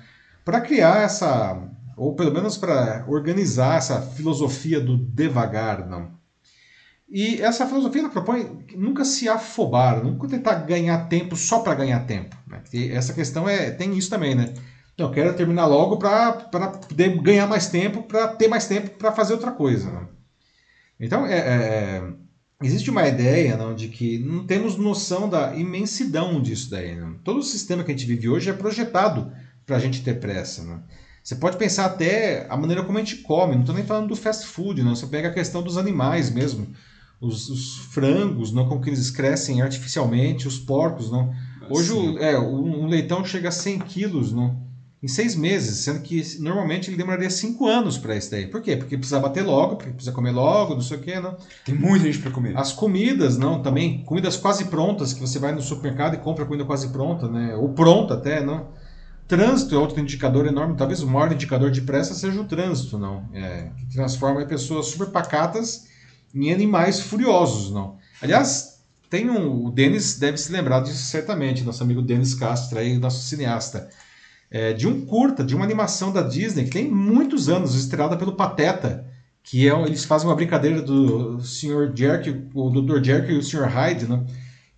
para 0.44 0.60
criar 0.60 1.02
essa, 1.02 1.68
ou 1.96 2.14
pelo 2.14 2.32
menos 2.32 2.56
para 2.56 3.04
organizar 3.08 3.78
essa 3.78 4.00
filosofia 4.00 4.80
do 4.80 4.96
devagar, 4.96 5.86
não. 5.88 6.12
E 7.08 7.40
essa 7.42 7.66
filosofia 7.66 8.02
ela 8.02 8.10
propõe 8.10 8.64
nunca 8.74 9.04
se 9.04 9.28
afobar, 9.28 10.02
nunca 10.02 10.26
tentar 10.26 10.54
ganhar 10.54 11.06
tempo 11.08 11.36
só 11.36 11.60
para 11.60 11.74
ganhar 11.74 12.00
tempo. 12.06 12.36
Né? 12.46 12.62
essa 12.90 13.12
questão 13.12 13.48
é 13.48 13.70
tem 13.70 13.96
isso 13.96 14.10
também, 14.10 14.34
né? 14.34 14.52
Eu 14.96 15.10
quero 15.10 15.34
terminar 15.34 15.66
logo 15.66 15.96
para 15.96 16.32
poder 16.32 17.20
ganhar 17.20 17.46
mais 17.46 17.66
tempo, 17.66 18.04
para 18.04 18.28
ter 18.28 18.48
mais 18.48 18.66
tempo 18.66 18.90
para 18.90 19.12
fazer 19.12 19.32
outra 19.32 19.50
coisa. 19.50 19.90
Né? 19.90 20.06
Então, 21.00 21.26
é, 21.26 21.36
é, 21.36 22.02
existe 22.62 22.90
uma 22.90 23.06
ideia 23.06 23.56
não, 23.56 23.74
de 23.74 23.88
que 23.88 24.18
não 24.18 24.46
temos 24.46 24.76
noção 24.76 25.28
da 25.28 25.54
imensidão 25.56 26.40
disso 26.40 26.70
daí. 26.70 26.94
Não? 26.94 27.14
Todo 27.18 27.40
o 27.40 27.42
sistema 27.42 27.82
que 27.82 27.90
a 27.90 27.96
gente 27.96 28.06
vive 28.06 28.28
hoje 28.28 28.50
é 28.50 28.52
projetado 28.52 29.32
para 29.66 29.76
a 29.76 29.80
gente 29.80 30.04
ter 30.04 30.20
pressa. 30.20 30.62
Não? 30.62 30.80
Você 31.24 31.34
pode 31.34 31.56
pensar 31.56 31.86
até 31.86 32.46
a 32.48 32.56
maneira 32.56 32.84
como 32.84 32.96
a 32.96 33.00
gente 33.00 33.16
come, 33.16 33.54
não 33.54 33.62
estou 33.62 33.74
nem 33.74 33.84
falando 33.84 34.08
do 34.08 34.16
fast 34.16 34.46
food, 34.46 34.82
não. 34.82 34.94
você 34.94 35.08
pega 35.08 35.28
a 35.28 35.34
questão 35.34 35.60
dos 35.60 35.76
animais 35.76 36.30
mesmo 36.30 36.72
os, 37.26 37.48
os, 37.48 37.76
frangos, 37.90 38.52
não 38.52 38.68
como 38.68 38.80
que 38.80 38.90
eles 38.90 39.10
crescem 39.10 39.62
artificialmente, 39.62 40.48
os 40.48 40.58
porcos, 40.58 41.10
não. 41.10 41.32
Hoje 41.70 41.92
o, 41.92 42.18
é, 42.18 42.38
um, 42.38 42.86
leitão 42.86 43.24
chega 43.24 43.48
a 43.48 43.52
100 43.52 43.78
quilos, 43.80 44.32
não, 44.32 44.62
em 45.02 45.08
seis 45.08 45.36
meses, 45.36 45.78
sendo 45.78 46.00
que 46.00 46.22
normalmente 46.40 46.88
ele 46.88 46.96
demoraria 46.96 47.28
cinco 47.28 47.66
anos 47.66 47.98
para 47.98 48.16
isso 48.16 48.30
daí. 48.30 48.46
Por 48.46 48.62
quê? 48.62 48.74
Porque 48.74 48.96
precisa 48.96 49.20
bater 49.20 49.42
logo, 49.42 49.76
porque 49.76 49.92
precisa 49.92 50.14
comer 50.14 50.30
logo, 50.30 50.74
não 50.74 50.80
sei 50.80 50.96
o 50.96 51.00
quê, 51.00 51.20
não. 51.20 51.36
Tem 51.62 51.74
muita 51.74 52.06
gente 52.06 52.20
para 52.20 52.30
comer. 52.30 52.56
As 52.56 52.72
comidas, 52.72 53.36
não, 53.36 53.60
também 53.60 54.02
comidas 54.04 54.34
quase 54.36 54.64
prontas 54.64 55.12
que 55.12 55.20
você 55.20 55.38
vai 55.38 55.52
no 55.52 55.60
supermercado 55.60 56.14
e 56.14 56.18
compra 56.18 56.46
comida 56.46 56.64
quase 56.64 56.88
pronta, 56.88 57.28
né? 57.28 57.54
Ou 57.54 57.68
pronta 57.74 58.14
até, 58.14 58.42
não. 58.42 58.68
Trânsito 59.28 59.74
é 59.74 59.78
outro 59.78 60.00
indicador 60.00 60.46
enorme. 60.46 60.74
Talvez 60.74 61.02
o 61.02 61.06
maior 61.06 61.30
indicador 61.32 61.70
de 61.70 61.82
pressa 61.82 62.14
seja 62.14 62.40
o 62.40 62.44
trânsito, 62.44 62.98
não? 62.98 63.28
É, 63.34 63.70
que 63.78 63.86
transforma 63.94 64.44
pessoas 64.46 64.86
super 64.86 65.08
pacatas 65.08 65.86
em 66.34 66.52
animais 66.52 67.00
furiosos, 67.00 67.70
não. 67.70 67.96
Aliás, 68.20 68.80
tem 69.08 69.30
um, 69.30 69.66
o 69.66 69.70
Denis 69.70 70.18
deve 70.18 70.38
se 70.38 70.50
lembrar 70.50 70.80
disso 70.80 71.04
certamente, 71.04 71.62
nosso 71.62 71.82
amigo 71.82 72.02
Denis 72.02 72.34
Castro, 72.34 72.78
aí, 72.78 72.98
nosso 72.98 73.22
cineasta, 73.22 73.88
é, 74.50 74.72
de 74.72 74.88
um 74.88 75.04
curta, 75.06 75.44
de 75.44 75.54
uma 75.54 75.64
animação 75.64 76.12
da 76.12 76.22
Disney 76.22 76.64
que 76.64 76.70
tem 76.70 76.90
muitos 76.90 77.48
anos, 77.48 77.74
estrelada 77.74 78.16
pelo 78.16 78.34
Pateta, 78.34 79.06
que 79.42 79.68
é 79.68 79.72
eles 79.82 80.04
fazem 80.04 80.28
uma 80.28 80.34
brincadeira 80.34 80.80
do 80.80 81.40
Sr. 81.40 81.92
Jerk, 81.94 82.48
o 82.54 82.70
Dr. 82.70 83.04
Jerk 83.04 83.30
e 83.30 83.36
o 83.36 83.42
Sr. 83.42 83.68
Hyde, 83.68 84.08
né? 84.08 84.24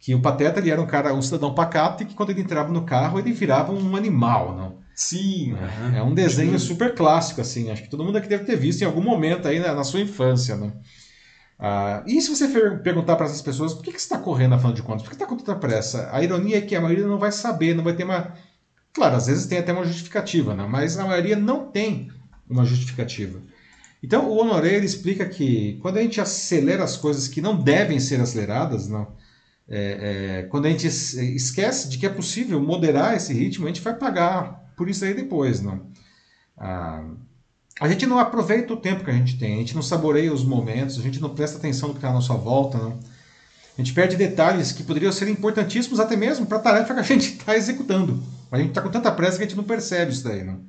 que 0.07 0.15
o 0.15 0.21
Pateta 0.21 0.61
ele 0.61 0.71
era 0.71 0.81
um 0.81 0.87
cara, 0.87 1.15
um 1.15 1.23
cidadão 1.23 1.55
pacato 1.55 2.03
e 2.03 2.07
que 2.07 2.15
quando 2.15 2.31
ele 2.31 2.41
entrava 2.41 2.73
no 2.73 2.85
carro 2.85 3.19
ele 3.19 3.33
virava 3.33 3.73
um 3.73 3.97
animal, 3.97 4.57
não? 4.57 4.79
Sim. 4.95 5.55
É, 5.95 5.99
é 5.99 6.03
um 6.03 6.15
desenho 6.15 6.59
super 6.59 6.95
clássico, 6.95 7.41
assim. 7.41 7.71
Acho 7.71 7.83
que 7.83 7.91
todo 7.91 8.05
mundo 8.05 8.17
aqui 8.17 8.29
deve 8.29 8.45
ter 8.45 8.57
visto 8.57 8.83
em 8.83 8.85
algum 8.85 9.03
momento 9.03 9.47
aí 9.47 9.59
na, 9.59 9.75
na 9.75 9.85
sua 9.85 10.01
infância, 10.01 10.57
né? 10.57 10.73
Ah, 11.59 12.03
e 12.07 12.21
se 12.21 12.29
você 12.29 12.49
perguntar 12.79 13.17
para 13.17 13.27
essas 13.27 13.41
pessoas 13.41 13.73
por 13.73 13.83
que, 13.83 13.93
que 13.93 13.99
você 13.99 14.05
está 14.05 14.19
correndo, 14.19 14.55
afinal 14.55 14.73
de 14.73 14.83
contas? 14.83 15.03
Por 15.03 15.11
que 15.11 15.15
está 15.17 15.27
com 15.27 15.37
tanta 15.37 15.57
pressa? 15.59 16.09
A 16.13 16.23
ironia 16.23 16.59
é 16.59 16.61
que 16.61 16.77
a 16.77 16.81
maioria 16.81 17.07
não 17.07 17.19
vai 17.19 17.33
saber, 17.33 17.75
não 17.75 17.85
vai 17.85 17.95
ter 17.95 18.05
uma. 18.05 18.35
Claro, 18.93 19.17
às 19.17 19.27
vezes 19.27 19.47
tem 19.47 19.59
até 19.59 19.73
uma 19.73 19.85
justificativa, 19.85 20.55
né? 20.55 20.67
mas 20.69 20.99
a 20.99 21.07
maioria 21.07 21.37
não 21.37 21.71
tem 21.71 22.11
uma 22.49 22.65
justificativa. 22.65 23.41
Então, 24.03 24.29
o 24.29 24.37
Honoré 24.37 24.75
ele 24.75 24.87
explica 24.87 25.27
que 25.27 25.79
quando 25.83 25.97
a 25.99 26.03
gente 26.03 26.21
acelera 26.21 26.85
as 26.85 26.97
coisas 26.97 27.29
que 27.29 27.41
não 27.41 27.61
devem 27.61 27.99
ser 27.99 28.21
aceleradas, 28.21 28.89
não, 28.89 29.17
é, 29.69 30.41
é, 30.41 30.43
quando 30.45 30.67
a 30.67 30.71
gente 30.71 30.87
esquece 30.87 31.89
de 31.89 31.99
que 31.99 32.07
é 32.07 32.11
possível 32.11 32.61
moderar 32.61 33.17
esse 33.17 33.33
ritmo, 33.33 33.65
a 33.65 33.69
gente 33.69 33.81
vai 33.81 33.95
pagar 33.95 34.73
por 34.77 34.89
isso 34.89 35.05
aí 35.05 35.15
depois. 35.15 35.61
Não? 35.61 35.91
Ah, 36.57 37.05
a 37.81 37.89
gente 37.89 38.07
não 38.07 38.19
aproveita 38.19 38.73
o 38.73 38.77
tempo 38.77 39.05
que 39.05 39.11
a 39.11 39.15
gente 39.15 39.39
tem, 39.39 39.55
a 39.55 39.59
gente 39.59 39.75
não 39.75 39.83
saboreia 39.83 40.33
os 40.33 40.45
momentos, 40.45 40.99
a 40.99 41.03
gente 41.03 41.21
não 41.21 41.35
presta 41.35 41.59
atenção 41.59 41.89
no 41.89 41.95
que 41.95 41.99
está 41.99 42.09
à 42.09 42.13
nossa 42.13 42.35
volta, 42.35 42.79
não. 42.79 42.99
A 43.79 43.83
gente 43.83 43.93
perde 43.93 44.17
detalhes 44.17 44.73
que 44.73 44.83
poderiam 44.83 45.13
ser 45.13 45.29
importantíssimos 45.29 46.01
até 46.01 46.17
mesmo 46.17 46.47
para 46.47 46.57
a 46.57 46.61
tarefa 46.61 46.95
que 46.95 47.01
a 47.01 47.03
gente 47.03 47.37
está 47.39 47.55
executando. 47.55 48.23
A 48.51 48.57
gente 48.57 48.71
está 48.71 48.81
com 48.81 48.91
tanta 48.91 49.13
pressa 49.13 49.37
que 49.37 49.45
a 49.45 49.47
gente 49.47 49.57
não 49.57 49.65
percebe 49.65 50.13
isso 50.13 50.25
daí. 50.25 50.43
Não? 50.43 50.61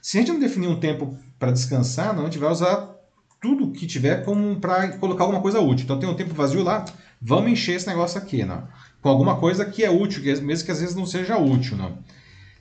Se 0.00 0.16
a 0.16 0.20
gente 0.20 0.30
não 0.30 0.38
definir 0.38 0.68
um 0.68 0.78
tempo 0.78 1.18
para 1.36 1.50
descansar, 1.50 2.14
não, 2.14 2.22
a 2.22 2.24
gente 2.26 2.38
vai 2.38 2.50
usar 2.50 2.94
tudo 3.40 3.72
que 3.72 3.86
tiver 3.86 4.24
como 4.24 4.60
para 4.60 4.96
colocar 4.98 5.24
alguma 5.24 5.42
coisa 5.42 5.58
útil. 5.58 5.84
Então 5.84 5.98
tem 5.98 6.08
um 6.08 6.14
tempo 6.14 6.32
vazio 6.32 6.62
lá, 6.62 6.84
vamos 7.20 7.50
encher 7.50 7.74
esse 7.74 7.88
negócio 7.88 8.18
aqui, 8.18 8.44
não? 8.44 8.68
com 9.00 9.08
alguma 9.08 9.36
coisa 9.36 9.64
que 9.64 9.84
é 9.84 9.90
útil, 9.90 10.22
mesmo 10.42 10.64
que 10.64 10.72
às 10.72 10.80
vezes 10.80 10.94
não 10.94 11.06
seja 11.06 11.38
útil. 11.38 11.76
Não? 11.76 11.98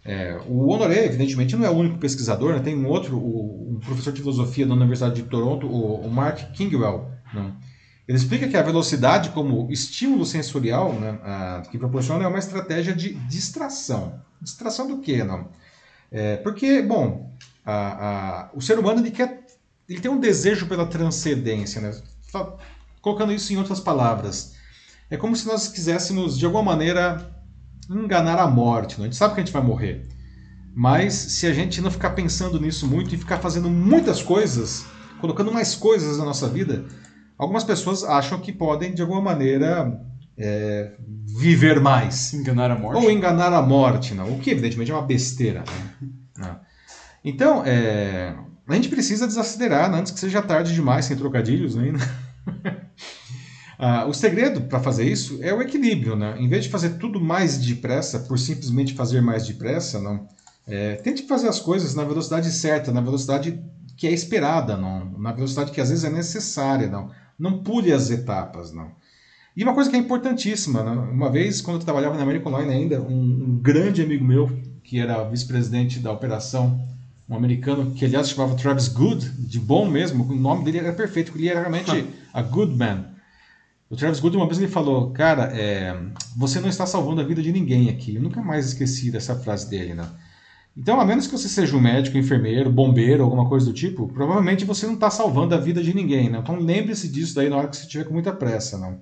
É, 0.08 0.39
o 0.47 0.70
Honoré, 0.70 1.03
evidentemente, 1.03 1.53
não 1.58 1.66
é 1.66 1.70
o 1.70 1.76
único 1.76 1.97
pesquisador, 1.97 2.53
né? 2.53 2.60
tem 2.60 2.78
um 2.78 2.88
outro, 2.88 3.18
o, 3.18 3.74
um 3.74 3.80
professor 3.82 4.14
de 4.14 4.22
filosofia 4.22 4.66
da 4.66 4.74
Universidade 4.74 5.22
de 5.22 5.28
Toronto, 5.28 5.68
o, 5.68 5.99
o 5.99 6.10
Mark 6.10 6.53
Kingwell. 6.53 7.12
Né? 7.34 7.53
Ele 8.08 8.18
explica 8.18 8.47
que 8.47 8.55
a 8.55 8.62
velocidade 8.62 9.32
como 9.32 9.70
estímulo 9.70 10.26
sensorial 10.26 10.93
né, 10.93 11.20
a, 11.22 11.62
que 11.70 11.78
proporciona 11.78 12.24
é 12.24 12.28
uma 12.28 12.39
estratégia 12.39 12.95
de 12.95 13.16
distração. 13.28 14.22
Distração 14.41 14.88
do 14.88 14.99
quê? 14.99 15.26
Não? 15.26 15.49
É, 16.10 16.38
porque, 16.38 16.82
bom, 16.82 17.36
a, 17.66 17.74
a, 17.74 18.49
o 18.53 18.62
ser 18.62 18.80
humano 18.80 19.01
ele 19.01 19.12
quer, 19.12 19.45
ele 19.89 19.99
tem 19.99 20.10
um 20.10 20.22
desejo 20.22 20.68
pela 20.68 20.86
transcendência. 20.86 21.82
Né? 21.82 21.91
Colocando 23.01 23.34
isso 23.34 23.51
em 23.51 23.58
outras 23.58 23.82
palavras, 23.82 24.55
é 25.10 25.18
como 25.18 25.36
se 25.36 25.45
nós 25.45 25.68
quiséssemos, 25.68 26.38
de 26.39 26.45
alguma 26.45 26.64
maneira, 26.64 27.30
enganar 27.89 28.39
a 28.39 28.47
morte. 28.47 28.97
Não? 28.97 29.05
A 29.05 29.07
gente 29.07 29.17
sabe 29.17 29.33
que 29.33 29.41
a 29.41 29.43
gente 29.43 29.53
vai 29.53 29.61
morrer. 29.61 30.07
Mas 30.75 31.13
se 31.13 31.47
a 31.47 31.53
gente 31.53 31.81
não 31.81 31.89
ficar 31.89 32.11
pensando 32.11 32.59
nisso 32.59 32.88
muito 32.88 33.13
e 33.13 33.17
ficar 33.17 33.38
fazendo 33.39 33.69
muitas 33.69 34.21
coisas, 34.21 34.85
colocando 35.19 35.51
mais 35.51 35.75
coisas 35.75 36.17
na 36.17 36.25
nossa 36.25 36.47
vida, 36.47 36.85
algumas 37.38 37.63
pessoas 37.63 38.03
acham 38.03 38.39
que 38.39 38.53
podem, 38.53 38.93
de 38.93 39.01
alguma 39.01 39.21
maneira, 39.21 39.99
é, 40.38 40.93
viver 41.25 41.79
mais. 41.79 42.33
Enganar 42.33 42.69
a 42.69 42.75
morte. 42.75 43.03
Ou 43.03 43.09
enganar 43.09 43.51
a 43.53 43.61
morte, 43.61 44.13
não. 44.13 44.33
o 44.33 44.39
que 44.39 44.51
evidentemente 44.51 44.91
é 44.91 44.93
uma 44.93 45.05
besteira. 45.05 45.63
Né? 46.38 46.55
Então, 47.23 47.63
é, 47.65 48.35
a 48.67 48.75
gente 48.75 48.89
precisa 48.89 49.25
desacelerar 49.25 49.89
né? 49.89 49.99
antes 49.99 50.11
que 50.11 50.19
seja 50.19 50.41
tarde 50.41 50.73
demais, 50.73 51.05
sem 51.05 51.17
trocadilhos 51.17 51.75
ainda. 51.75 51.97
Né? 51.97 52.77
Ah, 53.80 54.05
o 54.05 54.13
segredo 54.13 54.61
para 54.61 54.80
fazer 54.80 55.05
isso 55.05 55.38
é 55.41 55.53
o 55.53 55.61
equilíbrio, 55.61 56.15
né? 56.15 56.36
Em 56.39 56.49
vez 56.49 56.63
de 56.63 56.69
fazer 56.69 56.97
tudo 56.97 57.19
mais 57.19 57.57
depressa, 57.57 58.19
por 58.19 58.39
simplesmente 58.39 58.93
fazer 58.93 59.21
mais 59.21 59.45
depressa, 59.45 59.99
não. 59.99 60.28
É, 60.67 60.95
tente 60.95 61.28
fazer 61.28 61.47
as 61.47 61.59
coisas 61.59 61.93
na 61.93 62.03
velocidade 62.03 62.51
certa, 62.51 62.91
na 62.91 63.01
velocidade 63.01 63.59
que 63.95 64.07
é 64.07 64.11
esperada, 64.11 64.75
não. 64.75 65.05
Na 65.19 65.32
velocidade 65.32 65.71
que 65.71 65.80
às 65.80 65.89
vezes 65.89 66.03
é 66.03 66.09
necessária, 66.09 66.88
não. 66.88 67.11
Não 67.38 67.59
pule 67.59 67.93
as 67.93 68.09
etapas, 68.09 68.71
não. 68.71 68.91
E 69.55 69.63
uma 69.63 69.73
coisa 69.73 69.89
que 69.89 69.95
é 69.95 69.99
importantíssima, 69.99 70.84
né? 70.84 70.91
uma 70.91 71.32
vez 71.32 71.61
quando 71.61 71.78
eu 71.80 71.84
trabalhava 71.84 72.15
na 72.15 72.23
American 72.23 72.51
Online 72.51 72.73
ainda, 72.73 73.01
um, 73.01 73.13
um 73.13 73.59
grande 73.61 74.01
amigo 74.01 74.23
meu 74.23 74.51
que 74.84 74.99
era 74.99 75.23
vice-presidente 75.23 75.99
da 75.99 76.11
operação 76.11 76.80
um 77.30 77.36
americano 77.36 77.91
que 77.91 78.05
aliás 78.05 78.30
chamava 78.30 78.55
Travis 78.55 78.88
Good, 78.88 79.32
de 79.38 79.59
bom 79.59 79.89
mesmo, 79.89 80.23
o 80.23 80.36
nome 80.36 80.63
dele 80.63 80.78
era 80.78 80.93
perfeito, 80.93 81.32
porque 81.32 81.43
ele 81.43 81.49
era 81.49 81.59
realmente 81.59 82.07
a 82.34 82.41
good 82.41 82.75
man. 82.75 83.05
O 83.89 83.95
Travis 83.95 84.19
Good 84.19 84.35
uma 84.35 84.45
vez 84.45 84.57
ele 84.57 84.67
falou, 84.67 85.11
cara, 85.11 85.43
é, 85.57 85.95
você 86.35 86.59
não 86.59 86.67
está 86.67 86.85
salvando 86.85 87.21
a 87.21 87.23
vida 87.23 87.41
de 87.41 87.53
ninguém 87.53 87.89
aqui. 87.89 88.15
Eu 88.15 88.21
nunca 88.21 88.41
mais 88.41 88.67
esqueci 88.67 89.09
dessa 89.09 89.35
frase 89.35 89.69
dele, 89.69 89.93
né? 89.93 90.07
Então, 90.75 90.99
a 91.01 91.05
menos 91.05 91.25
que 91.25 91.31
você 91.31 91.49
seja 91.49 91.75
um 91.75 91.79
médico, 91.79 92.17
enfermeiro, 92.17 92.69
bombeiro, 92.71 93.23
alguma 93.23 93.47
coisa 93.49 93.65
do 93.65 93.73
tipo, 93.73 94.07
provavelmente 94.09 94.63
você 94.63 94.85
não 94.85 94.93
está 94.93 95.09
salvando 95.09 95.55
a 95.55 95.57
vida 95.57 95.81
de 95.81 95.93
ninguém, 95.93 96.29
né? 96.29 96.39
Então 96.39 96.59
lembre-se 96.59 97.07
disso 97.07 97.33
daí 97.33 97.49
na 97.49 97.57
hora 97.57 97.67
que 97.67 97.77
você 97.77 97.83
estiver 97.83 98.03
com 98.03 98.13
muita 98.13 98.31
pressa, 98.31 98.77
não? 98.77 98.99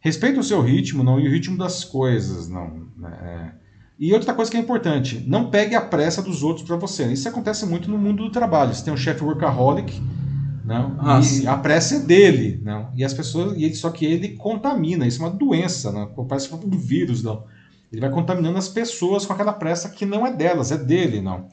Respeite 0.00 0.38
o 0.38 0.42
seu 0.42 0.62
ritmo, 0.62 1.02
não, 1.04 1.20
e 1.20 1.26
o 1.26 1.30
ritmo 1.30 1.58
das 1.58 1.84
coisas, 1.84 2.48
não. 2.48 2.86
É, 3.04 3.50
E 3.98 4.12
outra 4.14 4.32
coisa 4.32 4.50
que 4.50 4.56
é 4.56 4.60
importante, 4.60 5.22
não 5.26 5.50
pegue 5.50 5.74
a 5.74 5.80
pressa 5.80 6.22
dos 6.22 6.42
outros 6.42 6.66
para 6.66 6.76
você. 6.76 7.12
Isso 7.12 7.28
acontece 7.28 7.66
muito 7.66 7.90
no 7.90 7.98
mundo 7.98 8.24
do 8.24 8.30
trabalho. 8.30 8.74
Você 8.74 8.84
tem 8.84 8.94
um 8.94 8.96
chefe 8.96 9.24
workaholic, 9.24 10.00
não, 10.66 10.96
ah, 10.98 11.20
e 11.20 11.46
a 11.46 11.56
pressa 11.56 11.94
é 11.94 12.00
dele, 12.00 12.60
não. 12.60 12.90
E 12.96 13.04
as 13.04 13.14
pessoas, 13.14 13.56
e 13.56 13.64
ele, 13.64 13.74
só 13.76 13.88
que 13.88 14.04
ele 14.04 14.30
contamina. 14.30 15.06
Isso 15.06 15.22
é 15.22 15.26
uma 15.26 15.32
doença, 15.32 15.92
não. 15.92 16.06
Parece 16.26 16.52
um 16.52 16.70
vírus, 16.70 17.22
não. 17.22 17.44
Ele 17.92 18.00
vai 18.00 18.10
contaminando 18.10 18.58
as 18.58 18.68
pessoas 18.68 19.24
com 19.24 19.32
aquela 19.32 19.52
pressa 19.52 19.88
que 19.88 20.04
não 20.04 20.26
é 20.26 20.32
delas, 20.32 20.72
é 20.72 20.76
dele, 20.76 21.20
não. 21.20 21.46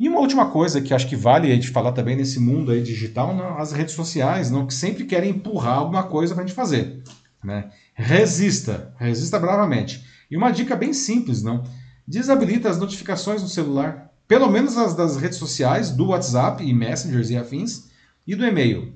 E 0.00 0.08
uma 0.08 0.20
última 0.20 0.46
coisa 0.46 0.80
que 0.80 0.94
acho 0.94 1.06
que 1.06 1.14
vale 1.14 1.52
a 1.52 1.54
gente 1.54 1.68
falar 1.68 1.92
também 1.92 2.16
nesse 2.16 2.40
mundo 2.40 2.72
aí 2.72 2.82
digital, 2.82 3.36
não, 3.36 3.58
as 3.58 3.72
redes 3.72 3.94
sociais, 3.94 4.50
não, 4.50 4.66
que 4.66 4.72
sempre 4.72 5.04
querem 5.04 5.30
empurrar 5.30 5.78
alguma 5.78 6.04
coisa 6.04 6.34
para 6.34 6.42
a 6.42 6.46
gente 6.46 6.56
fazer, 6.56 7.02
né? 7.44 7.68
Resista, 7.92 8.94
resista 8.96 9.38
bravamente. 9.38 10.02
E 10.30 10.36
uma 10.38 10.50
dica 10.50 10.74
bem 10.74 10.94
simples, 10.94 11.42
não? 11.42 11.64
Desabilita 12.06 12.70
as 12.70 12.78
notificações 12.78 13.42
no 13.42 13.48
celular, 13.48 14.10
pelo 14.26 14.48
menos 14.48 14.78
as 14.78 14.94
das 14.94 15.18
redes 15.18 15.36
sociais, 15.36 15.90
do 15.90 16.06
WhatsApp 16.06 16.64
e 16.64 16.72
Messengers 16.72 17.28
e 17.28 17.36
afins, 17.36 17.87
e 18.28 18.36
do 18.36 18.44
e-mail. 18.44 18.92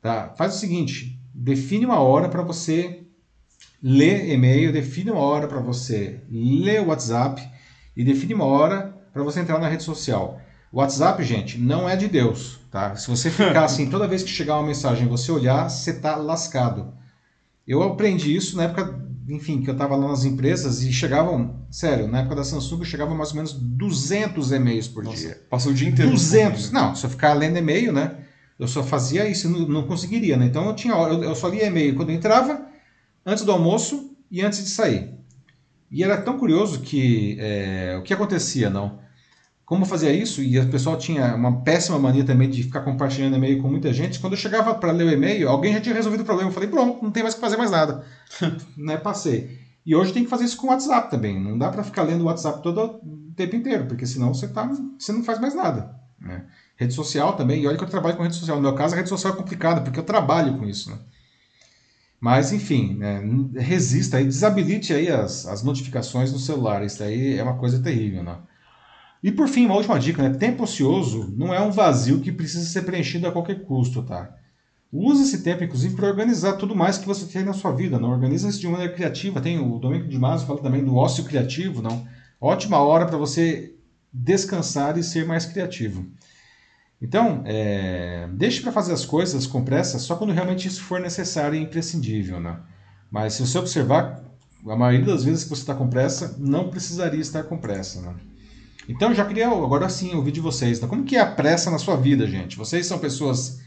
Tá? 0.00 0.32
Faz 0.38 0.54
o 0.54 0.58
seguinte, 0.58 1.20
define 1.34 1.84
uma 1.84 1.98
hora 1.98 2.28
para 2.28 2.42
você 2.42 3.02
ler 3.82 4.30
e-mail, 4.30 4.72
define 4.72 5.10
uma 5.10 5.20
hora 5.20 5.48
para 5.48 5.60
você 5.60 6.20
ler 6.30 6.80
o 6.80 6.86
WhatsApp 6.86 7.42
e 7.96 8.04
define 8.04 8.34
uma 8.34 8.44
hora 8.44 8.96
para 9.12 9.24
você 9.24 9.40
entrar 9.40 9.58
na 9.58 9.68
rede 9.68 9.82
social. 9.82 10.40
O 10.72 10.78
WhatsApp, 10.78 11.22
gente, 11.24 11.58
não 11.58 11.88
é 11.88 11.96
de 11.96 12.06
Deus, 12.06 12.60
tá? 12.70 12.94
Se 12.94 13.08
você 13.08 13.28
ficar 13.28 13.64
assim, 13.66 13.90
toda 13.90 14.06
vez 14.06 14.22
que 14.22 14.30
chegar 14.30 14.56
uma 14.56 14.68
mensagem 14.68 15.08
você 15.08 15.32
olhar, 15.32 15.68
você 15.68 15.92
tá 15.92 16.14
lascado. 16.14 16.94
Eu 17.66 17.82
aprendi 17.82 18.34
isso 18.34 18.56
na 18.56 18.64
época 18.64 19.10
enfim, 19.28 19.62
que 19.62 19.70
eu 19.70 19.74
estava 19.74 19.94
lá 19.94 20.08
nas 20.08 20.24
empresas 20.24 20.82
e 20.82 20.92
chegavam, 20.92 21.60
sério, 21.70 22.08
na 22.08 22.18
época 22.18 22.36
da 22.36 22.44
Samsung 22.44 22.84
chegavam 22.84 23.16
mais 23.16 23.30
ou 23.30 23.36
menos 23.36 23.52
200 23.52 24.50
e-mails 24.50 24.88
por 24.88 25.04
Nossa, 25.04 25.16
dia. 25.16 25.42
Passou 25.48 25.70
o 25.70 25.74
dia 25.74 25.88
inteiro. 25.88 26.10
200. 26.10 26.72
Não, 26.72 26.96
se 26.96 27.06
eu 27.06 27.10
ficar 27.10 27.34
lendo 27.34 27.56
e-mail, 27.56 27.92
né? 27.92 28.16
Eu 28.60 28.68
só 28.68 28.82
fazia 28.82 29.26
isso, 29.28 29.48
não, 29.48 29.66
não 29.66 29.86
conseguiria, 29.86 30.36
né? 30.36 30.46
Então 30.46 30.66
eu 30.66 30.74
tinha, 30.74 30.94
eu, 30.94 31.24
eu 31.24 31.34
só 31.34 31.48
lia 31.48 31.66
e-mail 31.66 31.96
quando 31.96 32.10
eu 32.10 32.14
entrava, 32.14 32.66
antes 33.24 33.44
do 33.44 33.52
almoço 33.52 34.16
e 34.30 34.42
antes 34.42 34.62
de 34.62 34.68
sair. 34.68 35.14
E 35.90 36.04
era 36.04 36.20
tão 36.20 36.38
curioso 36.38 36.80
que 36.80 37.36
é, 37.40 37.96
o 37.98 38.02
que 38.02 38.14
acontecia, 38.14 38.70
não? 38.70 39.00
como 39.70 39.86
fazia 39.86 40.12
isso, 40.12 40.42
e 40.42 40.58
o 40.58 40.68
pessoal 40.68 40.98
tinha 40.98 41.32
uma 41.36 41.62
péssima 41.62 41.96
mania 41.96 42.24
também 42.24 42.50
de 42.50 42.64
ficar 42.64 42.80
compartilhando 42.80 43.36
e-mail 43.36 43.62
com 43.62 43.68
muita 43.68 43.92
gente, 43.92 44.18
quando 44.18 44.32
eu 44.32 44.36
chegava 44.36 44.74
para 44.74 44.90
ler 44.90 45.04
o 45.04 45.12
e-mail, 45.12 45.48
alguém 45.48 45.72
já 45.72 45.80
tinha 45.80 45.94
resolvido 45.94 46.22
o 46.22 46.24
problema. 46.24 46.50
Eu 46.50 46.52
falei, 46.52 46.68
pronto, 46.68 47.00
não 47.00 47.12
tem 47.12 47.22
mais 47.22 47.36
que 47.36 47.40
fazer 47.40 47.56
mais 47.56 47.70
nada. 47.70 48.04
né, 48.76 48.96
passei. 48.96 49.60
E 49.86 49.94
hoje 49.94 50.12
tem 50.12 50.24
que 50.24 50.28
fazer 50.28 50.44
isso 50.44 50.56
com 50.56 50.66
o 50.66 50.70
WhatsApp 50.70 51.08
também. 51.08 51.40
Não 51.40 51.56
dá 51.56 51.68
para 51.68 51.84
ficar 51.84 52.02
lendo 52.02 52.22
o 52.22 52.24
WhatsApp 52.24 52.60
todo 52.64 53.00
o 53.00 53.32
tempo 53.36 53.54
inteiro, 53.54 53.86
porque 53.86 54.04
senão 54.04 54.34
você, 54.34 54.48
tá, 54.48 54.68
você 54.98 55.12
não 55.12 55.22
faz 55.22 55.40
mais 55.40 55.54
nada. 55.54 55.94
Né? 56.20 56.46
Rede 56.80 56.94
social 56.94 57.34
também, 57.34 57.60
e 57.60 57.66
olha 57.66 57.76
que 57.76 57.84
eu 57.84 57.88
trabalho 57.88 58.16
com 58.16 58.22
rede 58.22 58.36
social. 58.36 58.56
No 58.56 58.62
meu 58.62 58.74
caso, 58.74 58.94
a 58.94 58.96
rede 58.96 59.10
social 59.10 59.34
é 59.34 59.36
complicada, 59.36 59.82
porque 59.82 60.00
eu 60.00 60.02
trabalho 60.02 60.56
com 60.56 60.64
isso. 60.64 60.90
Né? 60.90 60.98
Mas, 62.18 62.54
enfim, 62.54 62.94
né, 62.94 63.22
resista 63.54 64.16
aí, 64.16 64.24
desabilite 64.24 64.94
aí 64.94 65.10
as, 65.10 65.44
as 65.44 65.62
notificações 65.62 66.32
no 66.32 66.38
celular. 66.38 66.82
Isso 66.82 67.02
aí 67.02 67.36
é 67.36 67.42
uma 67.42 67.58
coisa 67.58 67.82
terrível, 67.82 68.22
né? 68.22 68.38
E 69.22 69.30
por 69.30 69.46
fim, 69.46 69.66
uma 69.66 69.74
última 69.74 70.00
dica, 70.00 70.22
né? 70.22 70.34
Tempo 70.38 70.62
ocioso 70.62 71.30
não 71.36 71.52
é 71.52 71.60
um 71.60 71.70
vazio 71.70 72.20
que 72.20 72.32
precisa 72.32 72.64
ser 72.64 72.80
preenchido 72.80 73.28
a 73.28 73.32
qualquer 73.32 73.62
custo, 73.64 74.02
tá? 74.02 74.34
Use 74.90 75.22
esse 75.22 75.42
tempo, 75.42 75.62
inclusive, 75.62 75.94
para 75.94 76.08
organizar 76.08 76.54
tudo 76.54 76.74
mais 76.74 76.96
que 76.96 77.06
você 77.06 77.26
tem 77.26 77.44
na 77.44 77.52
sua 77.52 77.72
vida. 77.72 77.98
Não 77.98 78.08
organiza 78.08 78.48
isso 78.48 78.58
de 78.58 78.68
maneira 78.68 78.94
criativa. 78.94 79.38
Tem 79.38 79.58
o 79.58 79.78
Domenico 79.78 80.08
de 80.08 80.18
Maso 80.18 80.46
fala 80.46 80.62
também 80.62 80.82
do 80.82 80.96
ócio 80.96 81.24
criativo, 81.24 81.82
não? 81.82 82.08
Ótima 82.40 82.78
hora 82.78 83.04
para 83.04 83.18
você 83.18 83.74
descansar 84.10 84.96
e 84.96 85.02
ser 85.02 85.26
mais 85.26 85.44
criativo. 85.44 86.06
Então, 87.00 87.42
é, 87.46 88.28
deixe 88.32 88.60
para 88.60 88.72
fazer 88.72 88.92
as 88.92 89.06
coisas 89.06 89.46
com 89.46 89.64
pressa 89.64 89.98
só 89.98 90.16
quando 90.16 90.32
realmente 90.32 90.68
isso 90.68 90.82
for 90.82 91.00
necessário 91.00 91.58
e 91.58 91.62
imprescindível, 91.62 92.38
né? 92.38 92.58
Mas 93.10 93.34
se 93.34 93.46
você 93.46 93.58
observar, 93.58 94.22
a 94.66 94.76
maioria 94.76 95.06
das 95.06 95.24
vezes 95.24 95.44
que 95.44 95.50
você 95.50 95.62
está 95.62 95.74
com 95.74 95.88
pressa, 95.88 96.36
não 96.38 96.68
precisaria 96.68 97.20
estar 97.20 97.44
com 97.44 97.56
pressa, 97.56 98.02
né? 98.02 98.14
Então 98.88 99.14
já 99.14 99.24
queria 99.24 99.48
agora 99.48 99.88
sim 99.88 100.14
ouvir 100.14 100.32
de 100.32 100.40
vocês. 100.40 100.76
Então, 100.76 100.88
como 100.88 101.04
que 101.04 101.16
é 101.16 101.20
a 101.20 101.26
pressa 101.26 101.70
na 101.70 101.78
sua 101.78 101.96
vida, 101.96 102.26
gente? 102.26 102.56
Vocês 102.56 102.86
são 102.86 102.98
pessoas 102.98 103.60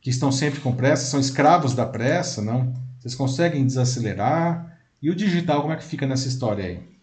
que 0.00 0.10
estão 0.10 0.30
sempre 0.30 0.60
com 0.60 0.74
pressa, 0.74 1.06
são 1.06 1.18
escravos 1.20 1.74
da 1.74 1.86
pressa, 1.86 2.42
não? 2.42 2.74
Vocês 2.98 3.14
conseguem 3.14 3.64
desacelerar? 3.64 4.78
E 5.00 5.10
o 5.10 5.14
digital, 5.14 5.62
como 5.62 5.72
é 5.72 5.76
que 5.76 5.84
fica 5.84 6.06
nessa 6.06 6.28
história 6.28 6.64
aí? 6.64 6.93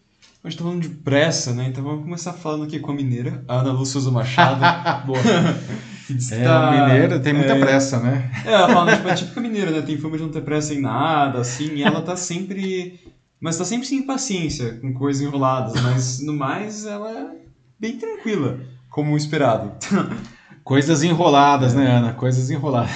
Hoje 0.44 0.56
tá 0.56 0.64
falando 0.64 0.82
de 0.82 0.88
pressa, 0.88 1.54
né? 1.54 1.68
Então 1.68 1.84
vamos 1.84 2.02
começar 2.02 2.32
falando 2.32 2.64
aqui 2.64 2.80
com 2.80 2.90
a 2.90 2.94
mineira, 2.94 3.44
a 3.46 3.60
Ana 3.60 3.70
Lúcia 3.70 4.00
Machado. 4.10 4.58
Boa. 5.06 5.20
é, 5.20 6.42
tá, 6.42 6.68
a 6.68 6.88
mineira 6.88 7.20
tem 7.20 7.32
muita 7.32 7.52
é, 7.52 7.60
pressa, 7.60 8.00
né? 8.00 8.28
É, 8.44 8.50
ela 8.50 8.68
fala, 8.68 8.96
tipo, 8.96 9.08
é 9.08 9.14
típica 9.14 9.40
mineira, 9.40 9.70
né? 9.70 9.82
Tem 9.82 9.96
fama 9.96 10.16
de 10.16 10.24
não 10.24 10.32
ter 10.32 10.42
pressa 10.42 10.74
em 10.74 10.80
nada, 10.80 11.38
assim, 11.38 11.76
e 11.76 11.84
ela 11.84 12.02
tá 12.02 12.16
sempre... 12.16 12.98
Mas 13.40 13.56
tá 13.56 13.64
sempre 13.64 13.86
sem 13.86 14.02
paciência 14.04 14.78
com 14.80 14.92
coisas 14.92 15.22
enroladas, 15.22 15.80
mas 15.80 16.20
no 16.20 16.32
mais 16.32 16.86
ela 16.86 17.36
bem 17.78 17.96
tranquila, 17.96 18.58
como 18.90 19.16
esperado. 19.16 19.72
Coisas 20.64 21.02
enroladas, 21.02 21.74
né, 21.74 21.88
Ana? 21.88 22.12
Coisas 22.12 22.48
enroladas. 22.48 22.92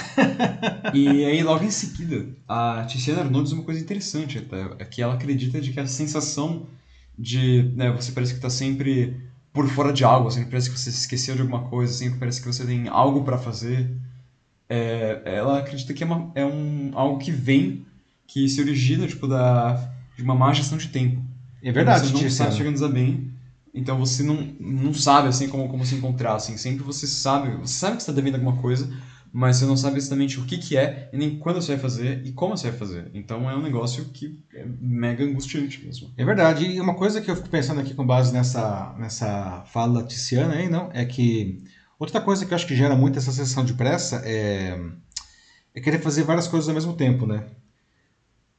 e 0.93 1.25
aí, 1.25 1.43
logo 1.43 1.65
em 1.65 1.69
seguida, 1.69 2.25
a 2.47 2.85
Tiziana 2.87 3.29
diz 3.43 3.51
uma 3.51 3.63
coisa 3.63 3.81
interessante 3.81 4.37
até, 4.37 4.69
é 4.79 4.85
que 4.85 5.01
ela 5.01 5.15
acredita 5.15 5.59
de 5.59 5.73
que 5.73 5.79
a 5.81 5.85
sensação 5.85 6.65
de, 7.17 7.71
né, 7.75 7.91
você 7.91 8.11
parece 8.11 8.33
que 8.33 8.37
está 8.37 8.49
sempre 8.49 9.19
por 9.51 9.67
fora 9.67 9.91
de 9.91 10.03
algo, 10.03 10.29
sempre 10.29 10.51
parece 10.51 10.69
que 10.69 10.79
você 10.79 10.91
se 10.91 10.99
esqueceu 10.99 11.35
de 11.35 11.41
alguma 11.41 11.63
coisa, 11.63 11.91
sempre 11.91 12.19
parece 12.19 12.39
que 12.39 12.47
você 12.47 12.65
tem 12.65 12.87
algo 12.87 13.23
para 13.23 13.37
fazer. 13.37 13.89
É, 14.69 15.21
ela 15.25 15.59
acredita 15.59 15.93
que 15.93 16.03
é, 16.03 16.05
uma, 16.05 16.31
é 16.35 16.45
um, 16.45 16.91
algo 16.93 17.17
que 17.17 17.31
vem, 17.31 17.85
que 18.27 18.47
se 18.47 18.61
origina, 18.61 19.07
tipo, 19.07 19.27
da, 19.27 19.91
de 20.15 20.21
uma 20.21 20.35
má 20.35 20.53
gestão 20.53 20.77
de 20.77 20.89
tempo. 20.89 21.21
É 21.63 21.71
verdade, 21.71 22.07
Você 22.07 22.13
não 22.13 22.27
está 22.27 22.51
chegando 22.51 22.85
a 22.85 22.87
bem 22.87 23.37
então 23.77 23.95
você 23.99 24.23
não, 24.23 24.35
não 24.59 24.91
sabe 24.91 25.27
assim 25.27 25.47
como, 25.47 25.69
como 25.69 25.85
se 25.85 25.93
encontrar, 25.93 26.33
assim, 26.33 26.57
sempre 26.57 26.83
você 26.83 27.05
sabe, 27.05 27.55
você 27.57 27.75
sabe 27.75 27.97
que 27.97 28.01
está 28.01 28.11
devendo 28.11 28.33
alguma 28.33 28.57
coisa, 28.57 28.91
mas 29.31 29.57
você 29.57 29.65
não 29.65 29.77
sabe 29.77 29.97
exatamente 29.97 30.39
o 30.39 30.45
que, 30.45 30.57
que 30.57 30.77
é, 30.77 31.09
nem 31.13 31.37
quando 31.37 31.61
você 31.61 31.73
vai 31.73 31.81
fazer 31.81 32.25
e 32.25 32.31
como 32.31 32.57
você 32.57 32.69
vai 32.69 32.79
fazer. 32.79 33.09
Então 33.13 33.49
é 33.49 33.55
um 33.55 33.61
negócio 33.61 34.05
que 34.05 34.39
é 34.53 34.65
mega 34.79 35.23
angustiante 35.23 35.85
mesmo. 35.85 36.11
É 36.17 36.25
verdade. 36.25 36.65
E 36.65 36.79
uma 36.79 36.95
coisa 36.95 37.21
que 37.21 37.29
eu 37.29 37.35
fico 37.35 37.49
pensando 37.49 37.81
aqui 37.81 37.93
com 37.93 38.05
base 38.05 38.33
nessa, 38.33 38.95
nessa 38.97 39.63
fala 39.71 40.03
Tiziana 40.03 40.55
aí, 40.55 40.69
não, 40.69 40.89
é 40.93 41.05
que 41.05 41.63
outra 41.99 42.21
coisa 42.21 42.45
que 42.45 42.53
eu 42.53 42.55
acho 42.55 42.67
que 42.67 42.75
gera 42.75 42.95
muito 42.95 43.17
essa 43.19 43.31
sensação 43.31 43.63
de 43.63 43.73
pressa 43.73 44.21
é, 44.25 44.79
é 45.73 45.81
querer 45.81 45.99
fazer 45.99 46.23
várias 46.23 46.47
coisas 46.47 46.67
ao 46.67 46.75
mesmo 46.75 46.93
tempo, 46.93 47.25
né? 47.25 47.45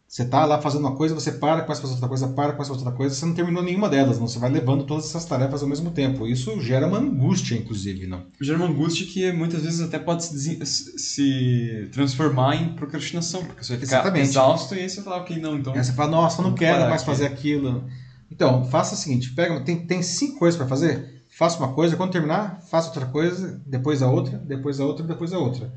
Você 0.08 0.22
está 0.22 0.46
lá 0.46 0.58
fazendo 0.58 0.80
uma 0.80 0.96
coisa, 0.96 1.14
você 1.14 1.32
para, 1.32 1.60
começa 1.60 1.80
a 1.80 1.82
fazer 1.82 1.92
outra 1.92 2.08
coisa, 2.08 2.28
para, 2.28 2.52
começa 2.52 2.72
a 2.72 2.74
fazer 2.74 2.86
outra 2.86 2.96
coisa, 2.96 3.14
você 3.14 3.26
não 3.26 3.34
terminou 3.34 3.62
nenhuma 3.62 3.90
delas, 3.90 4.18
não. 4.18 4.26
Você 4.26 4.38
vai 4.38 4.50
levando 4.50 4.84
todas 4.84 5.04
essas 5.04 5.26
tarefas 5.26 5.62
ao 5.62 5.68
mesmo 5.68 5.90
tempo. 5.90 6.26
Isso 6.26 6.58
gera 6.62 6.86
uma 6.86 6.96
angústia, 6.96 7.56
inclusive, 7.56 8.06
não? 8.06 8.24
Gera 8.40 8.56
uma 8.56 8.68
angústia 8.68 9.06
que 9.06 9.30
muitas 9.32 9.64
vezes 9.64 9.82
até 9.82 9.98
pode 9.98 10.24
se, 10.24 10.64
se 10.64 11.90
transformar 11.92 12.56
em 12.56 12.72
procrastinação, 12.72 13.44
porque 13.44 13.62
você 13.62 13.76
vai 13.76 13.84
ficar 13.84 13.98
Exatamente. 13.98 14.28
exausto 14.30 14.74
e 14.74 14.78
aí 14.80 14.88
você 14.88 15.02
fala, 15.02 15.18
ok, 15.18 15.38
não, 15.38 15.58
então... 15.58 15.74
Aí 15.74 15.84
você 15.84 15.92
fala, 15.92 16.10
nossa, 16.10 16.40
não 16.40 16.54
quero 16.54 16.88
mais 16.88 17.02
aqui. 17.02 17.04
fazer 17.04 17.26
aquilo. 17.26 17.84
Então, 18.32 18.64
faça 18.64 18.94
o 18.94 18.96
seguinte, 18.96 19.34
pega, 19.34 19.60
tem, 19.60 19.84
tem 19.84 20.02
cinco 20.02 20.38
coisas 20.38 20.56
para 20.56 20.66
fazer, 20.66 21.22
faça 21.28 21.58
uma 21.58 21.74
coisa, 21.74 21.96
quando 21.98 22.12
terminar, 22.12 22.62
faça 22.70 22.88
outra 22.88 23.04
coisa, 23.04 23.60
depois 23.66 24.02
a 24.02 24.10
outra, 24.10 24.38
depois 24.38 24.80
a 24.80 24.86
outra, 24.86 25.04
depois 25.04 25.34
a 25.34 25.38
outra 25.38 25.70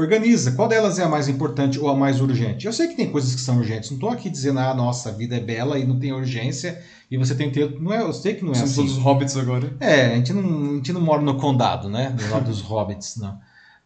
organiza. 0.00 0.52
Qual 0.52 0.68
delas 0.68 0.98
é 0.98 1.04
a 1.04 1.08
mais 1.08 1.26
importante 1.26 1.78
ou 1.80 1.88
a 1.88 1.96
mais 1.96 2.20
urgente? 2.20 2.66
Eu 2.66 2.72
sei 2.72 2.88
que 2.88 2.96
tem 2.96 3.10
coisas 3.10 3.34
que 3.34 3.40
são 3.40 3.56
urgentes. 3.56 3.90
Não 3.90 3.96
estou 3.96 4.10
aqui 4.10 4.28
dizendo, 4.28 4.60
ah, 4.60 4.74
nossa, 4.74 5.08
a 5.08 5.12
vida 5.12 5.36
é 5.36 5.40
bela 5.40 5.78
e 5.78 5.86
não 5.86 5.98
tem 5.98 6.12
urgência 6.12 6.82
e 7.10 7.16
você 7.16 7.34
tem 7.34 7.50
que 7.50 7.58
ter. 7.58 7.80
Não 7.80 7.92
é, 7.92 8.02
eu 8.02 8.12
sei 8.12 8.34
que 8.34 8.44
não 8.44 8.52
é 8.52 8.56
São 8.56 8.64
assim. 8.64 8.76
todos 8.76 8.98
hobbits 8.98 9.36
agora. 9.36 9.74
É, 9.80 10.06
a 10.12 10.16
gente, 10.16 10.32
não, 10.32 10.72
a 10.72 10.74
gente 10.74 10.92
não 10.92 11.00
mora 11.00 11.22
no 11.22 11.36
condado, 11.36 11.88
né? 11.88 12.10
Do 12.10 12.30
lado 12.30 12.44
dos 12.44 12.60
hobbits, 12.60 13.16
não. 13.16 13.38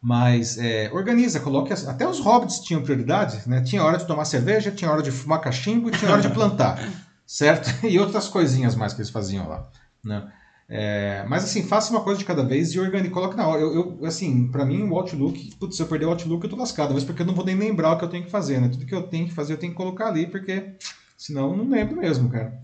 Mas 0.03 0.59
é, 0.59 0.91
organiza, 0.93 1.39
coloque. 1.39 1.73
As, 1.73 1.87
até 1.87 2.09
os 2.09 2.19
hobbits 2.19 2.59
tinham 2.61 2.83
prioridade, 2.83 3.43
né? 3.47 3.61
Tinha 3.63 3.85
hora 3.85 3.99
de 3.99 4.07
tomar 4.07 4.25
cerveja, 4.25 4.73
tinha 4.73 4.91
hora 4.91 5.03
de 5.03 5.13
fumar 5.13 5.41
cachimbo 5.41 5.89
e 5.89 5.93
tinha 5.93 6.11
hora 6.11 6.23
de 6.23 6.31
plantar, 6.31 6.83
certo? 7.25 7.71
E 7.87 7.99
outras 7.99 8.27
coisinhas 8.27 8.75
mais 8.75 8.93
que 8.93 9.01
eles 9.01 9.11
faziam 9.11 9.47
lá, 9.47 9.69
né? 10.05 10.25
É, 10.73 11.25
mas 11.29 11.43
assim, 11.43 11.65
faça 11.65 11.91
uma 11.91 12.01
coisa 12.01 12.21
de 12.21 12.25
cada 12.25 12.45
vez 12.45 12.73
e 12.73 12.79
organize, 12.79 13.11
coloque 13.11 13.37
na 13.37 13.47
hora. 13.47 13.61
Eu, 13.61 13.99
eu 14.01 14.07
assim, 14.07 14.47
para 14.47 14.65
mim 14.65 14.85
o 14.85 14.95
Outlook, 14.95 15.57
putz, 15.59 15.77
se 15.77 15.83
eu 15.83 15.87
perder 15.89 16.07
o 16.07 16.11
Outlook 16.11 16.45
eu 16.45 16.51
tô 16.51 16.55
lascado, 16.55 16.95
mas 16.95 17.03
porque 17.03 17.23
eu 17.23 17.27
não 17.27 17.35
vou 17.35 17.45
nem 17.45 17.57
lembrar 17.57 17.93
o 17.93 17.99
que 17.99 18.05
eu 18.05 18.09
tenho 18.09 18.25
que 18.25 18.31
fazer, 18.31 18.61
né? 18.61 18.69
Tudo 18.69 18.87
que 18.87 18.95
eu 18.95 19.03
tenho 19.03 19.27
que 19.27 19.35
fazer 19.35 19.55
eu 19.55 19.59
tenho 19.59 19.73
que 19.73 19.77
colocar 19.77 20.07
ali, 20.07 20.29
porque 20.29 20.77
senão 21.19 21.51
eu 21.51 21.57
não 21.57 21.69
lembro 21.69 21.97
mesmo, 21.97 22.31
cara. 22.31 22.57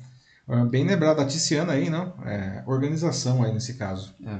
É, 0.49 0.65
bem 0.65 0.85
lembrado 0.85 1.16
da 1.16 1.27
Tiziana 1.27 1.73
aí, 1.73 1.91
não? 1.91 2.15
É, 2.24 2.62
organização 2.65 3.43
aí 3.43 3.53
nesse 3.53 3.74
caso. 3.74 4.15
É. 4.24 4.39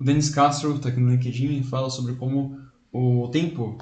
O 0.00 0.04
Denis 0.04 0.30
Castro, 0.30 0.78
tá 0.78 0.88
aqui 0.88 0.98
no 0.98 1.10
LinkedIn, 1.10 1.62
fala 1.64 1.90
sobre 1.90 2.14
como 2.14 2.58
o 2.90 3.28
tempo 3.28 3.76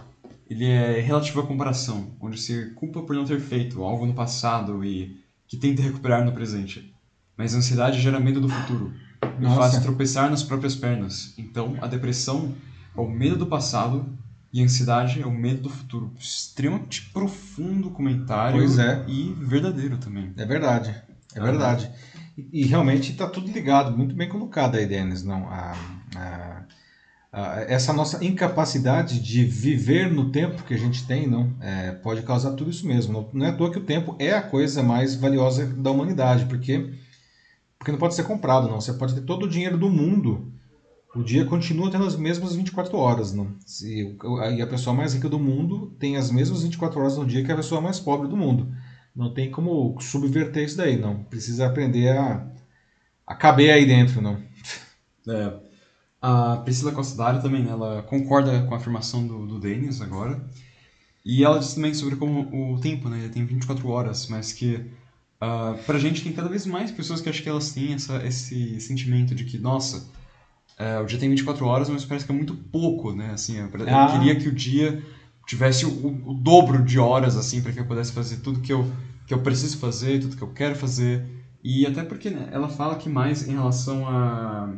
ele 0.49 0.67
é 0.67 1.01
relativo 1.01 1.41
à 1.41 1.47
comparação, 1.47 2.11
onde 2.21 2.41
se 2.41 2.71
culpa 2.75 3.01
por 3.03 3.15
não 3.15 3.25
ter 3.25 3.39
feito 3.39 3.85
algo 3.85 4.05
no 4.05 4.13
passado 4.13 4.85
e 4.85 5.21
que 5.47 5.57
tenta 5.57 5.83
recuperar 5.83 6.25
no 6.25 6.33
presente. 6.33 6.93
mas 7.37 7.55
a 7.55 7.59
ansiedade 7.59 8.01
gera 8.01 8.19
medo 8.19 8.41
do 8.41 8.49
futuro. 8.49 8.93
E 9.23 9.43
Nossa. 9.43 9.57
faz 9.73 9.79
tropeçar 9.83 10.31
nas 10.31 10.43
próprias 10.43 10.75
pernas. 10.75 11.35
Então, 11.37 11.77
a 11.81 11.87
depressão 11.87 12.55
é 12.97 13.01
o 13.01 13.09
medo 13.09 13.37
do 13.37 13.47
passado 13.47 14.07
e 14.53 14.61
a 14.61 14.65
ansiedade 14.65 15.21
é 15.23 15.27
o 15.27 15.31
medo 15.31 15.63
do 15.63 15.69
futuro. 15.71 16.11
Extremamente 16.19 17.03
profundo 17.13 17.91
comentário 17.91 18.59
Pois 18.59 18.79
é. 18.79 19.05
e 19.09 19.35
verdadeiro 19.41 19.97
também. 19.99 20.33
É 20.37 20.45
verdade, 20.45 20.95
é 21.35 21.41
verdade. 21.41 21.91
E, 22.37 22.63
e 22.63 22.67
realmente 22.67 23.13
está 23.13 23.27
tudo 23.29 23.51
ligado, 23.51 23.97
muito 23.97 24.15
bem 24.15 24.29
colocado 24.29 24.77
aí, 24.77 24.87
Denis. 24.87 25.23
Não, 25.23 25.49
a, 25.49 25.75
a- 26.17 26.63
a- 27.33 27.61
essa 27.69 27.93
nossa 27.93 28.25
incapacidade 28.25 29.21
de 29.21 29.45
viver 29.45 30.11
no 30.11 30.31
tempo 30.31 30.63
que 30.65 30.75
a 30.75 30.79
gente 30.79 31.07
tem, 31.07 31.29
não, 31.29 31.53
é, 31.61 31.93
pode 31.93 32.23
causar 32.23 32.53
tudo 32.53 32.71
isso 32.71 32.87
mesmo. 32.87 33.13
Não, 33.13 33.29
não 33.33 33.47
é 33.47 33.51
à 33.51 33.53
toa 33.53 33.71
que 33.71 33.79
o 33.79 33.85
tempo 33.85 34.17
é 34.19 34.33
a 34.33 34.43
coisa 34.43 34.83
mais 34.83 35.15
valiosa 35.15 35.67
da 35.67 35.91
humanidade, 35.91 36.47
porque 36.47 36.93
porque 37.81 37.91
não 37.91 37.99
pode 37.99 38.15
ser 38.15 38.25
comprado, 38.25 38.69
não. 38.69 38.79
Você 38.79 38.93
pode 38.93 39.15
ter 39.15 39.23
todo 39.23 39.45
o 39.45 39.49
dinheiro 39.49 39.79
do 39.79 39.89
mundo, 39.89 40.53
o 41.17 41.23
dia 41.23 41.47
continua 41.47 41.91
tendo 41.91 42.05
as 42.05 42.15
mesmas 42.15 42.55
24 42.55 42.95
horas, 42.99 43.33
não. 43.33 43.57
Se, 43.65 44.17
e 44.55 44.61
a 44.61 44.67
pessoa 44.67 44.95
mais 44.95 45.15
rica 45.15 45.31
do 45.31 45.39
mundo 45.39 45.91
tem 45.99 46.19
as 46.19 46.31
mesmas 46.31 46.63
24 46.63 47.01
horas 47.01 47.17
no 47.17 47.25
dia 47.25 47.43
que 47.43 47.51
a 47.51 47.57
pessoa 47.57 47.81
mais 47.81 47.99
pobre 47.99 48.29
do 48.29 48.37
mundo. 48.37 48.71
Não 49.17 49.33
tem 49.33 49.51
como 49.51 49.99
subverter 49.99 50.63
isso 50.63 50.77
daí, 50.77 50.99
não. 50.99 51.25
Precisa 51.25 51.67
aprender 51.67 52.11
a, 52.11 52.47
a 53.27 53.35
caber 53.35 53.73
aí 53.73 53.87
dentro, 53.87 54.21
não. 54.21 54.39
É, 55.29 55.53
a 56.21 56.57
Priscila 56.57 56.93
Costa 56.93 57.17
Dário 57.17 57.43
também, 57.43 57.69
ela 57.69 58.03
concorda 58.03 58.63
com 58.63 58.75
a 58.75 58.79
afirmação 58.79 59.27
do, 59.27 59.47
do 59.47 59.61
Denis 59.61 60.01
agora. 60.01 60.43
E 61.25 61.45
ela 61.45 61.59
diz 61.59 61.75
também 61.75 61.93
sobre 61.93 62.17
como 62.17 62.73
o 62.73 62.81
tempo, 62.81 63.09
né, 63.11 63.19
ele 63.19 63.29
tem 63.29 63.45
24 63.45 63.87
horas, 63.87 64.27
mas 64.29 64.51
que 64.53 64.91
ah, 65.41 65.75
pra 65.87 65.99
gente 65.99 66.23
tem 66.23 66.33
cada 66.33 66.49
vez 66.49 66.67
mais 66.67 66.91
pessoas 66.91 67.21
que 67.21 67.29
acham 67.29 67.43
que 67.43 67.49
elas 67.49 67.73
têm 67.73 67.95
essa, 67.95 68.25
esse 68.27 68.81
sentimento 68.81 69.35
de 69.35 69.45
que, 69.45 69.59
nossa, 69.59 70.09
é, 70.79 70.99
o 71.01 71.07
dia 71.07 71.19
tem 71.19 71.31
24 71.31 71.67
horas, 71.67 71.89
mas 71.89 72.05
parece 72.05 72.27
que 72.27 72.33
é 72.33 72.35
muito 72.35 72.55
pouco, 72.55 73.13
né, 73.13 73.31
assim, 73.33 73.59
eu, 73.59 73.69
eu 73.69 73.97
Ah. 73.97 74.13
queria 74.13 74.37
que 74.37 74.49
o 74.49 74.53
dia 74.53 75.03
tivesse 75.47 75.85
o, 75.87 76.31
o 76.31 76.35
dobro 76.35 76.85
de 76.85 76.99
horas, 76.99 77.37
assim, 77.37 77.61
para 77.61 77.73
que 77.73 77.81
eu 77.81 77.87
pudesse 77.87 78.13
fazer 78.13 78.39
tudo 78.39 78.61
que 78.61 78.73
eu, 78.73 78.91
que 79.27 79.35
eu 79.35 79.41
preciso 79.43 79.79
fazer, 79.79 80.21
tudo 80.21 80.37
que 80.37 80.43
eu 80.43 80.53
quero 80.53 80.77
fazer. 80.77 81.25
E 81.63 81.87
até 81.87 82.03
porque 82.03 82.31
né, 82.31 82.49
ela 82.53 82.69
fala 82.69 82.97
que 82.97 83.09
mais 83.09 83.47
em 83.47 83.53
relação 83.53 84.09
a 84.09 84.73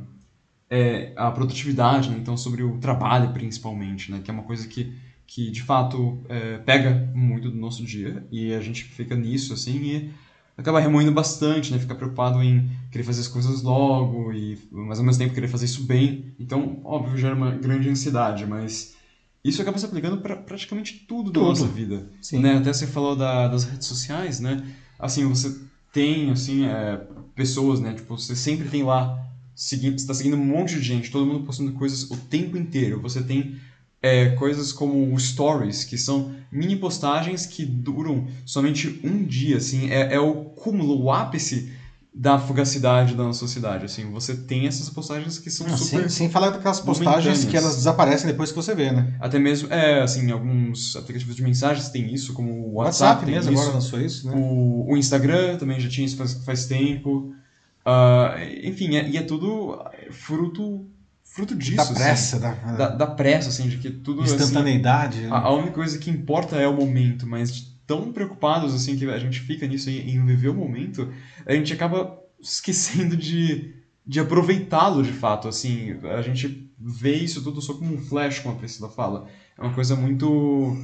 é, 0.70 1.12
a 1.16 1.30
produtividade, 1.30 2.09
né? 2.09 2.16
então 2.18 2.34
sobre 2.36 2.62
o 2.62 2.78
trabalho 2.78 3.32
principalmente, 3.32 4.10
né? 4.10 4.20
que 4.24 4.30
é 4.30 4.34
uma 4.34 4.43
coisa 4.44 4.66
que, 4.66 4.90
que 5.26 5.51
de 5.51 5.62
fato 5.62 6.24
é, 6.30 6.56
pega 6.59 7.10
muito 7.14 7.51
do 7.51 7.56
nosso 7.59 7.84
dia 7.84 8.26
e 8.32 8.55
a 8.55 8.60
gente 8.60 8.84
fica 8.84 9.14
nisso 9.14 9.52
assim 9.52 9.76
e 9.82 10.10
acaba 10.57 10.81
remoendo 10.81 11.12
bastante, 11.12 11.73
né? 11.73 11.79
fica 11.79 11.95
preocupado 11.95 12.43
em 12.43 12.70
querer 12.91 13.05
fazer 13.05 13.20
as 13.20 13.29
coisas 13.29 13.62
logo 13.62 14.33
e 14.33 14.59
mas 14.70 14.99
ao 14.99 15.05
mesmo 15.05 15.19
tempo 15.20 15.35
querer 15.35 15.49
fazer 15.49 15.65
isso 15.65 15.85
bem, 15.85 16.35
então 16.39 16.81
óbvio 16.85 17.16
gera 17.16 17.35
uma 17.35 17.51
grande 17.53 17.89
ansiedade, 17.89 18.47
mas 18.47 18.95
isso 19.45 19.61
acaba 19.61 19.79
se 19.79 19.85
aplicando 19.85 20.19
para 20.19 20.37
praticamente 20.37 21.05
tudo 21.09 21.31
da 21.31 21.41
Tudo. 21.41 21.49
nossa 21.49 21.66
vida, 21.66 22.09
Sim. 22.20 22.39
né? 22.41 22.59
Até 22.59 22.73
você 22.73 22.87
falou 22.87 23.16
da, 23.16 23.49
das 23.49 23.65
redes 23.65 23.89
sociais, 23.89 24.39
né? 24.39 24.65
Assim, 24.99 25.27
você 25.27 25.53
tem, 25.93 26.31
assim, 26.31 26.65
é, 26.65 26.97
pessoas, 27.35 27.81
né? 27.81 27.93
Tipo, 27.93 28.16
você 28.16 28.37
sempre 28.37 28.69
tem 28.69 28.85
lá, 28.85 29.27
seguindo, 29.55 29.99
você 29.99 30.07
tá 30.07 30.15
seguindo 30.15 30.37
um 30.37 30.45
monte 30.45 30.77
de 30.77 30.83
gente, 30.83 31.11
todo 31.11 31.27
mundo 31.27 31.45
postando 31.45 31.73
coisas 31.73 32.09
o 32.09 32.16
tempo 32.16 32.57
inteiro. 32.57 33.01
Você 33.01 33.20
tem 33.23 33.57
é, 34.03 34.31
coisas 34.31 34.73
como 34.73 35.15
os 35.15 35.29
stories, 35.29 35.85
que 35.85 35.97
são 35.97 36.35
mini 36.51 36.77
postagens 36.77 37.47
que 37.47 37.65
duram 37.65 38.27
somente 38.45 39.01
um 39.05 39.24
dia, 39.24 39.57
assim. 39.59 39.89
É, 39.89 40.15
é 40.15 40.20
o 40.20 40.35
cúmulo, 40.45 41.01
o 41.01 41.12
ápice 41.12 41.73
da 42.15 42.39
fugacidade 42.39 43.15
da 43.15 43.23
nossa 43.23 43.39
sociedade, 43.39 43.87
assim. 43.87 44.11
Você 44.11 44.35
tem 44.35 44.66
essas 44.66 44.91
postagens 44.91 45.39
que 45.39 45.49
são 45.51 45.66
Não, 45.66 45.79
super... 45.79 46.01
sem, 46.01 46.09
sem 46.09 46.31
falar 46.31 46.51
daquelas 46.51 46.81
postagens 46.81 47.45
que 47.45 47.57
elas 47.57 47.77
desaparecem 47.77 48.27
depois 48.27 48.51
que 48.51 48.57
você 48.57 48.74
vê, 48.74 48.93
né? 48.93 49.15
Até 49.19 49.39
mesmo, 49.39 49.73
é, 49.73 50.03
assim, 50.03 50.31
alguns 50.31 50.95
aplicativos 50.95 51.35
de 51.35 51.43
mensagens 51.43 51.89
tem 51.89 52.12
isso, 52.12 52.35
como 52.35 52.53
o 52.53 52.73
WhatsApp, 52.74 53.05
WhatsApp 53.05 53.24
tem 53.24 53.35
mesmo 53.35 53.53
isso. 53.53 53.62
agora 53.62 53.74
lançou 53.77 54.01
isso, 54.01 54.29
né? 54.29 54.35
O, 54.37 54.93
o 54.93 54.97
Instagram 54.97 55.57
também 55.57 55.81
já 55.81 55.89
tinha 55.89 56.05
isso 56.05 56.16
faz, 56.16 56.35
faz 56.45 56.66
tempo. 56.66 57.33
Ah, 57.85 58.37
enfim, 58.62 58.95
é- 58.97 59.09
e 59.09 59.16
é 59.16 59.23
tudo 59.23 59.83
fruto, 60.11 60.87
fruto 61.32 61.54
disso. 61.54 61.76
da 61.76 61.82
assim. 61.82 61.94
pressa, 61.94 62.38
da, 62.38 62.52
da, 62.52 62.88
da 62.90 63.06
pressa, 63.06 63.48
assim, 63.48 63.68
de 63.68 63.78
que 63.78 63.90
tudo 63.90 64.22
assim, 64.22 64.34
instantaneidade. 64.34 65.26
a, 65.30 65.38
a 65.38 65.52
única 65.52 65.72
coisa 65.72 65.98
que 65.98 66.10
importa 66.10 66.56
é 66.56 66.68
o 66.68 66.76
momento, 66.76 67.26
mas 67.26 67.54
de 67.54 67.72
tão 67.86 68.12
preocupados 68.12 68.74
assim 68.74 68.96
que 68.96 69.04
a 69.06 69.18
gente 69.18 69.40
fica 69.40 69.66
nisso 69.66 69.90
em, 69.90 70.10
em 70.10 70.24
viver 70.24 70.50
o 70.50 70.54
momento, 70.54 71.12
a 71.44 71.52
gente 71.52 71.72
acaba 71.72 72.18
esquecendo 72.40 73.16
de, 73.16 73.74
de 74.06 74.20
aproveitá-lo 74.20 75.02
de 75.02 75.12
fato, 75.12 75.48
assim, 75.48 75.96
a 76.16 76.22
gente 76.22 76.70
vê 76.78 77.14
isso 77.14 77.42
tudo 77.42 77.60
só 77.60 77.74
como 77.74 77.94
um 77.94 78.00
flash, 78.00 78.40
como 78.40 78.54
a 78.54 78.59
Priscila 78.59 78.88
fala. 78.88 79.28
É 79.56 79.62
uma 79.62 79.72
coisa 79.72 79.96
muito 79.96 80.76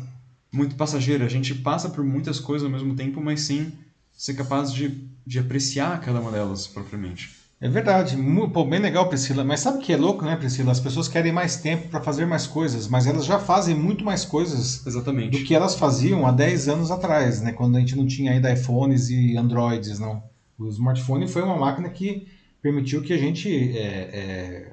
muito 0.51 0.77
passageira, 0.77 1.27
a 1.27 1.29
gente 1.29 1.55
passa 1.55 1.91
por 1.91 2.03
muitas 2.03 2.41
coisas 2.41 2.65
ao 2.65 2.73
mesmo 2.73 2.95
tempo, 2.95 3.21
mas 3.21 3.43
sem 3.43 3.71
ser 4.17 4.33
capaz 4.33 4.73
de, 4.73 5.07
de 5.27 5.39
apreciar 5.39 6.01
cada 6.01 6.21
uma 6.21 6.33
delas 6.33 6.67
propriamente. 6.67 7.38
É 7.61 7.69
verdade, 7.69 8.17
pô, 8.53 8.65
bem 8.65 8.79
legal, 8.79 9.09
Priscila. 9.09 9.43
Mas 9.43 9.61
sabe 9.61 9.79
o 9.79 9.81
que 9.81 9.93
é 9.93 9.97
louco, 9.97 10.25
né, 10.25 10.37
Priscila? 10.37 10.71
As 10.71 10.79
pessoas 10.79 11.09
querem 11.09 11.33
mais 11.33 11.57
tempo 11.57 11.89
para 11.89 12.01
fazer 12.01 12.25
mais 12.25 12.47
coisas, 12.47 12.87
mas 12.87 13.09
elas 13.09 13.25
já 13.25 13.41
fazem 13.41 13.75
muito 13.75 14.05
mais 14.05 14.25
coisas 14.25 14.87
Exatamente. 14.87 15.37
do 15.37 15.45
que 15.45 15.57
elas 15.57 15.75
faziam 15.75 16.25
há 16.25 16.31
10 16.31 16.69
anos 16.69 16.91
atrás, 16.93 17.43
né? 17.43 17.53
Quando 17.53 17.77
a 17.77 17.81
gente 17.81 17.97
não 17.97 18.07
tinha 18.07 18.31
ainda 18.31 18.53
iPhones 18.53 19.11
e 19.11 19.37
Androids, 19.37 19.99
não. 19.99 20.23
O 20.57 20.69
smartphone 20.69 21.27
foi 21.27 21.43
uma 21.43 21.57
máquina 21.57 21.89
que 21.89 22.29
permitiu 22.63 23.03
que 23.03 23.13
a 23.13 23.19
gente 23.19 23.77
é, 23.77 24.71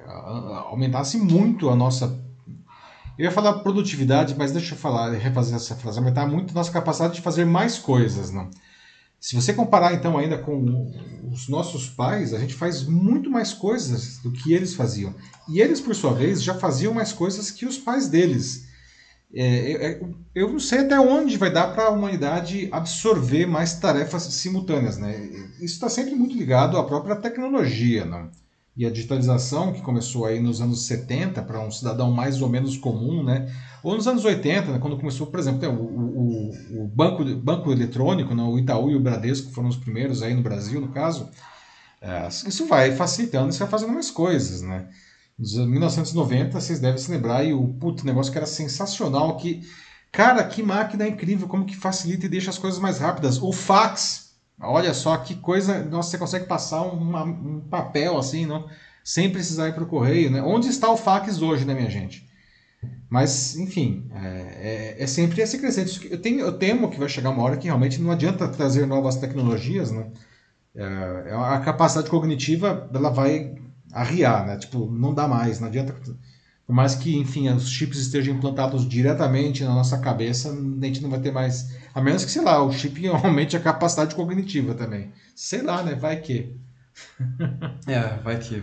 aumentasse 0.68 1.18
muito 1.18 1.68
a 1.68 1.74
nossa. 1.74 2.24
Eu 3.18 3.24
ia 3.24 3.32
falar 3.32 3.54
produtividade, 3.60 4.36
mas 4.38 4.52
deixa 4.52 4.74
eu 4.74 4.78
falar, 4.78 5.10
refazer 5.12 5.56
essa 5.56 5.74
frase. 5.74 5.98
Aumentar 5.98 6.26
muito 6.26 6.52
a 6.52 6.54
nossa 6.54 6.70
capacidade 6.70 7.14
de 7.14 7.20
fazer 7.20 7.44
mais 7.44 7.78
coisas, 7.78 8.30
não. 8.30 8.48
Se 9.20 9.34
você 9.34 9.52
comparar 9.52 9.94
então 9.94 10.16
ainda 10.16 10.38
com 10.38 10.92
os 11.32 11.48
nossos 11.48 11.88
pais, 11.88 12.32
a 12.32 12.38
gente 12.38 12.54
faz 12.54 12.84
muito 12.84 13.30
mais 13.30 13.52
coisas 13.52 14.18
do 14.18 14.30
que 14.30 14.52
eles 14.52 14.74
faziam. 14.74 15.14
E 15.48 15.60
eles, 15.60 15.80
por 15.80 15.94
sua 15.94 16.12
vez, 16.12 16.42
já 16.42 16.54
faziam 16.54 16.94
mais 16.94 17.12
coisas 17.12 17.50
que 17.50 17.66
os 17.66 17.78
pais 17.78 18.08
deles. 18.08 18.66
É, 19.34 19.44
é, 19.44 19.92
é, 19.92 20.00
eu 20.34 20.52
não 20.52 20.60
sei 20.60 20.80
até 20.80 20.98
onde 21.00 21.36
vai 21.36 21.52
dar 21.52 21.74
para 21.74 21.86
a 21.86 21.90
humanidade 21.90 22.68
absorver 22.70 23.46
mais 23.46 23.74
tarefas 23.74 24.22
simultâneas. 24.22 24.96
Né? 24.96 25.28
Isso 25.60 25.74
está 25.74 25.88
sempre 25.88 26.14
muito 26.14 26.36
ligado 26.36 26.78
à 26.78 26.84
própria 26.84 27.16
tecnologia. 27.16 28.04
Né? 28.04 28.28
E 28.76 28.84
a 28.84 28.90
digitalização, 28.90 29.72
que 29.72 29.80
começou 29.80 30.26
aí 30.26 30.38
nos 30.38 30.60
anos 30.60 30.86
70 30.86 31.42
para 31.42 31.60
um 31.60 31.70
cidadão 31.70 32.10
mais 32.10 32.42
ou 32.42 32.48
menos 32.48 32.76
comum, 32.76 33.22
né? 33.22 33.50
ou 33.86 33.94
nos 33.94 34.08
anos 34.08 34.24
80, 34.24 34.72
né, 34.72 34.78
quando 34.80 34.96
começou, 34.96 35.28
por 35.28 35.38
exemplo, 35.38 35.68
o, 35.70 36.50
o, 36.80 36.82
o 36.82 36.88
banco, 36.88 37.24
banco 37.36 37.70
eletrônico, 37.70 38.34
né, 38.34 38.42
o 38.42 38.58
Itaú 38.58 38.90
e 38.90 38.96
o 38.96 39.00
Bradesco 39.00 39.52
foram 39.52 39.68
os 39.68 39.76
primeiros 39.76 40.24
aí 40.24 40.34
no 40.34 40.42
Brasil, 40.42 40.80
no 40.80 40.88
caso. 40.88 41.30
É, 42.00 42.26
isso 42.26 42.66
vai 42.66 42.96
facilitando, 42.96 43.50
isso 43.50 43.60
vai 43.60 43.68
fazendo 43.68 43.92
mais 43.92 44.10
coisas, 44.10 44.60
né? 44.60 44.88
Nos 45.38 45.56
anos 45.56 45.70
1990, 45.70 46.60
vocês 46.60 46.80
devem 46.80 46.98
se 46.98 47.12
lembrar, 47.12 47.44
e 47.44 47.52
o 47.52 47.68
puto 47.74 48.04
negócio 48.04 48.32
que 48.32 48.38
era 48.38 48.46
sensacional, 48.46 49.36
que, 49.36 49.62
cara, 50.10 50.42
que 50.42 50.64
máquina 50.64 51.06
incrível, 51.06 51.46
como 51.46 51.64
que 51.64 51.76
facilita 51.76 52.26
e 52.26 52.28
deixa 52.28 52.50
as 52.50 52.58
coisas 52.58 52.80
mais 52.80 52.98
rápidas. 52.98 53.40
O 53.40 53.52
fax, 53.52 54.25
olha 54.60 54.92
só 54.94 55.16
que 55.18 55.34
coisa, 55.36 55.84
nossa, 55.84 56.10
você 56.10 56.18
consegue 56.18 56.46
passar 56.46 56.82
uma- 56.82 57.24
um 57.24 57.60
papel 57.68 58.18
assim, 58.18 58.46
não, 58.46 58.68
sem 59.04 59.30
precisar 59.30 59.68
ir 59.68 59.74
para 59.74 59.84
o 59.84 59.86
correio, 59.86 60.30
né? 60.30 60.42
Onde 60.42 60.68
está 60.68 60.90
o 60.90 60.96
fax 60.96 61.40
hoje, 61.42 61.64
né, 61.64 61.74
minha 61.74 61.90
gente? 61.90 62.26
Mas, 63.08 63.56
enfim, 63.56 64.08
é, 64.14 64.96
é- 64.98 65.02
é 65.04 65.06
sempre 65.06 65.40
esse 65.42 65.58
crescente. 65.58 66.08
Eu, 66.10 66.20
tenho, 66.20 66.40
eu 66.40 66.52
temo 66.58 66.90
que 66.90 66.98
vai 66.98 67.08
chegar 67.08 67.30
uma 67.30 67.42
hora 67.42 67.56
que 67.56 67.66
realmente 67.66 68.00
não 68.00 68.10
adianta 68.10 68.48
trazer 68.48 68.86
novas 68.86 69.16
tecnologias, 69.16 69.90
né? 69.92 70.10
É, 70.74 71.32
a 71.34 71.60
capacidade 71.60 72.10
cognitiva 72.10 72.88
ela 72.94 73.10
vai 73.10 73.54
arriar, 73.92 74.46
né? 74.46 74.58
Tipo, 74.58 74.90
não 74.90 75.14
dá 75.14 75.28
mais, 75.28 75.60
não 75.60 75.68
adianta. 75.68 75.94
Por 76.66 76.74
mais 76.74 76.96
que, 76.96 77.16
enfim, 77.16 77.48
os 77.48 77.68
chips 77.70 77.98
estejam 77.98 78.34
implantados 78.34 78.88
diretamente 78.88 79.62
na 79.62 79.72
nossa 79.72 79.98
cabeça, 79.98 80.50
a 80.50 80.84
gente 80.84 81.00
não 81.00 81.08
vai 81.08 81.20
ter 81.20 81.30
mais. 81.30 81.76
A 81.94 82.00
menos 82.00 82.24
que, 82.24 82.30
sei 82.30 82.42
lá, 82.42 82.60
o 82.60 82.72
chip 82.72 83.06
aumente 83.06 83.56
a 83.56 83.60
capacidade 83.60 84.16
cognitiva 84.16 84.74
também. 84.74 85.12
Sei 85.34 85.62
lá, 85.62 85.82
né? 85.82 85.94
Vai 85.94 86.16
que. 86.16 86.56
É, 87.86 88.16
vai 88.22 88.38
que. 88.38 88.62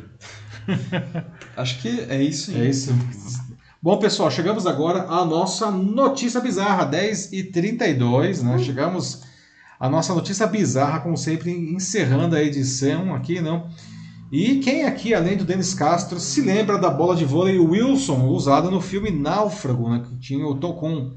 Acho 1.56 1.80
que 1.82 2.02
é 2.10 2.22
isso. 2.22 2.52
É 2.52 2.68
isso. 2.68 2.94
Bom, 3.82 3.98
pessoal, 3.98 4.32
chegamos 4.32 4.66
agora 4.66 5.04
à 5.04 5.24
nossa 5.24 5.70
notícia 5.70 6.42
bizarra, 6.42 6.86
10 6.86 7.32
e 7.32 7.44
32, 7.44 8.42
né? 8.42 8.58
Chegamos 8.58 9.24
à 9.80 9.90
nossa 9.90 10.14
notícia 10.14 10.48
bizarra, 10.48 11.02
como 11.02 11.16
sempre, 11.16 11.52
encerrando 11.52 12.36
a 12.36 12.42
edição 12.42 13.14
aqui, 13.14 13.40
não? 13.40 13.70
E 14.34 14.58
quem 14.58 14.84
aqui, 14.84 15.14
além 15.14 15.38
do 15.38 15.44
Denis 15.44 15.76
Castro, 15.76 16.20
se 16.20 16.42
lembra 16.42 16.80
da 16.80 16.90
bola 16.90 17.16
de 17.16 17.24
vôlei 17.24 17.60
Wilson, 17.60 18.30
usada 18.30 18.72
no 18.72 18.82
filme 18.82 19.12
Náufrago, 19.12 19.88
né? 19.88 20.04
Que 20.04 20.16
tinha 20.16 20.44
o 20.48 20.56
Tom 20.56 20.74
com, 20.74 21.12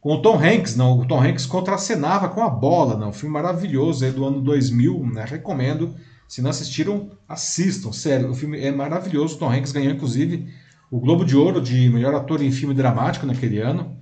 com 0.00 0.14
o 0.14 0.22
Tom 0.22 0.38
Hanks, 0.38 0.74
não? 0.74 0.98
O 0.98 1.06
Tom 1.06 1.22
Hanks 1.22 1.44
contracenava 1.44 2.30
com 2.30 2.42
a 2.42 2.48
bola, 2.48 2.96
não? 2.96 3.10
Um 3.10 3.12
filme 3.12 3.34
maravilhoso 3.34 4.02
aí 4.02 4.10
do 4.10 4.24
ano 4.24 4.40
2000, 4.40 4.98
né? 5.12 5.26
Recomendo. 5.28 5.94
Se 6.26 6.40
não 6.40 6.48
assistiram, 6.48 7.10
assistam. 7.28 7.92
Sério, 7.92 8.30
o 8.30 8.34
filme 8.34 8.58
é 8.58 8.72
maravilhoso. 8.72 9.36
Tom 9.36 9.52
Hanks 9.52 9.70
ganhou, 9.70 9.92
inclusive, 9.92 10.48
o 10.90 10.98
Globo 10.98 11.22
de 11.22 11.36
Ouro 11.36 11.60
de 11.60 11.90
melhor 11.90 12.14
ator 12.14 12.40
em 12.40 12.50
filme 12.50 12.72
dramático 12.72 13.26
naquele 13.26 13.58
ano. 13.58 13.94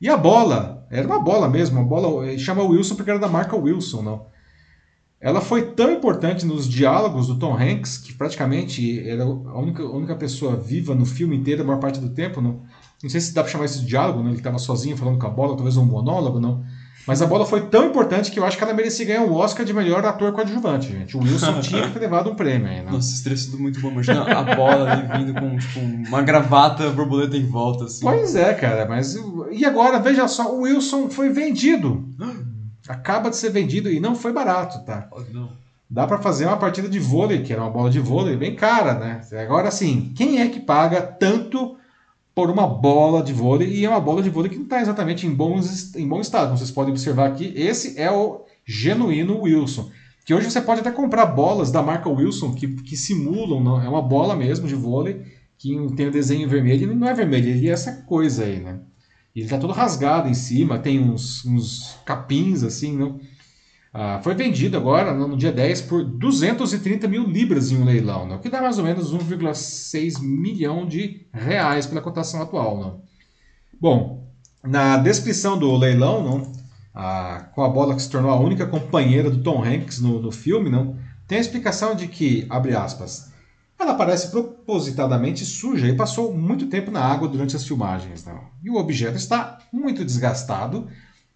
E 0.00 0.08
a 0.08 0.16
bola, 0.16 0.86
era 0.90 1.06
uma 1.06 1.20
bola 1.20 1.46
mesmo, 1.46 1.78
uma 1.78 1.86
bola, 1.86 2.38
chama 2.38 2.62
Wilson 2.62 2.94
porque 2.94 3.10
era 3.10 3.20
da 3.20 3.28
marca 3.28 3.54
Wilson, 3.54 4.00
não. 4.00 4.37
Ela 5.20 5.40
foi 5.40 5.72
tão 5.72 5.90
importante 5.90 6.46
nos 6.46 6.68
diálogos 6.68 7.26
do 7.26 7.38
Tom 7.38 7.56
Hanks 7.56 7.98
que 7.98 8.12
praticamente 8.12 9.00
era 9.08 9.24
a 9.24 9.58
única, 9.58 9.82
a 9.82 9.90
única 9.90 10.14
pessoa 10.14 10.56
viva 10.56 10.94
no 10.94 11.04
filme 11.04 11.36
inteiro 11.36 11.62
a 11.62 11.64
maior 11.64 11.80
parte 11.80 11.98
do 11.98 12.10
tempo, 12.10 12.40
não. 12.40 12.62
Não 13.02 13.10
sei 13.10 13.20
se 13.20 13.34
dá 13.34 13.42
para 13.42 13.50
chamar 13.50 13.64
isso 13.64 13.80
de 13.80 13.86
diálogo, 13.86 14.22
né? 14.22 14.30
ele 14.30 14.38
estava 14.38 14.58
sozinho 14.58 14.96
falando 14.96 15.18
com 15.18 15.26
a 15.26 15.30
bola, 15.30 15.54
talvez 15.54 15.76
um 15.76 15.84
monólogo, 15.84 16.38
não. 16.38 16.64
Mas 17.08 17.22
a 17.22 17.26
bola 17.26 17.46
foi 17.46 17.62
tão 17.62 17.86
importante 17.86 18.30
que 18.30 18.38
eu 18.38 18.44
acho 18.44 18.58
que 18.58 18.62
ela 18.62 18.74
merecia 18.74 19.06
ganhar 19.06 19.22
o 19.22 19.30
um 19.30 19.34
Oscar 19.34 19.64
de 19.64 19.72
melhor 19.72 20.04
ator 20.04 20.30
coadjuvante, 20.30 20.92
gente. 20.92 21.16
O 21.16 21.20
Wilson 21.20 21.58
tinha 21.62 21.86
que 21.86 21.92
ter 21.94 22.00
levado 22.00 22.30
um 22.30 22.34
prêmio 22.34 22.68
aí, 22.68 22.82
né? 22.82 22.90
Nossa, 22.90 23.08
isso 23.08 23.22
teria 23.22 23.38
sido 23.38 23.58
muito 23.58 23.80
bom. 23.80 23.90
Imagina 23.90 24.24
a 24.24 24.54
bola 24.54 24.92
ali 24.92 25.24
vindo 25.24 25.40
com 25.40 25.56
tipo, 25.56 25.80
uma 25.80 26.20
gravata 26.20 26.90
borboleta 26.90 27.34
em 27.34 27.46
volta, 27.46 27.84
assim. 27.84 28.02
Pois 28.02 28.36
é, 28.36 28.52
cara, 28.52 28.86
mas. 28.86 29.18
E 29.50 29.64
agora, 29.64 29.98
veja 29.98 30.28
só, 30.28 30.54
o 30.54 30.60
Wilson 30.60 31.08
foi 31.08 31.30
vendido. 31.30 32.06
Acaba 32.88 33.30
de 33.30 33.36
ser 33.36 33.50
vendido 33.50 33.90
e 33.90 34.00
não 34.00 34.14
foi 34.14 34.32
barato, 34.32 34.84
tá? 34.84 35.08
Não. 35.32 35.50
Dá 35.90 36.06
para 36.06 36.18
fazer 36.18 36.46
uma 36.46 36.56
partida 36.56 36.88
de 36.88 36.98
vôlei, 36.98 37.42
que 37.42 37.52
era 37.52 37.62
uma 37.62 37.70
bola 37.70 37.90
de 37.90 37.98
vôlei 37.98 38.36
bem 38.36 38.54
cara, 38.54 38.94
né? 38.94 39.20
Agora, 39.40 39.68
assim, 39.68 40.12
quem 40.14 40.40
é 40.40 40.48
que 40.48 40.60
paga 40.60 41.00
tanto 41.00 41.76
por 42.34 42.50
uma 42.50 42.66
bola 42.66 43.22
de 43.22 43.32
vôlei, 43.32 43.68
e 43.68 43.84
é 43.84 43.88
uma 43.88 44.00
bola 44.00 44.22
de 44.22 44.30
vôlei 44.30 44.50
que 44.50 44.56
não 44.56 44.64
está 44.64 44.80
exatamente 44.80 45.26
em, 45.26 45.34
bons, 45.34 45.94
em 45.96 46.06
bom 46.06 46.20
estado. 46.20 46.46
Como 46.46 46.58
vocês 46.58 46.70
podem 46.70 46.92
observar 46.92 47.26
aqui, 47.26 47.52
esse 47.56 47.98
é 47.98 48.10
o 48.10 48.44
genuíno 48.64 49.40
Wilson. 49.40 49.90
Que 50.24 50.34
hoje 50.34 50.50
você 50.50 50.60
pode 50.60 50.80
até 50.80 50.90
comprar 50.90 51.26
bolas 51.26 51.72
da 51.72 51.82
marca 51.82 52.08
Wilson 52.08 52.54
que, 52.54 52.68
que 52.68 52.96
simulam, 52.96 53.60
não, 53.60 53.82
é 53.82 53.88
uma 53.88 54.02
bola 54.02 54.36
mesmo 54.36 54.68
de 54.68 54.74
vôlei, 54.74 55.22
que 55.56 55.74
tem 55.96 56.06
o 56.06 56.12
desenho 56.12 56.48
vermelho, 56.48 56.84
e 56.84 56.94
não 56.94 57.08
é 57.08 57.14
vermelho, 57.14 57.48
ele 57.48 57.68
é 57.68 57.72
essa 57.72 58.02
coisa 58.02 58.44
aí, 58.44 58.60
né? 58.60 58.78
Ele 59.38 59.44
está 59.44 59.58
todo 59.58 59.72
rasgado 59.72 60.28
em 60.28 60.34
cima, 60.34 60.78
tem 60.78 61.00
uns, 61.00 61.44
uns 61.44 61.96
capins 62.04 62.62
assim, 62.62 62.96
não? 62.96 63.20
Ah, 63.92 64.20
foi 64.22 64.34
vendido 64.34 64.76
agora, 64.76 65.14
no 65.14 65.36
dia 65.36 65.50
10, 65.50 65.82
por 65.82 66.04
230 66.04 67.08
mil 67.08 67.24
libras 67.24 67.72
em 67.72 67.76
um 67.76 67.84
leilão, 67.84 68.26
né? 68.26 68.36
o 68.36 68.38
que 68.38 68.50
dá 68.50 68.60
mais 68.60 68.78
ou 68.78 68.84
menos 68.84 69.14
1,6 69.14 70.20
milhão 70.20 70.86
de 70.86 71.26
reais 71.32 71.86
pela 71.86 72.02
cotação 72.02 72.42
atual. 72.42 72.78
Não? 72.78 73.00
Bom, 73.80 74.28
na 74.62 74.98
descrição 74.98 75.58
do 75.58 75.74
leilão, 75.76 76.22
não, 76.22 76.52
ah, 76.94 77.48
com 77.54 77.64
a 77.64 77.68
bola 77.68 77.94
que 77.94 78.02
se 78.02 78.10
tornou 78.10 78.30
a 78.30 78.38
única 78.38 78.66
companheira 78.66 79.30
do 79.30 79.42
Tom 79.42 79.64
Hanks 79.64 80.00
no, 80.00 80.20
no 80.20 80.30
filme, 80.30 80.68
não, 80.68 80.96
tem 81.26 81.38
a 81.38 81.40
explicação 81.40 81.94
de 81.94 82.08
que, 82.08 82.46
abre 82.50 82.74
aspas, 82.74 83.32
ela 83.78 83.94
parece 83.94 84.28
propositadamente 84.30 85.44
suja 85.44 85.86
e 85.86 85.96
passou 85.96 86.34
muito 86.34 86.66
tempo 86.66 86.90
na 86.90 87.00
água 87.00 87.28
durante 87.28 87.54
as 87.54 87.64
filmagens. 87.64 88.24
Não? 88.24 88.40
E 88.62 88.68
o 88.68 88.76
objeto 88.76 89.16
está 89.16 89.58
muito 89.72 90.04
desgastado, 90.04 90.88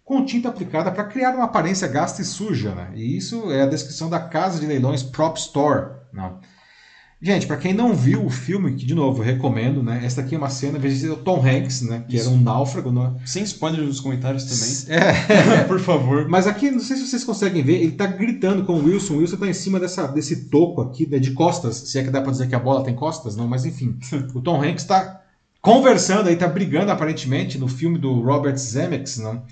com 0.03 0.25
tinta 0.25 0.49
aplicada 0.49 0.91
para 0.91 1.05
criar 1.05 1.33
uma 1.33 1.45
aparência 1.45 1.87
gasta 1.87 2.21
e 2.21 2.25
suja. 2.25 2.75
Né? 2.75 2.91
E 2.95 3.15
isso 3.17 3.49
é 3.51 3.61
a 3.61 3.67
descrição 3.67 4.09
da 4.09 4.19
casa 4.19 4.59
de 4.59 4.65
leilões 4.65 5.01
Prop 5.01 5.37
Store. 5.37 6.01
Né? 6.11 6.33
Gente, 7.25 7.47
para 7.47 7.55
quem 7.55 7.73
não 7.73 7.95
viu 7.95 8.25
o 8.25 8.29
filme, 8.29 8.73
que 8.73 8.85
de 8.85 8.93
novo 8.93 9.21
eu 9.21 9.25
recomendo, 9.25 9.81
né? 9.81 10.01
Esta 10.03 10.19
aqui 10.19 10.35
é 10.35 10.37
uma 10.37 10.49
cena, 10.49 10.77
veja 10.77 11.13
o 11.13 11.15
Tom 11.15 11.41
Hanks, 11.41 11.81
né? 11.83 12.03
Que 12.05 12.17
Isso. 12.17 12.27
era 12.27 12.37
um 12.37 12.41
náufrago. 12.41 12.91
Né? 12.91 13.13
Sem 13.25 13.43
spoiler 13.43 13.81
nos 13.81 14.01
comentários 14.01 14.43
também. 14.43 14.99
É, 14.99 15.63
por 15.63 15.79
favor. 15.79 16.27
Mas 16.27 16.47
aqui, 16.47 16.69
não 16.69 16.81
sei 16.81 16.97
se 16.97 17.07
vocês 17.07 17.23
conseguem 17.23 17.63
ver, 17.63 17.81
ele 17.81 17.93
tá 17.93 18.07
gritando 18.07 18.65
com 18.65 18.73
o 18.73 18.83
Wilson. 18.83 19.13
O 19.13 19.17
Wilson 19.19 19.37
tá 19.37 19.47
em 19.47 19.53
cima 19.53 19.79
dessa, 19.79 20.05
desse 20.05 20.49
toco 20.49 20.81
aqui, 20.81 21.07
né, 21.07 21.17
de 21.17 21.31
costas. 21.31 21.77
Se 21.77 21.97
é 21.97 22.03
que 22.03 22.09
dá 22.09 22.21
para 22.21 22.31
dizer 22.31 22.49
que 22.49 22.55
a 22.55 22.59
bola 22.59 22.83
tem 22.83 22.93
costas, 22.93 23.37
não, 23.37 23.47
mas 23.47 23.65
enfim. 23.65 23.97
o 24.35 24.41
Tom 24.41 24.61
Hanks 24.61 24.83
está 24.83 25.21
conversando 25.61 26.27
aí, 26.27 26.35
tá 26.35 26.49
brigando 26.49 26.91
aparentemente 26.91 27.57
no 27.57 27.69
filme 27.69 27.97
do 27.97 28.19
Robert 28.19 28.57
Zemeckis, 28.57 29.19
não? 29.19 29.43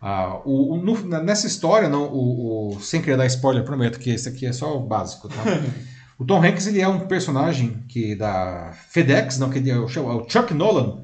Ah, 0.00 0.40
o, 0.44 0.74
o, 0.74 0.76
no, 0.82 1.00
nessa 1.22 1.46
história, 1.46 1.88
não, 1.88 2.12
o, 2.12 2.74
o, 2.74 2.80
sem 2.80 3.00
querer 3.00 3.16
dar 3.16 3.26
spoiler, 3.26 3.62
prometo 3.62 4.00
que 4.00 4.10
esse 4.10 4.28
aqui 4.28 4.44
é 4.44 4.52
só 4.52 4.76
o 4.76 4.80
básico. 4.80 5.28
Tá? 5.28 5.36
o 6.22 6.26
Tom 6.26 6.44
Hanks 6.44 6.66
ele 6.66 6.80
é 6.80 6.88
um 6.88 7.00
personagem 7.00 7.82
que 7.88 8.14
da 8.14 8.72
FedEx, 8.90 9.38
não, 9.38 9.50
que 9.50 9.70
é 9.70 9.76
o, 9.76 9.84
o 9.84 10.28
Chuck 10.28 10.54
Nolan, 10.54 11.02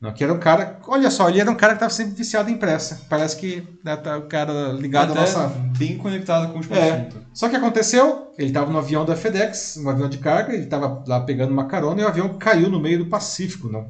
não, 0.00 0.12
que 0.12 0.22
era 0.22 0.32
um 0.32 0.38
cara. 0.38 0.78
Olha 0.86 1.10
só, 1.10 1.28
ele 1.28 1.40
era 1.40 1.50
um 1.50 1.56
cara 1.56 1.72
que 1.72 1.78
estava 1.78 1.92
sempre 1.92 2.14
viciado 2.14 2.50
em 2.50 2.56
pressa. 2.56 3.00
Parece 3.08 3.36
que 3.36 3.66
né, 3.84 3.96
tá 3.96 4.16
o 4.16 4.22
cara 4.22 4.72
ligado 4.72 5.10
Até 5.10 5.18
à 5.18 5.22
nossa. 5.22 5.48
Bem 5.76 5.98
conectado 5.98 6.52
com 6.52 6.60
o 6.60 6.74
é. 6.74 6.90
assunto. 6.90 7.16
Só 7.34 7.48
que 7.48 7.56
aconteceu, 7.56 8.32
ele 8.38 8.48
estava 8.48 8.70
no 8.70 8.78
avião 8.78 9.04
da 9.04 9.16
FedEx, 9.16 9.76
um 9.78 9.88
avião 9.88 10.08
de 10.08 10.18
carga, 10.18 10.52
ele 10.52 10.64
estava 10.64 11.02
lá 11.06 11.20
pegando 11.20 11.52
uma 11.52 11.66
carona 11.66 12.00
e 12.00 12.04
o 12.04 12.08
avião 12.08 12.38
caiu 12.38 12.70
no 12.70 12.78
meio 12.78 12.98
do 12.98 13.06
Pacífico, 13.06 13.68
não. 13.68 13.88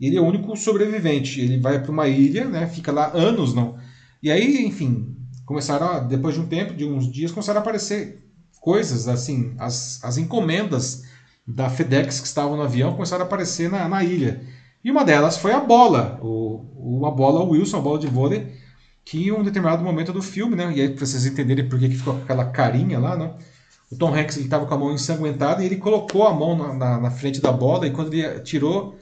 Ele 0.00 0.16
é 0.16 0.20
o 0.20 0.26
único 0.26 0.56
sobrevivente. 0.56 1.40
Ele 1.40 1.58
vai 1.58 1.80
para 1.80 1.90
uma 1.90 2.06
ilha, 2.06 2.44
né, 2.44 2.66
fica 2.68 2.92
lá 2.92 3.10
anos, 3.12 3.52
não 3.52 3.76
e 4.22 4.30
aí, 4.30 4.66
enfim, 4.66 5.16
começaram, 5.46 6.06
depois 6.06 6.34
de 6.34 6.42
um 6.42 6.46
tempo, 6.46 6.74
de 6.74 6.84
uns 6.84 7.10
dias, 7.10 7.32
começaram 7.32 7.60
a 7.60 7.62
aparecer 7.62 8.29
coisas, 8.60 9.08
assim, 9.08 9.54
as, 9.58 10.02
as 10.04 10.18
encomendas 10.18 11.04
da 11.46 11.68
FedEx 11.68 12.20
que 12.20 12.26
estavam 12.26 12.56
no 12.56 12.62
avião 12.62 12.92
começaram 12.92 13.24
a 13.24 13.26
aparecer 13.26 13.70
na, 13.70 13.88
na 13.88 14.04
ilha. 14.04 14.42
E 14.84 14.90
uma 14.90 15.04
delas 15.04 15.36
foi 15.36 15.52
a 15.52 15.60
bola, 15.60 16.18
o, 16.22 16.64
uma 16.76 17.10
bola 17.10 17.42
Wilson, 17.42 17.78
a 17.78 17.80
bola 17.80 17.98
de 17.98 18.06
vôlei, 18.06 18.52
que 19.04 19.26
em 19.26 19.32
um 19.32 19.42
determinado 19.42 19.82
momento 19.82 20.12
do 20.12 20.22
filme, 20.22 20.54
né? 20.54 20.72
E 20.74 20.80
aí, 20.80 20.88
para 20.90 21.04
vocês 21.04 21.26
entenderem 21.26 21.68
por 21.68 21.78
que 21.78 21.88
ficou 21.90 22.16
aquela 22.16 22.44
carinha 22.46 22.98
lá, 22.98 23.16
né? 23.16 23.34
O 23.90 23.96
Tom 23.96 24.14
Hanks 24.14 24.36
estava 24.36 24.66
com 24.66 24.74
a 24.74 24.78
mão 24.78 24.92
ensanguentada 24.92 25.62
e 25.62 25.66
ele 25.66 25.76
colocou 25.76 26.26
a 26.26 26.32
mão 26.32 26.56
na, 26.56 26.72
na, 26.74 27.00
na, 27.00 27.10
frente 27.10 27.40
da 27.40 27.50
bola 27.50 27.86
e 27.86 27.90
quando 27.90 28.14
ele 28.14 28.40
tirou, 28.40 28.96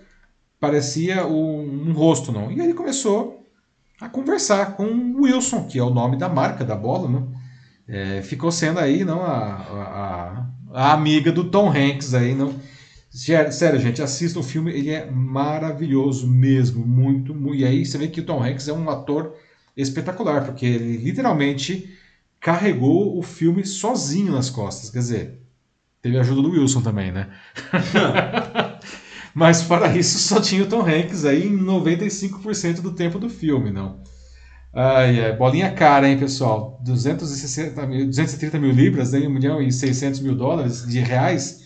parecia 0.58 1.26
um, 1.26 1.88
um 1.88 1.92
rosto, 1.92 2.32
não. 2.32 2.50
E 2.50 2.58
aí 2.58 2.66
ele 2.66 2.74
começou 2.74 3.44
a 4.00 4.08
conversar 4.08 4.76
com 4.76 4.84
o 4.84 5.24
Wilson, 5.24 5.66
que 5.66 5.78
é 5.78 5.82
o 5.82 5.90
nome 5.90 6.16
da 6.16 6.28
marca 6.28 6.64
da 6.64 6.74
bola, 6.74 7.08
né? 7.08 7.22
É, 7.88 8.20
ficou 8.20 8.52
sendo 8.52 8.78
aí 8.78 9.02
não 9.02 9.22
a, 9.22 9.54
a, 9.54 10.46
a, 10.74 10.92
amiga 10.92 11.32
do 11.32 11.44
Tom 11.44 11.70
Hanks 11.70 12.12
aí, 12.12 12.34
não. 12.34 12.54
Sério, 13.10 13.80
gente, 13.80 14.02
assista 14.02 14.38
o 14.38 14.42
filme, 14.42 14.70
ele 14.70 14.90
é 14.90 15.10
maravilhoso 15.10 16.28
mesmo, 16.28 16.86
muito, 16.86 17.34
muito. 17.34 17.58
E 17.58 17.64
aí 17.64 17.86
você 17.86 17.96
vê 17.96 18.08
que 18.08 18.20
o 18.20 18.24
Tom 18.24 18.44
Hanks 18.44 18.68
é 18.68 18.72
um 18.72 18.90
ator 18.90 19.34
espetacular, 19.74 20.44
porque 20.44 20.66
ele 20.66 20.98
literalmente 20.98 21.96
carregou 22.38 23.18
o 23.18 23.22
filme 23.22 23.64
sozinho 23.64 24.32
nas 24.32 24.50
costas. 24.50 24.90
Quer 24.90 24.98
dizer, 24.98 25.40
teve 26.02 26.18
a 26.18 26.20
ajuda 26.20 26.42
do 26.42 26.50
Wilson 26.50 26.82
também, 26.82 27.10
né? 27.10 27.28
Mas 29.34 29.62
para 29.62 29.96
isso 29.96 30.18
só 30.18 30.40
tinha 30.40 30.64
o 30.64 30.68
Tom 30.68 30.82
Hanks 30.82 31.24
aí 31.24 31.46
em 31.46 31.58
95% 31.58 32.82
do 32.82 32.92
tempo 32.92 33.18
do 33.18 33.30
filme, 33.30 33.70
não. 33.70 34.02
Ai, 34.72 35.18
é, 35.20 35.36
bolinha 35.36 35.72
cara, 35.72 36.08
hein, 36.08 36.18
pessoal? 36.18 36.78
260 36.84 37.86
mil, 37.86 38.06
230 38.06 38.58
mil 38.58 38.70
libras, 38.70 39.12
né, 39.12 39.20
1 39.20 39.30
milhão 39.30 39.62
e 39.62 39.72
600 39.72 40.20
mil 40.20 40.34
dólares 40.34 40.86
de 40.86 41.00
reais. 41.00 41.62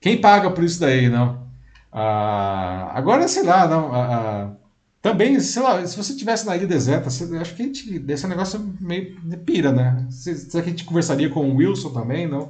Quem 0.00 0.20
paga 0.20 0.50
por 0.50 0.64
isso 0.64 0.80
daí, 0.80 1.08
não? 1.08 1.46
Ah, 1.92 2.90
agora, 2.94 3.28
sei 3.28 3.42
lá, 3.42 3.68
não. 3.68 3.94
Ah, 3.94 4.08
ah, 4.10 4.56
também, 5.02 5.38
sei 5.40 5.62
lá, 5.62 5.84
se 5.86 5.96
você 5.96 6.14
tivesse 6.14 6.46
na 6.46 6.56
ilha 6.56 6.66
deserta, 6.66 7.10
você, 7.10 7.24
acho 7.36 7.54
que 7.54 7.62
a 7.62 7.66
gente, 7.66 7.98
desse 7.98 8.26
negócio 8.26 8.60
meio 8.80 9.16
pira, 9.44 9.72
né? 9.72 10.06
Será 10.10 10.62
que 10.62 10.70
a 10.70 10.72
gente 10.72 10.84
conversaria 10.84 11.28
com 11.28 11.50
o 11.50 11.56
Wilson 11.56 11.90
também, 11.90 12.26
não? 12.26 12.48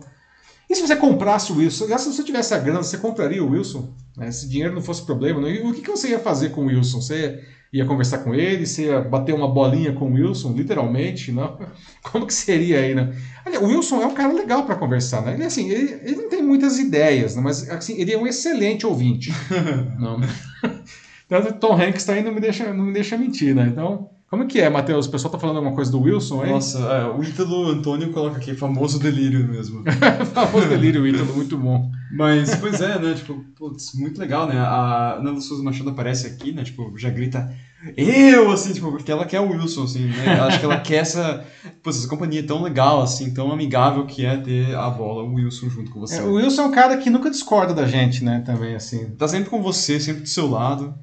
E 0.68 0.74
se 0.74 0.82
você 0.82 0.96
comprasse 0.96 1.52
o 1.52 1.56
Wilson? 1.56 1.86
Se 1.86 2.12
você 2.12 2.22
tivesse 2.22 2.54
a 2.54 2.58
grana, 2.58 2.82
você 2.82 2.98
compraria 2.98 3.42
o 3.42 3.50
Wilson? 3.50 3.92
Né? 4.16 4.30
Se 4.30 4.48
dinheiro 4.48 4.74
não 4.74 4.82
fosse 4.82 5.04
problema, 5.04 5.40
não? 5.40 5.48
E 5.48 5.60
o 5.60 5.72
que, 5.74 5.82
que 5.82 5.90
você 5.90 6.10
ia 6.10 6.18
fazer 6.18 6.50
com 6.50 6.62
o 6.62 6.66
Wilson? 6.66 7.00
Você 7.00 7.42
ia 7.72 7.86
conversar 7.86 8.18
com 8.18 8.34
ele? 8.34 8.66
Você 8.66 8.86
ia 8.86 9.00
bater 9.00 9.34
uma 9.34 9.48
bolinha 9.48 9.92
com 9.92 10.10
o 10.10 10.12
Wilson, 10.12 10.52
literalmente? 10.52 11.32
Não? 11.32 11.58
Como 12.02 12.26
que 12.26 12.34
seria 12.34 12.80
aí, 12.80 12.94
né? 12.94 13.14
o 13.60 13.66
Wilson 13.66 14.02
é 14.02 14.06
um 14.06 14.14
cara 14.14 14.32
legal 14.32 14.64
para 14.64 14.76
conversar, 14.76 15.22
né? 15.22 15.34
Ele, 15.34 15.44
assim, 15.44 15.70
ele, 15.70 16.00
ele, 16.04 16.16
não 16.16 16.28
tem 16.28 16.42
muitas 16.42 16.78
ideias, 16.78 17.34
né? 17.34 17.42
mas 17.42 17.68
assim, 17.70 17.98
ele 17.98 18.12
é 18.12 18.18
um 18.18 18.26
excelente 18.26 18.86
ouvinte. 18.86 19.32
não. 19.98 20.20
Tanto 21.28 21.58
Tom 21.58 21.74
Hanks 21.74 22.02
está 22.02 22.12
aí 22.12 22.22
não 22.22 22.32
me 22.32 22.40
deixa, 22.40 22.74
não 22.74 22.84
me 22.84 22.92
deixa 22.92 23.16
mentir, 23.16 23.54
né? 23.54 23.66
Então, 23.66 24.10
como 24.32 24.46
que 24.46 24.62
é, 24.62 24.70
Matheus? 24.70 25.04
O 25.04 25.10
pessoal 25.10 25.30
tá 25.30 25.38
falando 25.38 25.56
alguma 25.56 25.74
coisa 25.74 25.92
do 25.92 26.00
Wilson 26.00 26.40
aí? 26.40 26.48
Nossa, 26.48 26.78
é, 26.78 27.04
o 27.04 27.22
Ítalo 27.22 27.68
Antônio 27.68 28.10
coloca 28.12 28.38
aqui, 28.38 28.54
famoso 28.54 28.98
delírio 28.98 29.46
mesmo. 29.46 29.84
famoso 30.32 30.66
delírio, 30.70 31.06
Ítalo, 31.06 31.34
muito 31.34 31.58
bom. 31.58 31.90
Mas, 32.10 32.54
pois 32.56 32.80
é, 32.80 32.98
né, 32.98 33.12
tipo, 33.12 33.44
putz, 33.54 33.92
muito 33.94 34.18
legal, 34.18 34.46
né? 34.46 34.58
A 34.58 35.20
Nanda 35.22 35.38
Souza 35.42 35.62
Machado 35.62 35.90
aparece 35.90 36.26
aqui, 36.26 36.50
né, 36.50 36.64
tipo, 36.64 36.96
já 36.96 37.10
grita, 37.10 37.54
eu, 37.94 38.50
assim, 38.50 38.72
tipo, 38.72 38.90
porque 38.90 39.12
ela 39.12 39.26
quer 39.26 39.40
o 39.40 39.50
Wilson, 39.50 39.82
assim, 39.82 40.06
né? 40.06 40.40
Acho 40.40 40.60
que 40.60 40.64
ela 40.64 40.80
quer 40.80 41.00
essa, 41.02 41.44
putz, 41.82 41.98
essa 41.98 42.08
companhia 42.08 42.42
tão 42.42 42.62
legal, 42.62 43.02
assim, 43.02 43.34
tão 43.34 43.52
amigável 43.52 44.06
que 44.06 44.24
é 44.24 44.38
ter 44.38 44.74
a 44.74 44.88
bola, 44.88 45.24
o 45.24 45.34
Wilson 45.34 45.68
junto 45.68 45.90
com 45.90 46.00
você. 46.00 46.16
É, 46.16 46.22
o 46.22 46.36
Wilson 46.36 46.62
é 46.62 46.64
um 46.64 46.70
cara 46.70 46.96
que 46.96 47.10
nunca 47.10 47.28
discorda 47.28 47.74
da 47.74 47.84
gente, 47.84 48.24
né, 48.24 48.42
também, 48.46 48.74
assim. 48.74 49.10
Tá 49.10 49.28
sempre 49.28 49.50
com 49.50 49.60
você, 49.60 50.00
sempre 50.00 50.22
do 50.22 50.28
seu 50.28 50.48
lado. 50.48 50.94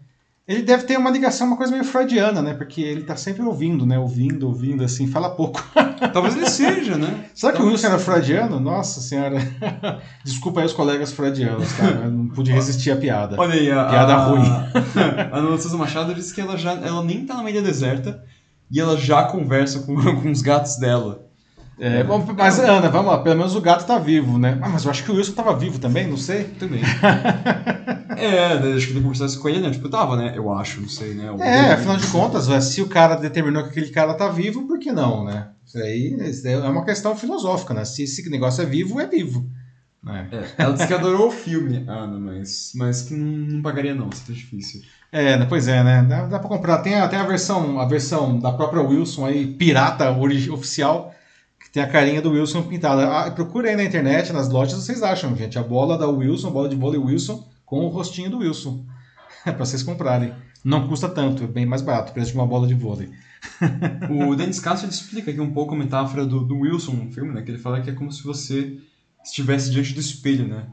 Ele 0.49 0.63
deve 0.63 0.83
ter 0.85 0.97
uma 0.97 1.11
ligação, 1.11 1.45
uma 1.45 1.55
coisa 1.55 1.71
meio 1.71 1.83
freudiana, 1.83 2.41
né? 2.41 2.55
Porque 2.55 2.81
ele 2.81 3.03
tá 3.03 3.15
sempre 3.15 3.43
ouvindo, 3.43 3.85
né? 3.85 3.99
Ouvindo, 3.99 4.47
ouvindo, 4.47 4.83
assim, 4.83 5.05
fala 5.05 5.29
pouco. 5.29 5.63
Talvez 6.11 6.35
ele 6.35 6.49
seja, 6.49 6.97
né? 6.97 7.25
Será 7.35 7.53
que 7.53 7.61
o 7.61 7.67
Wilson 7.67 7.85
era 7.85 7.99
freudiano? 7.99 8.59
Nossa 8.59 8.99
senhora. 8.99 9.37
Desculpa 10.25 10.61
aí 10.61 10.65
os 10.65 10.73
colegas 10.73 11.11
freudianos, 11.11 11.71
tá? 11.73 11.83
Eu 11.85 12.09
não 12.09 12.27
pude 12.29 12.51
resistir 12.51 12.89
à 12.89 12.95
piada. 12.95 13.35
Olha 13.37 13.53
aí, 13.53 13.71
a, 13.71 13.85
Piada 13.85 14.15
a, 14.15 14.25
ruim. 14.25 14.49
A 15.31 15.37
Ana 15.37 15.55
Souza 15.59 15.77
Machado 15.77 16.15
disse 16.15 16.33
que 16.33 16.41
ela, 16.41 16.57
já, 16.57 16.71
ela 16.71 17.03
nem 17.03 17.27
tá 17.27 17.43
na 17.43 17.47
ilha 17.47 17.61
deserta 17.61 18.23
e 18.71 18.79
ela 18.79 18.97
já 18.97 19.25
conversa 19.25 19.81
com, 19.81 19.95
com 20.19 20.31
os 20.31 20.41
gatos 20.41 20.77
dela. 20.77 21.28
É, 21.79 22.03
bom, 22.03 22.25
mas, 22.37 22.59
Ana, 22.59 22.89
vamos 22.89 23.11
lá. 23.11 23.19
Pelo 23.19 23.37
menos 23.37 23.55
o 23.55 23.61
gato 23.61 23.85
tá 23.85 23.97
vivo, 23.97 24.37
né? 24.37 24.57
Ah, 24.61 24.67
mas 24.69 24.83
eu 24.83 24.91
acho 24.91 25.03
que 25.03 25.11
o 25.11 25.15
Wilson 25.15 25.31
tava 25.33 25.55
vivo 25.57 25.79
também, 25.79 26.07
não 26.07 26.17
sei. 26.17 26.43
Também. 26.43 26.81
é, 28.17 28.57
daí 28.57 28.73
acho 28.75 28.87
que 28.87 28.93
ele 28.93 29.01
conversasse 29.01 29.37
com 29.39 29.49
ele, 29.49 29.59
né? 29.59 29.71
Tipo, 29.71 29.89
tava, 29.89 30.15
né? 30.17 30.33
Eu 30.35 30.51
acho, 30.51 30.81
não 30.81 30.89
sei, 30.89 31.13
né? 31.13 31.31
Ou- 31.31 31.41
É, 31.41 31.71
afinal 31.73 31.97
de 31.97 32.07
contas, 32.07 32.45
se 32.65 32.81
o 32.81 32.87
cara 32.87 33.15
determinou 33.15 33.63
que 33.63 33.69
aquele 33.69 33.89
cara 33.89 34.13
tá 34.13 34.27
vivo, 34.27 34.67
por 34.67 34.79
que 34.79 34.91
não, 34.91 35.23
né? 35.23 35.47
Isso 35.65 35.77
aí, 35.77 36.17
isso 36.29 36.47
aí 36.47 36.53
é 36.53 36.57
uma 36.59 36.83
questão 36.83 37.15
filosófica, 37.15 37.73
né? 37.73 37.85
Se 37.85 38.03
esse 38.03 38.27
negócio 38.29 38.61
é 38.61 38.65
vivo, 38.65 38.99
é 38.99 39.07
vivo. 39.07 39.45
né? 40.03 40.27
É, 40.31 40.63
ela 40.63 40.73
disse 40.73 40.87
que 40.87 40.93
adorou 40.93 41.27
o 41.27 41.31
filme, 41.31 41.85
Ana, 41.87 42.19
mas, 42.19 42.71
mas 42.75 43.01
que 43.03 43.13
não, 43.13 43.25
não 43.55 43.61
pagaria 43.61 43.93
não, 43.95 44.09
isso 44.09 44.23
tá 44.27 44.33
difícil. 44.33 44.81
É, 45.11 45.37
né, 45.37 45.45
pois 45.47 45.67
é, 45.67 45.83
né? 45.83 46.03
Dá, 46.03 46.25
dá 46.25 46.39
pra 46.39 46.49
comprar. 46.49 46.79
Tem, 46.79 46.95
a- 46.95 47.07
tem 47.07 47.19
a 47.19 47.23
versão, 47.25 47.79
a 47.79 47.85
versão 47.85 48.37
da 48.39 48.51
própria 48.51 48.81
Wilson 48.81 49.25
aí, 49.25 49.45
pirata 49.47 50.11
origi- 50.11 50.51
oficial, 50.51 51.13
que 51.69 51.73
tem 51.73 51.83
a 51.83 51.87
carinha 51.87 52.21
do 52.21 52.31
Wilson 52.31 52.63
pintada. 52.63 53.07
Ah, 53.07 53.29
procura 53.29 53.69
aí 53.69 53.75
na 53.75 53.83
internet, 53.83 54.33
nas 54.33 54.49
lojas, 54.49 54.83
vocês 54.83 55.03
acham, 55.03 55.35
gente. 55.35 55.57
A 55.59 55.63
bola 55.63 55.97
da 55.97 56.07
Wilson, 56.07 56.47
a 56.47 56.51
bola 56.51 56.67
de 56.67 56.75
vôlei 56.75 56.99
Wilson, 56.99 57.47
com 57.63 57.85
o 57.85 57.89
rostinho 57.89 58.31
do 58.31 58.39
Wilson. 58.39 58.83
pra 59.43 59.53
vocês 59.53 59.83
comprarem. 59.83 60.33
Não 60.65 60.87
custa 60.87 61.07
tanto, 61.07 61.43
é 61.43 61.47
bem 61.47 61.65
mais 61.65 61.81
barato, 61.81 62.11
o 62.11 62.13
preço 62.13 62.31
de 62.31 62.37
uma 62.37 62.47
bola 62.47 62.67
de 62.67 62.73
vôlei. 62.73 63.09
O 64.09 64.35
Dennis 64.35 64.59
Castro 64.59 64.89
explica 64.89 65.31
aqui 65.31 65.39
um 65.39 65.53
pouco 65.53 65.73
a 65.73 65.77
metáfora 65.77 66.25
do, 66.25 66.43
do 66.43 66.59
Wilson 66.59 66.91
no 66.93 67.11
filme, 67.11 67.33
né? 67.33 67.41
Que 67.41 67.51
ele 67.51 67.57
fala 67.57 67.79
que 67.79 67.89
é 67.89 67.93
como 67.93 68.11
se 68.11 68.23
você 68.23 68.77
estivesse 69.23 69.71
diante 69.71 69.93
do 69.93 69.99
espelho, 69.99 70.47
né? 70.47 70.65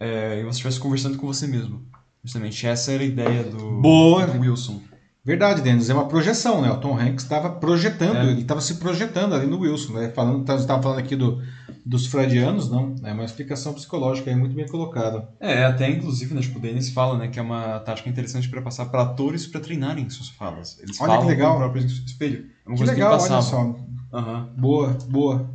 É, 0.00 0.40
e 0.40 0.42
você 0.42 0.50
estivesse 0.50 0.80
conversando 0.80 1.18
com 1.18 1.26
você 1.26 1.46
mesmo. 1.46 1.82
Justamente, 2.22 2.66
essa 2.66 2.92
era 2.92 3.02
a 3.02 3.06
ideia 3.06 3.44
do, 3.44 3.82
Boa. 3.82 4.26
do 4.26 4.40
Wilson. 4.40 4.80
Verdade, 5.24 5.62
Denis, 5.62 5.88
é 5.88 5.94
uma 5.94 6.06
projeção, 6.06 6.60
né? 6.60 6.70
O 6.70 6.76
Tom 6.76 6.98
Hanks 6.98 7.24
estava 7.24 7.48
projetando, 7.48 8.16
É. 8.16 8.30
ele 8.30 8.42
estava 8.42 8.60
se 8.60 8.74
projetando 8.74 9.34
ali 9.34 9.46
no 9.46 9.58
Wilson, 9.60 9.94
né? 9.94 10.10
Falando, 10.10 10.40
estava 10.54 10.82
falando 10.82 10.98
aqui 10.98 11.16
do, 11.16 11.42
dos 11.84 12.06
freudianos, 12.06 12.70
não? 12.70 12.94
É 13.02 13.10
uma 13.12 13.24
explicação 13.24 13.72
psicológica 13.72 14.28
aí 14.30 14.36
muito 14.36 14.54
bem 14.54 14.68
colocada. 14.68 15.26
É, 15.40 15.64
até 15.64 15.88
inclusive, 15.88 16.34
né, 16.34 16.42
tipo, 16.42 16.58
o 16.58 16.60
Dennis 16.60 16.90
fala, 16.90 17.16
né, 17.16 17.28
que 17.28 17.38
é 17.38 17.42
uma 17.42 17.78
tática 17.80 18.08
interessante 18.10 18.50
para 18.50 18.60
passar 18.60 18.84
para 18.86 19.00
atores 19.00 19.46
para 19.46 19.62
treinarem 19.62 20.10
suas 20.10 20.28
falas. 20.28 20.78
Eles 20.82 21.00
Olha 21.00 21.12
falam 21.12 21.22
que 21.26 21.32
legal. 21.32 21.52
com 21.52 21.56
o 21.56 21.60
próprio 21.60 21.86
espelho. 21.86 22.46
É 22.66 22.68
uma 22.68 22.74
Que 22.74 22.78
coisa 22.80 22.92
legal, 22.92 23.16
que 23.18 23.24
ele 23.24 23.32
olha 23.32 23.42
só. 23.42 23.76
Aham. 24.12 24.48
Boa, 24.58 24.98
boa. 25.08 25.50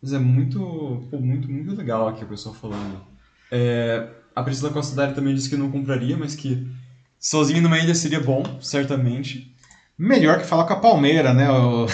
Mas 0.00 0.12
é 0.12 0.18
muito, 0.20 1.04
pô, 1.10 1.18
muito, 1.18 1.50
muito 1.50 1.74
legal 1.74 2.06
aqui 2.06 2.22
o 2.22 2.28
pessoal 2.28 2.54
falando. 2.54 3.00
É, 3.50 4.08
a 4.36 4.42
Priscila 4.44 4.70
Costa 4.70 5.08
também 5.08 5.34
disse 5.34 5.48
que 5.50 5.56
não 5.56 5.68
compraria, 5.68 6.16
mas 6.16 6.36
que 6.36 6.64
sozinho 7.20 7.62
numa 7.62 7.78
ilha 7.78 7.94
seria 7.94 8.20
bom, 8.20 8.42
certamente. 8.60 9.52
Melhor 9.98 10.38
que 10.38 10.46
falar 10.46 10.64
com 10.64 10.74
a 10.74 10.80
Palmeira, 10.80 11.34
né, 11.34 11.50
o, 11.50 11.86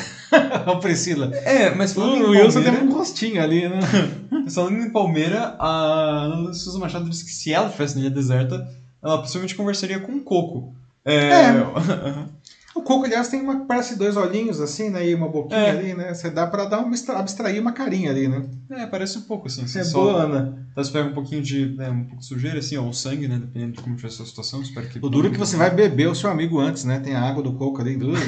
o 0.66 0.76
Priscila? 0.80 1.34
É, 1.36 1.74
mas 1.74 1.94
falando 1.94 2.26
O 2.26 2.34
em 2.34 2.38
Wilson 2.42 2.62
Palmeira, 2.62 2.76
tem 2.78 2.88
um 2.88 2.92
rostinho 2.92 3.42
ali, 3.42 3.68
né? 3.68 3.80
falando 4.52 4.78
em 4.78 4.90
Palmeira, 4.90 5.56
a 5.58 6.50
Souza 6.52 6.78
Machado 6.78 7.08
disse 7.08 7.24
que 7.24 7.30
se 7.30 7.52
ela 7.52 7.66
estivesse 7.66 7.94
na 7.94 8.02
ilha 8.02 8.10
deserta, 8.10 8.68
ela 9.02 9.18
possivelmente 9.18 9.54
conversaria 9.54 9.98
com 10.00 10.12
o 10.12 10.20
Coco. 10.20 10.74
É, 11.04 11.30
É. 11.30 11.54
O 12.74 12.82
Coco, 12.82 13.04
aliás, 13.04 13.28
tem 13.28 13.40
uma, 13.40 13.64
parece 13.66 13.96
dois 13.96 14.16
olhinhos 14.16 14.60
assim, 14.60 14.90
né, 14.90 15.08
e 15.08 15.14
uma 15.14 15.28
boquinha 15.28 15.60
É. 15.60 15.70
ali, 15.70 15.94
né? 15.94 16.12
Você 16.12 16.28
dá 16.28 16.44
pra 16.46 16.64
dar 16.64 16.78
uma, 16.80 16.88
abstra- 16.88 17.18
abstrair 17.18 17.60
uma 17.60 17.72
carinha 17.72 18.10
ali, 18.10 18.26
né? 18.26 18.44
é, 18.70 18.84
parece 18.86 19.16
um 19.18 19.22
pouco 19.22 19.46
assim. 19.46 19.64
Você 19.66 19.78
É 19.78 19.84
só, 19.84 20.00
boa, 20.02 20.22
Ana. 20.24 20.66
Você 20.74 20.90
pega 20.90 21.08
um 21.08 21.12
pouquinho 21.14 21.40
de, 21.40 21.66
né, 21.76 21.88
um 21.88 22.02
pouco 22.04 22.18
de 22.20 22.26
sujeira, 22.26 22.58
assim, 22.58 22.76
ou 22.76 22.92
sangue, 22.92 23.28
né, 23.28 23.38
dependendo 23.38 23.72
de 23.74 23.80
como 23.80 23.94
tiver 23.94 24.08
a 24.08 24.10
sua 24.10 24.26
situação. 24.26 24.60
Espero 24.60 24.88
que... 24.88 24.98
O 25.00 25.08
duro 25.08 25.28
é 25.28 25.30
que 25.30 25.38
você 25.38 25.56
vai 25.56 25.70
beber 25.70 26.08
o 26.08 26.14
seu 26.16 26.28
amigo 26.28 26.58
antes, 26.58 26.84
né? 26.84 26.98
Tem 26.98 27.14
a 27.14 27.22
água 27.22 27.44
do 27.44 27.52
coco 27.52 27.80
ali. 27.80 27.96
Uh. 27.96 28.12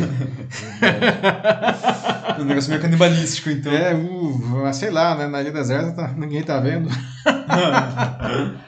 É 2.39 2.43
um 2.43 2.45
negócio 2.45 2.69
meio 2.69 2.83
canibalístico, 2.83 3.49
então. 3.49 3.73
É, 3.73 3.95
uh, 3.95 4.71
sei 4.75 4.91
lá, 4.91 5.15
né? 5.17 5.27
Na 5.27 5.41
ilha 5.41 5.51
deserta 5.51 5.93
tá- 5.93 6.13
ninguém 6.13 6.43
tá 6.43 6.61
vendo. 6.61 6.91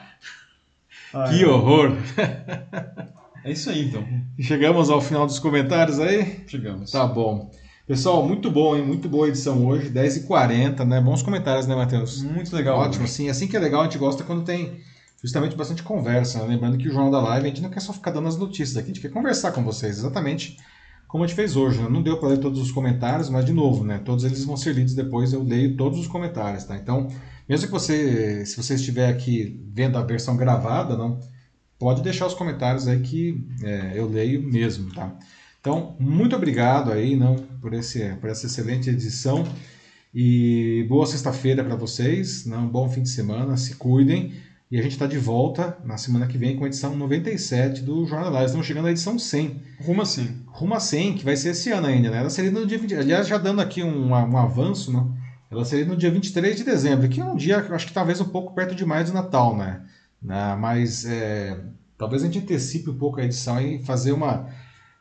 Que 1.29 1.45
horror! 1.45 1.95
É 3.43 3.51
isso 3.51 3.69
aí, 3.69 3.85
então. 3.87 4.05
Chegamos 4.39 4.89
ao 4.89 5.01
final 5.01 5.25
dos 5.25 5.39
comentários 5.39 5.99
aí? 5.99 6.43
Chegamos. 6.47 6.91
Tá 6.91 7.05
bom. 7.05 7.49
Pessoal, 7.87 8.25
muito 8.27 8.51
bom, 8.51 8.75
hein? 8.75 8.85
Muito 8.85 9.09
boa 9.09 9.27
edição 9.27 9.65
hoje, 9.65 9.89
10h40, 9.89 10.85
né? 10.85 11.01
Bons 11.01 11.23
comentários, 11.23 11.65
né, 11.65 11.75
Matheus? 11.75 12.21
Muito 12.21 12.55
legal. 12.55 12.77
Ótimo, 12.77 13.05
assim, 13.05 13.29
assim 13.29 13.47
que 13.47 13.57
é 13.57 13.59
legal, 13.59 13.81
a 13.81 13.83
gente 13.85 13.97
gosta 13.97 14.23
quando 14.23 14.43
tem 14.43 14.79
justamente 15.21 15.55
bastante 15.55 15.81
conversa. 15.81 16.39
né? 16.39 16.45
Lembrando 16.47 16.77
que 16.77 16.87
o 16.87 16.91
Jornal 16.91 17.11
da 17.11 17.19
Live, 17.21 17.45
a 17.45 17.49
gente 17.49 17.61
não 17.61 17.69
quer 17.69 17.79
só 17.79 17.91
ficar 17.91 18.11
dando 18.11 18.27
as 18.27 18.37
notícias 18.37 18.77
aqui, 18.77 18.91
a 18.91 18.93
gente 18.93 19.01
quer 19.01 19.09
conversar 19.09 19.51
com 19.53 19.63
vocês, 19.63 19.97
exatamente 19.97 20.57
como 21.07 21.23
a 21.23 21.27
gente 21.27 21.35
fez 21.35 21.55
hoje. 21.55 21.81
né? 21.81 21.89
Não 21.89 22.03
deu 22.03 22.19
para 22.19 22.29
ler 22.29 22.37
todos 22.37 22.59
os 22.61 22.71
comentários, 22.71 23.29
mas 23.29 23.43
de 23.43 23.53
novo, 23.53 23.83
né? 23.83 23.99
Todos 24.05 24.23
eles 24.23 24.45
vão 24.45 24.55
ser 24.55 24.75
lidos 24.75 24.93
depois, 24.93 25.33
eu 25.33 25.41
leio 25.41 25.75
todos 25.75 25.97
os 25.97 26.07
comentários, 26.07 26.65
tá? 26.65 26.75
Então, 26.77 27.07
mesmo 27.47 27.65
que 27.65 27.71
você, 27.73 28.45
se 28.45 28.55
você 28.55 28.75
estiver 28.75 29.09
aqui 29.09 29.59
vendo 29.73 29.97
a 29.97 30.03
versão 30.03 30.37
gravada, 30.37 30.95
não, 30.95 31.19
pode 31.79 32.01
deixar 32.01 32.27
os 32.27 32.33
comentários 32.33 32.87
aí 32.87 32.99
que 32.99 33.41
é, 33.63 33.93
eu 33.95 34.07
leio 34.07 34.43
mesmo, 34.43 34.93
tá? 34.93 35.17
Então, 35.61 35.95
muito 35.99 36.35
obrigado 36.35 36.91
aí, 36.91 37.15
não, 37.15 37.35
por, 37.61 37.73
esse, 37.73 38.03
por 38.21 38.29
essa 38.29 38.45
excelente 38.45 38.89
edição. 38.89 39.47
E 40.13 40.85
boa 40.89 41.05
sexta-feira 41.05 41.63
para 41.63 41.75
vocês, 41.75 42.45
um 42.47 42.67
bom 42.67 42.89
fim 42.89 43.03
de 43.03 43.09
semana, 43.09 43.57
se 43.57 43.75
cuidem. 43.75 44.33
E 44.71 44.77
a 44.77 44.83
gente 44.83 44.91
está 44.91 45.07
de 45.07 45.17
volta 45.17 45.77
na 45.83 45.97
semana 45.97 46.27
que 46.27 46.37
vem 46.37 46.55
com 46.55 46.63
a 46.63 46.67
edição 46.67 46.95
97 46.95 47.81
do 47.81 48.05
Jornal. 48.05 48.45
Estamos 48.45 48.67
chegando 48.67 48.87
à 48.87 48.91
edição 48.91 49.17
100. 49.17 49.61
Rumo 49.81 50.01
assim. 50.01 50.43
Rumo 50.45 50.75
a 50.75 50.79
100, 50.79 51.15
que 51.15 51.25
vai 51.25 51.35
ser 51.35 51.49
esse 51.49 51.71
ano 51.71 51.87
ainda, 51.87 52.11
né? 52.11 52.19
Ela 52.19 52.29
seria 52.29 52.51
no 52.51 52.67
dia 52.67 52.77
20... 52.77 52.95
Aliás, 52.95 53.27
já 53.27 53.37
dando 53.37 53.61
aqui 53.61 53.81
um, 53.81 54.09
um 54.09 54.37
avanço, 54.37 54.93
né? 54.93 55.03
Ela 55.49 55.65
seria 55.65 55.85
no 55.85 55.97
dia 55.97 56.11
23 56.11 56.55
de 56.55 56.63
dezembro, 56.63 57.09
que 57.09 57.19
é 57.19 57.25
um 57.25 57.35
dia, 57.35 57.57
acho 57.71 57.87
que 57.87 57.93
talvez 57.93 58.21
um 58.21 58.25
pouco 58.25 58.53
perto 58.53 58.75
demais 58.75 59.09
do 59.09 59.13
Natal, 59.13 59.57
né? 59.57 59.81
Né? 60.21 60.55
Mas 60.55 61.05
é, 61.05 61.59
talvez 61.97 62.23
a 62.23 62.25
gente 62.25 62.39
antecipe 62.39 62.89
um 62.89 62.97
pouco 62.97 63.19
a 63.19 63.25
edição 63.25 63.59
e 63.61 63.83
fazer 63.83 64.11
uma 64.11 64.49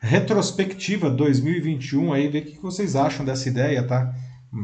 retrospectiva 0.00 1.10
2021 1.10 2.12
aí, 2.12 2.28
ver 2.28 2.42
o 2.42 2.46
que 2.46 2.58
vocês 2.60 2.94
acham 2.94 3.24
dessa 3.24 3.48
ideia, 3.48 3.82
tá? 3.82 4.14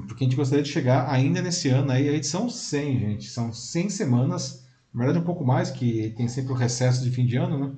Porque 0.06 0.24
a 0.24 0.26
gente 0.26 0.36
gostaria 0.36 0.62
de 0.62 0.70
chegar 0.70 1.10
ainda 1.10 1.42
nesse 1.42 1.68
ano 1.68 1.90
aí, 1.90 2.08
a 2.08 2.12
edição 2.12 2.48
100, 2.48 3.00
gente. 3.00 3.30
São 3.30 3.52
100 3.52 3.90
semanas, 3.90 4.64
na 4.92 5.04
verdade 5.04 5.22
um 5.22 5.26
pouco 5.26 5.44
mais, 5.44 5.70
que 5.70 6.14
tem 6.16 6.28
sempre 6.28 6.52
o 6.52 6.56
recesso 6.56 7.02
de 7.02 7.10
fim 7.10 7.26
de 7.26 7.36
ano, 7.36 7.58
né? 7.58 7.72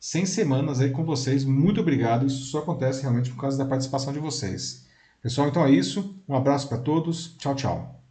100 0.00 0.26
semanas 0.26 0.80
aí 0.80 0.90
com 0.90 1.04
vocês, 1.04 1.44
muito 1.44 1.80
obrigado. 1.80 2.26
Isso 2.26 2.46
só 2.46 2.58
acontece 2.58 3.02
realmente 3.02 3.30
por 3.30 3.40
causa 3.40 3.56
da 3.56 3.64
participação 3.64 4.12
de 4.12 4.18
vocês. 4.18 4.84
Pessoal, 5.22 5.48
então 5.48 5.64
é 5.64 5.70
isso. 5.70 6.20
Um 6.28 6.34
abraço 6.34 6.68
para 6.68 6.78
todos. 6.78 7.36
Tchau, 7.38 7.54
tchau. 7.54 8.01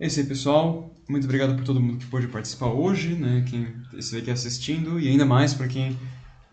É 0.00 0.06
isso 0.06 0.18
aí, 0.18 0.26
pessoal. 0.26 0.90
Muito 1.06 1.24
obrigado 1.24 1.54
por 1.54 1.62
todo 1.62 1.78
mundo 1.78 1.98
que 1.98 2.06
pôde 2.06 2.26
participar 2.26 2.68
hoje, 2.68 3.14
né? 3.14 3.44
Quem 3.46 3.68
esteve 3.92 4.22
aqui 4.22 4.30
assistindo 4.30 4.98
e 4.98 5.06
ainda 5.06 5.26
mais 5.26 5.52
para 5.52 5.68
quem 5.68 5.94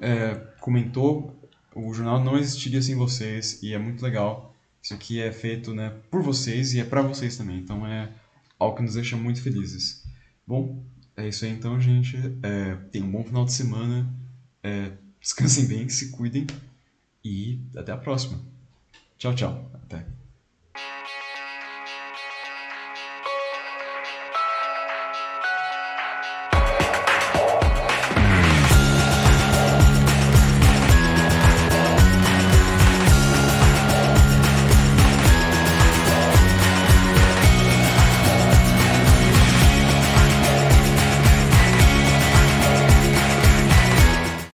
é, 0.02 0.36
comentou. 0.60 1.34
O 1.74 1.94
jornal 1.94 2.22
não 2.22 2.38
existiria 2.38 2.82
sem 2.82 2.96
vocês 2.96 3.64
e 3.64 3.74
é 3.74 3.78
muito 3.80 4.04
legal. 4.04 4.54
Isso 4.84 4.94
aqui 4.94 5.22
é 5.22 5.32
feito 5.32 5.74
né, 5.74 5.94
por 6.12 6.22
vocês 6.22 6.74
e 6.74 6.82
é 6.82 6.84
para 6.84 7.02
vocês 7.02 7.38
também. 7.38 7.60
Então 7.60 7.88
é 7.88 8.12
algo 8.60 8.76
que 8.76 8.84
nos 8.84 8.96
deixa 8.96 9.16
muito 9.16 9.42
felizes. 9.42 10.04
Bom, 10.46 10.84
é 11.16 11.30
isso 11.30 11.46
aí 11.46 11.52
então, 11.52 11.80
gente. 11.80 12.18
É, 12.44 12.76
tenham 12.92 13.08
um 13.08 13.12
bom 13.12 13.24
final 13.24 13.46
de 13.46 13.54
semana. 13.54 14.14
É, 14.62 14.92
descansem 15.22 15.68
bem, 15.68 15.88
se 15.88 16.10
cuidem 16.10 16.46
e 17.24 17.62
até 17.78 17.94
a 17.94 17.98
próxima. 17.98 18.42
Tchau, 19.18 19.34
tchau. 19.34 19.72
Até. 19.74 20.27